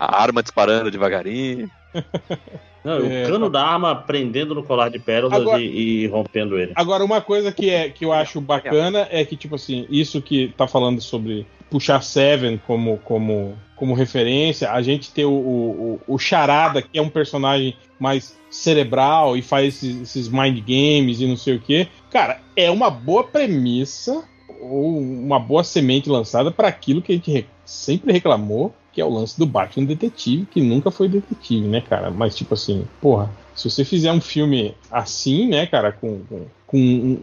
[0.00, 1.70] A arma disparando devagarinho.
[2.88, 6.58] Não, é, o cano da arma prendendo no colar de pérolas agora, e, e, rompendo
[6.58, 6.72] ele.
[6.74, 10.48] Agora, uma coisa que, é, que eu acho bacana é que, tipo assim, isso que
[10.56, 16.18] tá falando sobre puxar Seven como, como, como referência, a gente ter o, o, o
[16.18, 21.36] Charada, que é um personagem mais cerebral e faz esses, esses mind games e não
[21.36, 21.86] sei o que.
[22.10, 24.24] Cara, é uma boa premissa
[24.62, 29.08] ou uma boa semente lançada para aquilo que a gente sempre reclamou, que é o
[29.08, 32.10] lance do Batman detetive, que nunca foi detetive, né, cara?
[32.10, 36.20] Mas, tipo assim, porra, se você fizer um filme assim, né, cara, com.
[36.28, 37.20] com, com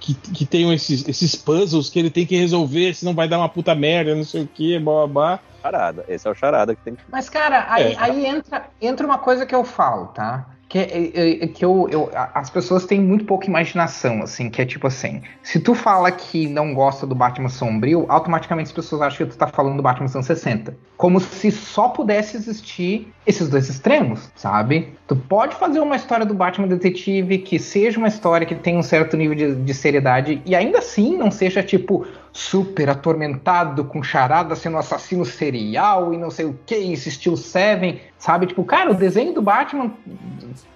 [0.00, 3.48] que, que tenham esses, esses puzzles que ele tem que resolver, senão vai dar uma
[3.48, 5.40] puta merda, não sei o que, blá blá blá.
[5.62, 7.02] Charada, esse é o charada que tem que.
[7.08, 7.96] Mas, cara, aí, é.
[7.96, 10.44] aí entra, entra uma coisa que eu falo, tá?
[10.72, 14.62] Que, é, é, é, que eu, eu, as pessoas têm muito pouca imaginação, assim, que
[14.62, 19.02] é tipo assim, se tu fala que não gosta do Batman sombrio, automaticamente as pessoas
[19.02, 20.74] acham que tu tá falando do Batman dos anos 60.
[20.96, 24.94] Como se só pudesse existir esses dois extremos, sabe?
[25.06, 28.82] Tu pode fazer uma história do Batman detetive que seja uma história que tenha um
[28.82, 34.56] certo nível de, de seriedade e ainda assim não seja tipo super atormentado com charada
[34.56, 38.46] sendo assassino serial e não sei o que, esse estilo Seven, sabe?
[38.46, 39.90] Tipo, cara, o desenho do Batman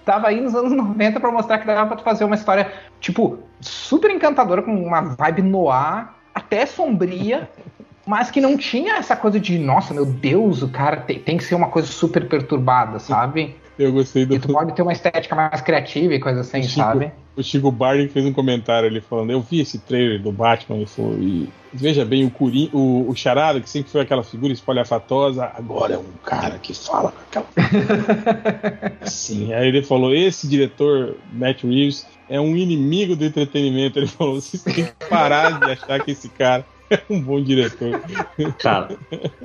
[0.03, 2.69] tava aí nos anos 90 para mostrar que dava pra fazer uma história,
[2.99, 7.49] tipo, super encantadora, com uma vibe noir, até sombria,
[8.05, 11.45] mas que não tinha essa coisa de, nossa, meu Deus, o cara tem, tem que
[11.45, 13.55] ser uma coisa super perturbada, sabe?
[13.77, 14.35] Eu gostei do.
[14.35, 17.11] E tu pode ter uma estética mais criativa e coisa assim, o Chico, sabe?
[17.35, 20.85] O Chico Barney fez um comentário ali falando: Eu vi esse trailer do Batman e,
[20.87, 25.51] falou, e veja bem, o, Curim, o, o Charada, que sempre foi aquela figura espalhafatosa,
[25.55, 27.47] agora é um cara que fala com aquela.
[29.05, 33.99] Sim, aí ele falou: Esse diretor, Matt Reeves, é um inimigo do entretenimento.
[33.99, 38.01] Ele falou: Vocês têm que parar de achar que esse cara é um bom diretor.
[38.59, 38.97] Cara,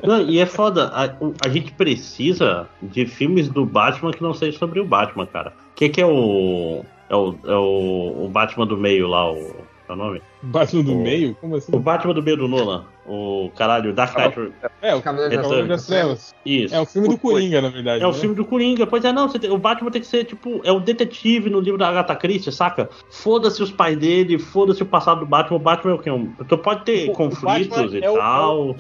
[0.03, 1.15] não, e é foda, a,
[1.45, 5.51] a, gente precisa de filmes do Batman que não sejam sobre o Batman, cara.
[5.51, 6.85] O que, que é o.
[7.09, 9.55] É o, é o, o Batman do meio lá, o.
[9.89, 10.23] É o nome?
[10.43, 11.35] Batman do o, meio?
[11.41, 11.75] Como assim?
[11.75, 12.85] O Batman do meio do Nolan.
[13.15, 14.55] O caralho, Dark Knight.
[14.81, 16.35] É, o Cavaleiro das Trevas.
[16.47, 16.75] Isso.
[16.75, 17.99] É o filme do Coringa, na verdade.
[17.99, 18.07] É né?
[18.07, 18.87] o filme do Coringa.
[18.87, 21.77] Pois é, não, tem, o Batman tem que ser, tipo, é o detetive no livro
[21.77, 22.89] da Agatha Christie, saca?
[23.11, 25.59] Foda-se os pais dele, foda-se o passado do Batman.
[25.59, 26.11] O Batman é o quê?
[26.11, 28.71] Um, tu pode ter o, conflitos o e é tal.
[28.71, 28.77] O,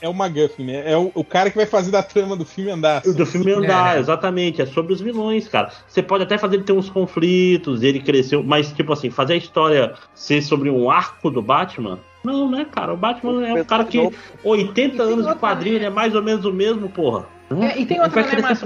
[0.00, 0.90] é o McGuffin, né?
[0.90, 3.02] É o, o cara que vai fazer da trama do filme andar.
[3.02, 3.12] Assim.
[3.12, 4.00] Do filme andar, é.
[4.00, 4.62] exatamente.
[4.62, 5.70] É sobre os vilões, cara.
[5.86, 9.36] Você pode até fazer ele ter uns conflitos, ele cresceu, mas, tipo assim, fazer a
[9.36, 12.94] história ser sobre um arco do Batman não, né, cara?
[12.94, 14.10] O Batman é um cara que
[14.42, 17.26] 80 anos de quadrinho, ele é mais ou menos o mesmo, porra.
[17.60, 18.62] É, e tem outra, né, mas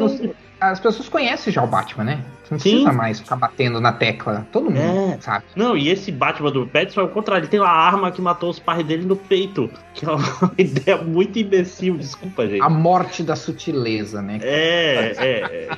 [0.61, 2.25] as pessoas conhecem já o Batman, né?
[2.49, 2.71] Você não Sim.
[2.71, 4.47] precisa mais ficar batendo na tecla.
[4.51, 5.19] Todo mundo é.
[5.21, 5.45] sabe.
[5.55, 7.45] Não, e esse Batman do Pattinson é o contrário.
[7.45, 9.69] Ele tem uma arma que matou os pais dele no peito.
[9.95, 10.25] Que é uma
[10.57, 12.63] ideia muito imbecil, desculpa, gente.
[12.63, 14.39] A morte da sutileza, né?
[14.43, 15.69] É, é, é.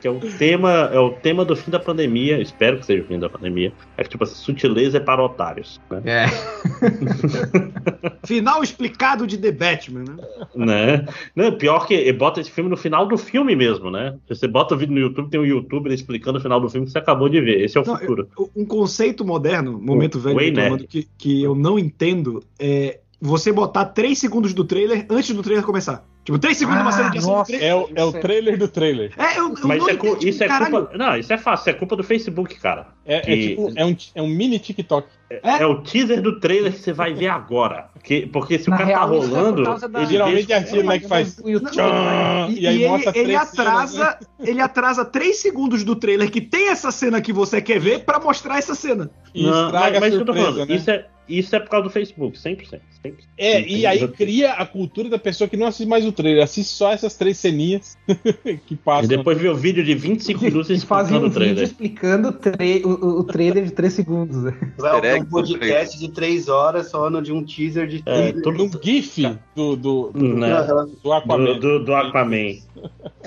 [0.00, 2.42] Que é o tema, é o tema do fim da pandemia.
[2.42, 3.72] Espero que seja o fim da pandemia.
[3.96, 5.80] É que, tipo assim, sutileza é para otários.
[5.90, 6.02] Né?
[6.06, 6.26] É.
[8.26, 10.16] final explicado de The Batman, né?
[10.54, 11.06] né?
[11.36, 14.16] Não, pior que bota esse filme no final do filme mesmo, né?
[14.28, 16.92] Você bota o vídeo no YouTube, tem um youtuber explicando o final do filme que
[16.92, 17.62] você acabou de ver.
[17.64, 18.28] Esse é o não, futuro.
[18.54, 20.38] Um conceito moderno, momento o, velho,
[20.86, 25.64] que, que eu não entendo é você botar 3 segundos do trailer antes do trailer
[25.64, 26.06] começar.
[26.26, 27.36] Tipo, 3 segundos ah, de uma cena de ação.
[27.36, 29.12] Nossa, é, o, é o trailer do trailer.
[29.16, 30.90] É, eu, eu Mas isso, é, tipo, isso é culpa.
[30.98, 32.88] Não, isso é fácil, é culpa do Facebook, cara.
[33.04, 33.30] É, é que...
[33.30, 35.06] é tipo, é um, é um mini TikTok.
[35.30, 37.90] É, é, o teaser do trailer que você vai ver agora.
[37.92, 39.62] Porque, porque se Na o cara tá real, tá rolando.
[39.62, 40.00] Da...
[40.00, 41.38] Ele geralmente é aquilo né, que faz.
[41.38, 44.50] E, e, aí e mostra ele, ele atrasa, cenas, né?
[44.50, 48.18] ele atrasa 3 segundos do trailer que tem essa cena que você quer ver pra
[48.18, 49.08] mostrar essa cena.
[49.32, 50.74] E Não, mas, mas surpresa, falando, né?
[50.74, 52.80] Isso é isso é por causa do Facebook, 100%.
[53.04, 53.14] 100%.
[53.38, 56.72] É, e aí cria a cultura da pessoa que não assiste mais o trailer, assiste
[56.72, 57.96] só essas três ceninhas
[58.66, 59.04] que passam.
[59.04, 61.56] E depois vê o vídeo de 25 minutos e fazem um o trailer.
[61.56, 62.36] vídeo explicando
[62.84, 64.52] o, o, trailer de 3 segundos.
[64.78, 68.62] Vai um podcast de 3 horas só no de um teaser de 3 é, todo
[68.62, 70.66] um GIF do, do, do, né?
[71.02, 71.44] do Aquaman.
[71.44, 72.56] Do, do, do Aquaman.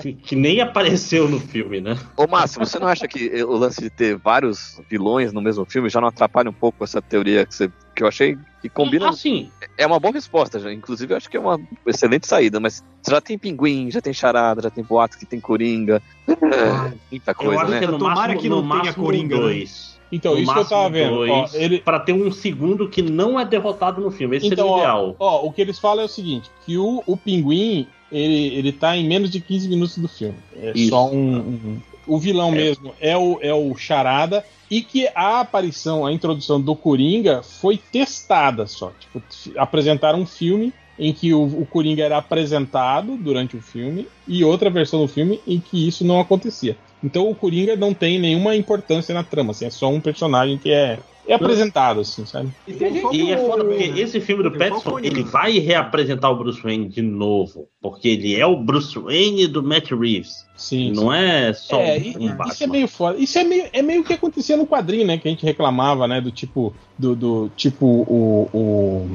[0.00, 1.98] que, que, nem apareceu no filme, né?
[2.16, 5.88] Ô, Márcio, você não acha que o lance de ter vários vilões no mesmo filme
[5.88, 9.08] já não atrapalha um pouco essa teoria que você que eu achei que combina.
[9.08, 9.50] Assim.
[9.76, 10.72] É uma boa resposta, já.
[10.72, 14.62] Inclusive, eu acho que é uma excelente saída, mas já tem pinguim, já tem charada,
[14.62, 16.02] já tem boatos que tem coringa.
[16.28, 17.80] É, muita coisa, né?
[17.80, 19.36] Que no Tomara máximo, que não no tenha coringa.
[19.36, 19.42] Né?
[19.42, 20.00] Dois.
[20.12, 21.14] Então, no isso que eu tava vendo.
[21.14, 21.80] Dois, ó, ele...
[21.80, 24.36] Para ter um segundo que não é derrotado no filme.
[24.36, 25.16] Esse então, seria o ideal.
[25.18, 28.72] Ó, ó, o que eles falam é o seguinte: que o, o pinguim ele, ele
[28.72, 30.36] tá em menos de 15 minutos do filme.
[30.56, 30.90] É isso.
[30.90, 32.56] só um, um, o vilão é.
[32.56, 37.76] mesmo é o, é o Charada e que a aparição, a introdução do Coringa foi
[37.76, 38.92] testada só.
[38.98, 39.22] Tipo,
[39.56, 44.68] apresentaram um filme em que o, o Coringa era apresentado durante o filme e outra
[44.68, 46.76] versão do filme em que isso não acontecia.
[47.02, 50.70] Então o Coringa não tem nenhuma importância na trama, assim, é só um personagem que
[50.70, 50.98] é
[51.30, 52.50] é apresentado, assim, sabe?
[52.66, 54.00] E, e é foda porque né?
[54.00, 57.68] esse filme do Pattinson, ele vai reapresentar o Bruce Wayne de novo.
[57.80, 60.44] Porque ele é o Bruce Wayne do Matt Reeves.
[60.56, 60.92] Sim.
[60.92, 61.18] Não sim.
[61.18, 62.52] é só é, um, um Batman.
[62.52, 63.18] Isso é meio foda.
[63.18, 65.18] Isso é meio, é meio que acontecia no quadrinho, né?
[65.18, 66.20] Que a gente reclamava, né?
[66.20, 66.74] Do tipo.
[66.98, 69.10] Do, do tipo o, o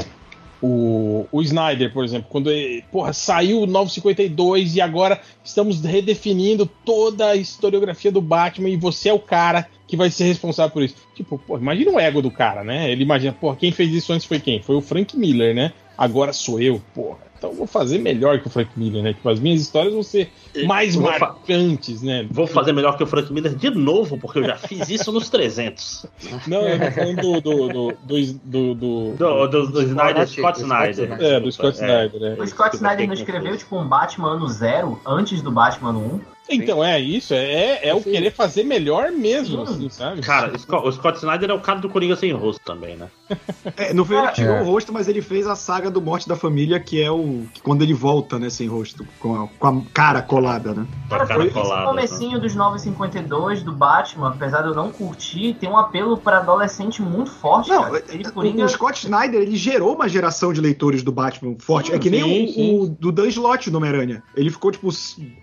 [0.66, 6.66] o, o Snyder, por exemplo, quando ele, porra, saiu o 952 e agora estamos redefinindo
[6.66, 10.82] toda a historiografia do Batman e você é o cara que vai ser responsável por
[10.82, 10.96] isso.
[11.14, 12.92] Tipo, pô, imagina o ego do cara, né?
[12.92, 14.62] Ele imagina, pô, quem fez isso antes foi quem?
[14.62, 15.72] Foi o Frank Miller, né?
[15.96, 17.20] Agora sou eu, porra.
[17.46, 19.14] Então eu vou fazer melhor que o Frank Miller, né?
[19.14, 20.32] Tipo, as minhas histórias vão ser
[20.66, 22.28] mais marcantes, né?
[22.32, 25.30] Vou fazer melhor que o Frank Miller de novo, porque eu já fiz isso nos
[25.30, 26.08] 300.
[26.48, 27.46] Não, eu tô falando do.
[27.46, 28.76] Do, do, do, do,
[29.16, 31.22] do, do, do Snyder, Scott Snyder.
[31.22, 32.24] É, do Scott Snyder.
[32.24, 32.42] É.
[32.42, 36.35] O Scott Snyder não escreveu, tipo, um Batman ano zero antes do Batman 1.
[36.50, 40.22] Então, é isso, é, é o querer fazer melhor mesmo, assim, sabe?
[40.22, 43.08] Cara, o Scott Snyder é o cara do Coringa sem rosto também, né?
[43.78, 44.62] É, não foi ele que tirou é.
[44.62, 47.46] o rosto, mas ele fez a saga do Morte da Família, que é o.
[47.52, 50.88] Que quando ele volta, né, sem rosto, com a, com a cara colada, né?
[51.10, 52.40] Cara, cara colada, esse comecinho né?
[52.40, 57.32] dos 952 do Batman, apesar de eu não curtir, tem um apelo para adolescente muito
[57.32, 57.70] forte.
[57.70, 58.04] Não, cara.
[58.08, 58.66] Ele, Coringa...
[58.66, 61.90] o Scott Snyder, ele gerou uma geração de leitores do Batman forte.
[61.90, 62.80] Sim, é que nem sim, o, sim.
[62.80, 64.24] o, do Dan Slott no Homem-Aranha.
[64.36, 64.90] Ele ficou, tipo,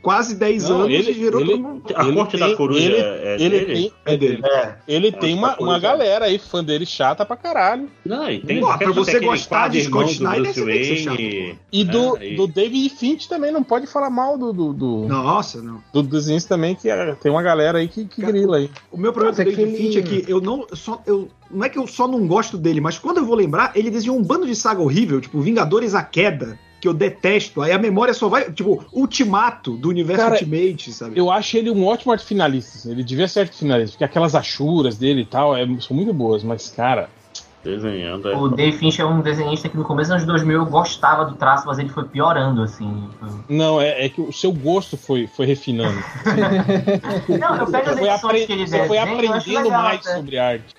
[0.01, 1.83] quase 10 não, anos ele, gerou ele, todo mundo.
[1.95, 3.67] A ele Corte tem, da Coruja ele, é, ele dele?
[3.67, 4.43] Tem, é dele.
[4.45, 4.75] É.
[4.89, 7.89] Ele é, tem uma, uma galera aí, fã dele chata pra caralho.
[8.05, 8.61] Não, e tem.
[8.61, 11.59] Pô, pra você gostar de Scott Snyder, você tem que ser chato.
[11.73, 14.53] E do, é, do David Finch também, não pode falar mal do.
[14.53, 15.83] do, do Nossa, não.
[15.93, 18.71] Do desenho também, que é, tem uma galera aí que, que grila aí.
[18.91, 20.67] O meu problema com o David Finch é que eu não.
[20.73, 23.73] Só, eu, não é que eu só não gosto dele, mas quando eu vou lembrar,
[23.75, 27.63] ele desenhou um bando de saga horrível, tipo Vingadores a Queda que eu detesto.
[27.63, 28.51] Aí a memória só vai.
[28.51, 31.17] Tipo, ultimato do universo Cara, Ultimate, sabe?
[31.17, 32.77] Eu acho ele um ótimo arte finalista.
[32.77, 32.91] Assim.
[32.91, 36.43] Ele devia ser arte finalista, porque aquelas achuras dele e tal é, são muito boas,
[36.43, 37.09] mas, cara.
[37.63, 38.29] Desenhando.
[38.29, 38.37] É.
[38.37, 41.37] O Dave Finch é um desenhista que no começo dos anos 2000 eu gostava do
[41.37, 43.09] traço, mas ele foi piorando, assim.
[43.49, 46.03] Não, é, é que o seu gosto foi, foi refinando.
[47.39, 48.47] Não, eu pego as foi apre...
[48.47, 50.17] que ele Você foi aprendendo legal, mais até.
[50.17, 50.75] sobre arte.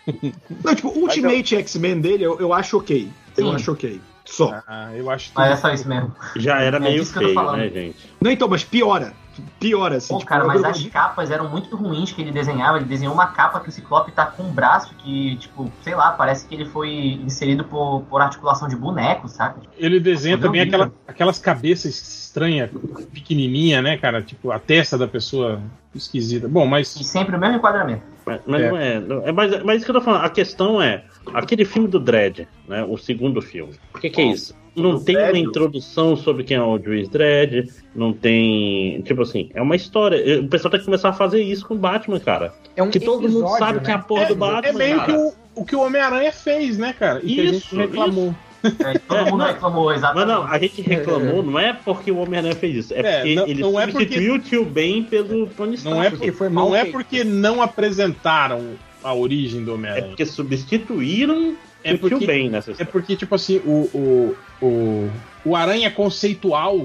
[0.62, 3.08] Não, tipo, o Ultimate X-Men dele eu, eu acho ok.
[3.38, 3.56] Eu Sim.
[3.56, 4.02] acho ok.
[4.26, 4.62] Só.
[4.68, 5.36] Ah, eu acho que.
[5.36, 6.14] Mas é só isso mesmo.
[6.36, 8.10] Já era é meio feio, né, gente?
[8.22, 9.14] Não, então, mas piora.
[9.60, 10.14] Piora, assim.
[10.14, 12.78] Pô, tipo, cara, mas as capas eram muito ruins que ele desenhava.
[12.78, 16.12] Ele desenhou uma capa que o Ciclope tá com um braço que, tipo, sei lá,
[16.12, 19.62] parece que ele foi inserido por, por articulação de boneco, sabe?
[19.78, 22.70] Ele desenha também aquela, aquelas cabeças estranhas,
[23.12, 24.22] pequenininha, né, cara?
[24.22, 25.62] Tipo, a testa da pessoa
[25.96, 26.48] esquisita.
[26.48, 26.96] Bom, mas.
[26.96, 28.04] E sempre o mesmo enquadramento.
[28.26, 28.70] Mas, mas é.
[28.70, 29.00] não é.
[29.00, 30.24] Não, é mas, mas isso que eu tô falando.
[30.24, 31.04] A questão é:
[31.34, 32.84] aquele filme do Dredd, né?
[32.84, 33.74] O segundo filme.
[33.94, 34.56] O que, que é isso?
[34.76, 39.02] Não tem uma introdução sobre quem é o Juiz Dredd, não tem.
[39.04, 40.42] Tipo assim, é uma história.
[40.42, 42.54] O pessoal tem que começar a fazer isso com o Batman, cara.
[42.76, 43.86] É um que todo mundo sabe né?
[43.86, 44.70] que é a porra é, do Batman.
[44.70, 45.12] É meio cara.
[45.12, 47.20] que o, o que o Homem-Aranha fez, né, cara?
[47.24, 48.30] E isso, que a gente reclamou.
[48.30, 48.54] Isso.
[48.64, 50.26] É, todo mundo reclamou, exatamente.
[50.26, 53.36] Mas não, a gente reclamou, não é porque o Homem-Aranha fez isso, é, é porque
[53.36, 54.56] não, ele não é substituiu porque...
[54.56, 55.98] o tio Ben pelo Tony Stark.
[55.98, 60.06] Não é porque, foi não é porque não apresentaram a origem do Homem-Aranha.
[60.06, 62.90] É porque substituíram é porque, Ben nessa história.
[62.90, 65.12] É porque, tipo assim, o, o, o,
[65.44, 66.80] o Aranha conceitual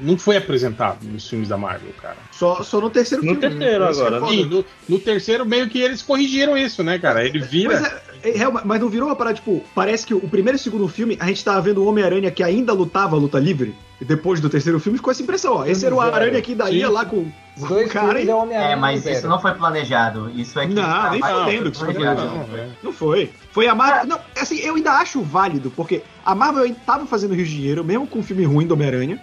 [0.00, 2.16] não foi apresentado nos filmes da Marvel, cara.
[2.32, 3.46] Só, só no terceiro no filme.
[3.46, 3.90] No terceiro né?
[3.90, 4.28] agora.
[4.28, 7.24] Sim, no, no, terceiro meio que eles corrigiram isso, né, cara?
[7.24, 7.80] Ele vira...
[7.80, 10.62] Mas, é, é, mas não virou uma parada, tipo, parece que o primeiro e o
[10.62, 14.04] segundo filme, a gente tava vendo o Homem-Aranha que ainda lutava a luta livre, e
[14.04, 16.90] depois do terceiro filme ficou essa impressão, ó, esse era o Aranha que daí ia
[16.90, 18.28] lá com os dois cara e...
[18.28, 20.30] é, mas isso não foi planejado.
[20.30, 20.72] Isso é que.
[20.72, 22.26] Não, tá nem fodendo que isso foi planejado.
[22.26, 23.30] Não, não, não foi.
[23.52, 24.06] Foi a Marvel.
[24.06, 28.06] Não, assim, eu ainda acho válido, porque a Marvel tava fazendo Rio de Janeiro, mesmo
[28.06, 29.20] com o filme ruim do Homem-Aranha,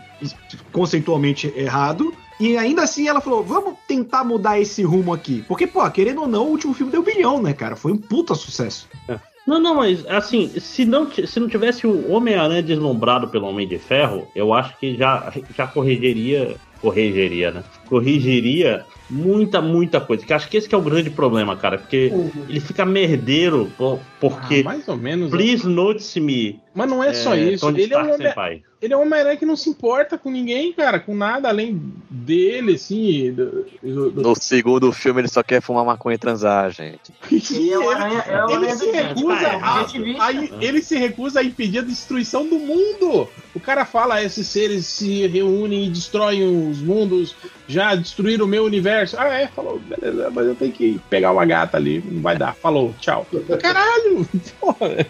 [0.71, 2.13] conceitualmente errado.
[2.39, 5.43] E ainda assim ela falou: vamos tentar mudar esse rumo aqui.
[5.47, 7.75] Porque, pô, querendo ou não, o último filme deu bilhão, né, cara?
[7.75, 8.87] Foi um puta sucesso.
[9.07, 9.19] É.
[9.47, 13.79] Não, não, mas assim, se não, se não tivesse o Homem-Aranha deslumbrado pelo Homem de
[13.79, 16.57] Ferro, eu acho que já, já corrigiria.
[16.81, 17.63] Corrigiria, né?
[17.87, 20.25] Corrigiria muita, muita coisa.
[20.25, 21.77] Que acho que esse que é o grande problema, cara.
[21.77, 22.45] Porque uhum.
[22.47, 23.71] ele fica merdeiro,
[24.19, 24.61] porque.
[24.61, 25.31] Ah, mais ou menos.
[25.31, 25.73] Please né?
[25.73, 26.59] notice me.
[26.77, 27.67] Mas não é, é só isso.
[27.69, 30.99] ele é, um homem, ele é um Homem-Aranha que não se importa com ninguém, cara,
[30.99, 33.31] com nada além dele, assim.
[33.31, 34.21] Do, do, do...
[34.21, 37.11] No segundo filme ele só quer fumar maconha e transar, gente.
[37.41, 42.59] Sim, ele, ele se recusa a, a, ele se recusa a impedir a destruição do
[42.59, 43.27] mundo.
[43.55, 47.35] O cara fala, esses seres se reúnem e destroem os mundos,
[47.67, 49.15] já destruíram o meu universo.
[49.17, 52.53] Ah, é, falou, beleza, mas eu tenho que pegar uma gata ali, não vai dar.
[52.53, 53.25] Falou, tchau.
[53.59, 54.29] Caralho!
[54.61, 55.07] Porra.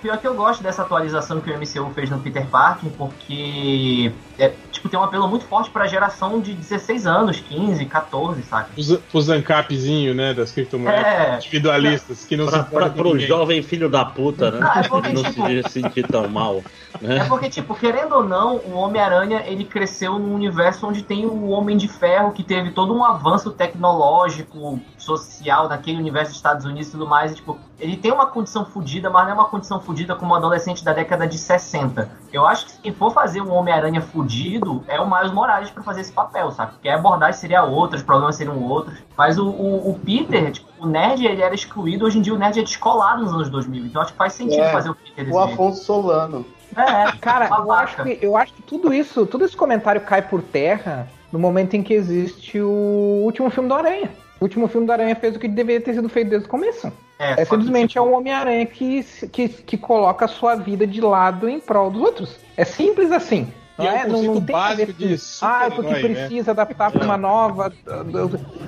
[0.00, 4.52] Pior que eu gosto dessa atualização que o MCU fez no Peter Parker, porque é,
[4.72, 8.68] tipo, tem um apelo muito forte pra geração de 16 anos, 15, 14, sabe?
[8.76, 11.36] Os, os ancapzinho, né, das criptomoedas É.
[11.36, 13.26] individualistas, que não Pra, se pra, pro ninguém.
[13.26, 14.60] jovem filho da puta, né?
[14.62, 16.62] Ah, é porque, Que não tipo- se sentir tão mal.
[17.00, 17.18] Né?
[17.18, 21.48] É porque, tipo, querendo ou não, o Homem-Aranha, ele cresceu num universo onde tem o
[21.48, 26.88] Homem de Ferro, que teve todo um avanço tecnológico, social, naquele universo dos Estados Unidos
[26.88, 27.32] e tudo mais.
[27.32, 30.36] E, tipo, ele tem uma condição fodida, mas não é uma condição fodida como um
[30.36, 32.08] adolescente da década de 60.
[32.32, 36.02] Eu acho que se for fazer um Homem-Aranha fudido, é o Miles Morales pra fazer
[36.02, 36.72] esse papel, sabe?
[36.72, 38.96] Porque a abordagem seria outra, os problemas seriam outros.
[39.16, 42.04] Mas o, o, o Peter, tipo, o nerd, ele era excluído.
[42.04, 43.86] Hoje em dia o nerd é descolado nos anos 2000.
[43.86, 45.54] Então acho que faz sentido É, fazer o Peter desse O jeito.
[45.54, 46.46] Afonso Solano.
[46.76, 50.42] É, Cara, eu acho, que, eu acho que tudo isso, todo esse comentário cai por
[50.42, 54.10] terra no momento em que existe o último filme do Aranha.
[54.40, 56.92] O último filme do Aranha fez o que deveria ter sido feito desde o começo.
[57.18, 61.00] É, É simplesmente é um Homem-Aranha que, se- que, que coloca a sua vida de
[61.00, 62.36] lado em prol dos outros.
[62.56, 63.52] É simples assim.
[63.78, 65.76] Não E é um é, não, não tem a ver básico com, de ah, porque
[65.88, 66.14] super-herói, né?
[66.26, 67.72] precisa adaptar para uma nova.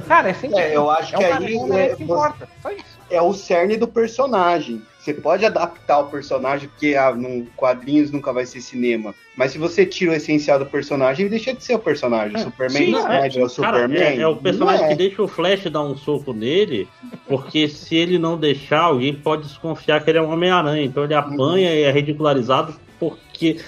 [0.08, 0.58] Cara, é simples.
[0.60, 2.48] É, eu acho é um que aí não é, que importa.
[2.62, 2.95] Só isso.
[3.10, 4.83] É o cerne do personagem.
[4.99, 9.15] Você pode adaptar o personagem, porque ah, num quadrinhos nunca vai ser cinema.
[9.36, 12.36] Mas se você tira o essencial do personagem, ele deixa de ser o personagem.
[12.36, 14.02] O Superman Sim, não é, é, é o Cara, Superman.
[14.02, 14.89] é, é o personagem é.
[14.89, 16.89] que deixa o Flash dar um soco nele,
[17.28, 20.85] porque se ele não deixar, alguém pode desconfiar que ele é um Homem-Aranha.
[20.85, 23.58] Então ele apanha e é ridicularizado porque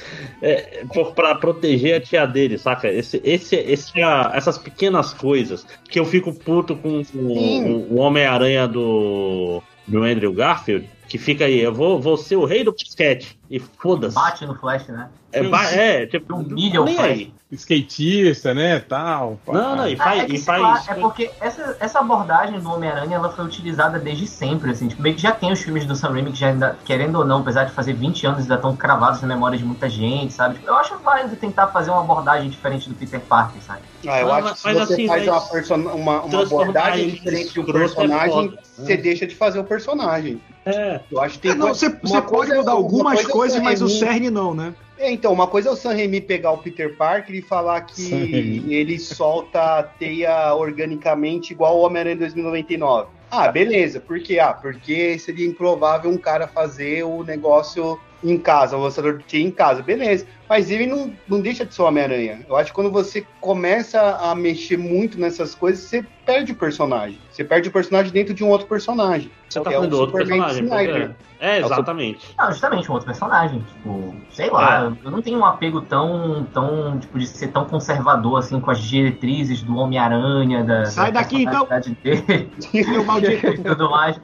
[0.43, 2.89] é, por, pra proteger a tia dele, saca?
[2.93, 8.67] Esse, esse, esse, é- essas pequenas coisas que eu fico puto com o- o Homem-Aranha
[8.67, 13.38] do, do Andrew Garfield, que fica aí, eu vou, vou ser o rei do basquete.
[13.51, 14.15] E foda-se.
[14.15, 15.09] Bate no Flash, né?
[15.33, 17.01] É, ba- é, tipo, Humilha o Flash.
[17.01, 17.33] aí.
[17.51, 19.39] Skatista, né, tal.
[19.47, 19.53] pá.
[19.55, 20.21] Não, não, e Ah, faz.
[20.23, 24.27] é, que, e faz é porque essa, essa abordagem do Homem-Aranha ela foi utilizada desde
[24.27, 26.77] sempre, assim, tipo, meio que já tem os filmes do Sam Raimi que já ainda,
[26.85, 29.89] querendo ou não, apesar de fazer 20 anos, ainda estão cravados na memória de muita
[29.89, 30.57] gente, sabe?
[30.57, 33.81] Tipo, eu acho válido tentar fazer uma abordagem diferente do Peter Parker, sabe?
[34.07, 35.27] Ah, eu Mas- acho que se você assim, faz
[35.71, 38.63] uma, uma, uma abordagem diferente de um é personagem, foda.
[38.77, 40.41] você deixa de fazer o personagem.
[40.67, 41.01] É.
[41.11, 42.79] Eu acho que tem É, não, coisa- você, uma você pode coisa é- mudar uma
[42.79, 44.75] algumas coisa Sam mas o cerne não, né?
[44.99, 48.65] É, então, uma coisa é o Sam Raimi pegar o Peter Parker e falar que
[48.69, 53.09] ele solta a teia organicamente igual o Homem-Aranha em 2099.
[53.31, 54.01] Ah, beleza.
[54.01, 54.41] Por quê?
[54.41, 59.45] Ah, porque seria improvável um cara fazer o negócio em casa, o lançador de teia
[59.47, 59.83] em casa.
[59.83, 60.27] Beleza.
[60.49, 62.41] Mas ele não, não deixa de ser o Homem-Aranha.
[62.49, 67.19] Eu acho que quando você começa a mexer muito nessas coisas, você perde o personagem.
[67.31, 69.31] Você perde o personagem dentro de um outro personagem.
[69.49, 70.65] Você tá Que é o falando do outro personagem.
[70.65, 71.09] Snyder.
[71.11, 72.35] porque- É, exatamente.
[72.37, 76.99] Não, justamente um outro personagem, tipo, sei lá, eu não tenho um apego tão, tão,
[76.99, 81.43] tipo, de ser tão conservador, assim, com as diretrizes do Homem-Aranha, da, Sai da daqui,
[81.45, 81.69] então.
[82.03, 82.51] dele.
[82.89, 83.47] Meu maldito.
[83.47, 84.19] e tudo mais.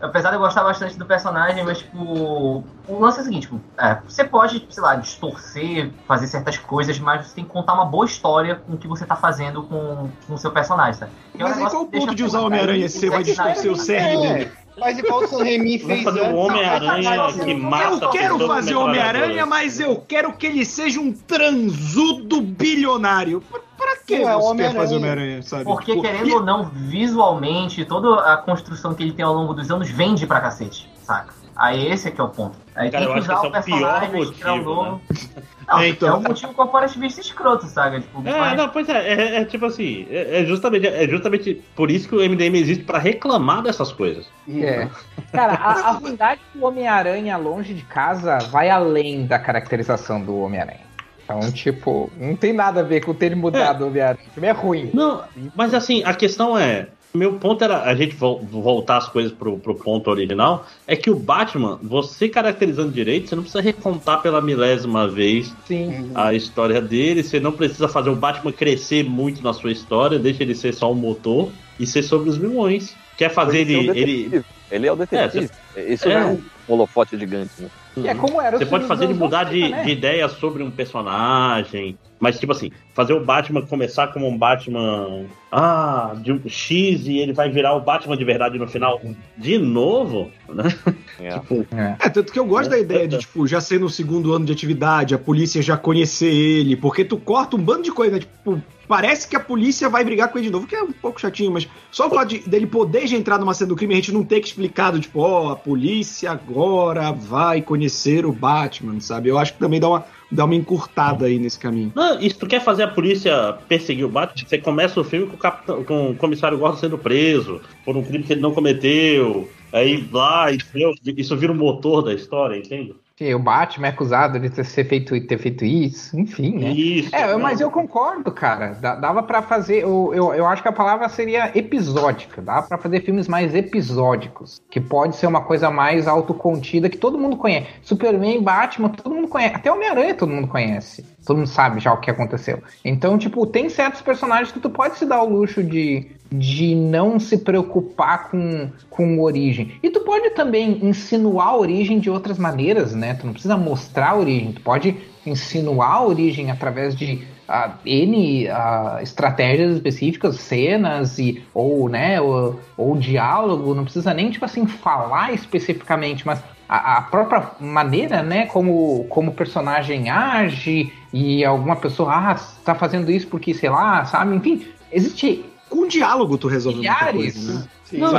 [0.00, 3.60] Apesar de eu gostar bastante do personagem, mas, tipo, o lance é o seguinte, tipo,
[3.78, 7.84] é, você pode, sei lá, distorcer, fazer certas coisas, mas você tem que contar uma
[7.84, 11.12] boa história com o que você tá fazendo com, com o seu personagem, sabe?
[11.34, 13.70] Que é um Mas negócio qual ponto de usar o Homem-Aranha se você vai distorcer
[13.70, 14.44] o cerne dele?
[14.44, 16.36] É, mas igual o Sam Raimi fez fazer o antes.
[16.36, 22.42] Homem-Aranha que mata Eu quero fazer Homem-Aranha, mas eu quero que ele seja um transudo
[22.42, 23.40] bilionário.
[23.40, 23.60] Pra,
[23.94, 25.64] pra que é o você quer fazer o Homem-Aranha, sabe?
[25.64, 29.54] Porque, Tipo, querendo e- ou não, visualmente, toda a construção que ele tem ao longo
[29.54, 31.34] dos anos vende pra cacete, saca?
[31.54, 32.58] Aí esse é que é o ponto.
[32.74, 35.00] Aí Cara, tem que usar que o é o pior personagem, um motivo, novo.
[35.66, 36.18] Não, É, é, então.
[36.18, 37.98] o motivo com a Forest Vista escroto, saca?
[38.00, 41.54] Tipo, É, mas- não, pois é, é, é tipo assim, é, é justamente, é justamente
[41.74, 44.28] por isso que o MDM existe pra reclamar dessas coisas.
[44.48, 44.86] É.
[45.32, 50.85] Cara, a, a ruindade do Homem-Aranha longe de casa vai além da caracterização do Homem-Aranha.
[51.28, 54.24] Então, tipo, não tem nada a ver com ter mudado o Homem-Aranha.
[54.28, 54.90] O filme é ruim.
[54.94, 55.22] Não,
[55.54, 56.88] mas assim, a questão é.
[57.14, 60.66] Meu ponto era a gente vol- voltar as coisas pro, pro ponto original.
[60.86, 66.10] É que o Batman, você caracterizando direito, você não precisa recontar pela milésima vez Sim.
[66.14, 67.22] a história dele.
[67.22, 70.92] Você não precisa fazer o Batman crescer muito na sua história, deixa ele ser só
[70.92, 71.48] um motor
[71.80, 72.94] e ser sobre os vilões.
[73.16, 74.00] Quer fazer Ele é o ele.
[74.30, 74.44] ele.
[74.70, 75.48] Ele é o detetive.
[75.88, 76.14] Isso É.
[76.14, 77.68] não é um holofote gigante, né?
[77.96, 79.84] E é como era Você pode fazer ele mudar anos de, 90, né?
[79.84, 81.98] de ideia sobre um personagem.
[82.18, 85.26] Mas, tipo assim, fazer o Batman começar como um Batman.
[85.52, 89.00] Ah, de um X e ele vai virar o Batman de verdade no final
[89.36, 90.64] de novo, né?
[91.18, 91.30] É.
[91.30, 94.44] Tipo, É, tanto que eu gosto da ideia de, tipo, já ser no segundo ano
[94.44, 98.18] de atividade, a polícia já conhecer ele, porque tu corta um bando de coisa, né?
[98.20, 101.18] Tipo, parece que a polícia vai brigar com ele de novo, que é um pouco
[101.18, 103.96] chatinho, mas só o fato de, dele poder já entrar numa cena do crime, a
[103.96, 109.30] gente não ter que explicado, tipo, ó, a polícia agora vai conhecer o Batman, sabe?
[109.30, 111.92] Eu acho que também dá uma, dá uma encurtada aí nesse caminho.
[111.94, 115.26] não, e se tu quer fazer a polícia perseguir o Batman, você começa o filme
[115.26, 118.52] com o, capitão, com o comissário Gordon sendo preso por um crime que ele não
[118.52, 119.48] cometeu.
[119.72, 122.94] Aí lá, isso vira o motor da história, entende?
[123.16, 126.70] Que o Batman é acusado de ter, feito, ter feito isso, enfim, né?
[126.70, 127.38] Isso, é, não.
[127.38, 128.74] mas eu concordo, cara.
[128.74, 129.84] Dava para fazer.
[129.84, 132.42] Eu, eu, eu acho que a palavra seria episódica.
[132.42, 134.60] Dava para fazer filmes mais episódicos.
[134.70, 137.66] Que pode ser uma coisa mais autocontida que todo mundo conhece.
[137.80, 139.54] Superman, Batman, todo mundo conhece.
[139.54, 141.02] Até Homem-Aranha todo mundo conhece.
[141.26, 142.62] Todo mundo sabe já o que aconteceu.
[142.84, 147.20] Então, tipo, tem certos personagens que tu pode se dar o luxo de de não
[147.20, 149.72] se preocupar com, com origem.
[149.82, 153.14] E tu pode também insinuar a origem de outras maneiras, né?
[153.14, 158.48] Tu não precisa mostrar a origem, tu pode insinuar a origem através de uh, N
[158.48, 164.66] uh, estratégias específicas, cenas e, ou, né, ou, ou diálogo, não precisa nem, tipo assim,
[164.66, 171.76] falar especificamente, mas a, a, própria maneira, né, como, como o personagem age e alguma
[171.76, 176.78] pessoa, ah, tá fazendo isso porque, sei lá, sabe, enfim, existe com diálogo tu resolve
[176.78, 177.64] muita coisa, né?
[177.84, 178.12] Sim, não,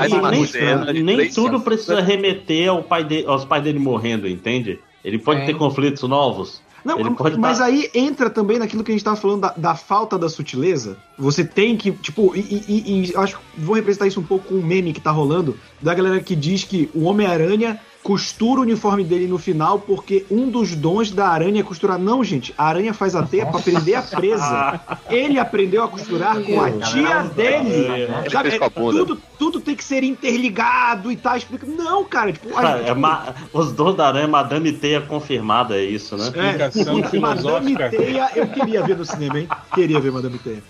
[0.91, 4.79] nem, nem tudo precisa remeter ao pai de, aos pais dele morrendo, entende?
[5.03, 5.45] Ele pode é.
[5.45, 6.61] ter conflitos novos.
[6.83, 6.97] Não,
[7.37, 7.65] mas tá...
[7.65, 10.97] aí entra também naquilo que a gente tava falando da, da, falta da sutileza.
[11.19, 14.55] Você tem que, tipo, e, e, e acho que vou representar isso um pouco com
[14.55, 19.03] o meme que tá rolando, da galera que diz que o Homem-Aranha costura o uniforme
[19.03, 21.99] dele no final porque um dos dons da aranha é costurar.
[21.99, 24.79] Não, gente, a aranha faz a teia para prender a presa.
[25.09, 28.07] Ele aprendeu a costurar com a tia dele.
[28.31, 31.35] Sabe, é, tudo, tudo tem que ser interligado e tal.
[31.35, 31.67] Explica.
[31.67, 33.35] Não, cara, tipo, cara, é ma...
[33.51, 36.31] os dons da aranha, Madame Teia confirmada, é isso, né?
[36.33, 39.49] É, Madame Teia, eu queria ver no cinema, hein?
[39.73, 40.63] Queria ver Madame Teia.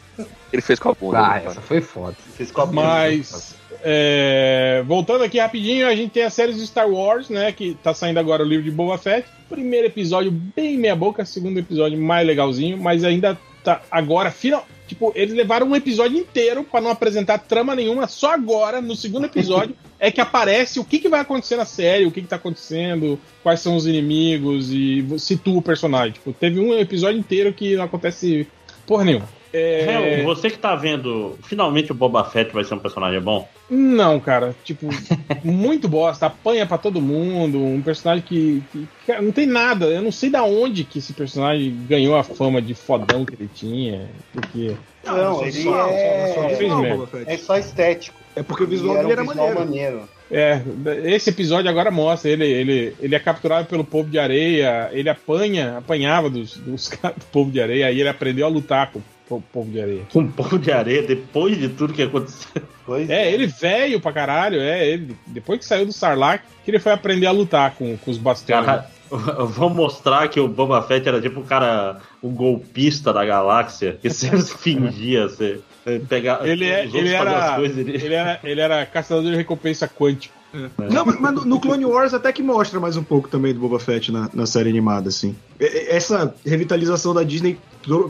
[0.51, 1.19] Ele fez com a bunda.
[1.19, 2.15] Ah, essa foi foda.
[2.35, 2.81] Fez com a bunda.
[2.81, 7.51] Mas é, voltando aqui rapidinho, a gente tem a série de Star Wars, né?
[7.51, 9.27] Que tá saindo agora o livro de Boba Fett.
[9.49, 14.65] Primeiro episódio bem meia boca, segundo episódio mais legalzinho, mas ainda tá agora, final.
[14.87, 19.25] Tipo, eles levaram um episódio inteiro para não apresentar trama nenhuma, só agora, no segundo
[19.25, 22.37] episódio, é que aparece o que, que vai acontecer na série, o que, que tá
[22.37, 26.13] acontecendo, quais são os inimigos e situa o personagem.
[26.13, 28.47] Tipo, teve um episódio inteiro que não acontece
[28.85, 29.36] porra nenhuma.
[29.53, 30.23] É...
[30.23, 33.47] você que tá vendo, finalmente o Boba Fett vai ser um personagem bom?
[33.69, 34.55] Não, cara.
[34.63, 34.87] Tipo,
[35.43, 37.63] muito bosta, apanha para todo mundo.
[37.63, 39.85] Um personagem que, que, que, não tem nada.
[39.85, 43.49] Eu não sei da onde que esse personagem ganhou a fama de fodão que ele
[43.53, 44.09] tinha.
[44.33, 44.75] Porque.
[45.05, 46.33] Não, não ele só, é...
[46.33, 48.17] Só, só, é só estético.
[48.35, 49.97] É porque o visual dele era, um visual maneiro.
[49.97, 50.17] maneiro.
[50.29, 50.61] É,
[51.05, 55.77] esse episódio agora mostra, ele, ele, ele é capturado pelo povo de areia, ele apanha,
[55.77, 59.03] apanhava dos, dos do povo de areia, aí ele aprendeu a lutar com o
[59.41, 60.01] povo de areia.
[60.11, 62.61] Com o povo de areia, depois de tudo que aconteceu.
[62.85, 66.71] Pois é, é, ele velho pra caralho, é, ele, depois que saiu do Sarlacc, que
[66.71, 68.65] ele foi aprender a lutar com, com os bastiões.
[68.65, 68.89] Cara,
[69.45, 74.09] vou mostrar que o Boba Fett era tipo o cara, o golpista da galáxia, que
[74.11, 75.61] sempre fingia ser.
[76.09, 77.95] Pegar ele, é, ele, era, coisas, ele...
[77.95, 80.35] ele, era, ele era caçador de recompensa quântico.
[80.53, 80.93] É.
[80.93, 84.11] Não, mas no Clone Wars até que mostra mais um pouco também do Boba Fett
[84.11, 85.35] na, na série animada, assim.
[85.59, 87.57] Essa revitalização da Disney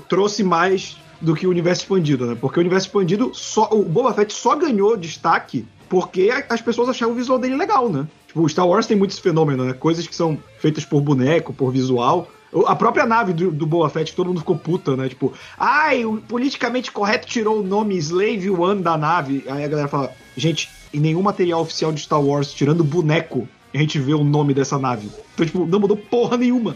[0.07, 2.37] trouxe mais do que o universo expandido, né?
[2.39, 7.13] Porque o universo expandido, só, o Boba Fett só ganhou destaque porque as pessoas achavam
[7.13, 8.05] o visual dele legal, né?
[8.27, 9.73] Tipo, o Star Wars tem muito esse fenômeno, né?
[9.73, 12.29] Coisas que são feitas por boneco, por visual.
[12.65, 15.09] A própria nave do, do Boba Fett, todo mundo ficou puta, né?
[15.09, 19.43] Tipo, ai, o politicamente correto tirou o nome Slave One da nave.
[19.47, 23.77] Aí a galera fala, gente, em nenhum material oficial de Star Wars, tirando boneco, a
[23.77, 25.09] gente vê o nome dessa nave.
[25.33, 26.75] Então, tipo, não mudou porra nenhuma.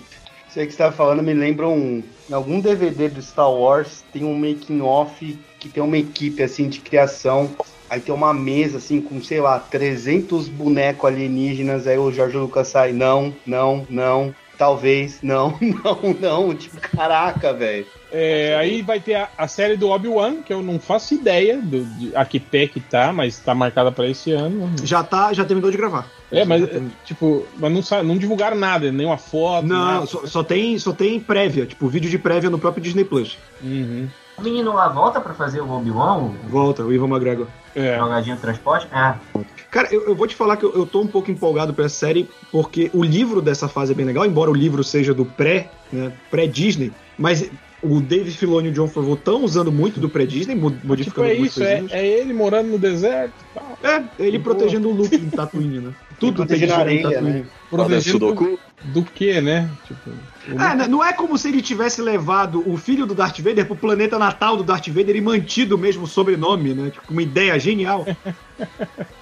[0.53, 2.03] Sei que estava falando, me lembra um.
[2.30, 6.67] Em algum DVD do Star Wars tem um making off que tem uma equipe assim
[6.67, 7.49] de criação.
[7.89, 11.88] Aí tem uma mesa assim com, sei lá, 300 bonecos alienígenas.
[11.88, 16.53] Aí o Jorge Lucas sai: não, não, não, talvez, não, não, não.
[16.53, 17.88] Tipo, caraca, velho.
[18.11, 21.83] É, aí vai ter a, a série do Obi-Wan, que eu não faço ideia do,
[21.83, 24.72] de, a que pé que tá, mas tá marcada para esse ano.
[24.83, 26.07] Já tá, já terminou de gravar.
[26.31, 26.69] É, mas
[27.03, 29.65] tipo, mas não, não divulgaram nada, nenhuma foto.
[29.65, 33.40] Não, só, só, tem, só tem prévia, tipo, vídeo de prévia no próprio Disney Plus.
[33.64, 34.07] Uhum.
[34.41, 36.31] O menino lá volta para fazer o Obi-Wan?
[36.49, 37.45] Volta, o Ivan McGregor.
[37.75, 37.95] É.
[37.95, 38.87] Jogadinho de transporte?
[38.91, 39.13] É.
[39.69, 41.93] Cara, eu, eu, vou te falar que eu, eu tô um pouco empolgado pra essa
[41.93, 45.69] série, porque o livro dessa fase é bem legal, embora o livro seja do pré,
[45.93, 47.51] né, pré-Disney, mas
[47.83, 51.45] o Dave Filoni e o John Favreau estão usando muito do pré-Disney, modificando tipo, é
[51.45, 53.77] isso, é, é, ele morando no deserto tal.
[53.83, 55.93] É, ele protegendo o Luke em Tatooine, né?
[56.19, 57.45] Tudo protegendo a areia, né?
[57.69, 59.69] Protegendo do, do que, né?
[59.87, 60.11] Tipo,
[60.47, 64.17] é, não é como se ele tivesse levado o filho do Darth Vader pro planeta
[64.17, 66.89] natal do Darth Vader e mantido o mesmo sobrenome, né?
[66.89, 68.05] Tipo, uma ideia genial.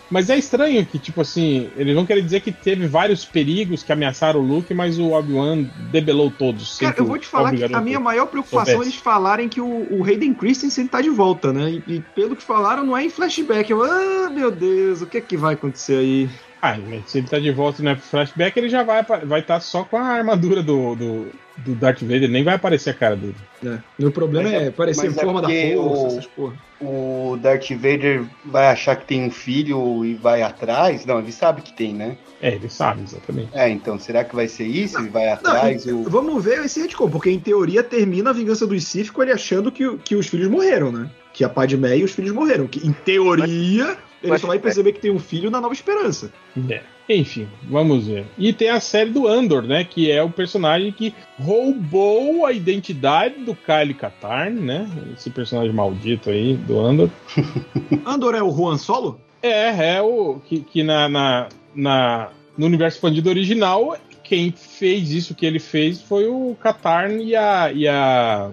[0.09, 3.91] Mas é estranho que, tipo assim, eles vão querer dizer que teve vários perigos que
[3.91, 6.79] ameaçaram o Luke, mas o Obi-Wan debelou todos.
[6.79, 9.87] Cara, eu vou te falar que a minha maior preocupação é eles falarem que o,
[9.91, 11.79] o Hayden Christensen tá de volta, né?
[11.87, 13.69] E, e, pelo que falaram, não é em flashback.
[13.69, 16.29] Eu, ah, meu Deus, o que é que vai acontecer aí?
[16.61, 19.83] Ah, se ele tá de volta no flashback, ele já vai estar vai tá só
[19.83, 23.35] com a armadura do, do, do Darth Vader, nem vai aparecer a cara dele.
[23.65, 23.79] É.
[24.05, 26.53] O problema é, é aparecer em é forma da força, o, essas porra.
[26.81, 31.05] O Darth Vader vai achar que tem um filho e vai atrás?
[31.05, 32.17] Não, ele sabe que tem, né?
[32.41, 33.49] É, ele sabe, exatamente.
[33.53, 34.97] É, então, será que vai ser isso?
[34.97, 35.85] Ele vai atrás?
[35.85, 36.09] Não, o...
[36.09, 39.71] Vamos ver esse retcon, porque em teoria termina a vingança do Sith com ele achando
[39.71, 41.09] que, que os filhos morreram, né?
[41.33, 42.67] Que a Padmé e os filhos morreram.
[42.67, 46.31] Que em teoria ele só vai perceber que tem um filho na Nova Esperança.
[46.69, 46.81] É.
[47.09, 48.25] Enfim, vamos ver.
[48.37, 49.83] E tem a série do Andor, né?
[49.83, 54.87] Que é o personagem que roubou a identidade do Kyle Katarn, né?
[55.17, 57.09] Esse personagem maldito aí do Andor.
[58.05, 59.19] Andor é o Juan Solo?
[59.41, 65.33] É, é o que, que na, na, na, no universo expandido original, quem fez isso
[65.33, 67.71] que ele fez foi o Katarn e a.
[67.73, 68.51] E a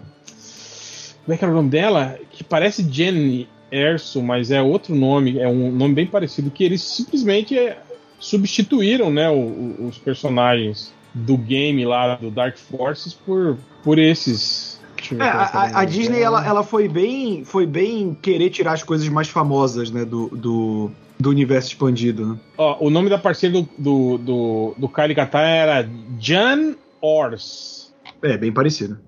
[1.26, 2.18] como é que era o nome dela?
[2.30, 6.82] Que parece Jenny Erso, mas é outro nome, é um nome bem parecido, que eles
[6.82, 7.78] simplesmente é,
[8.18, 14.80] substituíram né, o, os personagens do game lá do Dark Forces por, por esses.
[15.18, 19.28] É, a, a, Disney ela, ela foi bem foi bem querer tirar as coisas mais
[19.28, 22.26] famosas né, do, do, do universo expandido.
[22.26, 22.38] Né?
[22.58, 25.88] Ó, o nome da parceira do, do, do, do Kyle Katar era
[26.18, 27.85] Jan Ors.
[28.22, 28.98] É, bem parecido.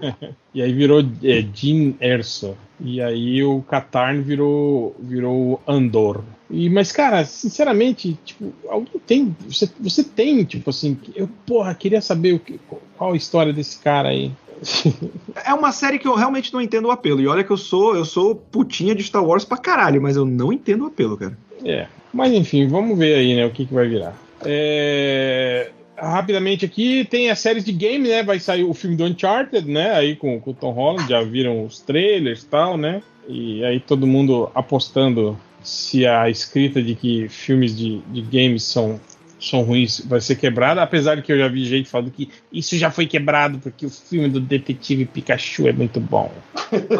[0.54, 2.56] e aí virou é, Jean Erso.
[2.80, 6.22] E aí o Katarn virou, virou Andor.
[6.50, 9.36] E, mas, cara, sinceramente, tipo, alguém tem.
[9.46, 12.58] Você, você tem, tipo assim, eu, porra, queria saber o que,
[12.96, 14.32] qual a história desse cara aí.
[15.44, 17.20] é uma série que eu realmente não entendo o apelo.
[17.20, 20.24] E olha que eu sou, eu sou putinha de Star Wars pra caralho, mas eu
[20.24, 21.38] não entendo o apelo, cara.
[21.64, 21.86] É.
[22.12, 24.14] Mas enfim, vamos ver aí, né, o que, que vai virar.
[24.44, 25.70] É
[26.00, 28.22] rapidamente aqui, tem as séries de game, né?
[28.22, 29.92] Vai sair o filme do Uncharted, né?
[29.92, 33.02] Aí com, com o Tom Holland, já viram os trailers e tal, né?
[33.28, 38.98] E aí todo mundo apostando se a escrita de que filmes de, de games são,
[39.40, 42.76] são ruins vai ser quebrada, apesar de que eu já vi gente falando que isso
[42.76, 46.30] já foi quebrado porque o filme do Detetive Pikachu é muito bom.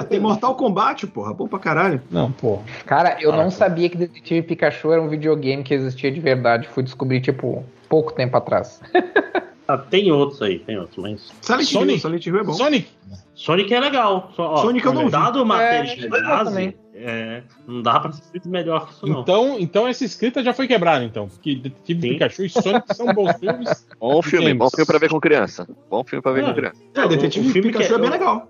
[0.08, 2.00] Tem Mortal Kombat, porra, bom pra caralho.
[2.10, 2.62] Não, porra.
[2.86, 6.68] Cara, eu não sabia que Detetive Pikachu era um videogame que existia de verdade.
[6.68, 8.80] Fui descobrir, tipo, pouco tempo atrás.
[9.70, 11.32] Ah, tem outros aí, tem outros, mas.
[11.40, 11.92] Silent Sonic.
[11.92, 12.52] Hill, Silent Hill é bom.
[12.54, 12.88] Sonic.
[13.36, 14.32] Sonic é legal.
[14.34, 18.22] Só, ó, Sonic eu não Dado o material é, base, é, não dá pra ser
[18.22, 19.20] escrito melhor que isso, não.
[19.20, 21.28] Então, então essa escrita já foi quebrada, então.
[21.28, 23.86] Porque Detetive Pikachu e Sonic são bons filmes.
[23.98, 25.68] Bom filme, bom filme pra ver com criança.
[25.88, 26.76] Bom filme pra ver é, com criança.
[26.94, 28.48] É, Detetive Pikachu é, é bem legal.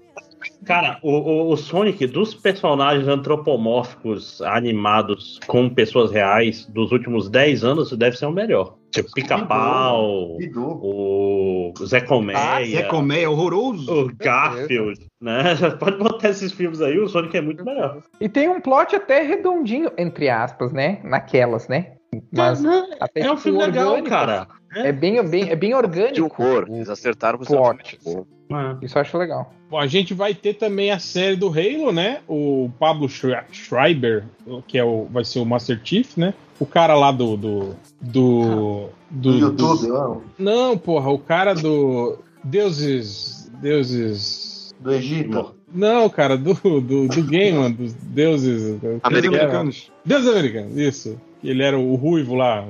[0.65, 7.65] Cara, o, o, o, Sonic, dos personagens antropomórficos animados com pessoas reais dos últimos 10
[7.65, 8.75] anos, deve ser o melhor.
[8.91, 12.39] Tipo, Pica-Pau, o Zé Colmeia.
[12.39, 13.93] Ah, Zé Colmeia, horroroso.
[13.93, 15.55] O Garfield, né?
[15.79, 18.03] Pode botar esses filmes aí, o Sonic é muito melhor.
[18.21, 21.01] E tem um plot até redondinho, entre aspas, né?
[21.05, 21.93] Naquelas, né?
[22.33, 22.83] Mas é,
[23.15, 24.49] é um filme legal, cara.
[24.75, 26.15] É bem, bem, é bem orgânico.
[26.15, 27.99] De humor, eles acertaram o plot.
[28.05, 28.85] É.
[28.85, 29.53] Isso eu acho legal.
[29.69, 32.21] Bom, a gente vai ter também a série do Halo, né?
[32.27, 34.25] O Pablo Schreiber,
[34.67, 36.35] que é o, vai ser o Master Chief, né?
[36.61, 37.37] O cara lá do.
[37.39, 40.23] Do, do, do, do YouTube, não?
[40.39, 42.19] Não, porra, o cara do.
[42.45, 43.51] Deuses.
[43.61, 44.75] Deuses.
[44.79, 45.55] Do Egito.
[45.73, 48.79] Não, cara, do, do, do game, mano, dos deuses.
[49.03, 49.91] Americanos.
[50.05, 51.21] Deuses americanos, isso.
[51.43, 52.67] Ele era o ruivo lá,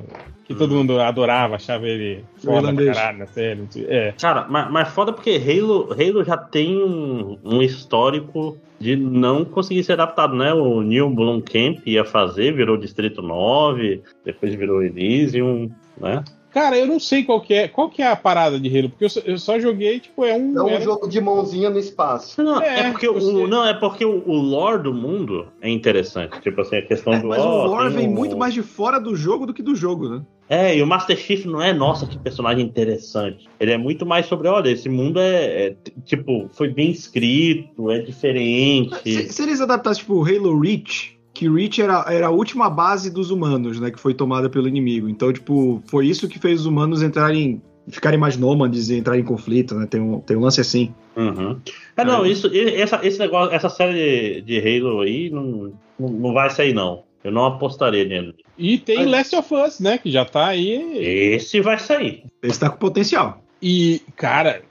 [0.50, 3.68] que todo mundo adorava, achava ele foda pra caralho na série.
[3.86, 4.12] É.
[4.20, 9.84] Cara, mas, mas foda porque Halo, Halo já tem um, um, histórico de não conseguir
[9.84, 10.52] ser adaptado, né?
[10.52, 16.24] O Neil Blomkamp ia fazer, virou Distrito 9, depois virou Elysium, né?
[16.50, 19.04] Cara, eu não sei qual que é, qual que é a parada de Halo, porque
[19.04, 20.58] eu só, eu só joguei, tipo, é um.
[20.58, 20.80] É um era...
[20.80, 22.42] jogo de mãozinha no espaço.
[22.42, 26.40] Não, é, é porque, o, não, é porque o, o lore do mundo é interessante.
[26.40, 27.28] Tipo assim, a questão é, do.
[27.28, 28.12] Mas o lore vem um...
[28.12, 30.22] muito mais de fora do jogo do que do jogo, né?
[30.48, 33.48] É, e o Master Chief não é, nossa, que personagem interessante.
[33.60, 38.00] Ele é muito mais sobre, olha, esse mundo é, é tipo, foi bem escrito, é
[38.00, 39.00] diferente.
[39.04, 43.30] Se, se eles adaptassem, tipo, Halo Reach, que Reach era, era a última base dos
[43.30, 43.90] humanos, né?
[43.90, 45.08] Que foi tomada pelo inimigo.
[45.08, 47.62] Então, tipo, foi isso que fez os humanos entrarem.
[47.88, 49.86] ficarem mais nômades e entrarem em conflito, né?
[49.86, 50.94] Tem um, tem um lance assim.
[51.16, 51.58] Uhum.
[51.96, 56.50] É, não, isso, essa, esse negócio, essa série de, de Halo aí não, não vai
[56.50, 57.04] sair, não.
[57.24, 58.34] Eu não apostaria nele.
[58.58, 59.96] E tem Last of Us, né?
[59.96, 60.98] Que já tá aí.
[60.98, 62.24] Esse vai sair.
[62.42, 63.42] Esse tá com potencial.
[63.62, 64.62] E, cara.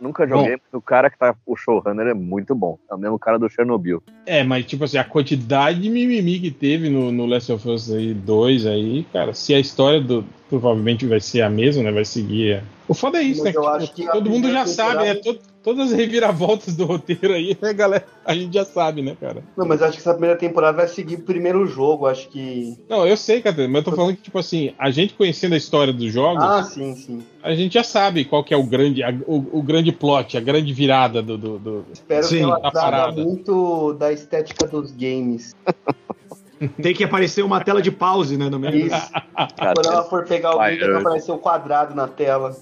[0.00, 2.78] Nunca joguei, bom, mas o cara que tá o showrunner é muito bom.
[2.90, 4.02] É o mesmo cara do Chernobyl.
[4.26, 7.90] É, mas tipo assim, a quantidade de mimimi que teve no, no Last of Us
[7.90, 10.24] aí 2 aí, cara, se a história do.
[10.54, 11.90] Provavelmente vai ser a mesma, né?
[11.90, 12.62] Vai seguir.
[12.86, 13.86] O foda é isso, Mas né?
[13.86, 15.14] Que, tipo, todo mundo já sabe, né?
[15.14, 18.04] Todo, todas as reviravoltas do roteiro aí, né, galera?
[18.24, 19.42] A gente já sabe, né, cara?
[19.56, 22.78] Não, mas acho que essa primeira temporada vai seguir o primeiro jogo, acho que.
[22.88, 25.58] Não, eu sei, cara, mas eu tô falando que, tipo assim, a gente conhecendo a
[25.58, 26.44] história dos jogos.
[26.44, 27.22] Ah, sim, sim.
[27.42, 30.40] A gente já sabe qual que é o grande, a, o, o, grande plot, a
[30.40, 31.36] grande virada do.
[31.36, 35.54] do, do Espero sim, que ela muito da estética dos games.
[36.80, 38.48] Tem que aparecer uma tela de pause, né?
[38.48, 38.86] No meio.
[38.86, 39.10] Isso.
[39.56, 42.56] Quando ela for pegar o vídeo, vai aparecer um quadrado na tela.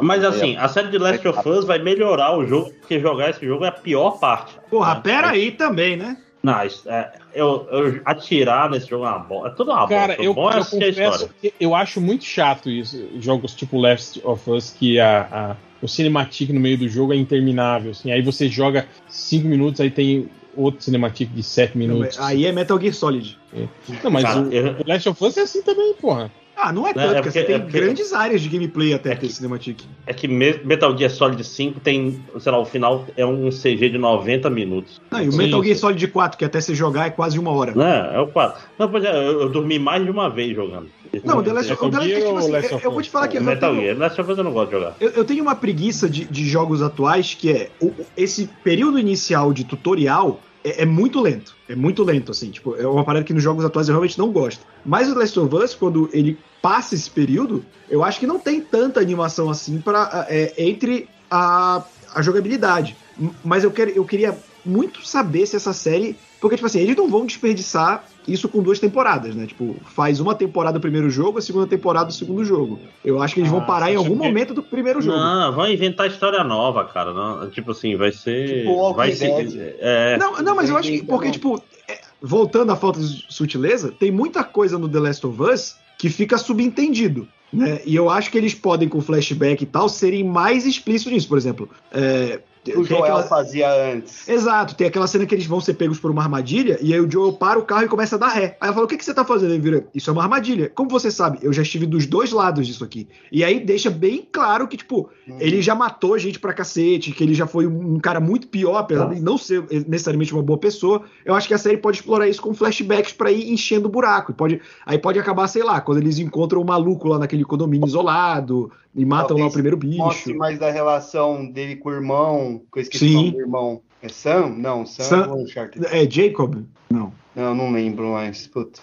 [0.00, 3.46] Mas assim, a série de Last of Us vai melhorar o jogo, porque jogar esse
[3.46, 4.58] jogo é a pior parte.
[4.70, 5.00] Porra, né?
[5.02, 6.16] pera aí também, né?
[6.42, 9.48] Não, é, eu, eu, atirar nesse jogo é uma boa.
[9.48, 13.08] É tudo uma Cara, eu, bom é eu confesso que eu acho muito chato isso.
[13.20, 17.16] Jogos tipo Last of Us, que a, a, o cinematic no meio do jogo é
[17.16, 17.92] interminável.
[17.92, 22.16] Assim, aí você joga 5 minutos, aí tem outro cinematic de 7 minutos.
[22.16, 23.38] Não, aí é Metal Gear Solid.
[23.54, 23.68] É.
[24.02, 24.76] Não, mas Cara, o, eu...
[24.86, 26.30] Last of Us é assim também, porra.
[26.56, 29.12] Ah, não é tanto, é porque, você tem é porque, grandes áreas de gameplay até
[29.12, 29.80] é ter Cinematic.
[30.06, 33.98] É que Metal Gear Solid 5 tem, sei lá, o final é um CG de
[33.98, 35.00] 90 minutos.
[35.10, 37.74] Não, e o Metal Gear Solid 4, que até você jogar é quase uma hora.
[37.74, 38.62] Não, é o 4.
[38.78, 40.88] Não, pois é, eu, eu dormi mais de uma vez jogando.
[41.24, 41.90] Não, o The Last of Us.
[41.90, 43.38] Tipo assim, eu, vou te falar que.
[43.38, 44.96] Metal Gear, Last of Us eu não gosto de jogar.
[45.00, 49.52] Eu, eu tenho uma preguiça de, de jogos atuais que é o, esse período inicial
[49.52, 51.54] de tutorial é, é, muito lento.
[51.72, 52.50] É muito lento, assim.
[52.50, 54.60] Tipo, é uma parada que nos jogos atuais eu realmente não gosto.
[54.84, 58.60] Mas o Last of Us, quando ele passa esse período, eu acho que não tem
[58.60, 61.82] tanta animação assim para é, entre a,
[62.14, 62.94] a jogabilidade.
[63.42, 66.14] Mas eu, quero, eu queria muito saber se essa série.
[66.42, 69.46] Porque, tipo assim, eles não vão desperdiçar isso com duas temporadas, né?
[69.46, 72.80] Tipo, faz uma temporada do primeiro jogo, a segunda temporada do segundo jogo.
[73.04, 74.26] Eu acho que eles ah, vão parar em algum que...
[74.26, 75.16] momento do primeiro jogo.
[75.16, 77.14] Não, vão inventar história nova, cara.
[77.14, 78.62] Não, tipo assim, vai ser.
[78.62, 79.76] Tipo, vai ser.
[79.78, 80.18] É...
[80.18, 81.04] Não, não, mas eu acho que.
[81.04, 85.40] Porque, tipo, é, voltando à falta de sutileza, tem muita coisa no The Last of
[85.40, 87.28] Us que fica subentendido.
[87.52, 87.82] Né?
[87.86, 91.28] E eu acho que eles podem, com flashback e tal, serem mais explícitos nisso.
[91.28, 93.22] Por exemplo, é, o Joel aquela...
[93.24, 94.28] fazia antes.
[94.28, 97.10] Exato, tem aquela cena que eles vão ser pegos por uma armadilha e aí o
[97.10, 98.56] Joel para o carro e começa a dar ré.
[98.60, 99.52] Aí ela fala: O que, que você tá fazendo?
[99.52, 100.70] Ele vira: Isso é uma armadilha.
[100.72, 101.38] Como você sabe?
[101.42, 103.08] Eu já estive dos dois lados disso aqui.
[103.32, 105.36] E aí deixa bem claro que, tipo, uhum.
[105.40, 109.12] ele já matou gente pra cacete, que ele já foi um cara muito pior, apesar
[109.12, 111.02] de não ser necessariamente uma boa pessoa.
[111.24, 114.30] Eu acho que a série pode explorar isso com flashbacks para ir enchendo o buraco.
[114.30, 117.44] E pode, aí pode acabar, sei lá, quando eles encontram o um maluco lá naquele
[117.44, 119.98] condomínio isolado e matam Talvez lá o primeiro bicho.
[119.98, 123.12] Mostre mais da relação dele com o irmão, que eu esqueci Sim.
[123.12, 123.82] o nome do irmão.
[124.02, 124.48] É Sam?
[124.50, 125.44] Não, Sam, Sam
[125.90, 126.64] é Jacob?
[126.90, 127.12] Não.
[127.34, 128.46] Não, não lembro mais.
[128.46, 128.82] Putz.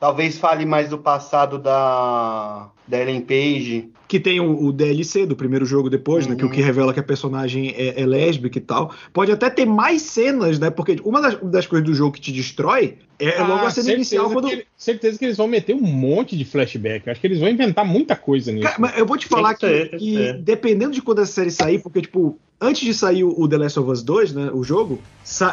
[0.00, 3.90] Talvez fale mais do passado da, da Ellen Page.
[4.06, 6.30] Que tem o, o DLC do primeiro jogo depois, uhum.
[6.30, 6.36] né?
[6.36, 6.66] Que o que uhum.
[6.66, 8.94] revela que a personagem é, é, lésbica e tal.
[9.12, 10.70] Pode até ter mais cenas, né?
[10.70, 13.92] Porque uma das, das coisas do jogo que te destrói é, é logo a cena
[13.92, 14.30] inicial.
[14.30, 14.48] Quando...
[14.48, 17.10] Que, certeza que eles vão meter um monte de flashback.
[17.10, 18.68] Acho que eles vão inventar muita coisa nisso.
[18.68, 22.02] Cara, mas eu vou te falar que, que dependendo de quando essa série sair, porque,
[22.02, 24.98] tipo, antes de sair o The Last of Us 2, né, o jogo,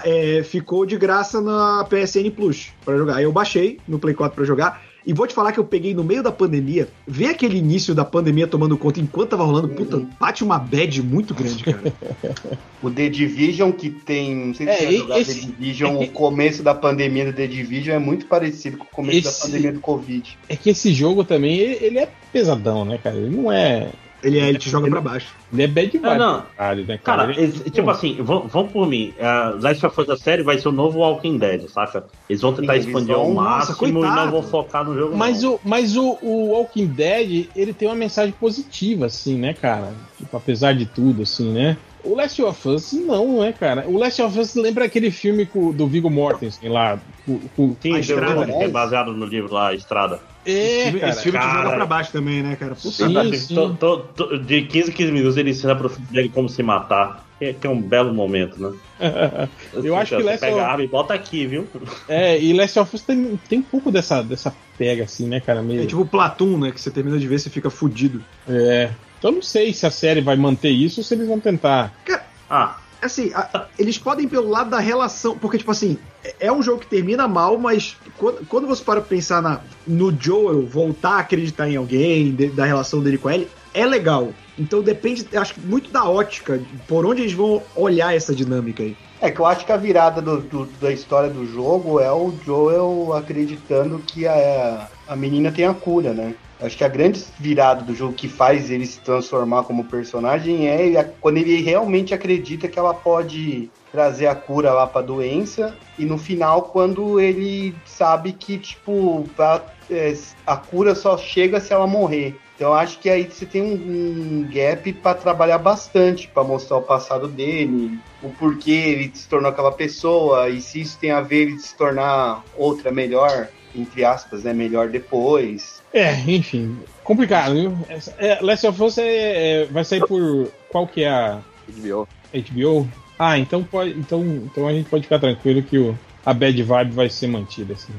[0.03, 3.15] é, ficou de graça na PSN Plus para jogar.
[3.17, 4.81] Aí eu baixei no Play 4 para jogar.
[5.07, 8.03] E vou te falar que eu peguei no meio da pandemia, ver aquele início da
[8.03, 11.93] pandemia tomando conta enquanto tava rolando, puta, bate uma bad muito grande, cara.
[12.81, 16.05] o The Division que tem, não sei se é, você jogar esse, The Division, é
[16.05, 19.41] o começo da pandemia do The Division é muito parecido com o começo esse...
[19.41, 20.37] da pandemia do Covid.
[20.49, 23.15] É que esse jogo também, ele é pesadão, né, cara?
[23.15, 23.91] Ele não é
[24.25, 25.27] ele, é, ele te joga ele, pra baixo.
[25.53, 26.17] Ele é bad vibe.
[26.17, 27.27] Não, Caralho, né, cara?
[27.27, 29.13] cara ele, tipo assim, vão, vão por mim.
[29.19, 32.05] Uh, Last of Us da série vai ser o novo Walking Dead, saca?
[32.27, 35.15] Eles vão tentar Sim, expandir ao máximo nossa, e não vão focar no jogo.
[35.15, 35.53] Mas, não.
[35.53, 39.93] o, mas o, o Walking Dead, ele tem uma mensagem positiva, assim, né, cara?
[40.17, 41.77] Tipo, apesar de tudo, assim, né?
[42.03, 43.85] O Last of Us não, né, cara?
[43.87, 46.99] O Last of Us lembra aquele filme do Viggo Mortensen lá.
[47.25, 47.75] Com, com...
[47.79, 50.19] Sim, Estrada, que é baseado no livro lá, Estrada.
[50.45, 52.75] É, esse, cara, esse filme cara, te joga pra baixo também, né, cara?
[52.75, 53.55] Puta sim, sim.
[53.55, 56.61] Tô, tô, tô, de 15 em 15 minutos ele ensina pro filho dele como se
[56.61, 57.25] matar.
[57.37, 58.77] Que, que é um belo momento, né?
[59.73, 60.63] eu acho que Last pega of...
[60.63, 61.67] a arma e bota aqui, viu?
[62.07, 65.61] É, e Last of Us tem, tem um pouco dessa, dessa pega, assim, né, cara?
[65.61, 65.83] Meio...
[65.83, 66.71] É tipo o Platum, né?
[66.71, 68.23] Que você termina de ver e fica fudido.
[68.47, 68.89] É.
[69.19, 71.93] Então eu não sei se a série vai manter isso ou se eles vão tentar.
[72.05, 75.97] Cara, ah, assim, a, eles podem pelo lado da relação, porque, tipo assim,
[76.39, 80.65] é um jogo que termina mal, mas quando, quando você para pensar na, no Joel
[80.65, 84.29] voltar a acreditar em alguém, de, da relação dele com ele, é legal.
[84.57, 88.95] Então depende, acho muito da ótica, por onde eles vão olhar essa dinâmica aí.
[89.21, 92.33] É que eu acho que a virada do, do, da história do jogo é o
[92.45, 96.35] Joel acreditando que a, a menina tem a cura, né?
[96.61, 101.03] Acho que a grande virada do jogo que faz ele se transformar como personagem é
[101.19, 105.75] quando ele realmente acredita que ela pode trazer a cura lá pra doença.
[105.97, 110.13] E no final, quando ele sabe que, tipo, a, é,
[110.45, 112.37] a cura só chega se ela morrer.
[112.55, 116.81] Então acho que aí você tem um, um gap para trabalhar bastante, para mostrar o
[116.81, 121.47] passado dele, o porquê ele se tornou aquela pessoa, e se isso tem a ver
[121.47, 124.53] ele se tornar outra melhor, entre aspas, né?
[124.53, 125.74] Melhor depois.
[125.95, 127.77] É, enfim, complicado, viu?
[128.17, 130.51] É, Last of Us é, é, vai sair por.
[130.67, 131.39] Qual que é a.
[131.69, 132.05] HBO.
[132.33, 132.87] HBO?
[133.17, 136.91] Ah, então, pode, então, então a gente pode ficar tranquilo que o, a bad vibe
[136.91, 137.93] vai ser mantida, assim.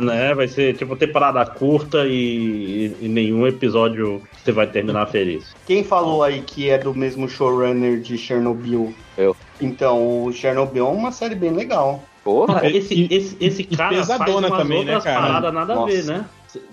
[0.00, 0.32] né?
[0.36, 5.54] Vai ser tipo temporada curta e, e, nenhum episódio você vai terminar feliz.
[5.66, 8.94] Quem falou aí que é do mesmo showrunner de Chernobyl?
[9.16, 9.34] Eu.
[9.60, 12.04] Então, o Chernobyl é uma série bem legal.
[12.26, 15.26] Porra, esse, esse, esse cara faz umas também, né, outras né, cara?
[15.28, 15.92] paradas nada Nossa.
[15.92, 16.24] a ver, né?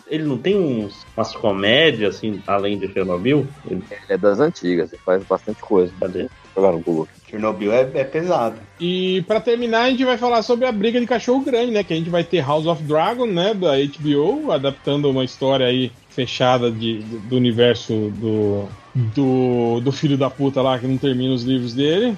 [0.08, 3.46] Ele não tem uns, umas comédias, assim, além de Chernobyl?
[3.70, 3.84] Ele...
[4.10, 5.94] é das antigas, ele faz bastante coisa.
[6.00, 6.28] Cadê?
[6.56, 7.08] Jogar no Google.
[7.30, 8.56] Chernobyl é, é pesado.
[8.80, 11.84] E para terminar, a gente vai falar sobre a briga de cachorro grande, né?
[11.84, 13.54] Que a gente vai ter House of Dragon, né?
[13.54, 16.98] Da HBO, adaptando uma história aí fechada de,
[17.30, 22.16] do universo do, do, do filho da puta lá que não termina os livros dele.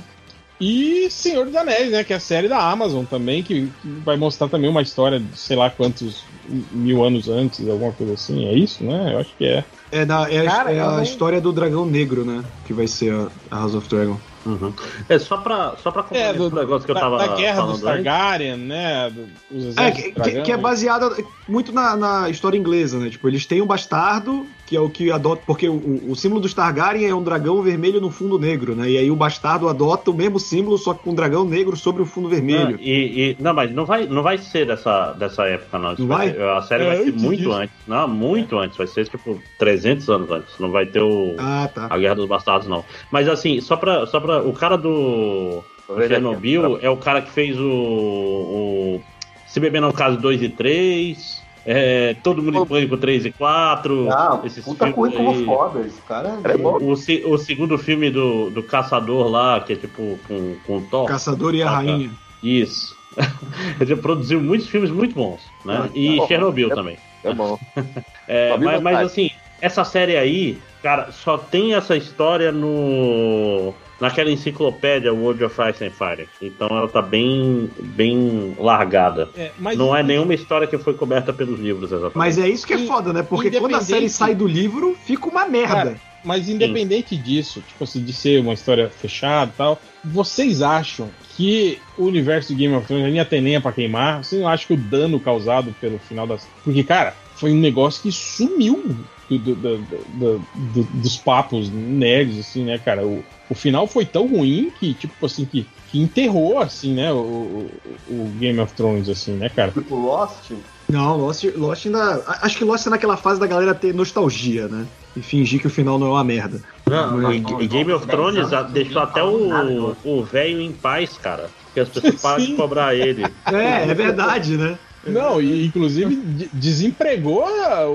[0.60, 2.04] E Senhor dos Anéis, né?
[2.04, 5.58] Que é a série da Amazon também, que, vai mostrar também uma história de sei
[5.58, 6.24] lá quantos
[6.72, 8.46] mil anos antes, alguma coisa assim.
[8.46, 9.14] É isso, né?
[9.14, 9.64] Eu acho que é.
[9.92, 12.44] É, da, é, Cara, é a história do dragão negro, né?
[12.66, 13.14] Que vai ser
[13.52, 14.18] a House of Dragon.
[14.46, 14.72] Uhum.
[15.10, 17.18] É só pra, só pra é, do, negócio que da, eu tava.
[17.18, 19.12] Da guerra dos Targaryen, né?
[19.50, 20.12] Dos é, que,
[20.44, 21.12] que, é baseada
[21.48, 23.10] muito na, na, história inglesa, né?
[23.10, 25.42] Tipo, eles têm um bastardo, que é o que adota.
[25.46, 28.90] Porque o, o, símbolo dos Targaryen é um dragão vermelho no fundo negro, né?
[28.90, 32.02] E aí o bastardo adota o mesmo símbolo, só que com um dragão negro sobre
[32.02, 32.72] o fundo vermelho.
[32.72, 35.96] Não, e, e, não mas não vai, não vai ser dessa, dessa época, não.
[35.98, 36.34] não vai?
[36.34, 36.58] vai?
[36.58, 37.52] a série é, vai ser muito disso.
[37.52, 37.76] antes.
[37.88, 38.78] Não, muito antes.
[38.78, 40.60] Vai ser tipo 300 anos antes.
[40.60, 41.88] Não vai ter o, ah, tá.
[41.90, 42.84] a Guerra dos Bastardos, não.
[43.12, 45.64] Mas assim, só pra, só pra o cara do,
[46.08, 49.02] Chernobyl é o cara que fez o, o
[49.48, 51.45] Se Beber Não Caso 2 e 3.
[51.66, 54.06] É, todo mundo em pânico 3 e 4.
[54.06, 55.80] Não, esses puta currículo foda.
[55.80, 56.78] Esse cara é, é bom.
[56.80, 61.08] O, o, segundo filme do, do Caçador lá, que é tipo com, com Thor.
[61.08, 62.12] Caçador e a Rainha.
[62.44, 62.96] Isso.
[63.82, 65.86] Ele produziu muitos filmes muito bons, né?
[65.86, 66.98] Ah, e é Chernobyl é, também.
[67.24, 67.58] É bom.
[68.28, 75.14] é, mas, mas assim, essa série aí, cara, só tem essa história no naquela enciclopédia
[75.14, 76.28] World of Ice and Fire.
[76.42, 79.30] Então ela tá bem, bem largada.
[79.36, 82.18] É, não é nenhuma história que foi coberta pelos livros, exatamente.
[82.18, 83.24] Mas é isso que é foda, né?
[83.24, 85.74] Porque quando a série sai do livro, fica uma merda.
[85.74, 87.22] Cara, mas independente Sim.
[87.22, 92.50] disso, tipo assim, de ser uma história fechada e tal, vocês acham que o universo
[92.50, 94.24] de Game of Thrones nem tem lenha pra queimar?
[94.24, 96.48] Vocês não acham que o dano causado pelo final das.
[96.64, 98.96] Porque, cara, foi um negócio que sumiu
[99.30, 103.06] do, do, do, dos papos nerds, assim, né, cara?
[103.06, 107.18] O, o final foi tão ruim que, tipo assim, que, que enterrou, assim, né, o,
[107.18, 107.72] o,
[108.10, 109.72] o Game of Thrones, assim, né, cara?
[109.72, 110.52] Tipo Lost?
[110.90, 112.24] Não, Lost, Lost ainda.
[112.42, 114.86] Acho que Lost é naquela fase da galera ter nostalgia, né?
[115.16, 116.62] E fingir que o final não é uma merda.
[116.86, 117.36] Não, Mas...
[117.36, 121.50] e, Game of Thrones deixou até o velho em paz, cara.
[121.66, 123.24] Porque as pessoas param de cobrar ele.
[123.52, 124.78] É, é verdade, né?
[125.06, 126.16] Não, e inclusive
[126.54, 127.46] desempregou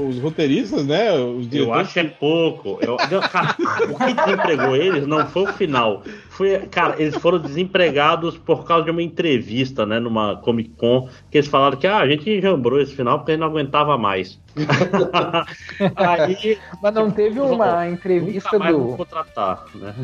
[0.09, 1.13] os roteiristas, né?
[1.13, 2.79] Os eu acho que é pouco.
[2.81, 3.57] Eu, cara,
[3.91, 6.05] o que desempregou eles não foi o final.
[6.41, 10.01] Foi, cara, eles foram desempregados por causa de uma entrevista, né?
[10.01, 13.35] Numa Comic Con, que eles falaram que ah, a gente jambrou esse final porque a
[13.35, 14.41] gente não aguentava mais.
[15.97, 18.97] Aí, Mas não teve uma entrevista do.
[18.97, 19.95] Contratar, né?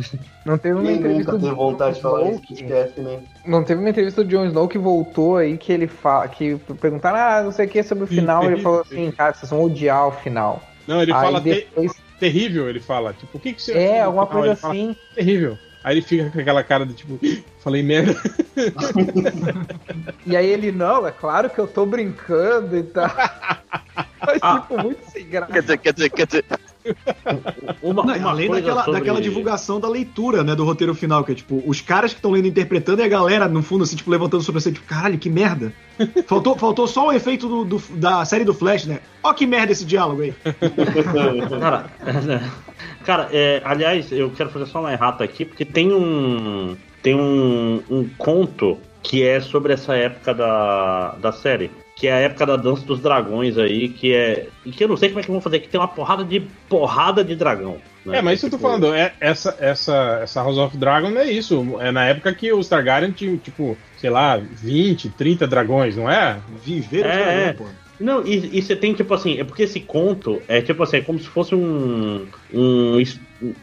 [0.44, 1.56] Não teve uma entrevista do.
[1.56, 3.20] vontade de falar isso, esquece, né?
[3.46, 6.28] Não teve uma entrevista do Jon Snow que voltou aí que ele fala.
[6.28, 9.32] que perguntaram, ah, não sei o que sobre o final, e ele falou assim, cara,
[9.32, 10.62] vocês vão odiar o final.
[10.86, 11.94] Não, ele aí fala depois...
[11.94, 12.02] Ter...
[12.20, 13.14] terrível, ele fala.
[13.14, 14.92] Tipo, o que, que você É, alguma coisa assim.
[14.92, 15.58] Fala, terrível.
[15.86, 17.16] Aí ele fica com aquela cara de tipo,
[17.62, 18.20] falei merda.
[20.26, 23.06] e aí ele, não, é claro que eu tô brincando e tal.
[24.26, 24.58] Mas, ah.
[24.58, 25.52] tipo, muito sem graça.
[25.52, 26.44] Quer dizer, quer dizer, quer dizer.
[27.82, 29.00] Uma, uma além daquela, sobre...
[29.00, 32.30] daquela divulgação da leitura, né, do roteiro final, que é tipo, os caras que estão
[32.30, 35.28] lendo interpretando e a galera, no fundo, assim, tipo, levantando sobre você, tipo, caralho, que
[35.28, 35.72] merda.
[36.28, 39.00] faltou, faltou só o efeito do, do, da série do Flash, né?
[39.20, 40.34] Ó que merda esse diálogo aí.
[41.60, 41.90] cara,
[43.04, 46.76] cara é, aliás, eu quero fazer só uma errata aqui, porque tem um.
[47.02, 52.18] Tem um, um conto que é sobre essa época da, da série que é a
[52.18, 54.48] época da dança dos dragões aí, que é.
[54.70, 57.24] que eu não sei como é que vão fazer, que tem uma porrada de porrada
[57.24, 57.78] de dragão.
[58.04, 58.18] Né?
[58.18, 58.56] É, mas isso tipo...
[58.56, 61.78] eu tô tipo, falando, é, essa, essa, essa House of Dragon é isso.
[61.80, 66.38] É na época que os Targaryen tinham, tipo, sei lá, 20, 30 dragões, não é?
[66.62, 67.85] Viveram é, dragão, pô.
[67.98, 71.00] Não, e, e, você tem, tipo assim, é porque esse conto é tipo assim, é
[71.00, 73.02] como se fosse um, um,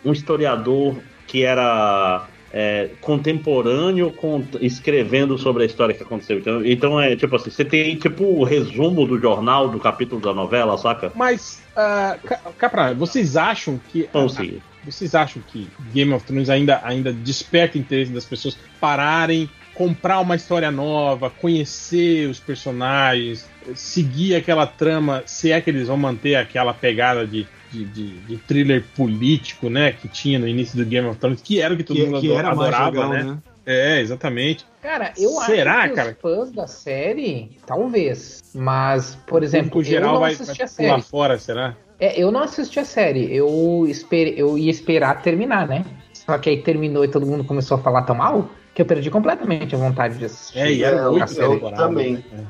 [0.04, 0.98] um historiador
[1.28, 6.38] que era é, contemporâneo com, escrevendo sobre a história que aconteceu.
[6.38, 10.34] Então, então, é tipo assim, você tem tipo o resumo do jornal, do capítulo da
[10.34, 11.12] novela, saca?
[11.16, 14.02] Mas, uh, Capra, vocês acham que.
[14.02, 14.62] Então, sim.
[14.86, 20.36] Vocês acham que Game of Thrones ainda, ainda desperta interesse das pessoas pararem, comprar uma
[20.36, 26.74] história nova, conhecer os personagens, seguir aquela trama, se é que eles vão manter aquela
[26.74, 29.92] pegada de de, de, de, thriller político, né?
[29.92, 32.22] Que tinha no início do Game of Thrones, que era o que todo que, mundo
[32.22, 33.24] que era adorava, legal, né?
[33.24, 33.38] né?
[33.66, 34.66] É, exatamente.
[34.82, 36.12] Cara, eu Será, acho que cara?
[36.12, 38.44] os fãs da série, talvez.
[38.54, 41.02] Mas, por exemplo, o geral eu não vai, assisti vai a série.
[41.02, 41.76] fora, será?
[42.00, 43.34] É, eu não assisti a série.
[43.34, 45.86] Eu, esper, eu ia esperar terminar, né?
[46.14, 49.10] Só que aí terminou e todo mundo começou a falar tão mal que eu perdi
[49.12, 50.60] completamente a vontade de assistir.
[50.60, 51.36] É, e era muito
[51.76, 52.26] também.
[52.32, 52.46] Né?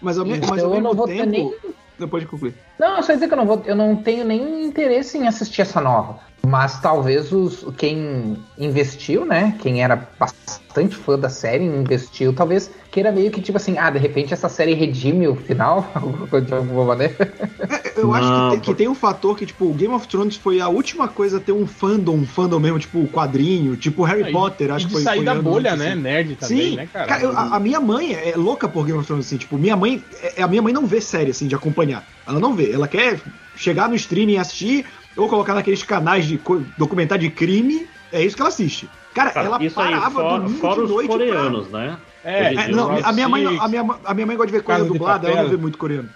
[0.00, 1.54] Mas ao, então, mas ao mesmo eu não vou tempo, ter nem
[1.98, 2.54] depois de concluir.
[2.78, 5.80] Não, só dizer que eu não vou, eu não tenho nenhum interesse em assistir essa
[5.80, 6.20] nova.
[6.46, 9.54] Mas talvez os, quem investiu, né?
[9.60, 13.98] Quem era bastante fã da série, investiu, talvez queira meio que tipo assim, ah, de
[13.98, 15.86] repente essa série redime o final,
[16.46, 17.14] de alguma maneira.
[17.58, 20.60] É, eu acho que tem, que tem, um fator que, tipo, Game of Thrones foi
[20.60, 24.32] a última coisa a ter um fandom, um fandom mesmo, tipo, quadrinho, tipo Harry ah,
[24.32, 25.02] Potter, acho que foi.
[25.02, 25.90] sair foi da bolha, né?
[25.90, 26.00] Assim.
[26.00, 26.76] Nerd também, Sim.
[26.76, 27.06] né, cara?
[27.06, 29.76] cara eu, a, a, minha mãe é louca por Game of Thrones, assim, tipo, minha
[29.76, 30.02] mãe,
[30.36, 32.06] é, a minha mãe não vê série, assim, de acompanhar.
[32.26, 33.20] Ela não vê, ela quer
[33.56, 34.86] chegar no streaming e assistir,
[35.18, 36.40] ou colocar naqueles canais de
[36.78, 38.88] documentário de crime, é isso que ela assiste.
[39.12, 41.80] Cara, Cara ela isso parava aí, for, domingo fora de noite os coreanos, pra...
[41.80, 41.98] né?
[42.24, 44.84] É, é não, a minha, mãe, a, minha, a minha mãe gosta de ver coisa
[44.84, 46.08] dublada, ela não vê muito coreano.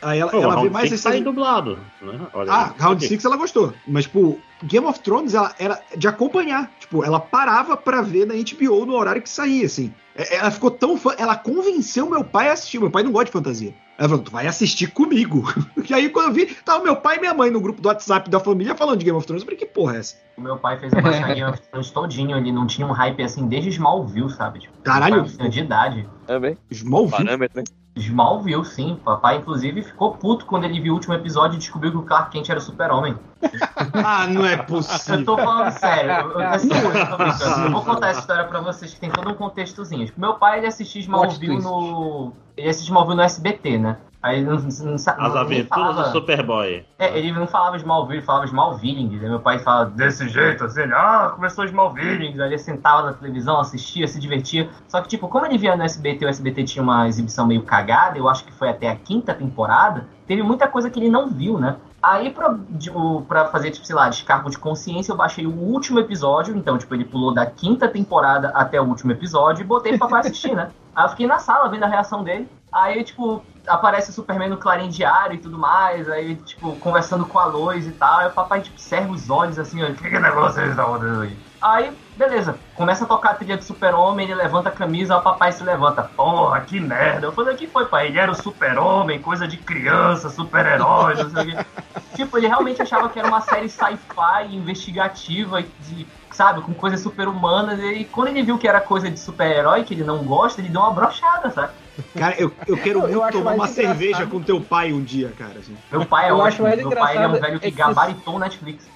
[0.00, 1.02] Aí ela, Pô, ela vê mais esse.
[1.02, 2.26] Tá dublado, né?
[2.32, 2.80] Olha ah, aí.
[2.80, 3.72] Round 6 ela gostou.
[3.86, 6.70] Mas, tipo, Game of Thrones ela era de acompanhar.
[6.78, 9.92] Tipo, ela parava pra ver na HBO no horário que saía, assim.
[10.14, 11.14] É, ela ficou tão fã.
[11.18, 12.78] Ela convenceu meu pai a assistir.
[12.78, 13.74] Meu pai não gosta de fantasia.
[13.98, 15.42] Ela falou, tu vai assistir comigo.
[15.88, 18.30] e aí, quando eu vi, tava meu pai e minha mãe no grupo do WhatsApp
[18.30, 19.42] da família falando de Game of Thrones.
[19.42, 20.16] Eu falei, que porra é essa?
[20.36, 22.36] O meu pai fez a baixar Game of Thrones todinho.
[22.36, 24.60] Ele não tinha um hype assim desde Smallville, sabe?
[24.60, 25.24] Tipo, Caralho.
[25.24, 26.08] De idade.
[26.28, 26.56] É bem.
[26.70, 27.24] Smallville?
[27.24, 27.64] Parâmetro, né?
[27.98, 28.98] Smallville, sim.
[29.04, 32.30] Papai, inclusive, ficou puto quando ele viu o último episódio e descobriu que o Clark
[32.30, 33.16] Kent era super-homem.
[33.92, 35.20] ah, não é possível.
[35.20, 36.10] Eu tô falando sério.
[36.10, 40.10] Eu, assim, eu, eu vou contar essa história pra vocês que tem todo um contextozinho.
[40.16, 42.32] Meu pai, ele assistiu Smallville no...
[42.56, 43.96] Ele assistiu Smallville no SBT, né?
[44.20, 46.84] Aí não, não, As aventuras falava, do Superboy.
[46.98, 49.16] É, ele não falava Smallville, ele falava Smallville.
[49.16, 49.28] Né?
[49.28, 52.26] Meu pai fala desse jeito, assim, ah, começou Smallville.
[52.42, 54.68] Aí ele sentava na televisão, assistia, se divertia.
[54.88, 58.18] Só que, tipo, como ele via no SBT, o SBT tinha uma exibição meio cagada,
[58.18, 61.58] eu acho que foi até a quinta temporada, teve muita coisa que ele não viu,
[61.58, 61.76] né?
[62.02, 65.98] Aí, pra, tipo, pra fazer, tipo, sei lá, descargo de consciência, eu baixei o último
[65.98, 66.56] episódio.
[66.56, 70.20] Então, tipo, ele pulou da quinta temporada até o último episódio e botei pra papai
[70.20, 70.70] assistir, né?
[70.94, 72.48] Aí eu fiquei na sala vendo a reação dele.
[72.72, 77.38] Aí, tipo, aparece o Superman no Clarim Diário e tudo mais, aí, tipo, conversando com
[77.38, 80.18] a Lois e tal, aí o papai, tipo, serra os olhos assim, o que, que
[80.18, 81.36] negócio é esse da aí?
[81.60, 85.50] Aí, beleza, começa a tocar a trilha do super-homem, ele levanta a camisa, o papai
[85.50, 86.04] se levanta.
[86.04, 87.26] Porra, que merda.
[87.26, 88.06] Eu falei, o que foi, pai?
[88.06, 91.66] Ele era o super-homem, coisa de criança, super-herói, não sei o quê.
[92.14, 97.80] tipo, ele realmente achava que era uma série sci-fi, investigativa, de, sabe, com coisas super-humanas,
[97.80, 100.80] e quando ele viu que era coisa de super-herói, que ele não gosta, ele deu
[100.80, 101.72] uma brochada, sabe?
[102.16, 103.74] Cara, eu, eu quero muito eu tomar uma engraçado.
[103.74, 105.58] cerveja com teu pai um dia, cara.
[105.58, 105.76] Assim.
[105.90, 106.46] Meu pai é eu ótimo.
[106.46, 108.88] Acho mais Meu pai é um velho que, é que gabaritou o Netflix.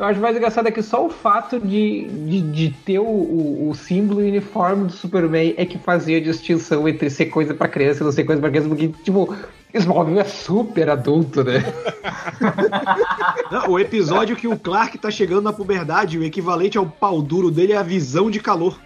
[0.00, 3.68] Eu acho mais engraçado é que só o fato de, de, de ter o, o,
[3.68, 7.68] o símbolo e uniforme do Superman é que fazia a distinção entre ser coisa pra
[7.68, 9.36] criança e não ser coisa pra criança, porque, tipo,
[9.74, 11.62] Smallville é super adulto, né?
[13.52, 17.50] Não, o episódio que o Clark tá chegando na puberdade, o equivalente ao pau duro
[17.50, 18.80] dele é a visão de calor.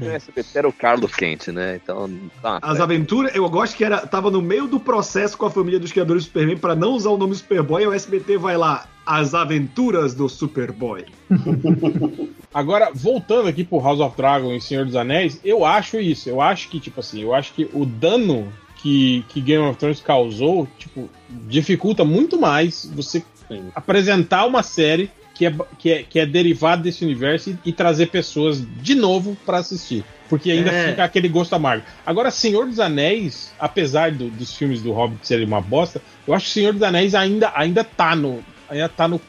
[0.00, 1.78] O SBT era o Carlos Quente, né?
[1.82, 2.10] Então.
[2.40, 4.06] Tá, As aventuras, eu gosto que era.
[4.06, 7.10] Tava no meio do processo com a família dos criadores do Superman para não usar
[7.10, 8.88] o nome Superboy, e o SBT vai lá.
[9.06, 11.04] As aventuras do Superboy.
[12.52, 16.28] Agora, voltando aqui pro House of Dragon e Senhor dos Anéis, eu acho isso.
[16.28, 20.00] Eu acho que, tipo assim, eu acho que o dano que, que Game of Thrones
[20.00, 21.08] causou, tipo,
[21.48, 23.64] dificulta muito mais você Sim.
[23.74, 28.06] apresentar uma série que é, que é, que é derivado desse universo e, e trazer
[28.06, 30.04] pessoas de novo para assistir.
[30.28, 30.90] Porque ainda é.
[30.90, 31.84] fica aquele gosto amargo.
[32.06, 36.46] Agora, Senhor dos Anéis, apesar do, dos filmes do Hobbit serem uma bosta, eu acho
[36.46, 38.42] que Senhor dos Anéis ainda, ainda tá no.
[38.68, 39.20] Ainda tá no,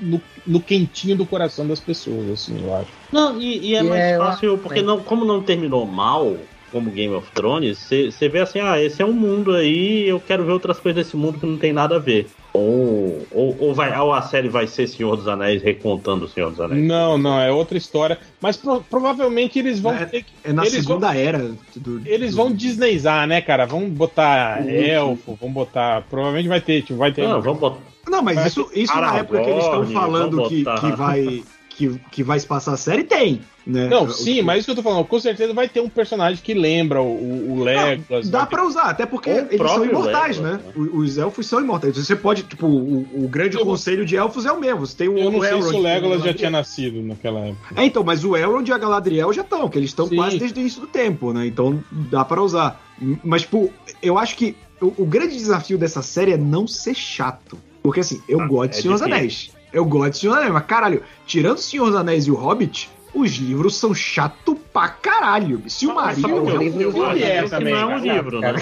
[0.00, 2.90] no, no quentinho do coração das pessoas, assim, eu acho.
[3.10, 6.36] Não, e, e é mais é, fácil, porque não, como não terminou mal,
[6.70, 10.44] como Game of Thrones, você vê assim, ah, esse é um mundo aí, eu quero
[10.44, 12.30] ver outras coisas desse mundo que não tem nada a ver.
[12.54, 16.50] Ou, ou, ou, vai, ou a série vai ser Senhor dos Anéis recontando o Senhor
[16.50, 16.86] dos Anéis?
[16.86, 18.18] Não, não, é outra história.
[18.40, 20.32] Mas pro, provavelmente eles vão é, ter que.
[20.44, 21.50] É na segunda vão, era.
[21.74, 23.64] Do, eles vão Disneyzar, né, cara?
[23.64, 26.02] Vão botar elfo, vão botar.
[26.10, 27.26] Provavelmente vai ter, tipo, vai ter.
[27.26, 27.78] Não, vamos botar.
[28.06, 31.44] Não, mas isso, isso na época que eles estão falando que, que vai
[31.74, 33.40] que, que vai se passar a série, tem.
[33.64, 33.88] Né?
[33.88, 36.42] Não, sim, o, mas isso que eu tô falando, com certeza vai ter um personagem
[36.42, 38.28] que lembra o, o Legolas.
[38.28, 40.72] Dá pra usar, até porque eles são imortais, Legolas, né?
[40.74, 40.88] né?
[40.92, 41.96] Os elfos são imortais.
[41.96, 44.80] Você pode, tipo, o, o grande eu, conselho de elfos é o mesmo.
[44.80, 47.80] Você tem o, eu não o sei se o Legolas já tinha nascido naquela época.
[47.80, 50.58] É, então, mas o Elrond e a Galadriel já estão, que eles estão quase desde
[50.58, 51.46] o início do tempo, né?
[51.46, 52.80] Então dá pra usar.
[53.22, 57.56] Mas, tipo, eu acho que o, o grande desafio dessa série é não ser chato.
[57.82, 59.50] Porque, assim, eu ah, gosto de é Senhor dos Anéis.
[59.72, 62.90] Eu gosto de Senhor dos Anéis, mas caralho, tirando Senhor dos Anéis e o Hobbit,
[63.14, 65.62] os livros são chato pra caralho.
[65.68, 66.42] Se o Marinho.
[66.42, 67.74] O filme é também.
[67.74, 68.54] Não é um livro, né?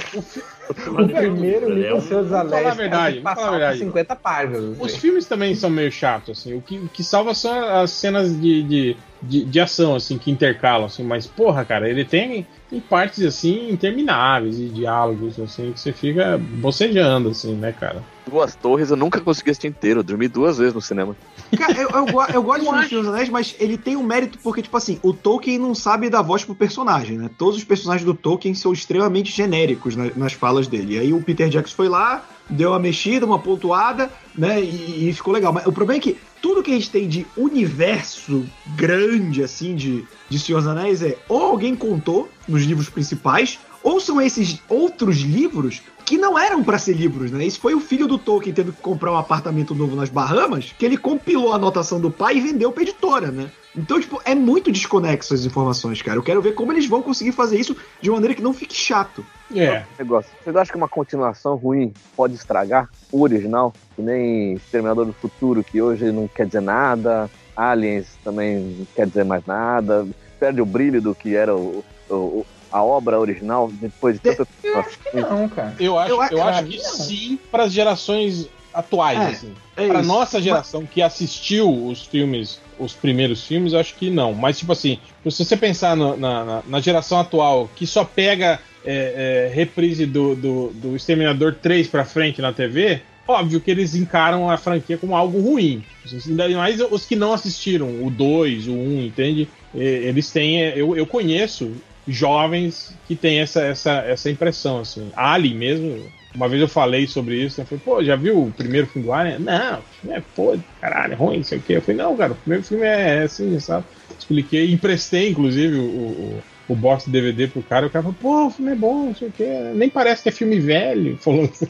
[0.69, 0.75] O
[1.09, 2.63] primeiro livro do Senhor dos Anéis.
[2.63, 3.79] Falar a verdade, falar a verdade.
[3.79, 4.77] 50 páginas.
[4.81, 6.55] Os filmes também são meio chatos, assim.
[6.55, 10.31] O que, o que salva são as cenas de, de, de, de, ação, assim, que
[10.31, 11.02] intercalam, assim.
[11.05, 16.39] Mas, porra, cara, ele tem, tem partes, assim, intermináveis e diálogos, assim, que você fica
[16.39, 18.02] bocejando, assim, né, cara?
[18.31, 20.00] Duas Torres eu nunca consegui assistir inteiro.
[20.00, 21.16] Eu dormi duas vezes no cinema.
[21.57, 24.62] Cara, eu, eu, eu gosto de Senhor dos Anéis, mas ele tem um mérito porque,
[24.62, 27.28] tipo assim, o Tolkien não sabe dar voz pro personagem, né?
[27.36, 30.94] Todos os personagens do Tolkien são extremamente genéricos na, nas falas dele.
[30.94, 34.60] E aí o Peter Jackson foi lá, deu uma mexida, uma pontuada, né?
[34.60, 35.52] E, e, ficou legal.
[35.52, 38.47] Mas o problema é que tudo que a gente tem de universo
[38.77, 44.00] grande, assim, de, de Senhor dos Anéis é ou alguém contou nos livros principais, ou
[44.00, 47.44] são esses outros livros que não eram para ser livros, né?
[47.44, 50.84] Isso foi o filho do Tolkien tendo que comprar um apartamento novo nas Bahamas, que
[50.84, 53.50] ele compilou a anotação do pai e vendeu pra editora, né?
[53.76, 56.18] Então, tipo, é muito desconexo as informações, cara.
[56.18, 59.25] Eu quero ver como eles vão conseguir fazer isso de maneira que não fique chato.
[59.55, 59.84] É.
[59.99, 60.31] Negócio.
[60.42, 63.73] Vocês acham que uma continuação ruim pode estragar o original?
[63.94, 67.31] Que nem Terminador do Futuro, que hoje não quer dizer nada.
[67.57, 70.07] Aliens também não quer dizer mais nada.
[70.41, 74.47] Perde o brilho do que era o, o, a obra original depois de tanta.
[74.62, 75.74] Eu acho que não, cara.
[75.78, 76.84] Eu acho, eu, eu acho que não.
[76.84, 79.55] sim para as gerações atuais, é, assim.
[79.76, 84.32] É para nossa geração que assistiu os filmes, os primeiros filmes, eu acho que não.
[84.32, 88.60] Mas, tipo assim, se você pensar no, na, na, na, geração atual, que só pega
[88.84, 93.94] é, é, reprise do, do, do Exterminador 3 pra frente na TV, óbvio que eles
[93.94, 95.84] encaram a franquia como algo ruim.
[96.26, 99.49] Ainda mais os que não assistiram, o 2, o 1, entende?
[99.74, 100.60] Eles têm.
[100.60, 101.73] Eu, eu conheço
[102.11, 105.11] jovens que têm essa, essa, essa impressão, assim.
[105.15, 108.87] Ali mesmo, uma vez eu falei sobre isso, eu falei, pô, já viu o primeiro
[108.87, 109.39] filme do Alien?
[109.39, 111.77] Não, é foda, caralho, é ruim, não sei o quê.
[111.77, 113.85] Eu falei, não, cara, o primeiro filme é assim, sabe?
[114.19, 118.50] Expliquei, emprestei, inclusive, o, o, o box DVD pro cara, o cara falou, pô, o
[118.50, 119.73] filme é bom, não sei o quê.
[119.74, 121.66] Nem parece que é filme velho, falou assim.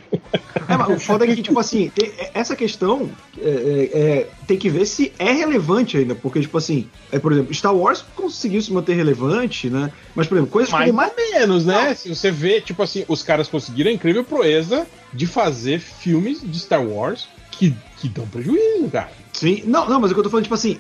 [0.69, 4.59] É, mas o foda é que, tipo assim, tem, essa questão é, é, é, tem
[4.59, 8.61] que ver se é relevante ainda, porque, tipo assim, é, por exemplo, Star Wars conseguiu
[8.61, 9.91] se manter relevante, né?
[10.15, 11.95] Mas, por exemplo, coisas mais, mais ou menos, né?
[11.95, 16.59] Se você vê, tipo assim, os caras conseguiram a incrível proeza de fazer filmes de
[16.59, 19.11] Star Wars que, que dão prejuízo, cara.
[19.33, 20.79] Sim, não, não, mas o que eu tô falando, tipo assim,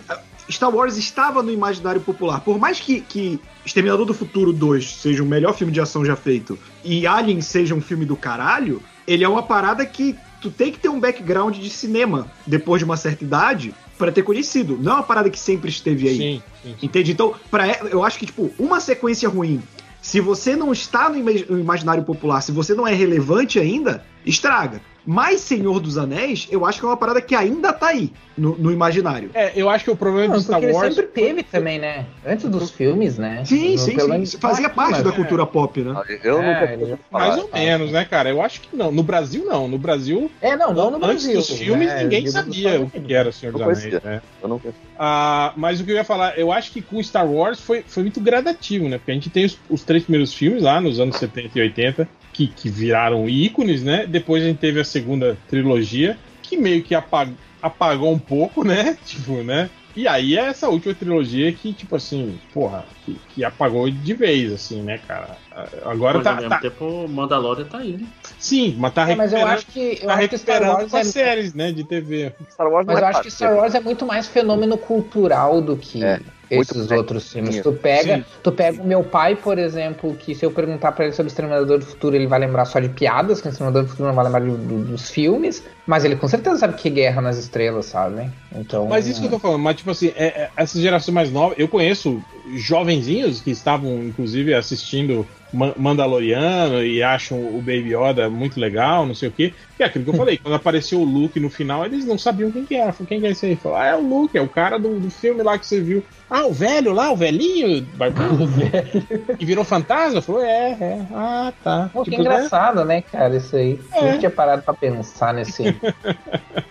[0.48, 2.40] Star Wars estava no imaginário popular.
[2.40, 6.16] Por mais que, que Exterminador do Futuro 2 seja o melhor filme de ação já
[6.16, 10.72] feito e Alien seja um filme do caralho, ele é uma parada que tu tem
[10.72, 14.78] que ter um background de cinema depois de uma certa idade para ter conhecido.
[14.80, 16.16] Não é uma parada que sempre esteve aí.
[16.16, 16.86] Sim, sim, sim.
[16.86, 17.12] Entende?
[17.12, 19.62] Então, pra, eu acho que, tipo, uma sequência ruim,
[20.00, 24.80] se você não está no imaginário popular, se você não é relevante ainda, estraga.
[25.10, 28.56] Mas Senhor dos Anéis, eu acho que é uma parada que ainda tá aí, no,
[28.56, 29.28] no imaginário.
[29.34, 30.94] É, eu acho que o problema do Star Wars.
[30.94, 32.06] sempre teve também, né?
[32.24, 33.44] Antes dos filmes, né?
[33.44, 34.38] Sim, no, sim, sim.
[34.38, 36.00] Fazia parte da cultura pop, né?
[36.22, 38.30] Eu é, nunca Mais ou menos, né, cara?
[38.30, 38.92] Eu acho que não.
[38.92, 39.66] No Brasil, não.
[39.66, 40.30] No Brasil.
[40.40, 41.38] É, não, não no antes Brasil.
[41.38, 42.02] Antes dos filmes, né?
[42.04, 44.22] ninguém sabia o que era Senhor dos Anéis, né?
[44.40, 44.60] Eu não
[44.96, 48.04] ah, mas o que eu ia falar, eu acho que com Star Wars foi, foi
[48.04, 48.98] muito gradativo, né?
[48.98, 52.19] Porque a gente tem os, os três primeiros filmes lá nos anos 70 e 80
[52.40, 54.06] que, que viraram ícones, né?
[54.06, 58.96] Depois a gente teve a segunda trilogia, que meio que apagou, apagou um pouco, né?
[59.04, 59.68] Tipo, né?
[59.94, 64.52] E aí é essa última trilogia que, tipo assim, porra, que, que apagou de vez,
[64.52, 65.36] assim, né, cara?
[65.84, 66.30] Agora mas tá.
[66.30, 66.58] Ao mesmo tá...
[66.60, 68.06] tempo, Mandalorian tá aí, né?
[68.38, 69.98] Sim, mas tá é, mas eu acho que.
[70.00, 71.04] Eu tá acho que Star Wars é...
[71.04, 72.32] séries, né, de TV.
[72.52, 75.76] Star Wars mas é eu acho que Star Wars é muito mais fenômeno cultural do
[75.76, 76.04] que.
[76.04, 76.20] É
[76.50, 77.60] esses outros filmes.
[77.62, 81.14] Tu pega, tu pega o meu pai, por exemplo, que se eu perguntar para ele
[81.14, 83.88] sobre o Exterminador do Futuro, ele vai lembrar só de piadas, que o Exterminador do
[83.88, 86.90] Futuro não vai lembrar de, de, dos filmes, mas ele com certeza sabe que é
[86.92, 88.30] Guerra nas Estrelas, sabe?
[88.54, 88.86] Então.
[88.86, 91.52] Mas isso que eu tô falando, mas tipo assim, é, é, essa geração mais nova,
[91.58, 92.22] eu conheço
[92.54, 99.28] jovenzinhos que estavam, inclusive, assistindo Mandaloriano e acham o Baby Yoda muito legal, não sei
[99.28, 99.52] o quê.
[99.76, 102.52] Que é aquilo que eu falei, quando apareceu o Luke no final, eles não sabiam
[102.52, 102.92] quem que era.
[102.92, 103.56] Quem que é esse aí?
[103.56, 106.04] Falaram, ah, é o Luke, é o cara do, do filme lá que você viu.
[106.28, 108.46] Ah, o velho lá, o velhinho, barbudo,
[109.36, 110.22] que virou fantasma?
[110.22, 111.06] Falou, é, é.
[111.12, 111.90] Ah, tá.
[111.92, 113.80] Pô, tipo, que engraçado, né, cara, isso aí.
[113.92, 114.14] É.
[114.14, 115.72] Eu tinha parado pra pensar nesse,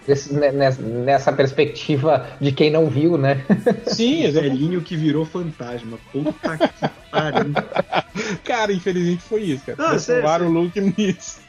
[0.08, 3.44] nesse, nessa perspectiva de quem não viu, né?
[3.88, 5.98] Sim, é velhinho que virou fantasma.
[6.12, 7.54] Puta que pariu.
[8.44, 9.78] Cara, infelizmente foi isso, cara.
[9.78, 11.40] Transformaram o Luke nisso.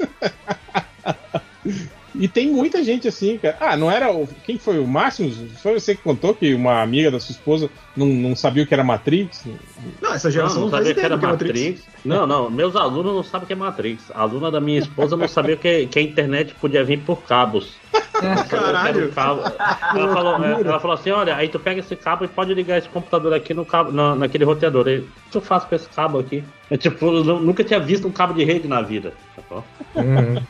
[2.14, 3.56] E tem muita gente assim, cara.
[3.60, 4.12] Ah, não era.
[4.12, 4.28] O...
[4.44, 5.30] Quem foi o Máximo?
[5.62, 8.74] Foi você que contou que uma amiga da sua esposa não, não sabia o que
[8.74, 9.44] era Matrix?
[10.00, 11.60] Não, essa geração não, não sabia o que era Matrix.
[11.60, 11.82] Matrix.
[12.04, 14.10] Não, não, meus alunos não sabem o que é Matrix.
[14.10, 17.79] A aluna da minha esposa não sabia que, que a internet podia vir por cabos.
[18.48, 19.12] Caralho!
[19.12, 19.42] Cabo.
[19.42, 22.88] Ela, falou, ela falou assim: olha, aí tu pega esse cabo e pode ligar esse
[22.88, 24.86] computador aqui no cabo, na, naquele roteador.
[24.86, 26.44] o que eu faço com esse cabo aqui?
[26.70, 29.12] Eu, tipo, eu nunca tinha visto um cabo de rede na vida.
[29.94, 30.42] Uhum.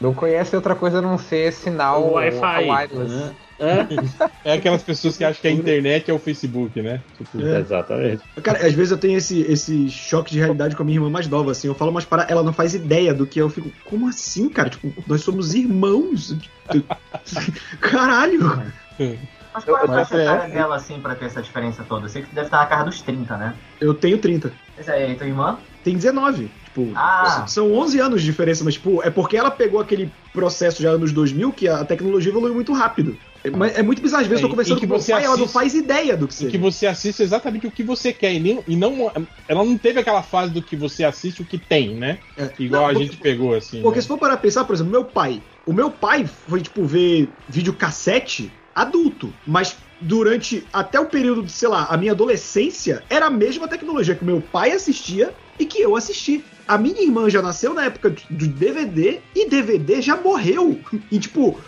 [0.00, 2.68] Não conhece outra coisa a não ser sinal Wi-Fi.
[2.68, 3.34] wireless.
[3.58, 4.50] É.
[4.50, 7.00] é aquelas pessoas que acham que a internet é o Facebook, né?
[7.16, 7.60] Tipo, é.
[7.60, 8.22] Exatamente.
[8.42, 11.28] Cara, às vezes eu tenho esse, esse choque de realidade com a minha irmã mais
[11.28, 11.68] nova, assim.
[11.68, 13.70] Eu falo umas para ela não faz ideia do que eu fico.
[13.84, 14.70] Como assim, cara?
[14.70, 16.36] Tipo, nós somos irmãos.
[17.80, 18.62] Caralho!
[19.54, 22.06] Mas qual é a faixa é, dela, assim, pra ter essa diferença toda?
[22.06, 23.54] Eu sei que tu deve estar na casa dos 30, né?
[23.80, 24.52] Eu tenho 30.
[24.76, 25.58] Essa aí, é tua irmã?
[25.84, 26.50] Tem 19.
[26.64, 27.44] Tipo, ah.
[27.46, 31.12] são 11 anos de diferença, mas, tipo, é porque ela pegou aquele processo já nos
[31.12, 33.16] 2000 que a tecnologia evoluiu muito rápido.
[33.44, 35.46] É, é muito bizarro, às vezes é, eu tô conversando com você pai, ela não
[35.46, 36.50] faz ideia do que seja.
[36.50, 39.12] que você assiste exatamente o que você quer, e, nem, e não.
[39.46, 42.20] Ela não teve aquela fase do que você assiste o que tem, né?
[42.38, 42.50] É.
[42.58, 43.82] Igual não, porque, a gente pegou, assim.
[43.82, 44.02] Porque né?
[44.02, 45.42] se for para pensar, por exemplo, meu pai.
[45.66, 51.52] O meu pai foi, tipo, ver vídeo cassete adulto, mas durante até o período de,
[51.52, 55.80] sei lá, a minha adolescência, era a mesma tecnologia que meu pai assistia e que
[55.80, 56.44] eu assisti.
[56.66, 60.78] A minha irmã já nasceu na época do DVD e DVD já morreu.
[61.12, 61.58] Em tipo,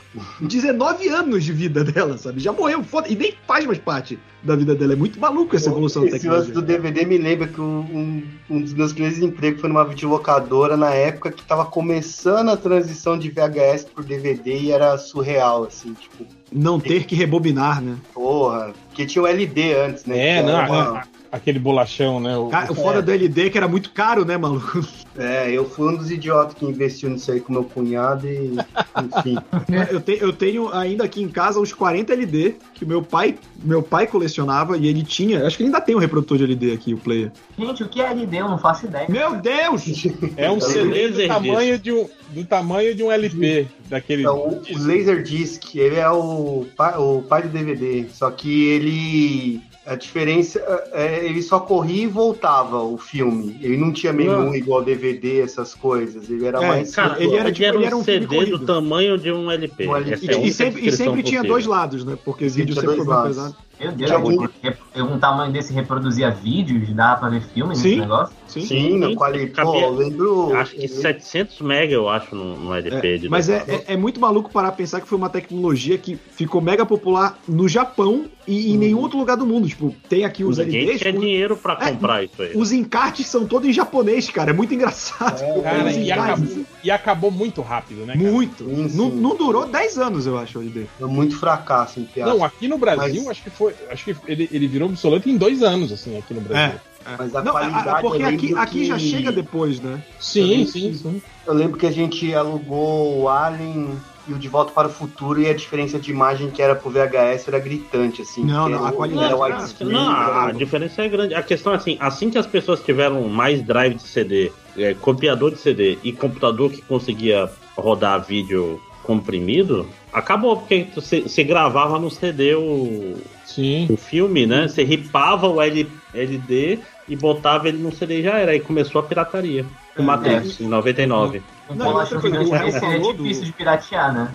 [0.40, 2.40] 19 anos de vida dela, sabe?
[2.40, 4.94] Já morreu, foda, e nem faz mais parte da vida dela.
[4.94, 6.54] É muito maluco essa evolução Esse tecnologia.
[6.54, 10.90] do DVD me lembra que um, um dos meus primeiros empregos foi numa videolocadora na
[10.90, 16.24] época que tava começando a transição de VHS por DVD e era surreal, assim, tipo.
[16.50, 17.96] Não ter que rebobinar, né?
[18.14, 20.38] Porra, porque tinha o LD antes, né?
[20.38, 21.02] É, não, uma
[21.36, 22.36] aquele bolachão, né?
[22.36, 23.02] O, Cara, o fora é.
[23.02, 24.80] do LD que era muito caro, né, maluco?
[25.18, 28.54] É, eu fui um dos idiotas que investiu nisso aí com meu cunhado e.
[29.02, 29.38] Enfim.
[29.90, 33.34] eu, te, eu tenho ainda aqui em casa uns 40 LD que meu pai,
[33.64, 35.46] meu pai colecionava e ele tinha.
[35.46, 37.32] Acho que ele ainda tem um reprodutor de LD aqui, o player.
[37.58, 38.36] Gente, o que é LD?
[38.36, 39.06] Eu não faço ideia.
[39.08, 39.86] Meu Deus!
[40.36, 43.68] É um CD do tamanho de um, do tamanho de um LP.
[43.88, 46.66] Daquele então, o, o Laserdisc, ele é o,
[46.98, 48.06] o pai do DVD.
[48.12, 50.58] Só que ele a diferença
[50.92, 53.56] é, é ele só corria e voltava o filme.
[53.62, 56.28] Ele não tinha menu igual DVD, essas coisas.
[56.28, 56.94] Ele era é, mais.
[56.94, 59.86] Cara, ele era, tipo, ele era um CD do tamanho de um LP.
[59.86, 60.26] Um LP.
[60.26, 62.18] E, é e, sempre, e sempre tinha dois lados, né?
[62.24, 63.56] Porque o vídeo sempre foi mais pesado.
[63.78, 64.48] Meu Deus, algum...
[64.96, 68.34] um tamanho desse reproduzia vídeos, dava pra ver filme sim, nesse negócio?
[68.48, 69.14] Sim, sim, sim.
[69.14, 69.52] qualidade.
[69.54, 70.56] Pô, lembro.
[70.56, 73.26] Acho que 700 mega, eu acho, no, no LP.
[73.26, 76.16] É, mas é, é, é, muito maluco parar a pensar que foi uma tecnologia que
[76.16, 78.80] ficou mega popular no Japão e em hum.
[78.80, 79.68] nenhum outro lugar do mundo.
[79.68, 81.00] Tipo, tem aqui os Ninguém LDs.
[81.00, 82.52] tinha dinheiro pra é, comprar isso aí.
[82.56, 84.50] Os encartes são todos em japonês, cara.
[84.50, 85.42] É muito engraçado.
[85.42, 88.16] É, cara, e, acabou, e, acabou, muito rápido, né?
[88.16, 88.30] Cara?
[88.30, 88.64] Muito.
[88.64, 88.96] Sim, sim.
[88.96, 90.86] Não, não, durou 10 anos, eu acho, o LD.
[90.98, 93.32] Foi muito fracasso, em Não, aqui no Brasil, mas...
[93.32, 93.65] acho que foi.
[93.90, 96.76] Acho que ele, ele virou obsoleto em dois anos, assim, aqui no Brasil.
[96.76, 96.96] É.
[97.06, 97.16] É.
[97.18, 98.02] Mas a não, qualidade.
[98.02, 100.02] Porque aqui, aqui já chega depois, né?
[100.18, 101.22] Sim, sim, sim.
[101.46, 103.96] Eu lembro que a gente alugou o Alien
[104.28, 106.90] e o De Volta para o Futuro e a diferença de imagem que era pro
[106.90, 108.44] VHS era gritante, assim.
[108.44, 109.92] Não, não, a qualidade era widescreen.
[109.92, 111.34] Não, a diferença é grande.
[111.34, 115.52] A questão é assim, assim que as pessoas tiveram mais drive de CD, é, copiador
[115.52, 122.56] de CD e computador que conseguia rodar vídeo comprimido, acabou, porque você gravava no CD
[122.56, 123.86] o, Sim.
[123.88, 124.66] o filme, né?
[124.66, 128.52] Você ripava o LD e botava ele no CD e já era.
[128.52, 129.64] Aí começou a pirataria.
[129.96, 130.64] O Matrix, é.
[130.64, 131.42] em 99.
[131.70, 133.46] Não, não outra coisa, o Hell falou difícil do...
[133.46, 134.34] de piratear, né?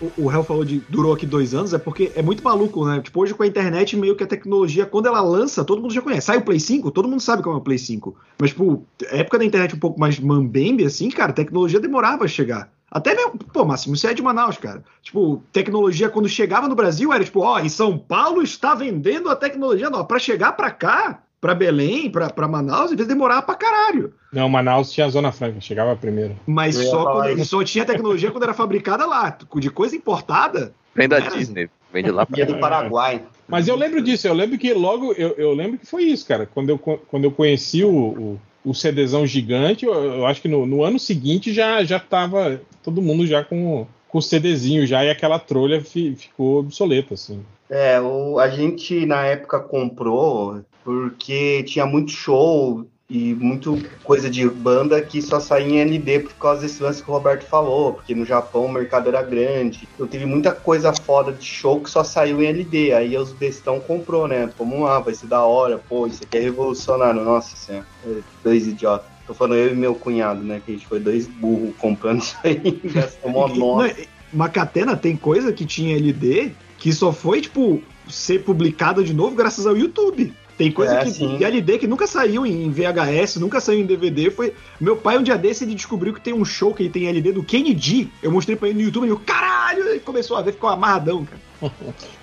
[0.00, 3.00] O, o Hell falou de durou aqui dois anos, é porque é muito maluco, né?
[3.00, 6.00] Tipo, hoje com a internet, meio que a tecnologia, quando ela lança, todo mundo já
[6.00, 6.26] conhece.
[6.26, 8.16] Sai o Play 5, todo mundo sabe como é o Play 5.
[8.38, 12.28] Mas, tipo, época da internet um pouco mais mambembe, assim, cara, a tecnologia demorava a
[12.28, 12.70] chegar.
[12.92, 14.84] Até mesmo, pô, Máximo, você é de Manaus, cara.
[15.02, 19.34] Tipo, tecnologia quando chegava no Brasil era tipo, ó, em São Paulo está vendendo a
[19.34, 20.04] tecnologia nova.
[20.04, 24.12] Para chegar para cá, para Belém, para Manaus, às vezes demorava pra caralho.
[24.30, 26.36] Não, Manaus tinha a Zona Franca, chegava primeiro.
[26.46, 29.38] Mas só, quando, só tinha tecnologia quando era fabricada lá.
[29.56, 30.74] De coisa importada.
[30.94, 33.22] Vem da Disney, vem de lá pra do Paraguai.
[33.48, 36.44] Mas eu lembro disso, eu lembro que logo, eu, eu lembro que foi isso, cara.
[36.44, 40.64] Quando eu, quando eu conheci o, o o CDzão gigante, eu, eu acho que no,
[40.64, 45.10] no, ano seguinte já, já tava todo mundo já com, com o CDzinho já e
[45.10, 47.44] aquela trolha fi, ficou obsoleta, assim.
[47.70, 54.48] É, o, a gente na época comprou porque tinha muito show e muito coisa de
[54.48, 58.14] banda que só saía em LD por causa desse lance que o Roberto falou, porque
[58.14, 59.86] no Japão o mercado era grande.
[59.94, 62.94] Então teve muita coisa foda de show que só saiu em LD.
[62.94, 64.50] Aí os bestão comprou, né?
[64.58, 67.22] Vamos lá, vai ser da hora, pô, isso aqui é revolucionário.
[67.22, 67.86] Nossa senhora,
[68.42, 69.11] dois idiotas.
[69.26, 70.60] Tô falando eu e meu cunhado, né?
[70.64, 73.94] Que a gente foi dois burros comprando isso aí, gastou uma nota.
[74.32, 79.66] Macatena tem coisa que tinha LD que só foi, tipo, ser publicada de novo graças
[79.66, 80.32] ao YouTube.
[80.58, 81.42] Tem coisa é, que sim.
[81.42, 84.30] LD que nunca saiu em VHS, nunca saiu em DVD.
[84.30, 87.06] Foi meu pai um dia desse ele descobriu que tem um show que ele tem
[87.08, 88.10] LD do Kennedy.
[88.22, 91.24] Eu mostrei para ele no YouTube, ele falou, caralho, ele começou a ver, ficou amarradão,
[91.24, 91.72] cara.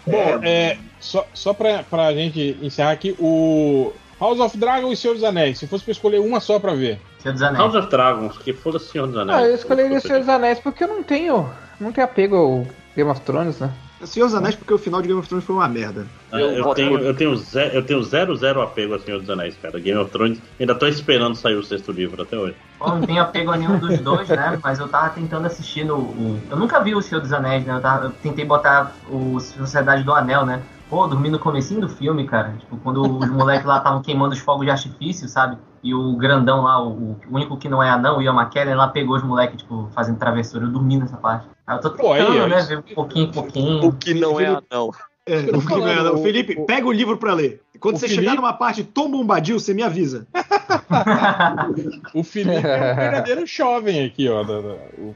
[0.06, 4.98] Bom, é, é, só, só pra, pra gente encerrar aqui, o House of Dragon e
[4.98, 5.60] Senhor dos Anéis.
[5.60, 7.00] Se fosse pra escolher uma só pra ver.
[7.20, 7.60] Senhor dos Anéis.
[7.60, 9.40] House of Dragons, que foda Senhor dos Anéis.
[9.40, 11.50] Ah, eu escolheria Senhor dos Anéis porque eu não tenho,
[11.80, 13.72] não tenho apego ao Game of Thrones, né?
[14.06, 16.06] Senhor dos Anéis porque o final de Game of Thrones foi uma merda.
[16.32, 19.30] Ah, eu, eu, tenho, eu, tenho zero, eu tenho zero, zero apego a Senhor dos
[19.30, 19.78] Anéis, cara.
[19.80, 22.56] Game of Thrones, ainda tô esperando sair o sexto livro até hoje.
[22.80, 24.58] Bom, não tenho apego a nenhum dos dois, né?
[24.64, 25.98] Mas eu tava tentando assistir no.
[25.98, 26.42] O...
[26.50, 27.76] Eu nunca vi o Senhor dos Anéis, né?
[27.76, 30.62] Eu, tava, eu tentei botar o Sociedade do Anel, né?
[30.90, 32.56] Pô, dormi no comecinho do filme, cara.
[32.58, 35.58] Tipo, quando os moleques lá estavam queimando os fogos de artifício, sabe?
[35.84, 38.88] E o grandão lá, o, o único que não é anão, o Ian McKellen, lá
[38.88, 40.66] pegou os moleques, tipo, fazendo travessura.
[40.66, 41.48] Eu dormi nessa parte.
[41.68, 42.62] Aí eu tô tentando, Pô, aí, né?
[42.64, 43.88] Ver um pouquinho em pouquinho.
[43.88, 44.92] O que não é anão.
[45.30, 46.24] É, o é anão.
[46.24, 47.62] Felipe, pega o livro pra ler.
[47.80, 48.24] Quando você Felipe...
[48.24, 50.28] chegar numa parte tão bombadil, você me avisa.
[52.14, 54.44] o Felipe é um verdadeiro jovem aqui, ó.
[54.44, 55.16] o...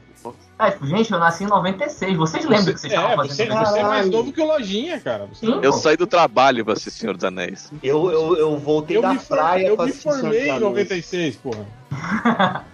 [0.58, 2.16] É, gente, eu nasci em 96.
[2.16, 3.52] Vocês lembram você, que vocês é, estavam fazendo?
[3.52, 5.28] Você, você é mais novo que o Lojinha, cara.
[5.34, 7.72] Sim, eu saí do trabalho pra assistir Senhor dos Anéis.
[7.82, 11.66] Eu, eu, eu voltei eu da praia Eu me formei em 96, porra.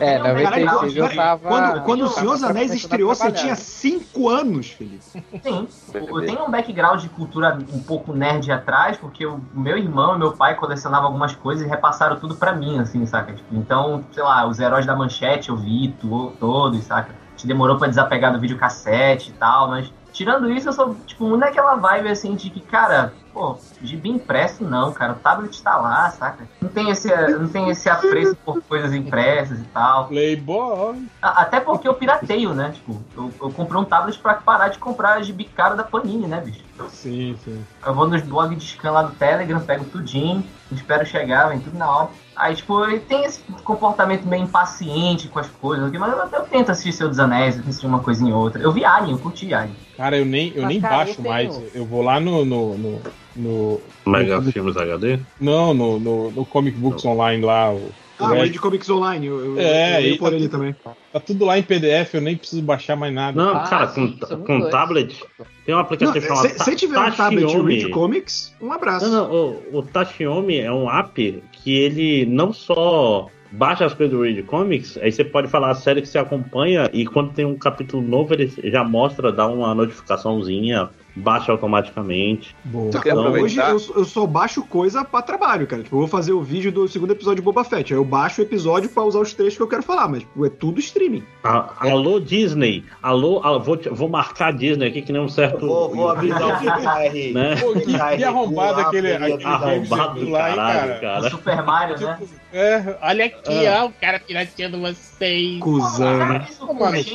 [0.00, 1.48] É, 96 eu tava.
[1.48, 5.02] Quando, quando o Senhor dos Anéis estreou, você tinha 5 anos, Felipe.
[5.02, 5.68] Sim.
[5.94, 10.18] Eu tenho um background de cultura um pouco nerd atrás, porque o meu irmão e
[10.18, 13.32] meu pai colecionavam algumas coisas e repassaram tudo pra mim, assim, saca?
[13.32, 15.94] Tipo, então, sei lá, os heróis da manchete eu vi
[16.40, 17.14] todos, saca?
[17.36, 21.40] Te demorou pra desapegar do videocassete e tal, mas tirando isso, eu sou, tipo, muito
[21.40, 25.12] naquela vibe assim de que, cara, pô, gibi impresso não, cara.
[25.12, 26.48] O tablet tá lá, saca?
[26.58, 30.08] Não tem esse, não tem esse apreço por coisas impressas e tal.
[30.08, 31.06] Playboy.
[31.20, 32.70] Até porque eu pirateio, né?
[32.72, 36.40] Tipo, eu, eu comprei um tablet pra parar de comprar gibi caro da Panini, né,
[36.40, 36.64] bicho?
[36.90, 37.64] Sim, sim.
[37.84, 41.76] Eu vou nos blogs de scan lá do Telegram, pego tudinho, espero chegar, vem tudo
[41.78, 42.08] na hora.
[42.34, 46.70] Aí, tipo, ele tem esse comportamento meio impaciente com as coisas, mas eu, eu tento
[46.70, 48.60] assistir Seu dos Anéis, assistir uma coisinha ou outra.
[48.60, 49.74] Eu vi Alien, eu curti Alien.
[49.96, 51.74] Cara, eu nem, eu nem cara, baixo eu mais.
[51.74, 52.44] Eu vou lá no.
[52.44, 53.00] no, no,
[53.34, 55.18] no Mega no, Filmes HD?
[55.40, 57.12] Não, no, no, no Comic Books não.
[57.12, 57.72] Online lá.
[57.72, 60.74] O, ah, o de Comics Online, eu, eu, é, eu por tá ele também.
[61.12, 63.36] Tá tudo lá em PDF, eu nem preciso baixar mais nada.
[63.36, 65.22] Não, ah, cara, sim, com, com tablet.
[65.64, 69.06] Tem um aplicativo chamado Se, se tiver um tablet Read Comics, um abraço.
[69.08, 69.34] Não, não,
[69.72, 74.42] o, o Tachiomi é um app que ele não só baixa as coisas do Read
[74.44, 78.02] Comics, aí você pode falar a série que você acompanha e quando tem um capítulo
[78.02, 82.54] novo ele já mostra, dá uma notificaçãozinha baixa automaticamente.
[82.64, 82.90] Boa.
[82.94, 85.82] Então, hoje eu, eu, só baixo coisa para trabalho, cara.
[85.82, 87.92] Tipo, eu vou fazer o vídeo do segundo episódio de Boba Fett.
[87.92, 90.44] Aí eu baixo o episódio para usar os trechos que eu quero falar, mas tipo,
[90.44, 91.24] é tudo streaming.
[91.42, 92.84] Ah, alô, Disney.
[93.02, 95.66] Alô, alô vou, vou marcar Disney aqui que nem um certo.
[95.66, 97.56] Vou, vou avisar o que né?
[97.56, 99.12] Pô, que, que arrombado aquele.
[99.12, 101.26] Arrombado lá, caralho, cara.
[101.26, 102.18] O Super Mario, né?
[102.52, 103.84] É, olha aqui, ah.
[103.84, 105.60] ó, o cara pirateando vocês.
[105.60, 106.46] Cusão, né?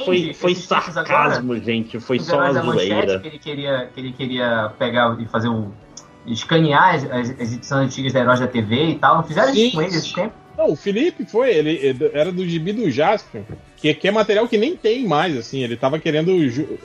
[0.05, 1.99] Foi, foi sarcasmo, gente.
[1.99, 3.19] Foi só uma zoeira.
[3.19, 5.71] Que ele queria que ele queria pegar e fazer um.
[6.25, 9.17] escanear as, as, edições antigas da Heróis da TV e tal.
[9.17, 9.67] Não fizeram Sim.
[9.67, 10.33] isso com ele esse tempo?
[10.57, 13.43] Não, o Felipe foi, ele era do gibi do Jasper,
[13.77, 16.31] que, que é material que nem tem mais, assim, ele tava querendo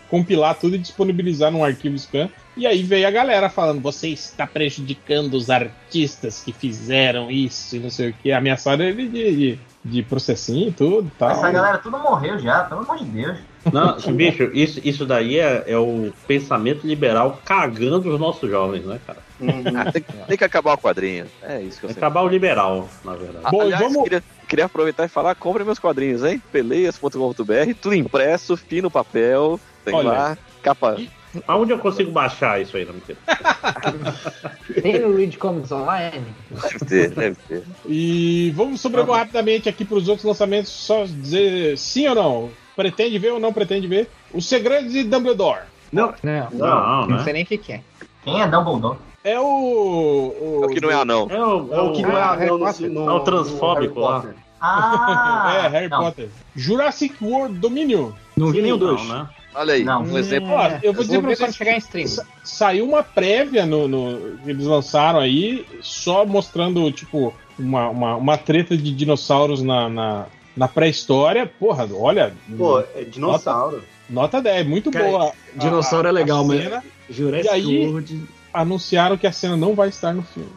[0.08, 2.30] compilar tudo e disponibilizar num arquivo scan.
[2.56, 7.78] E aí veio a galera falando: você está prejudicando os artistas que fizeram isso e
[7.78, 8.32] não sei o que.
[8.32, 11.12] Ameaçaram ele de, de, de processinho e tudo.
[11.18, 11.30] Tal.
[11.30, 13.38] Essa galera tudo morreu já, pelo amor de Deus.
[13.72, 19.00] Não, bicho, isso, isso daí é, é o pensamento liberal cagando os nossos jovens, né,
[19.06, 19.18] cara?
[19.40, 19.62] Uhum.
[19.76, 21.26] Ah, tem, tem, que acabar o quadrinho.
[21.42, 21.98] É isso que eu sei.
[21.98, 23.46] Acabar o liberal, na verdade.
[23.50, 24.02] Bom, Aliás, vamos...
[24.04, 26.40] queria, queria aproveitar e falar: compre meus quadrinhos, hein?
[26.52, 30.96] Peleias.com.br, tudo impresso, fino papel, tem Olha, lá, capa.
[30.98, 31.10] E...
[31.46, 33.00] Aonde eu consigo baixar isso aí, não me
[34.80, 36.24] Tem no Read Comics Online?
[36.50, 37.62] Deve ter, deve ter.
[37.86, 42.50] E vamos sobrevoar rapidamente aqui para os outros lançamentos, só dizer sim ou não.
[42.76, 44.08] Pretende ver ou não pretende ver?
[44.32, 45.62] Os Segredos de Dumbledore.
[45.92, 47.80] Não, não, não, não, não sei nem o que, que é.
[48.22, 48.98] Quem é Dumbledore?
[49.24, 49.44] É o.
[49.44, 50.60] o...
[50.62, 51.26] É o que não é anão.
[51.30, 54.20] É o, É o que não é anão no, É no, o transfóbico lá.
[54.20, 54.34] Potter.
[54.58, 55.52] Ah!
[55.64, 56.00] é, Harry não.
[56.02, 56.30] Potter.
[56.54, 58.10] Jurassic World Dominion.
[58.36, 59.06] Não vi Não, dois.
[59.06, 59.28] né?
[59.54, 60.02] Olha aí, Não.
[60.02, 60.50] um exemplo.
[60.50, 61.54] Ó, eu vou dizer pra vocês.
[61.54, 62.06] chegar em stream.
[62.08, 68.16] Sa- Saiu uma prévia no, no- que eles lançaram aí, só mostrando, tipo, uma, uma,
[68.16, 70.26] uma treta de dinossauros na, na,
[70.56, 71.46] na pré-história.
[71.46, 72.32] Porra, olha.
[72.56, 73.82] Pô, é dinossauro.
[74.08, 75.26] Nota 10, muito Cara, boa.
[75.28, 76.82] a- dinossauro a- é legal, mas-.
[77.10, 78.36] Jurassic E aí- World.
[78.54, 80.48] Anunciaram que a cena não vai estar no filme.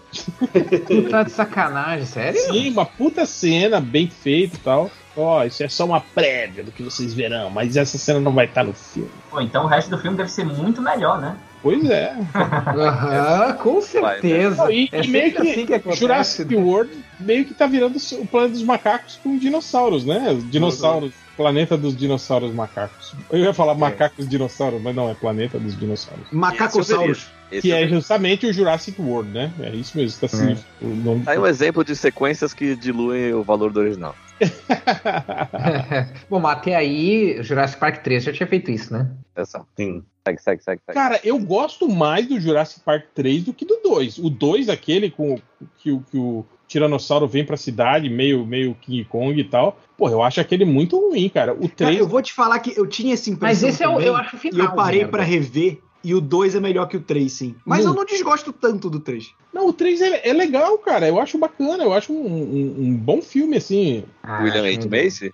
[0.87, 2.39] Tu tá de sacanagem, sério?
[2.39, 4.89] Sim, uma puta cena, bem feita e tal.
[5.17, 8.45] Ó, isso é só uma prévia do que vocês verão, mas essa cena não vai
[8.45, 9.09] estar no filme.
[9.29, 11.35] Pô, então o resto do filme deve ser muito melhor, né?
[11.61, 12.15] Pois é.
[12.33, 14.63] Aham, com certeza.
[14.63, 16.61] Não, e, É e meio que, assim que acontece, Jurassic né?
[16.61, 20.31] World meio que tá virando o planeta dos macacos com dinossauros, né?
[20.31, 23.13] Os dinossauros, planeta dos dinossauros macacos.
[23.29, 26.27] Eu ia falar macacos dinossauros, mas não, é planeta dos dinossauros.
[26.31, 27.27] Macacossauros.
[27.51, 27.95] Esse Que é veria.
[27.95, 29.51] justamente o Jurassic World, né?
[29.59, 31.23] É isso mesmo, tá assim, o nome.
[31.25, 34.15] Aí um exemplo de sequências que diluem o valor do original.
[36.29, 39.09] Bom, mas até aí, Jurassic Park 3 já tinha feito isso, né?
[39.35, 39.65] Essa.
[39.75, 40.03] Sim.
[40.29, 40.93] Segue, segue, segue, segue.
[40.97, 44.17] Cara, eu gosto mais do Jurassic Park 3 do que do 2.
[44.19, 45.39] O 2, aquele com
[45.77, 49.79] que, o- que o Tiranossauro vem pra cidade, meio, meio King Kong e tal.
[49.97, 51.53] Pô, eu acho aquele muito ruim, cara.
[51.53, 51.99] O Cara, 3.
[51.99, 53.67] eu vou te falar que eu tinha essa impressão.
[53.67, 54.59] Mas esse é o, também, eu acho o final.
[54.59, 55.79] E eu parei pra rever.
[56.01, 57.55] E o 2 é melhor que o 3, sim.
[57.65, 59.33] Mas eu não desgosto tanto do 3.
[59.51, 61.05] Não, o 3 é, é legal, cara.
[61.05, 61.83] Eu acho bacana.
[61.83, 64.05] Eu acho um, um- um bom filme, assim.
[64.23, 64.87] Ah, William H.
[64.87, 65.33] Macy?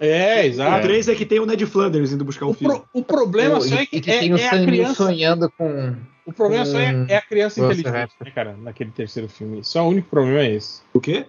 [0.00, 0.82] É, O exato.
[0.82, 2.70] 3 é que tem o Ned Flanders indo buscar o O, filho.
[2.70, 4.94] pro- o problema O- só é que, que é, tem o é a criança.
[4.94, 5.94] sonhando com.
[6.26, 8.56] O problema só é, com é a criança inteligente, né, cara?
[8.60, 9.62] Naquele terceiro filme.
[9.62, 10.80] Só o único problema é esse.
[10.92, 11.26] O quê?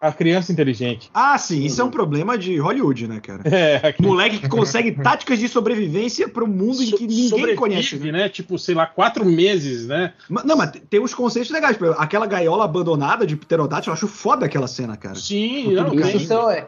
[0.00, 1.10] A criança inteligente.
[1.12, 3.42] Ah, sim, isso é um problema de Hollywood, né, cara?
[3.44, 7.96] É, Moleque que consegue táticas de sobrevivência para um mundo em que ninguém conhece.
[7.96, 8.12] né?
[8.12, 8.28] né?
[8.30, 10.14] Tipo, sei lá, quatro meses, né?
[10.26, 11.76] Mas- Não, mas tem uns conceitos legais.
[11.76, 15.16] Exemplo, Aquela gaiola abandonada de pterodátilo, eu acho foda aquela cena, cara.
[15.16, 16.66] Sim, não, Tudo Isso são, é,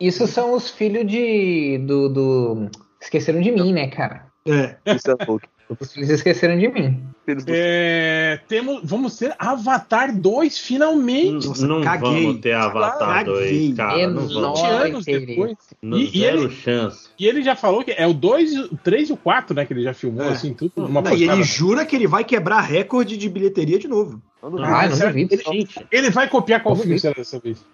[0.00, 1.78] isso são os filhos de.
[1.78, 2.08] do.
[2.08, 4.26] do- Esqueceram de mim, né, cara?
[4.46, 4.76] É.
[4.94, 5.46] Isso é louco.
[5.80, 7.02] Os filhos esqueceram de mim.
[7.46, 11.46] É, temos, vamos ter Avatar 2 finalmente.
[11.48, 12.26] Nossa, não caguei.
[12.26, 13.68] vamos ter Avatar Caguei.
[13.68, 13.92] 2, cara.
[14.08, 14.34] Não Enorme.
[14.34, 14.60] vamos.
[14.60, 15.56] 20 Olha, anos depois.
[15.82, 17.08] Não, E- e ele- chance.
[17.18, 19.64] E ele já falou que é o 2, o 3 e o 4, né?
[19.64, 20.28] Que ele já filmou, É.
[20.30, 20.72] assim, tudo.
[20.76, 24.20] Uma Não, e ele jura que ele vai quebrar recorde de bilheteria de novo.
[24.42, 25.36] Não, não, Ah, não será- duvido.
[25.36, 27.64] Gente, Ele vai copiar qual filme será dessa vez?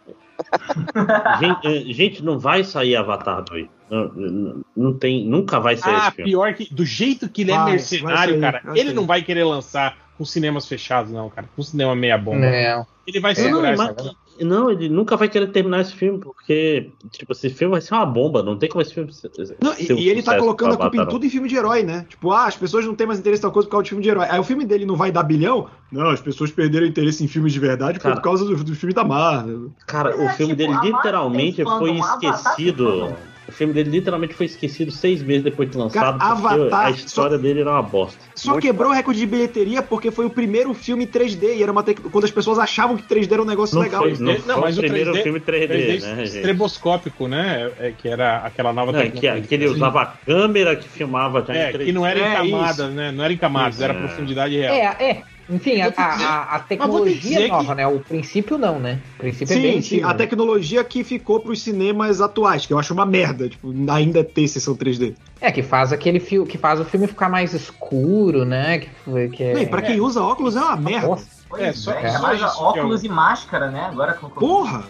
[1.40, 3.66] gente, eh, gente, não vai sair Avatar 2.
[3.90, 6.72] Não, não- não tem, nunca vai ser Ah, pior que.
[6.72, 8.94] Do jeito que ele é Vai, vai mercenário, sair, cara, ele sair.
[8.94, 11.48] não vai querer lançar com cinemas fechados, não, cara.
[11.56, 12.38] Com cinema meia bomba.
[12.38, 12.86] Não.
[13.06, 14.14] Ele vai É, segurar não, essa.
[14.44, 18.06] Não, ele nunca vai querer terminar esse filme, porque, tipo, esse filme vai ser uma
[18.06, 18.42] bomba.
[18.42, 19.30] Não tem como esse filme ser.
[19.62, 21.82] Não, ser e, ele tá colocando a culpa em Avatar, tudo em filme de herói,
[21.82, 22.06] né?
[22.08, 24.02] Tipo, ah, as pessoas não têm mais interesse em tal coisa por causa de filme
[24.02, 24.26] de herói.
[24.28, 25.68] Aí o filme dele não vai dar bilhão?
[25.92, 28.14] Não, as pessoas perderam interesse em filmes de verdade Cara.
[28.14, 29.70] por causa do, do filme da Marvel.
[29.86, 32.84] Cara, o É, filme tipo, dele literalmente foi Avatar esquecido.
[32.86, 33.29] fandom.
[33.50, 37.36] O filme dele literalmente foi esquecido seis meses depois de lançado, Cara, Avatar a história
[37.36, 38.16] dele era uma bosta.
[38.34, 41.82] Só quebrou o recorde de bilheteria porque foi o primeiro filme 3D e era uma
[41.82, 41.98] tec...
[42.12, 44.02] quando as pessoas achavam que 3D era um negócio Não legal.
[44.02, 46.36] foi, não, Não, foi mas o primeiro 3D filme 3D, 3D né, gente?
[46.36, 47.70] estreboscópico, né?
[47.78, 51.44] É, que era aquela nova Não, é que, que ele usava a câmera que filmava
[51.46, 51.84] já É, em 3D.
[51.86, 53.10] que não era em É, camadas, né?
[53.10, 53.96] Não era em camadas, Isso, era é.
[53.98, 54.74] profundidade real.
[54.74, 55.22] É, é.
[55.50, 57.86] Enfim, a, dizer- a, a vou tecnologia nova, que- né?
[57.86, 58.98] O princípio não, né?
[59.16, 60.18] O princípio é Sim, bem sim, antigo, a né?
[60.18, 64.76] tecnologia que ficou pros cinemas atuais, que eu acho uma merda, tipo, ainda ter sessão
[64.76, 65.14] 3D.
[65.40, 68.78] É, que faz aquele filme, que faz o filme ficar mais escuro, né?
[68.78, 69.66] Que, que é...
[69.66, 71.08] Pra quem usa óculos é uma merda.
[71.08, 71.26] Nossa,
[71.58, 73.86] É, só- é, só que óculos eu- e máscara, né?
[73.90, 74.84] Agora com Porra!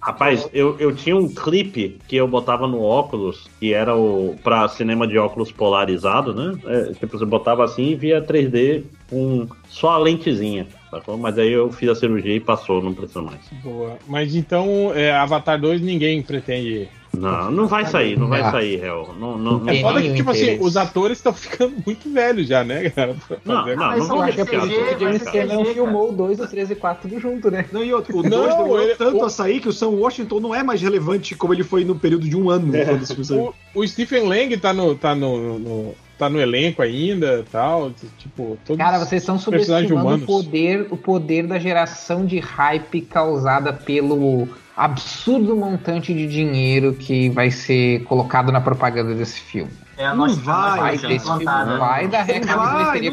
[0.00, 4.68] Rapaz, eu, eu tinha um clipe que eu botava no óculos, que era o pra
[4.68, 6.58] cinema de óculos polarizado, né?
[6.66, 11.16] É, tipo, você botava assim e via 3D com só a lentezinha, sacou?
[11.16, 13.40] Mas aí eu fiz a cirurgia e passou, não precisa mais.
[13.62, 13.96] Boa.
[14.06, 16.88] Mas então, é, Avatar 2 ninguém pretende.
[17.18, 18.50] Não, não vai sair, não vai Ah.
[18.50, 19.14] sair, réu.
[19.18, 20.62] Não, não, não, É foda que, tipo assim, interesse.
[20.64, 23.16] os atores estão ficando muito velhos já, né, cara?
[23.44, 26.46] Não, não, Mas não Por isso que o James Cameron CG, filmou o 2, o
[26.48, 27.64] 3 e 4 tudo junto, né?
[27.72, 29.88] Não, e outro, o Não, 2 demorou ele- tanto o- a sair que o Sam
[29.90, 32.72] Washington não é mais relevante como ele foi no período de um ano.
[33.24, 33.54] saiu.
[33.74, 37.90] O, o Stephen Lang tá no, tá no, no- tá no elenco ainda tal.
[38.18, 43.72] Tipo, todos Cara, vocês estão subestimando o poder, o poder da geração de hype causada
[43.72, 49.70] pelo absurdo montante de dinheiro que vai ser colocado na propaganda desse filme.
[49.96, 52.40] É a Não nossa vai, Vai, desse filme vai dar de vai,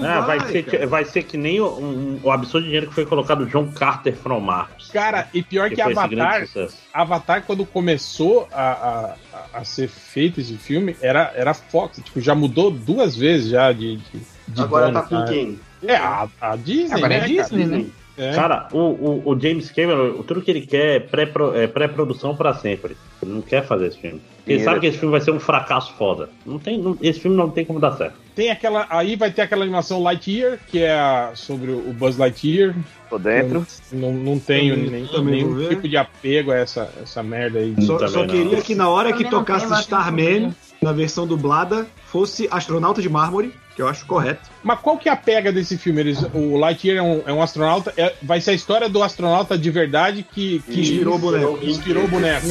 [0.04, 0.88] Ah, vai, vai, ser, cara.
[0.88, 4.40] vai ser que nem o, um- o absurdo dinheiro que foi colocado John Carter from
[4.40, 4.90] Mars.
[4.92, 6.48] Cara, e pior que, grande Avatar.
[6.92, 9.16] Avatar, quando começou a,
[9.54, 12.02] a, a- ser feito esse filme, era, era Fox.
[12.04, 13.98] Tipo, já mudou duas vezes já de.
[13.98, 15.28] de, de Agora dono, tá com cara.
[15.32, 15.60] quem?
[15.84, 16.96] É, a, a Disney.
[16.96, 17.78] Agora é né, Disney, cara?
[17.78, 17.86] né?
[18.18, 18.34] É.
[18.36, 22.54] Cara, o, o, o James Cameron, tudo que ele quer é pré-pro- é pré-produção pra
[22.54, 22.96] sempre.
[23.22, 24.18] Ele não quer fazer esse filme.
[24.46, 24.64] Ele Dinheiro.
[24.66, 26.30] sabe que esse filme vai ser um fracasso foda.
[26.46, 28.16] Não tem, não- esse filme não tem como dar certo.
[28.36, 28.86] Tem aquela.
[28.90, 32.76] Aí vai ter aquela animação Lightyear, que é a- sobre o Buzz Lightyear.
[33.10, 33.66] Tô dentro.
[33.92, 37.60] Eu Não, não tenho Também- nem, também nenhum tipo de apego a essa, essa merda
[37.60, 37.76] aí.
[37.82, 38.28] Só, Também só não.
[38.28, 43.82] queria que na hora que tocasse Starman, na versão dublada, fosse Astronauta de Mármore, que
[43.82, 44.50] eu acho correto.
[44.64, 46.02] Mas qual que é a pega desse filme?
[46.02, 47.94] Eles, o Lightyear é um, é um astronauta.
[47.98, 51.58] é- vai ser a história do astronauta de verdade que, que Inspirou o boneco.
[51.58, 52.46] que inspirou o boneco.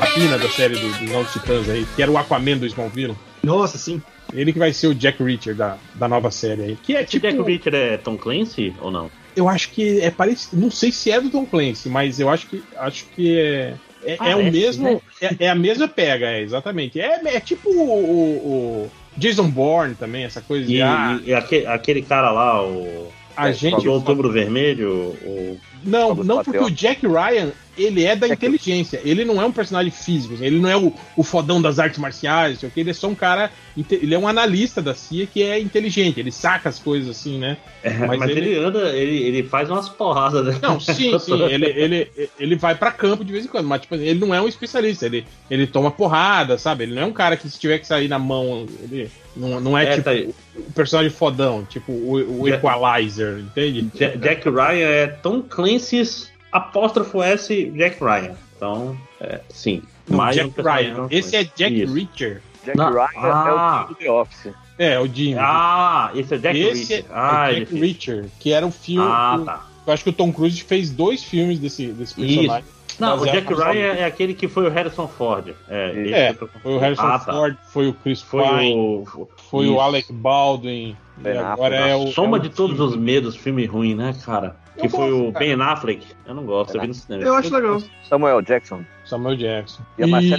[0.00, 3.16] A pina da série do- dos Novos Titãs aí, que era o Aquaman do Smallville.
[3.42, 4.02] Nossa, sim.
[4.32, 6.76] Ele que vai ser o Jack Reacher da, da nova série aí.
[6.82, 7.26] Que é Esse tipo.
[7.26, 9.10] Jack Reacher é Tom Clancy ou não?
[9.38, 10.60] Eu acho que é parecido.
[10.60, 13.74] Não sei se é do Tom Clancy, mas eu acho que acho que é.
[14.04, 14.84] É, é o mesmo.
[14.84, 15.00] né?
[15.20, 17.00] É, é a mesma pega, é, exatamente.
[17.00, 20.76] É, é tipo o, o- o Jason Bourne também, essa coisa de.
[20.76, 23.08] E, ah, e aquele, aquele cara lá, o.
[23.36, 23.84] a gente.
[23.84, 24.90] do Outubro Vermelho,
[25.24, 25.58] o.
[25.84, 29.00] Não, não porque o Jack Ryan, ele é da inteligência.
[29.04, 30.34] Ele não é um personagem físico.
[30.40, 32.80] Ele não é o, o fodão das artes marciais, não sei o que.
[32.80, 33.50] Ele é só um cara.
[33.90, 36.18] Ele é um analista da CIA que é inteligente.
[36.18, 37.56] Ele saca as coisas assim, né?
[37.82, 38.58] É, Mas mas, ele- ele...
[38.64, 40.58] anda, ele, ele faz umas porradas, né?
[40.60, 41.42] Não, sim, sim.
[41.44, 44.40] Ele, ele, ele vai pra campo de vez em quando, mas tipo, ele não é
[44.40, 45.06] um especialista.
[45.06, 46.84] Ele, ele toma porrada, sabe?
[46.84, 48.66] Ele não é um cara que se tiver que sair na mão.
[48.82, 50.10] Ele não, não é, É, tipo tá
[50.58, 53.88] o personagem fodão, tipo o, o Ja- Equalizer, entende?
[53.94, 58.34] Ja- Jack Ryan é Tom Clancy's apóstrofo S Jack Ryan.
[58.56, 59.82] Então, é, sim.
[60.08, 60.96] Não, Mais um Jack personagem Ryan.
[61.02, 61.94] não Esse é Jack Isso.
[61.94, 62.42] Reacher.
[62.64, 62.92] Jack Não.
[62.92, 63.48] Ryan Ah.
[63.48, 64.52] é o time do The Office.
[64.78, 65.36] É, o Jimmy.
[65.38, 67.04] Ah, esse é Jack Esse Reacher.
[67.10, 67.80] é, Ah, é Jack fez.
[67.82, 69.08] Reacher, que era o filme.
[69.10, 69.66] Ah, tá.
[69.86, 72.64] Eu acho que o Tom Cruise fez dois filmes desse, desse personagem.
[72.98, 75.54] Não, o Jack Ryan é aquele que foi o Harrison Ford.
[75.68, 77.32] É, esse É, que eu tô- Foi o Harrison Ah, tá.
[77.32, 79.28] Ford, foi o Chris Foi Pine, o.
[79.50, 79.74] foi isso.
[79.74, 80.96] o Alec Baldwin.
[81.24, 82.08] E agora é o.
[82.08, 84.56] Soma é o de todos os medos, filme ruim, né, cara?
[84.78, 85.44] Eu Que foi gosto, o cara.
[85.44, 86.06] Ben Affleck.
[86.26, 87.24] Eu não gosto, eu vi no cinema.
[87.24, 87.82] Eu acho legal.
[88.08, 88.84] Samuel Jackson.
[89.04, 89.82] Samuel Jackson.
[89.98, 90.38] E a Marcela-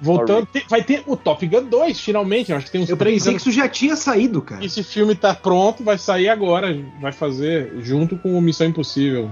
[0.00, 2.52] voltando, tem- vai ter o Top Gun 2, finalmente.
[2.52, 4.64] Acho que tem uns Eu três pensei que anos isso já tinha saído, cara.
[4.64, 6.76] esse filme tá pronto, vai sair agora.
[7.00, 9.30] Vai fazer junto com o Missão Impossível.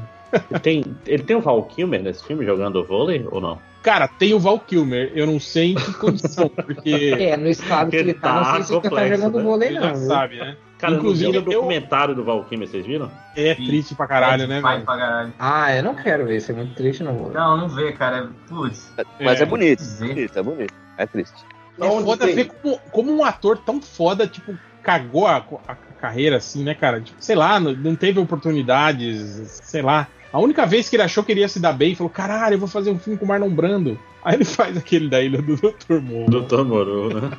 [0.50, 3.58] Ele tem, ele tem o Val Kilmer nesse filme jogando vôlei ou não?
[3.82, 7.90] Cara, tem o Val Kilmer, eu não sei em que condição, porque É, no estado
[7.90, 9.44] que ele tá, não sei se ele tá complexo, jogando né?
[9.44, 9.88] vôlei, ele não.
[9.88, 10.06] já viu?
[10.06, 10.56] sabe, né?
[10.82, 13.08] Cara, Inclusive, Inclusive, o eu- documentário do Val Kilmer, vocês viram?
[13.36, 14.84] É triste pra caralho, né, Vai velho?
[14.84, 15.32] pra caralho.
[15.38, 17.30] Ah, eu não quero ver, isso é muito triste, não vou.
[17.30, 18.28] Não, não vê, cara.
[18.48, 18.92] Putz.
[19.20, 19.78] Mas é, bonito.
[19.78, 20.08] Dizer.
[20.08, 20.38] bonito.
[20.38, 20.74] É bonito.
[20.98, 21.44] É triste.
[21.80, 25.36] É foda ver como, como um ator tão foda, tipo, cagou a,
[25.68, 27.00] a carreira assim, né, cara?
[27.00, 30.08] Tipo, sei lá, não, não teve oportunidades, sei lá.
[30.32, 32.68] A única vez que ele achou que iria se dar bem, falou: caralho, eu vou
[32.68, 33.98] fazer um filme com o Marlon Brando.
[34.24, 36.00] Aí ele faz aquele da Ilha do Dr.
[36.00, 36.30] Moore.
[36.30, 37.30] Doutor Moro, né?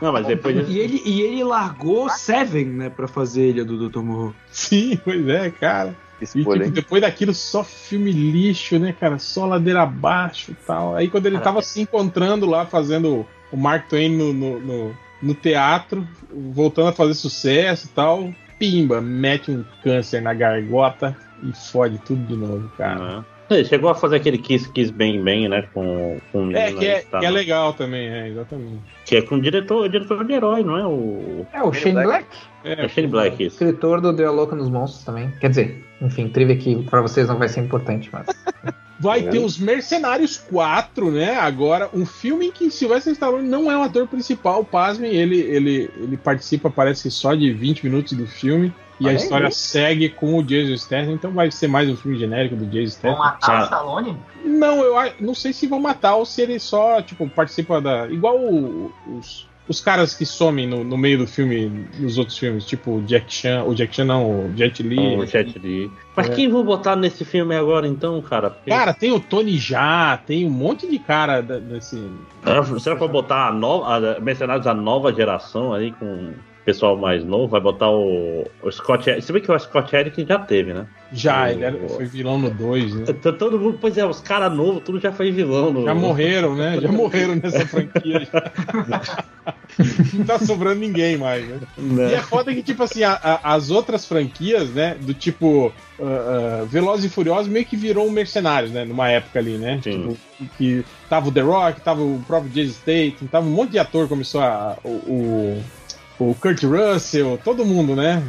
[0.00, 0.68] Não, mas depois.
[0.68, 3.98] E ele, e ele largou Seven, né, pra fazer ele do Dr.
[4.00, 4.34] Morro.
[4.50, 5.94] Sim, pois é, cara.
[6.22, 9.18] E tipo, depois daquilo, só filme lixo, né, cara?
[9.18, 10.94] Só ladeira abaixo e tal.
[10.94, 14.96] Aí quando ele Cara, tava se encontrando lá, fazendo o Mark Twain no, no, no-
[15.22, 21.52] no teatro, voltando a fazer sucesso e tal, pimba, mete um câncer na gargota e
[21.72, 23.16] fode tudo de novo, cara.
[23.18, 23.24] né?
[23.50, 25.62] Ele chegou a fazer aquele Kiss Kiss Bang Bang, né?
[25.74, 28.80] Com, com o É, que é, tá que é legal também, é, exatamente.
[29.04, 30.86] que é com o diretor, o diretor de herói, não é?
[30.86, 31.46] O.
[31.52, 32.26] É, o Shane Black,
[32.64, 33.54] É, É Shane Black, isso.
[33.56, 35.30] escritor do Deu a Louca nos Monstros também.
[35.40, 38.26] Quer dizer, enfim, trivia aqui pra vocês não vai ser importante, mas.
[39.02, 41.34] Vai ter os Mercenários 4, né?
[41.34, 45.90] Agora, um filme em que Sylvester Stallone não é o ator principal, pasmem, ele, ele,
[45.96, 48.70] ele participa, parece só de 20 minutos do filme.
[49.00, 52.18] E a Olha história segue com o Jason Statham, então vai ser mais um filme
[52.18, 53.18] genérico do Jason Vão Statham.
[53.18, 53.60] matar Cara.
[53.60, 54.16] o Stallone?
[54.44, 58.06] Não, eu a- não sei se vão matar ou se ele só, tipo, participa da.
[58.08, 62.66] Igual o- os, os caras que somem no, no meio do filme, nos outros filmes,
[62.66, 65.16] tipo o Jack Chan, o Jack Chan não, o Jet Li.
[65.16, 65.90] O Jet Li.
[66.14, 66.34] Mas É.
[66.34, 68.50] quem vou botar nesse filme agora então, cara?
[68.50, 71.96] Porque- Cara, tem o Tony Jaa, tem um monte de cara desse.
[72.44, 76.32] É, Será que vai botar a nova, a Mercenários da nova geração aí com
[76.72, 77.48] pessoal mais novo?
[77.48, 79.24] Vai botar o, o Scott Eric.
[79.24, 80.86] Você vê que o Scott Eric já teve, né?
[81.12, 83.04] Já, O- ele era- foi vilão no 2, né?
[83.38, 85.72] Todo mundo, pois é, os caras novos, tudo já foi vilão.
[85.72, 85.84] No...
[85.84, 86.78] Já morreram, né?
[86.80, 88.28] Já morreram nessa franquia.
[90.14, 91.58] Não tá sobrando ninguém mais, né?
[92.10, 94.96] E é foda que, tipo assim, a- a- as outras franquias, né?
[95.00, 98.84] Do tipo ah, ah, Velozes e Furiosos meio que virou um mercenários, né?
[98.84, 99.80] Numa época ali, né?
[99.82, 99.90] Sim.
[100.08, 100.16] Tipo,
[100.58, 104.08] que tava o The Rock, tava o próprio Jason Statham, tava um monte de ator,
[104.08, 105.62] começou a, o, o,
[106.20, 108.22] o Kurt Russell, todo mundo, né?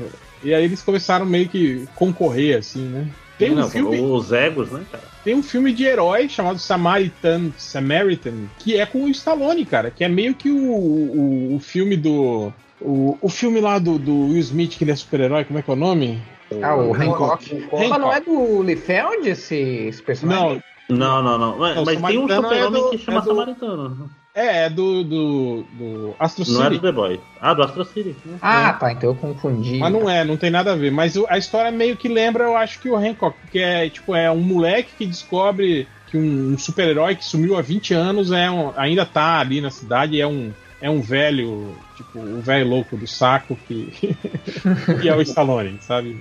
[0.44, 3.08] E aí eles começaram meio que concorrer, assim, né?
[3.38, 4.00] Tem um Não, filme.
[4.00, 5.04] Os egos, né, cara?
[5.24, 10.04] Tem um filme de herói chamado Samaritan, Samaritan, que é com o Stallone, cara, que
[10.04, 12.52] é meio que o, o, o filme do.
[12.80, 15.70] O, o filme lá do, do Will Smith, que ele é super-herói, como é que
[15.70, 16.20] é o nome?
[16.62, 17.56] Ah, o Hancock.
[17.56, 17.88] Hancock.
[17.90, 20.62] Mas não é do Liefeld esse, esse personagem?
[20.90, 21.58] Não, Não, não, não.
[21.60, 24.10] Mas, Não, mas tem um é super-homem do- que chama é do- Samaritano.
[24.34, 26.82] É, é do, do, do Astro Não é do City.
[26.82, 27.20] The Boy.
[27.40, 28.16] Ah, do Astro City.
[28.42, 29.78] Ah, tá, então eu confundi.
[29.78, 30.92] Mas não é, não tem nada a ver.
[30.92, 34.32] Mas a história meio que lembra, eu acho que o Hancock, que é tipo, é
[34.32, 38.72] um moleque que descobre que um, um super-herói que sumiu há 20 anos é um-
[38.76, 40.52] ainda tá ali na cidade e é um,
[40.82, 43.88] é um velho, tipo, o velho louco do saco que,
[45.02, 46.18] que é o Stallone, sabe?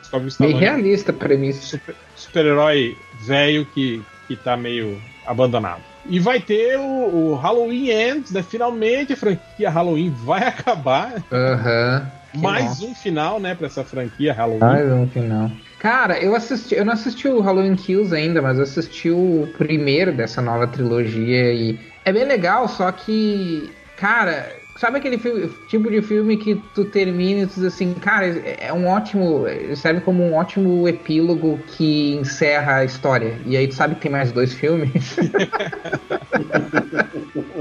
[0.00, 0.58] Descobre o Stallone.
[0.58, 1.60] realista a premissa.
[1.66, 5.82] super- super-herói velho que, que tá meio abandonado.
[6.08, 8.42] E vai ter o, o Halloween Ends, né?
[8.42, 11.22] Finalmente a franquia Halloween vai acabar.
[11.32, 12.10] Aham.
[12.32, 14.60] Que Mais um final, né, pra essa franquia Halloween.
[14.60, 15.50] Mais um final.
[15.78, 20.12] Cara, eu assisti, eu não assisti o Halloween Kills ainda, mas eu assisti o primeiro
[20.12, 26.02] dessa nova trilogia e é bem legal, só que, cara, sabe aquele filme- tipo de
[26.02, 30.34] filme que tu termina e tu diz assim, cara, é um ótimo, serve como um
[30.34, 33.40] ótimo epílogo que encerra a história.
[33.46, 35.16] E aí tu sabe que tem mais dois filmes.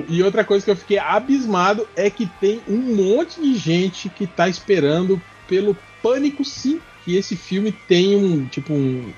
[0.07, 4.27] E outra coisa que eu fiquei abismado é que tem um monte de gente que
[4.27, 6.81] tá esperando pelo Pânico 5.
[7.03, 9.13] Que esse filme tem um, tipo, um,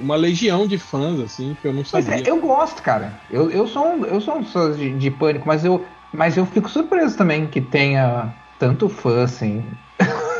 [0.00, 2.24] uma legião de fãs, assim, que eu não Pois sabia.
[2.24, 3.20] é, eu gosto, cara.
[3.30, 6.68] Eu, eu sou um, eu sou um de, de pânico, mas eu, mas eu fico
[6.68, 9.70] surpreso também que tenha tanto fã, assim.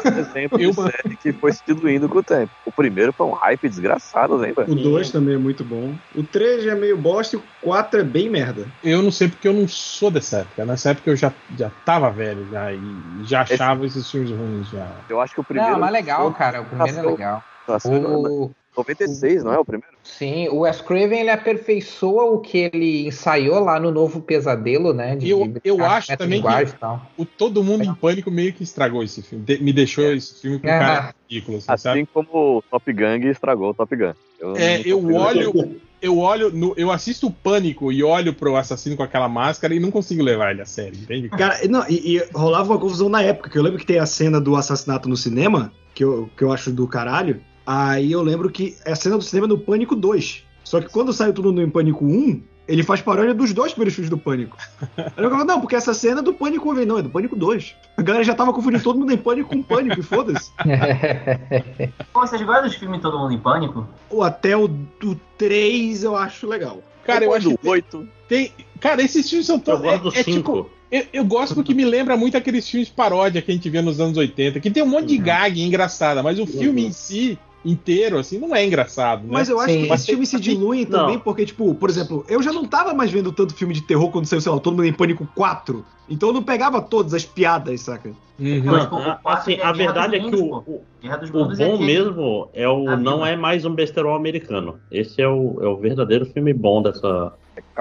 [0.05, 2.51] Exemplo Eu- de série que foi se diluindo com o tempo.
[2.65, 4.65] O primeiro foi um hype desgraçado, lembra?
[4.69, 5.99] O 2 também é muito bom.
[6.15, 8.71] O 3 é meio bosta e o 4 é bem merda.
[8.83, 10.65] Eu não sei porque eu não sou dessa época.
[10.65, 14.97] Nessa época eu já, já tava velho já, e já achava esses filmes ruins já.
[15.09, 15.73] Eu acho que o primeiro.
[15.73, 16.63] Não, mas legal, cara.
[16.63, 17.45] O primeiro é legal.
[17.85, 19.91] O, 96, não é o primeiro?
[20.03, 25.17] sim, o Wes Craven ele aperfeiçoa o que ele ensaiou lá no Novo Pesadelo, né?
[25.21, 26.77] E eu- eu brincar acho também que-.
[27.17, 29.45] O Todo Mundo em Pânico meio que estragou esse filme.
[29.45, 30.79] De- me deixou esse filme com Ah.
[30.79, 32.09] cara ridículo, assim, Assim sabe?
[32.13, 34.13] como o Top Gang estragou o Top Gun.
[34.39, 38.97] Eu É, eu olho, eu olho, no- eu assisto o Pânico e olho pro assassino
[38.97, 41.29] com aquela máscara e não consigo levar ele a sério, entende?
[41.29, 44.07] Cara, não, e, e rolava uma confusão na época, que eu lembro que tem a
[44.07, 47.41] cena do assassinato no cinema, que eu, que eu acho do caralho.
[47.73, 50.43] Aí eu lembro que é a cena do cinema é no Pânico 2.
[50.65, 54.11] Só que quando saiu tudo no Pânico 1, ele faz paródia dos dois primeiros filmes
[54.11, 54.57] do Pânico.
[54.99, 57.03] Aí eu falava, não, porque essa cena é do Pânico 1, Eu falei, não, é
[57.03, 57.77] do Pânico 2.
[57.97, 60.51] A galera já tava confundindo todo mundo em Pânico com Pânico, e foda-se.
[62.13, 63.87] Pô, vocês gostam dos filmes Todo Mundo em Pânico?
[64.11, 66.83] Ou até o do 3 eu acho legal.
[67.05, 68.09] Cara, eu Depois acho do que 8.
[68.29, 68.53] tem.
[68.81, 69.83] Cara, esses filmes são Eu todos.
[69.83, 70.71] gosto do É, é tipo, 5.
[70.91, 74.01] eu, eu gosto porque me lembra muito aqueles filmes paródia que a gente vê nos
[74.01, 78.19] anos 80, que tem um monte de gag engraçada, mas o filme em si inteiro,
[78.19, 79.23] assim, não é engraçado.
[79.23, 79.29] Né?
[79.33, 79.87] Mas eu acho Sim.
[79.87, 81.01] que esses filmes se diluem Não.
[81.01, 84.11] também, porque, tipo, por exemplo, eu já não tava mais vendo tanto filme de terror
[84.11, 85.85] quando saiu, sei lá, Todo Mundo em Pânico 4.
[86.09, 88.11] Então eu não pegava todas as piadas, saca?
[88.39, 88.63] Uhum.
[88.65, 90.71] Não, tipo, Não, o a- quatro assim, é a verdade é que o, Mundos, o,
[90.73, 93.29] o é bom aquele- mesmo é o A não Vila.
[93.29, 94.81] é mais um besterol americano.
[94.91, 97.33] Esse é o, é o verdadeiro filme bom dessa,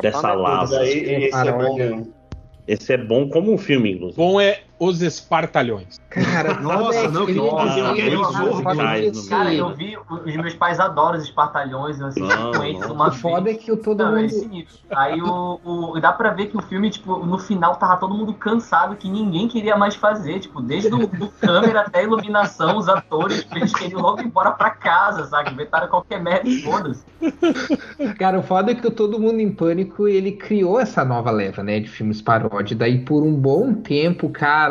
[0.02, 0.86] dessa lava.
[0.86, 2.14] Esse é bom mesmo.
[2.68, 4.18] Esse é bom como um filme, inclusive.
[4.18, 6.00] Bom é Os Espartalhões.
[6.10, 11.26] Cara, Nossa, não, que nossa, que esse- Cara, eu vi, os meus pais adoram os
[11.26, 14.22] espartalhões, eu assisti Não, com eles uma O foda é que o todo Não, é
[14.22, 14.30] mundo.
[14.32, 14.80] sinistro.
[14.90, 18.34] Aí o, o- dá pra ver que o filme, tipo, no final tava todo mundo
[18.34, 20.40] cansado, que ninguém queria mais fazer.
[20.40, 24.52] Tipo, desde o do câmera até a iluminação, os atores, eles queriam logo ir embora
[24.52, 25.52] pra casa, sabe?
[25.52, 27.04] Inventaram qualquer merda e foda-se.
[28.18, 31.62] Cara, o foda é que o Todo Mundo em Pânico, ele criou essa nova leva,
[31.62, 32.76] né, de filmes paródia.
[32.78, 34.69] Daí por um bom tempo, cara,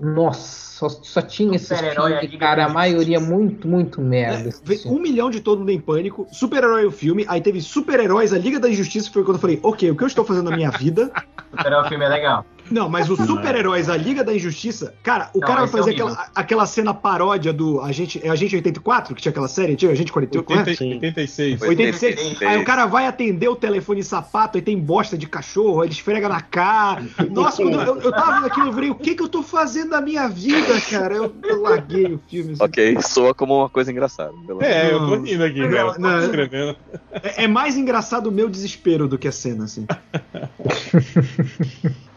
[0.00, 4.48] nossa, só, só tinha esses Super-herói, a filmes, cara, a maioria muito, muito merda.
[4.48, 4.86] É, veio filmes.
[4.86, 8.58] um milhão de todo mundo em pânico, super-herói o filme, aí teve super-heróis, a Liga
[8.58, 11.10] da Injustiça, foi quando eu falei, ok, o que eu estou fazendo na minha vida?
[11.52, 12.44] O filme é legal.
[12.70, 15.90] Não, mas o super-heróis, a Liga da Injustiça, cara, o Não, cara vai é fazer
[15.90, 16.06] horrível.
[16.08, 20.12] aquela, aquela cena paródia do Agente, é Agente 84, que tinha aquela série antiga, Agente
[20.12, 20.62] 48, como é?
[20.62, 20.94] 80, Sim.
[20.94, 21.62] 86.
[21.62, 22.18] 86.
[22.18, 22.42] 86.
[22.50, 25.94] Aí o cara vai atender o telefone sapato, aí tem bosta de cachorro, aí ele
[25.94, 27.04] esfrega na cara.
[27.30, 29.90] Nossa, quando eu, eu tava vendo aquilo, eu falei, o que que eu tô fazendo
[29.90, 31.14] na minha vida, cara?
[31.14, 32.52] Eu, eu larguei o filme.
[32.52, 32.62] assim.
[32.64, 34.32] Ok, soa como uma coisa engraçada.
[34.60, 35.94] É, eu tô rindo aqui, cara.
[35.94, 36.74] Tô Não.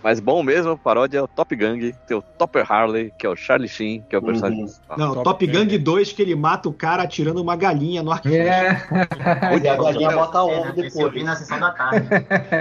[0.03, 3.35] Mas bom mesmo, paródia é o Top Gang, tem o Topper Harley, que é o
[3.35, 4.97] Charlie Sheen, que é o personagem principal.
[4.97, 8.35] Não, Top, Top Gang 2, que ele mata o cara atirando uma galinha no arquivo.
[8.35, 8.87] É.
[9.61, 10.95] e a galinha bota ovo depois.
[10.95, 12.07] Eu vi na sessão da tarde.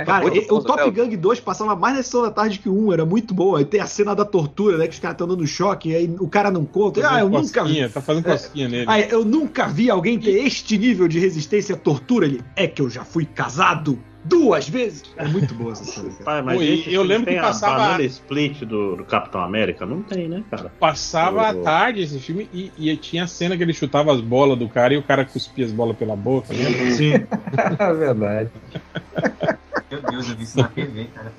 [0.04, 3.06] Cara, o Top Gang 2 passava mais na sessão da tarde que o 1, era
[3.06, 3.54] muito bom.
[3.54, 4.86] Aí tem a cena da tortura, né?
[4.86, 7.08] Que os caras estão dando choque, e aí o cara não conta.
[7.08, 7.88] Ah, eu nunca vi.
[7.88, 8.86] Tá fazendo cosquinha nele.
[8.88, 12.26] Ah, eu nunca vi alguém ter este nível de resistência à tortura.
[12.26, 15.02] Ele, é que eu já fui casado duas vezes.
[15.16, 16.10] É muito boa essa cena.
[16.24, 17.96] Pai, mas Pô, eu lembro que passava.
[17.96, 19.86] A split do, do, Capitão América?
[19.86, 20.70] Não tem, né, cara?
[20.80, 24.58] Passava à tarde esse filme e, e, tinha a cena que ele chutava as bolas
[24.58, 26.52] do cara e o cara cuspia as bolas pela boca.
[26.52, 26.90] Né?
[26.90, 27.12] Sim.
[27.78, 28.50] é verdade.
[29.90, 31.32] Meu Deus, eu vi isso na TV, cara.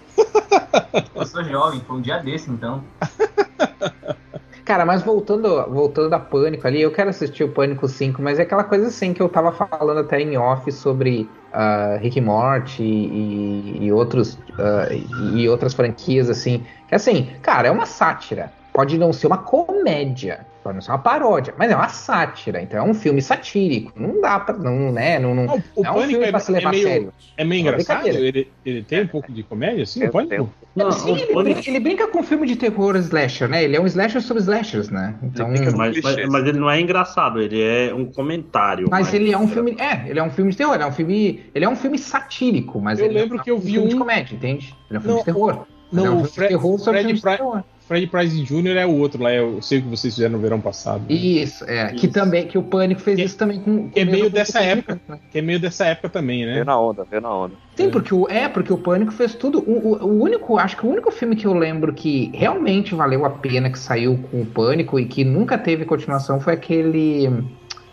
[1.14, 2.83] Eu sou jovem, foi um dia desse, então.
[4.67, 8.41] Cara, mas voltando, voltando a Pânico ali, eu quero assistir o Pânico 5, mas é
[8.41, 11.21] aquela coisa assim que eu tava falando até em off sobre
[11.53, 16.65] uh, Rick Morty e, e outros, uh, e outras franquias, assim.
[16.85, 18.51] Que assim, cara, é uma sátira.
[18.77, 22.77] Pode não ser uma comédia, pode não ser uma paródia, mas é uma sátira, então
[22.77, 23.91] é um filme satírico.
[23.95, 24.56] Não dá pra.
[24.56, 26.91] Não, né, não, não, o é um filme é, pra se levar é meio, a
[26.91, 27.14] sério.
[27.38, 28.07] É meio é engraçado?
[28.07, 30.03] Ele, ele tem um pouco de comédia, assim?
[30.03, 30.30] É, pode?
[30.75, 33.64] Não, Sim, ele, brinca, ele, brinca, com filme de terror slasher, né?
[33.64, 35.15] Ele é um slasher sobre slashers, né?
[35.23, 38.88] Então, mas, mas, mas, ele não é engraçado, ele é um comentário.
[38.91, 39.75] Mas, ele é um filme.
[39.80, 41.49] É, ele é um filme de terror, ele é um filme.
[41.56, 43.88] Ele é um filme satírico, mas eu ele lembro é um que eu vi um
[43.88, 44.75] de comédia, entende?
[44.88, 45.65] Ele é um filme não, de terror.
[45.91, 47.41] Não, é um o Fred, terror Fred, Fred,
[47.88, 48.75] Fred Price Jr.
[48.75, 51.06] é o outro lá, eu sei o que vocês fizeram no verão passado.
[51.09, 51.16] Né?
[51.16, 51.88] Isso, é.
[51.88, 51.95] Isso.
[51.95, 53.90] Que também, que o Pânico fez que, isso também com.
[53.90, 54.99] Que é meio dessa época.
[55.07, 55.19] Né?
[55.32, 56.53] Que é meio dessa época também, né?
[56.53, 57.53] Veio na onda, veio na onda.
[57.77, 59.59] Sim, porque o, é, porque o Pânico fez tudo.
[59.59, 63.24] O, o, o, único, acho que o único filme que eu lembro que realmente valeu
[63.24, 67.30] a pena que saiu com o Pânico e que nunca teve continuação foi aquele.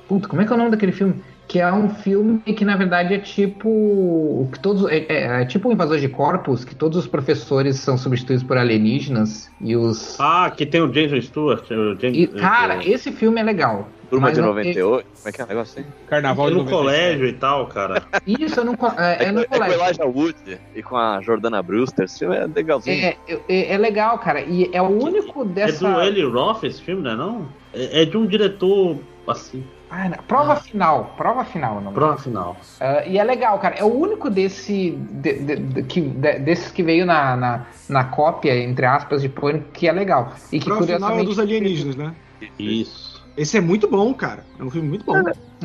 [0.08, 1.14] Puta, como é que é o nome daquele filme?
[1.46, 5.68] Que é um filme que na verdade é tipo que todos é, é, é, tipo
[5.68, 10.50] um invasor de corpos que todos os professores são substituídos por alienígenas e os ah
[10.54, 12.88] que tem o Jason Stewart o James, e, cara é...
[12.88, 13.88] esse filme é legal.
[14.10, 17.66] Turma de 98 como é que é o negócio assim Carnaval no colégio e tal
[17.66, 18.02] cara.
[18.26, 21.62] Isso eu não é, é, no colégio é com Elijah Wood e com a Jordana
[21.62, 23.04] Brewster esse filme é legalzinho.
[23.04, 23.16] É,
[23.48, 27.02] é, é legal cara e é o único dessa é do Eli Roth esse filme
[27.02, 27.48] né não?
[27.72, 29.64] É de um diretor assim
[29.94, 30.56] ah, prova ah.
[30.56, 31.80] final, prova final.
[31.80, 32.56] Não prova final.
[32.80, 33.76] Uh, e é legal, cara.
[33.76, 38.56] É o único desse de, de, de, que, desses que veio na, na, na, cópia,
[38.58, 40.32] entre aspas, de Pânico, que é legal.
[40.50, 41.12] E que prova curiosamente...
[41.12, 42.14] final é dos alienígenas, né?
[42.58, 43.03] Isso.
[43.36, 44.44] Esse é muito bom, cara.
[44.58, 45.16] É um filme muito bom.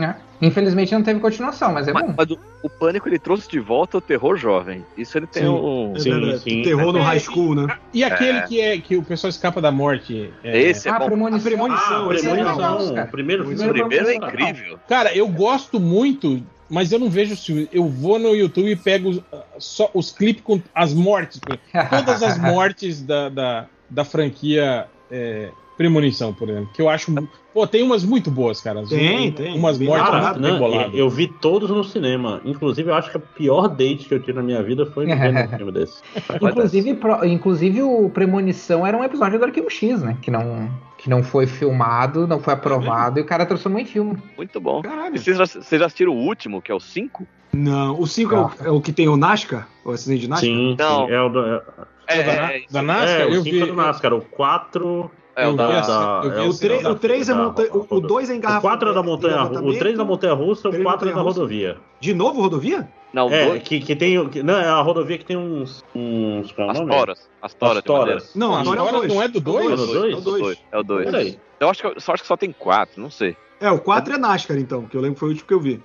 [0.02, 0.16] É.
[0.42, 2.14] Infelizmente não teve continuação, mas é mas, bom.
[2.18, 4.86] Mas o, o, Pânico ele trouxe de volta o terror jovem.
[4.98, 5.94] Isso ele tem sim, um.
[5.98, 6.62] Sim, sim.
[6.64, 7.68] terror no high school, né?
[7.94, 8.42] E aquele é.
[8.44, 10.34] que é que o pessoal escapa da morte.
[10.44, 10.62] É...
[10.62, 11.06] Esse é ah, bom.
[11.08, 11.38] Premonição.
[11.38, 12.06] A premonição.
[12.06, 12.98] Ah, premonição.
[12.98, 14.80] É primeiro, o primeiro é incrível.
[14.88, 17.68] Cara, eu gosto muito mas eu não vejo os filmes.
[17.74, 19.22] Eu vou no YouTube e pego os,
[19.58, 21.42] só os clipes com as mortes.
[21.90, 25.50] Todas as mortes da, da, da franquia é,
[25.80, 26.72] Premonição, por exemplo.
[26.74, 27.10] Que eu acho.
[27.54, 28.86] Pô, tem umas muito boas, cara.
[28.86, 29.56] Tem, tem.
[29.56, 30.94] Umas mortes ah, muito boladas.
[30.94, 32.42] Eu vi todos no cinema.
[32.44, 35.58] Inclusive, eu acho que a pior date que eu tive na minha vida foi um
[35.58, 36.02] filme desse.
[36.42, 40.18] inclusive, pro, inclusive, o Premonição era um episódio do Arquivo X, né?
[40.22, 43.86] Que não, que não foi filmado, não foi aprovado é e o cara transformou em
[43.86, 44.18] filme.
[44.36, 44.82] Muito bom.
[44.82, 45.18] Caralho.
[45.18, 47.26] vocês já, vocês já assistiram o último, que é o 5?
[47.54, 49.66] Não, o 5 é, o, é, o que tem o NASCAR?
[49.86, 50.50] O acidente de NASCAR?
[50.50, 51.08] Sim, não.
[51.08, 51.62] Sim, é o do, é,
[52.06, 53.22] é, da, é, da NASCAR?
[53.22, 55.82] É, o 5 é do NASCAR, o 4 é o da,
[56.22, 58.68] da é o 3 o 3 é montanha, o 2 é engarrafamento.
[58.68, 61.78] O 4 é da montanha, o 3 da montanha russa, o 4 é da rodovia.
[62.00, 62.88] De novo rodovia?
[63.12, 63.64] Não, é, dois.
[63.64, 64.30] que, que tem.
[64.30, 65.84] Que, não, é a rodovia que tem uns.
[65.96, 67.30] uns qual é as toras.
[67.42, 67.78] As toras.
[67.78, 68.36] As toras.
[68.36, 69.72] Não, as toras não é do 2?
[69.72, 70.58] É do 2?
[70.72, 71.38] É o 2.
[71.60, 73.36] Eu acho que, só acho que só tem 4, não sei.
[73.60, 75.60] É, o 4 é NASCAR, então, que eu lembro que foi o último que eu
[75.60, 75.84] vi.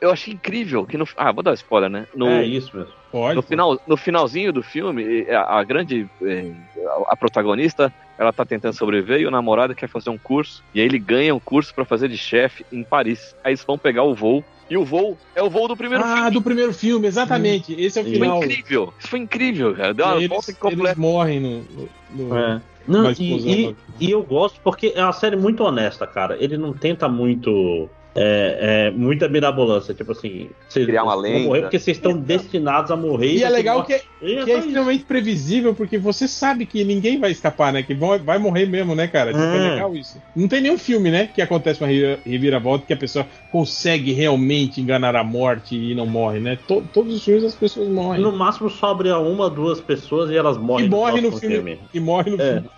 [0.00, 1.06] Eu achei incrível que no.
[1.16, 2.06] Ah, vou dar spoiler, né?
[2.14, 2.92] No, é isso mesmo.
[3.10, 6.08] Pode, no, final, no finalzinho do filme, a, a grande.
[6.22, 6.52] Eh,
[6.86, 10.62] a, a protagonista ela tá tentando sobreviver e o namorado quer fazer um curso.
[10.74, 13.34] E aí ele ganha um curso para fazer de chefe em Paris.
[13.42, 14.44] Aí eles vão pegar o voo.
[14.68, 16.26] E o voo é o voo do primeiro ah, filme.
[16.26, 17.72] Ah, do primeiro filme, exatamente.
[17.72, 17.76] Hum.
[17.78, 18.36] Esse é o final.
[18.36, 18.94] Foi incrível.
[18.98, 19.94] Isso foi incrível, cara.
[19.94, 20.88] Deu uma eles, volta completa.
[20.88, 21.88] Eles morrem no.
[22.10, 22.38] no, no...
[22.38, 22.60] É.
[22.86, 26.36] Não, e, e, e, eu gosto porque é uma série muito honesta, cara.
[26.38, 31.46] Ele não tenta muito é, é muita mirabolância, tipo assim, vocês criar uma lenda.
[31.46, 33.34] morrer porque vocês estão destinados a morrer.
[33.34, 37.30] E, é legal que, é, que é extremamente previsível, porque você sabe que ninguém vai
[37.30, 37.82] escapar, né?
[37.82, 39.32] Que vai morrer mesmo, né, cara?
[39.32, 39.56] Tipo, é.
[39.56, 40.20] é legal isso.
[40.34, 45.14] Não tem nenhum filme, né, que acontece uma reviravolta que a pessoa consegue realmente enganar
[45.14, 46.58] a morte e não morre, né?
[46.66, 48.20] To, todos os filmes as pessoas morrem.
[48.20, 50.86] No máximo sobra uma, duas pessoas e elas morrem.
[50.86, 51.78] E morre no, filme, filme.
[51.94, 52.54] E morre no é.
[52.54, 52.68] filme.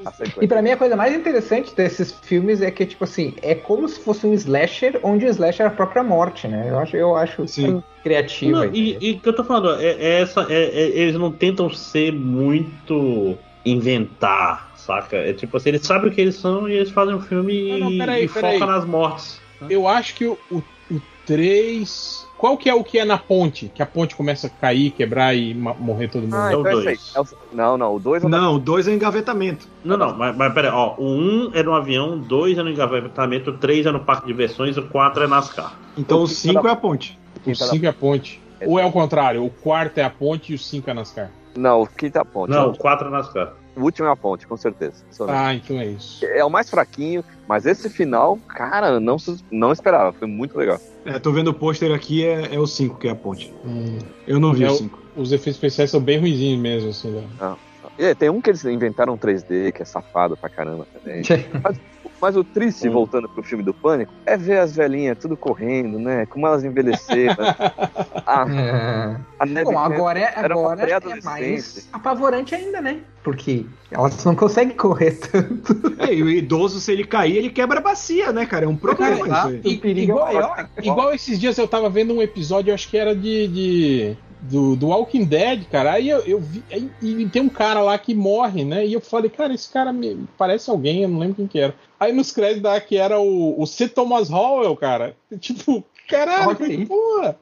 [0.41, 3.89] E pra mim a coisa mais interessante desses filmes é que, tipo assim, é como
[3.89, 6.67] se fosse um slasher onde de slasher a própria morte, né?
[6.69, 7.83] Eu acho, eu acho Sim.
[8.03, 8.53] criativo.
[8.53, 11.71] Não, e o que eu tô falando, é, é essa, é, é, eles não tentam
[11.71, 15.17] ser muito inventar, saca?
[15.17, 17.91] É tipo assim, eles sabem o que eles são e eles fazem um filme não,
[17.91, 19.41] não, peraí, e, focam nas mortes.
[19.71, 23.71] Eu acho que o, o, o 3 qual que é o que é na ponte?
[23.73, 26.35] Que a ponte começa a cair, quebrar e morrer todo mundo?
[26.35, 27.11] Ah, é o 2.
[27.11, 29.69] Então é é não, não, o 2 é Não, o 2 é engavetamento.
[29.85, 30.97] Não, não, mas, mas peraí, ó.
[30.99, 34.01] O 1 um é no avião, o 2 é no engavetamento, o 3 é no
[34.01, 35.79] parque de diversões, o 4 é NASCAR.
[35.97, 37.17] Então o 5 é a ponte.
[37.47, 38.43] O 5 é a ponte.
[38.67, 41.31] Ou é o contrário, o quarto é a ponte e o 5 é NASCAR?
[41.57, 42.51] Não, o quinto é a ponte.
[42.51, 43.53] Não, o 4 é NASCAR.
[43.75, 45.05] O último é a ponte, com certeza.
[45.29, 46.25] Ah, então é isso.
[46.25, 49.17] É o mais fraquinho, mas esse final, cara, não,
[49.51, 50.13] não esperava.
[50.13, 50.79] Foi muito legal.
[51.05, 53.53] É, tô vendo o pôster aqui, é, é o 5 que é a ponte.
[53.65, 53.99] Hum.
[54.27, 54.99] Eu não vi é, o 5.
[55.17, 57.25] Os efeitos especiais são bem ruizinhos mesmo, assim, né?
[57.41, 57.57] Ah.
[57.99, 61.23] É, tem um que eles inventaram 3D, que é safado pra caramba também.
[61.63, 61.79] mas,
[62.23, 62.93] mas, o triste, hum.
[62.93, 66.25] voltando pro filme do Pânico, é ver as velhinhas tudo correndo, né?
[66.27, 67.35] Como elas envelheceram.
[68.25, 69.17] a, é.
[69.41, 73.01] a Bom, agora, é, agora é mais apavorante ainda, né?
[73.25, 75.97] Porque elas não conseguem correr tanto.
[75.99, 78.67] É, e o idoso, se ele cair, ele quebra a bacia, né, cara?
[78.67, 79.99] É um problema cara, isso aí.
[79.99, 84.17] igual, igual, esses dias eu tava vendo um episódio, eu acho que era de, de
[84.43, 85.93] do, do Walking Dead, cara.
[85.93, 86.63] Aí eu, eu vi.
[86.71, 88.85] Aí, e tem um cara lá que morre, né?
[88.85, 91.75] E eu falei, cara, esse cara me parece alguém, eu não lembro quem que era.
[91.99, 93.89] Aí nos créditos da que era o, o C.
[93.89, 95.17] Thomas Howell, cara.
[95.39, 96.85] Tipo, caralho, okay.
[96.87, 97.37] porra.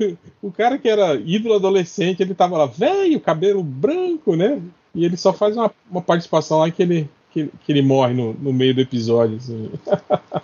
[0.42, 4.58] O cara que era ídolo adolescente, ele tava lá, velho, cabelo branco, né?
[4.94, 8.32] E ele só faz uma, uma participação lá que ele, que, que ele morre no,
[8.32, 9.36] no meio do episódio.
[9.36, 9.70] Assim.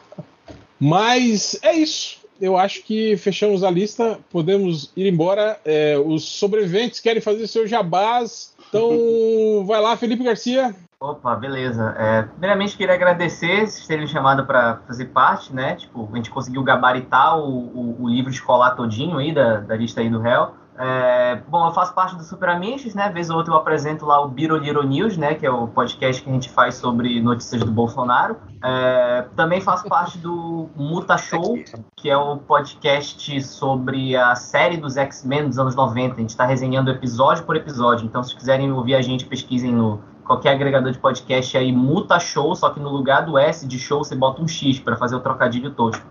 [0.79, 5.59] Mas é isso eu acho que fechamos a lista, podemos ir embora.
[5.65, 10.75] É, os sobreviventes querem fazer seu jabás, então vai lá, Felipe Garcia.
[10.99, 11.95] Opa, beleza.
[11.99, 15.75] É, primeiramente, queria agradecer vocês terem chamado para fazer parte, né?
[15.77, 20.01] Tipo, a gente conseguiu gabaritar o, o, o livro escolar todinho aí da, da lista
[20.01, 20.53] aí do réu.
[20.79, 23.11] É, bom, eu faço parte do Super né?
[23.13, 25.35] Vez ou outra eu apresento lá o Biroliro News, né?
[25.35, 28.37] Que é o podcast que a gente faz sobre notícias do Bolsonaro.
[28.63, 31.59] É, também faço parte do Muta Show,
[31.97, 36.15] que é o podcast sobre a série dos X-Men dos anos 90.
[36.15, 38.05] A gente está resenhando episódio por episódio.
[38.05, 42.55] Então, se quiserem ouvir a gente, pesquisem no qualquer agregador de podcast aí, Muta Show,
[42.57, 45.21] só que no lugar do S de show você bota um X para fazer o
[45.21, 46.05] trocadilho tosco.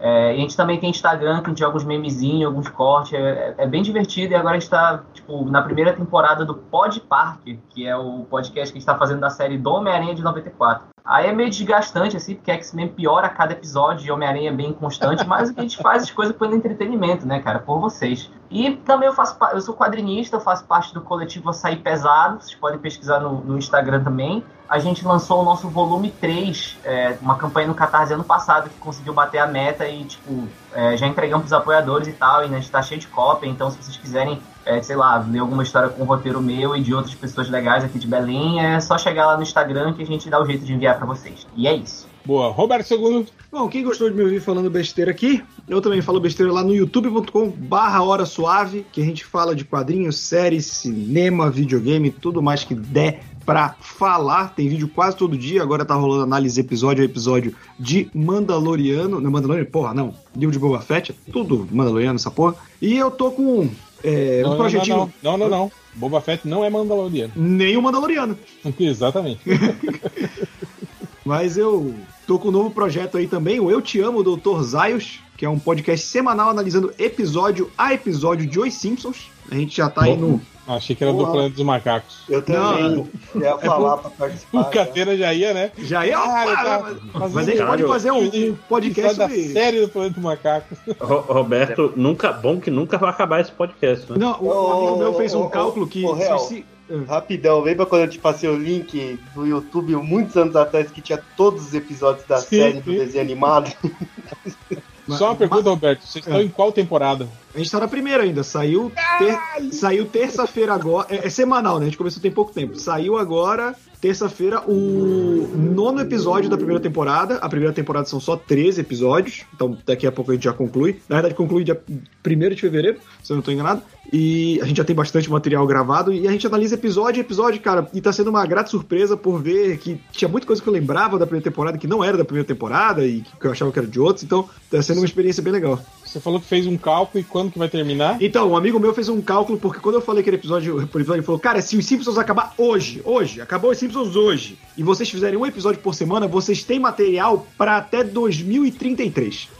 [0.00, 3.54] É, a gente também tem Instagram, que a gente joga uns memezinhos, alguns cortes, é,
[3.58, 4.32] é, bem divertido.
[4.32, 8.24] E agora a gente está tipo, na primeira temporada do Pod Park, que é o
[8.24, 10.88] podcast que a gente está fazendo da série do Homem-Aranha de 94.
[11.10, 14.72] Aí é meio desgastante, assim, porque X-Men piora a cada episódio e Homem-Aranha é bem
[14.72, 18.30] constante, mas a gente faz as coisas pelo entretenimento, né, cara, por vocês.
[18.48, 22.54] E também eu faço eu sou quadrinista, eu faço parte do coletivo Açaí Pesado, vocês
[22.54, 24.44] podem pesquisar no, no Instagram também.
[24.68, 28.78] A gente lançou o nosso volume 3, é, uma campanha no Catarse ano passado que
[28.78, 32.58] conseguiu bater a meta e, tipo, é, já entregamos pros apoiadores e tal, e né,
[32.58, 35.62] a gente tá cheio de cópia, então se vocês quiserem é, sei lá, ler alguma
[35.62, 38.98] história com um roteiro meu e de outras pessoas legais aqui de Belém, é só
[38.98, 41.46] chegar lá no Instagram que a gente dá o jeito de enviar para vocês.
[41.56, 42.08] E é isso.
[42.24, 42.50] Boa.
[42.50, 43.26] Roberto Segundo.
[43.50, 46.74] Bom, quem gostou de me ouvir falando besteira aqui, eu também falo besteira lá no
[46.74, 52.62] youtube.com barra Hora Suave, que a gente fala de quadrinhos, séries, cinema, videogame, tudo mais
[52.62, 54.54] que der pra falar.
[54.54, 59.20] Tem vídeo quase todo dia, agora tá rolando análise episódio a episódio de Mandaloriano.
[59.20, 60.14] Não, Mandaloriano, porra, não.
[60.34, 62.54] Livro de Boba Fett, é tudo Mandaloriano, essa porra.
[62.80, 63.68] E eu tô com
[64.02, 65.12] é, não, um projetinho.
[65.22, 65.72] Não, não, não, não.
[65.94, 67.32] Boba Fett não é Mandaloriano.
[67.36, 68.38] Nem o Mandaloriano.
[68.78, 69.40] Exatamente.
[71.24, 71.94] Mas eu
[72.26, 74.62] tô com um novo projeto aí também, o Eu Te Amo, Dr.
[74.62, 79.30] Zayos, que é um podcast semanal analisando episódio a episódio de Os Simpsons.
[79.50, 80.40] A gente já tá Bom, aí no
[80.76, 81.26] Achei que era Boa.
[81.26, 82.22] do Planeta dos Macacos.
[82.28, 84.60] Eu também não, ia falar é pra participar.
[84.60, 85.72] O Cadeira já ia, né?
[85.78, 86.16] Já ia?
[86.16, 90.14] Ah, tá, mas, mas a gente pode fazer um, um podcast da série do Planeta
[90.14, 90.78] dos Macacos.
[91.00, 94.18] Roberto, nunca, bom que nunca vai acabar esse podcast, né?
[94.18, 96.04] Não, o, oh, amigo meu fez um oh, cálculo que...
[96.04, 96.64] Oh, se,
[97.06, 101.22] Rapidão, lembra quando eu te passei o link do YouTube muitos anos atrás que tinha
[101.36, 103.72] todos os episódios da sim, série do desenho animado?
[105.16, 106.02] Só uma pergunta, Roberto.
[106.02, 106.42] Vocês estão é.
[106.42, 107.28] em qual temporada?
[107.54, 108.42] A gente tá na primeira ainda.
[108.42, 109.72] Saiu, ter...
[109.72, 111.06] saiu terça-feira agora.
[111.10, 111.82] É, é, semanal, né?
[111.82, 112.78] A gente começou tem pouco tempo.
[112.78, 117.36] Saiu agora, terça-feira, o nono episódio da primeira temporada.
[117.36, 119.42] A primeira temporada são só 13 episódios.
[119.54, 121.00] Então daqui a pouco a gente já conclui.
[121.08, 121.80] Na verdade, conclui dia
[122.26, 123.82] 1 de fevereiro, se eu não tô enganado.
[124.12, 126.12] E a gente já tem bastante material gravado.
[126.12, 127.86] E a gente analisa episódio a episódio, cara.
[127.92, 131.18] E tá sendo uma grata surpresa por ver que tinha muita coisa que eu lembrava
[131.18, 133.88] da primeira temporada que não era da primeira temporada e que eu achava que era
[133.88, 134.24] de outros.
[134.24, 135.78] Então tá sendo uma experiência bem legal.
[136.04, 138.20] Você falou que fez um cálculo e quando que vai terminar?
[138.20, 141.20] Então, um amigo meu fez um cálculo, porque quando eu falei aquele episódio, por episódio,
[141.20, 145.08] ele falou, cara, se os Simpsons acabar hoje, hoje, acabou os Simpsons hoje, e vocês
[145.10, 149.48] fizerem um episódio por semana, vocês têm material pra até 2033.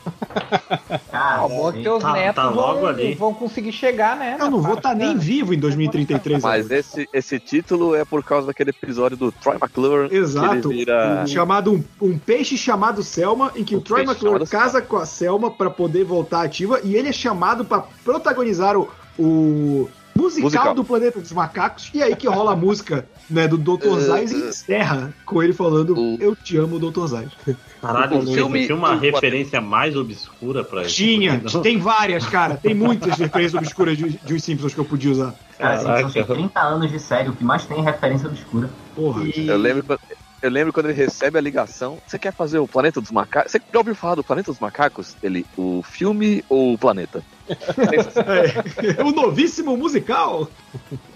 [1.12, 3.15] Ah, bom que teus tá- netos tá logo vão, ali.
[3.15, 4.36] vão conseguir chegar, né?
[4.41, 6.42] Eu não vou estar nem vivo em 2033.
[6.42, 10.09] Mas esse, esse título é por causa daquele episódio do Troy McClure.
[10.09, 10.68] que Exato.
[10.68, 11.26] vira.
[11.26, 14.97] Chamado um, um peixe chamado Selma, em que o Um Troy peixe McClure casa com
[14.97, 20.44] a Selma pra poder voltar ativa e ele é chamado pra protagonizar o, o musical,
[20.44, 20.74] Musical.
[20.74, 21.90] do Planeta dos Macacos.
[21.94, 23.86] E aí que rola a música né, do Dr.
[23.89, 27.06] Uh, Zayas e encerra com ele falando o- Eu te amo, Dr.
[27.06, 27.32] Zayas.
[27.80, 30.97] Caralho, O filme- tinha uma referência mais obscura pra isso?
[30.97, 31.62] Tinha, Não.
[31.62, 32.56] tem várias, cara.
[32.56, 35.34] Tem muitas referências obscuras de, de os Simpsons que eu podia usar.
[35.58, 35.97] Cara, Caraca.
[36.10, 38.68] Simpsons tem 30 anos de série, o que mais tem é referência obscura.
[38.94, 39.22] Porra.
[39.24, 40.00] Eu lembro, quando,
[40.42, 41.98] eu lembro quando ele recebe a ligação.
[42.06, 43.52] Você quer fazer o Planeta dos Macacos?
[43.52, 45.16] Você já ouviu falar do Planeta dos Macacos?
[45.22, 47.22] Ele, o filme ou o planeta?
[47.50, 50.48] É, o novíssimo musical.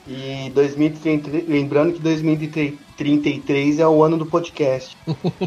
[0.06, 4.96] E 2033, lembrando que 2033 é o ano do podcast.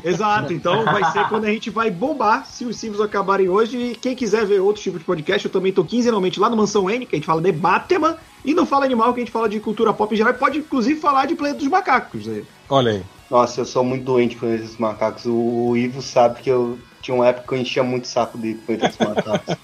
[0.03, 3.77] Exato, então vai ser quando a gente vai bombar se os Simpsons acabarem hoje.
[3.77, 6.89] E quem quiser ver outro tipo de podcast, eu também tô quinzenalmente lá no Mansão
[6.89, 9.47] N, que a gente fala de Batman, e no Fala Animal, que a gente fala
[9.47, 12.25] de cultura pop em geral, e pode inclusive falar de Planeta dos Macacos.
[12.25, 12.43] Né?
[12.69, 13.03] Olha aí.
[13.29, 15.25] Nossa, eu sou muito doente por esses macacos.
[15.25, 18.87] O, Ivo sabe que eu tinha uma época que eu enchia muito saco de Planeta
[18.87, 19.55] dos Macacos.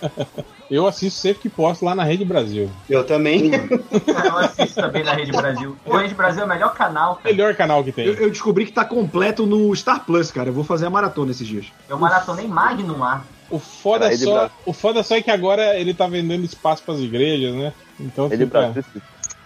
[0.73, 2.67] Eu assisto sempre que posso lá na Rede Brasil.
[2.89, 3.51] Eu também.
[3.51, 5.77] Eu assisto também na Rede Brasil.
[5.85, 7.29] O Rede Brasil é o melhor canal, cara.
[7.29, 8.07] Melhor canal que tem.
[8.07, 10.49] Eu, eu descobri que tá completo no Star Plus, cara.
[10.49, 11.67] Eu vou fazer a maratona esses dias.
[11.87, 13.23] Eu maratonei Magnum lá.
[13.51, 14.51] O foda, Rede só, Brasil.
[14.65, 17.71] o foda só é que agora ele tá vendendo espaço pras igrejas, né?
[17.99, 18.59] Então Ele fica...
[18.59, 18.83] Brasil.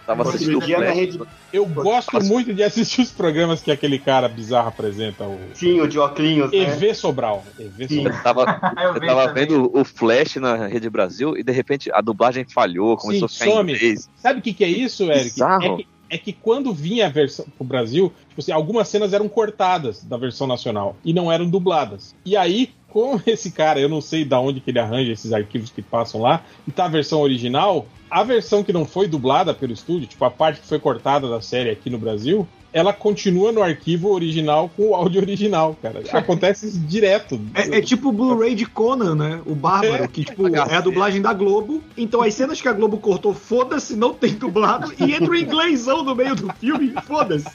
[0.07, 1.19] Tava Outro assistindo o dia na rede.
[1.51, 5.87] Eu gosto muito de assistir os programas que aquele cara bizarro apresenta, o Sim, o
[5.87, 6.57] de óculos, né?
[6.57, 7.43] EV Sobral.
[7.59, 7.95] EV Sim.
[8.03, 8.15] Sobral.
[8.15, 8.61] Eu tava,
[8.95, 13.25] Eu tava vendo o Flash na Rede Brasil e de repente a dublagem falhou, começou
[13.25, 13.73] a Sim, ficar em some.
[13.73, 14.09] inglês.
[14.15, 15.25] Sabe o que, que é isso, Eric?
[15.25, 15.65] Bizarro.
[15.65, 19.27] É que, é que quando vinha a versão pro Brasil, tipo assim, algumas cenas eram
[19.27, 22.15] cortadas da versão nacional e não eram dubladas.
[22.25, 25.69] E aí, como esse cara, eu não sei da onde que ele arranja esses arquivos
[25.69, 29.73] que passam lá, e tá a versão original, a versão que não foi dublada pelo
[29.73, 33.63] estúdio, tipo a parte que foi cortada da série aqui no Brasil, ela continua no
[33.63, 36.03] arquivo original com o áudio original, cara.
[36.11, 37.41] Acontece isso direto.
[37.55, 39.41] É, é tipo o Blu-ray de Conan, né?
[39.47, 41.81] O Bárbaro, que tipo, é a dublagem da Globo.
[41.97, 46.03] Então as cenas que a Globo cortou, foda-se, não tem dublado, e entra o inglêsão
[46.03, 47.49] no meio do filme, foda-se.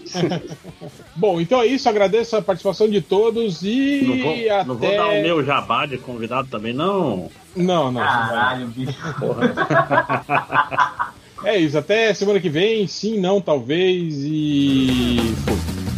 [1.16, 1.88] Bom, então é isso.
[1.88, 4.64] Agradeço a participação de todos e Não vou, até.
[4.66, 7.32] não vou dar o meu jabá de convidado também, não.
[7.56, 8.02] Não, não.
[8.02, 8.98] Caralho, bicho.
[11.44, 11.78] É isso.
[11.78, 12.88] Até semana que vem.
[12.88, 14.16] Sim, não, talvez.
[14.24, 15.18] E.
[15.46, 15.91] Fui.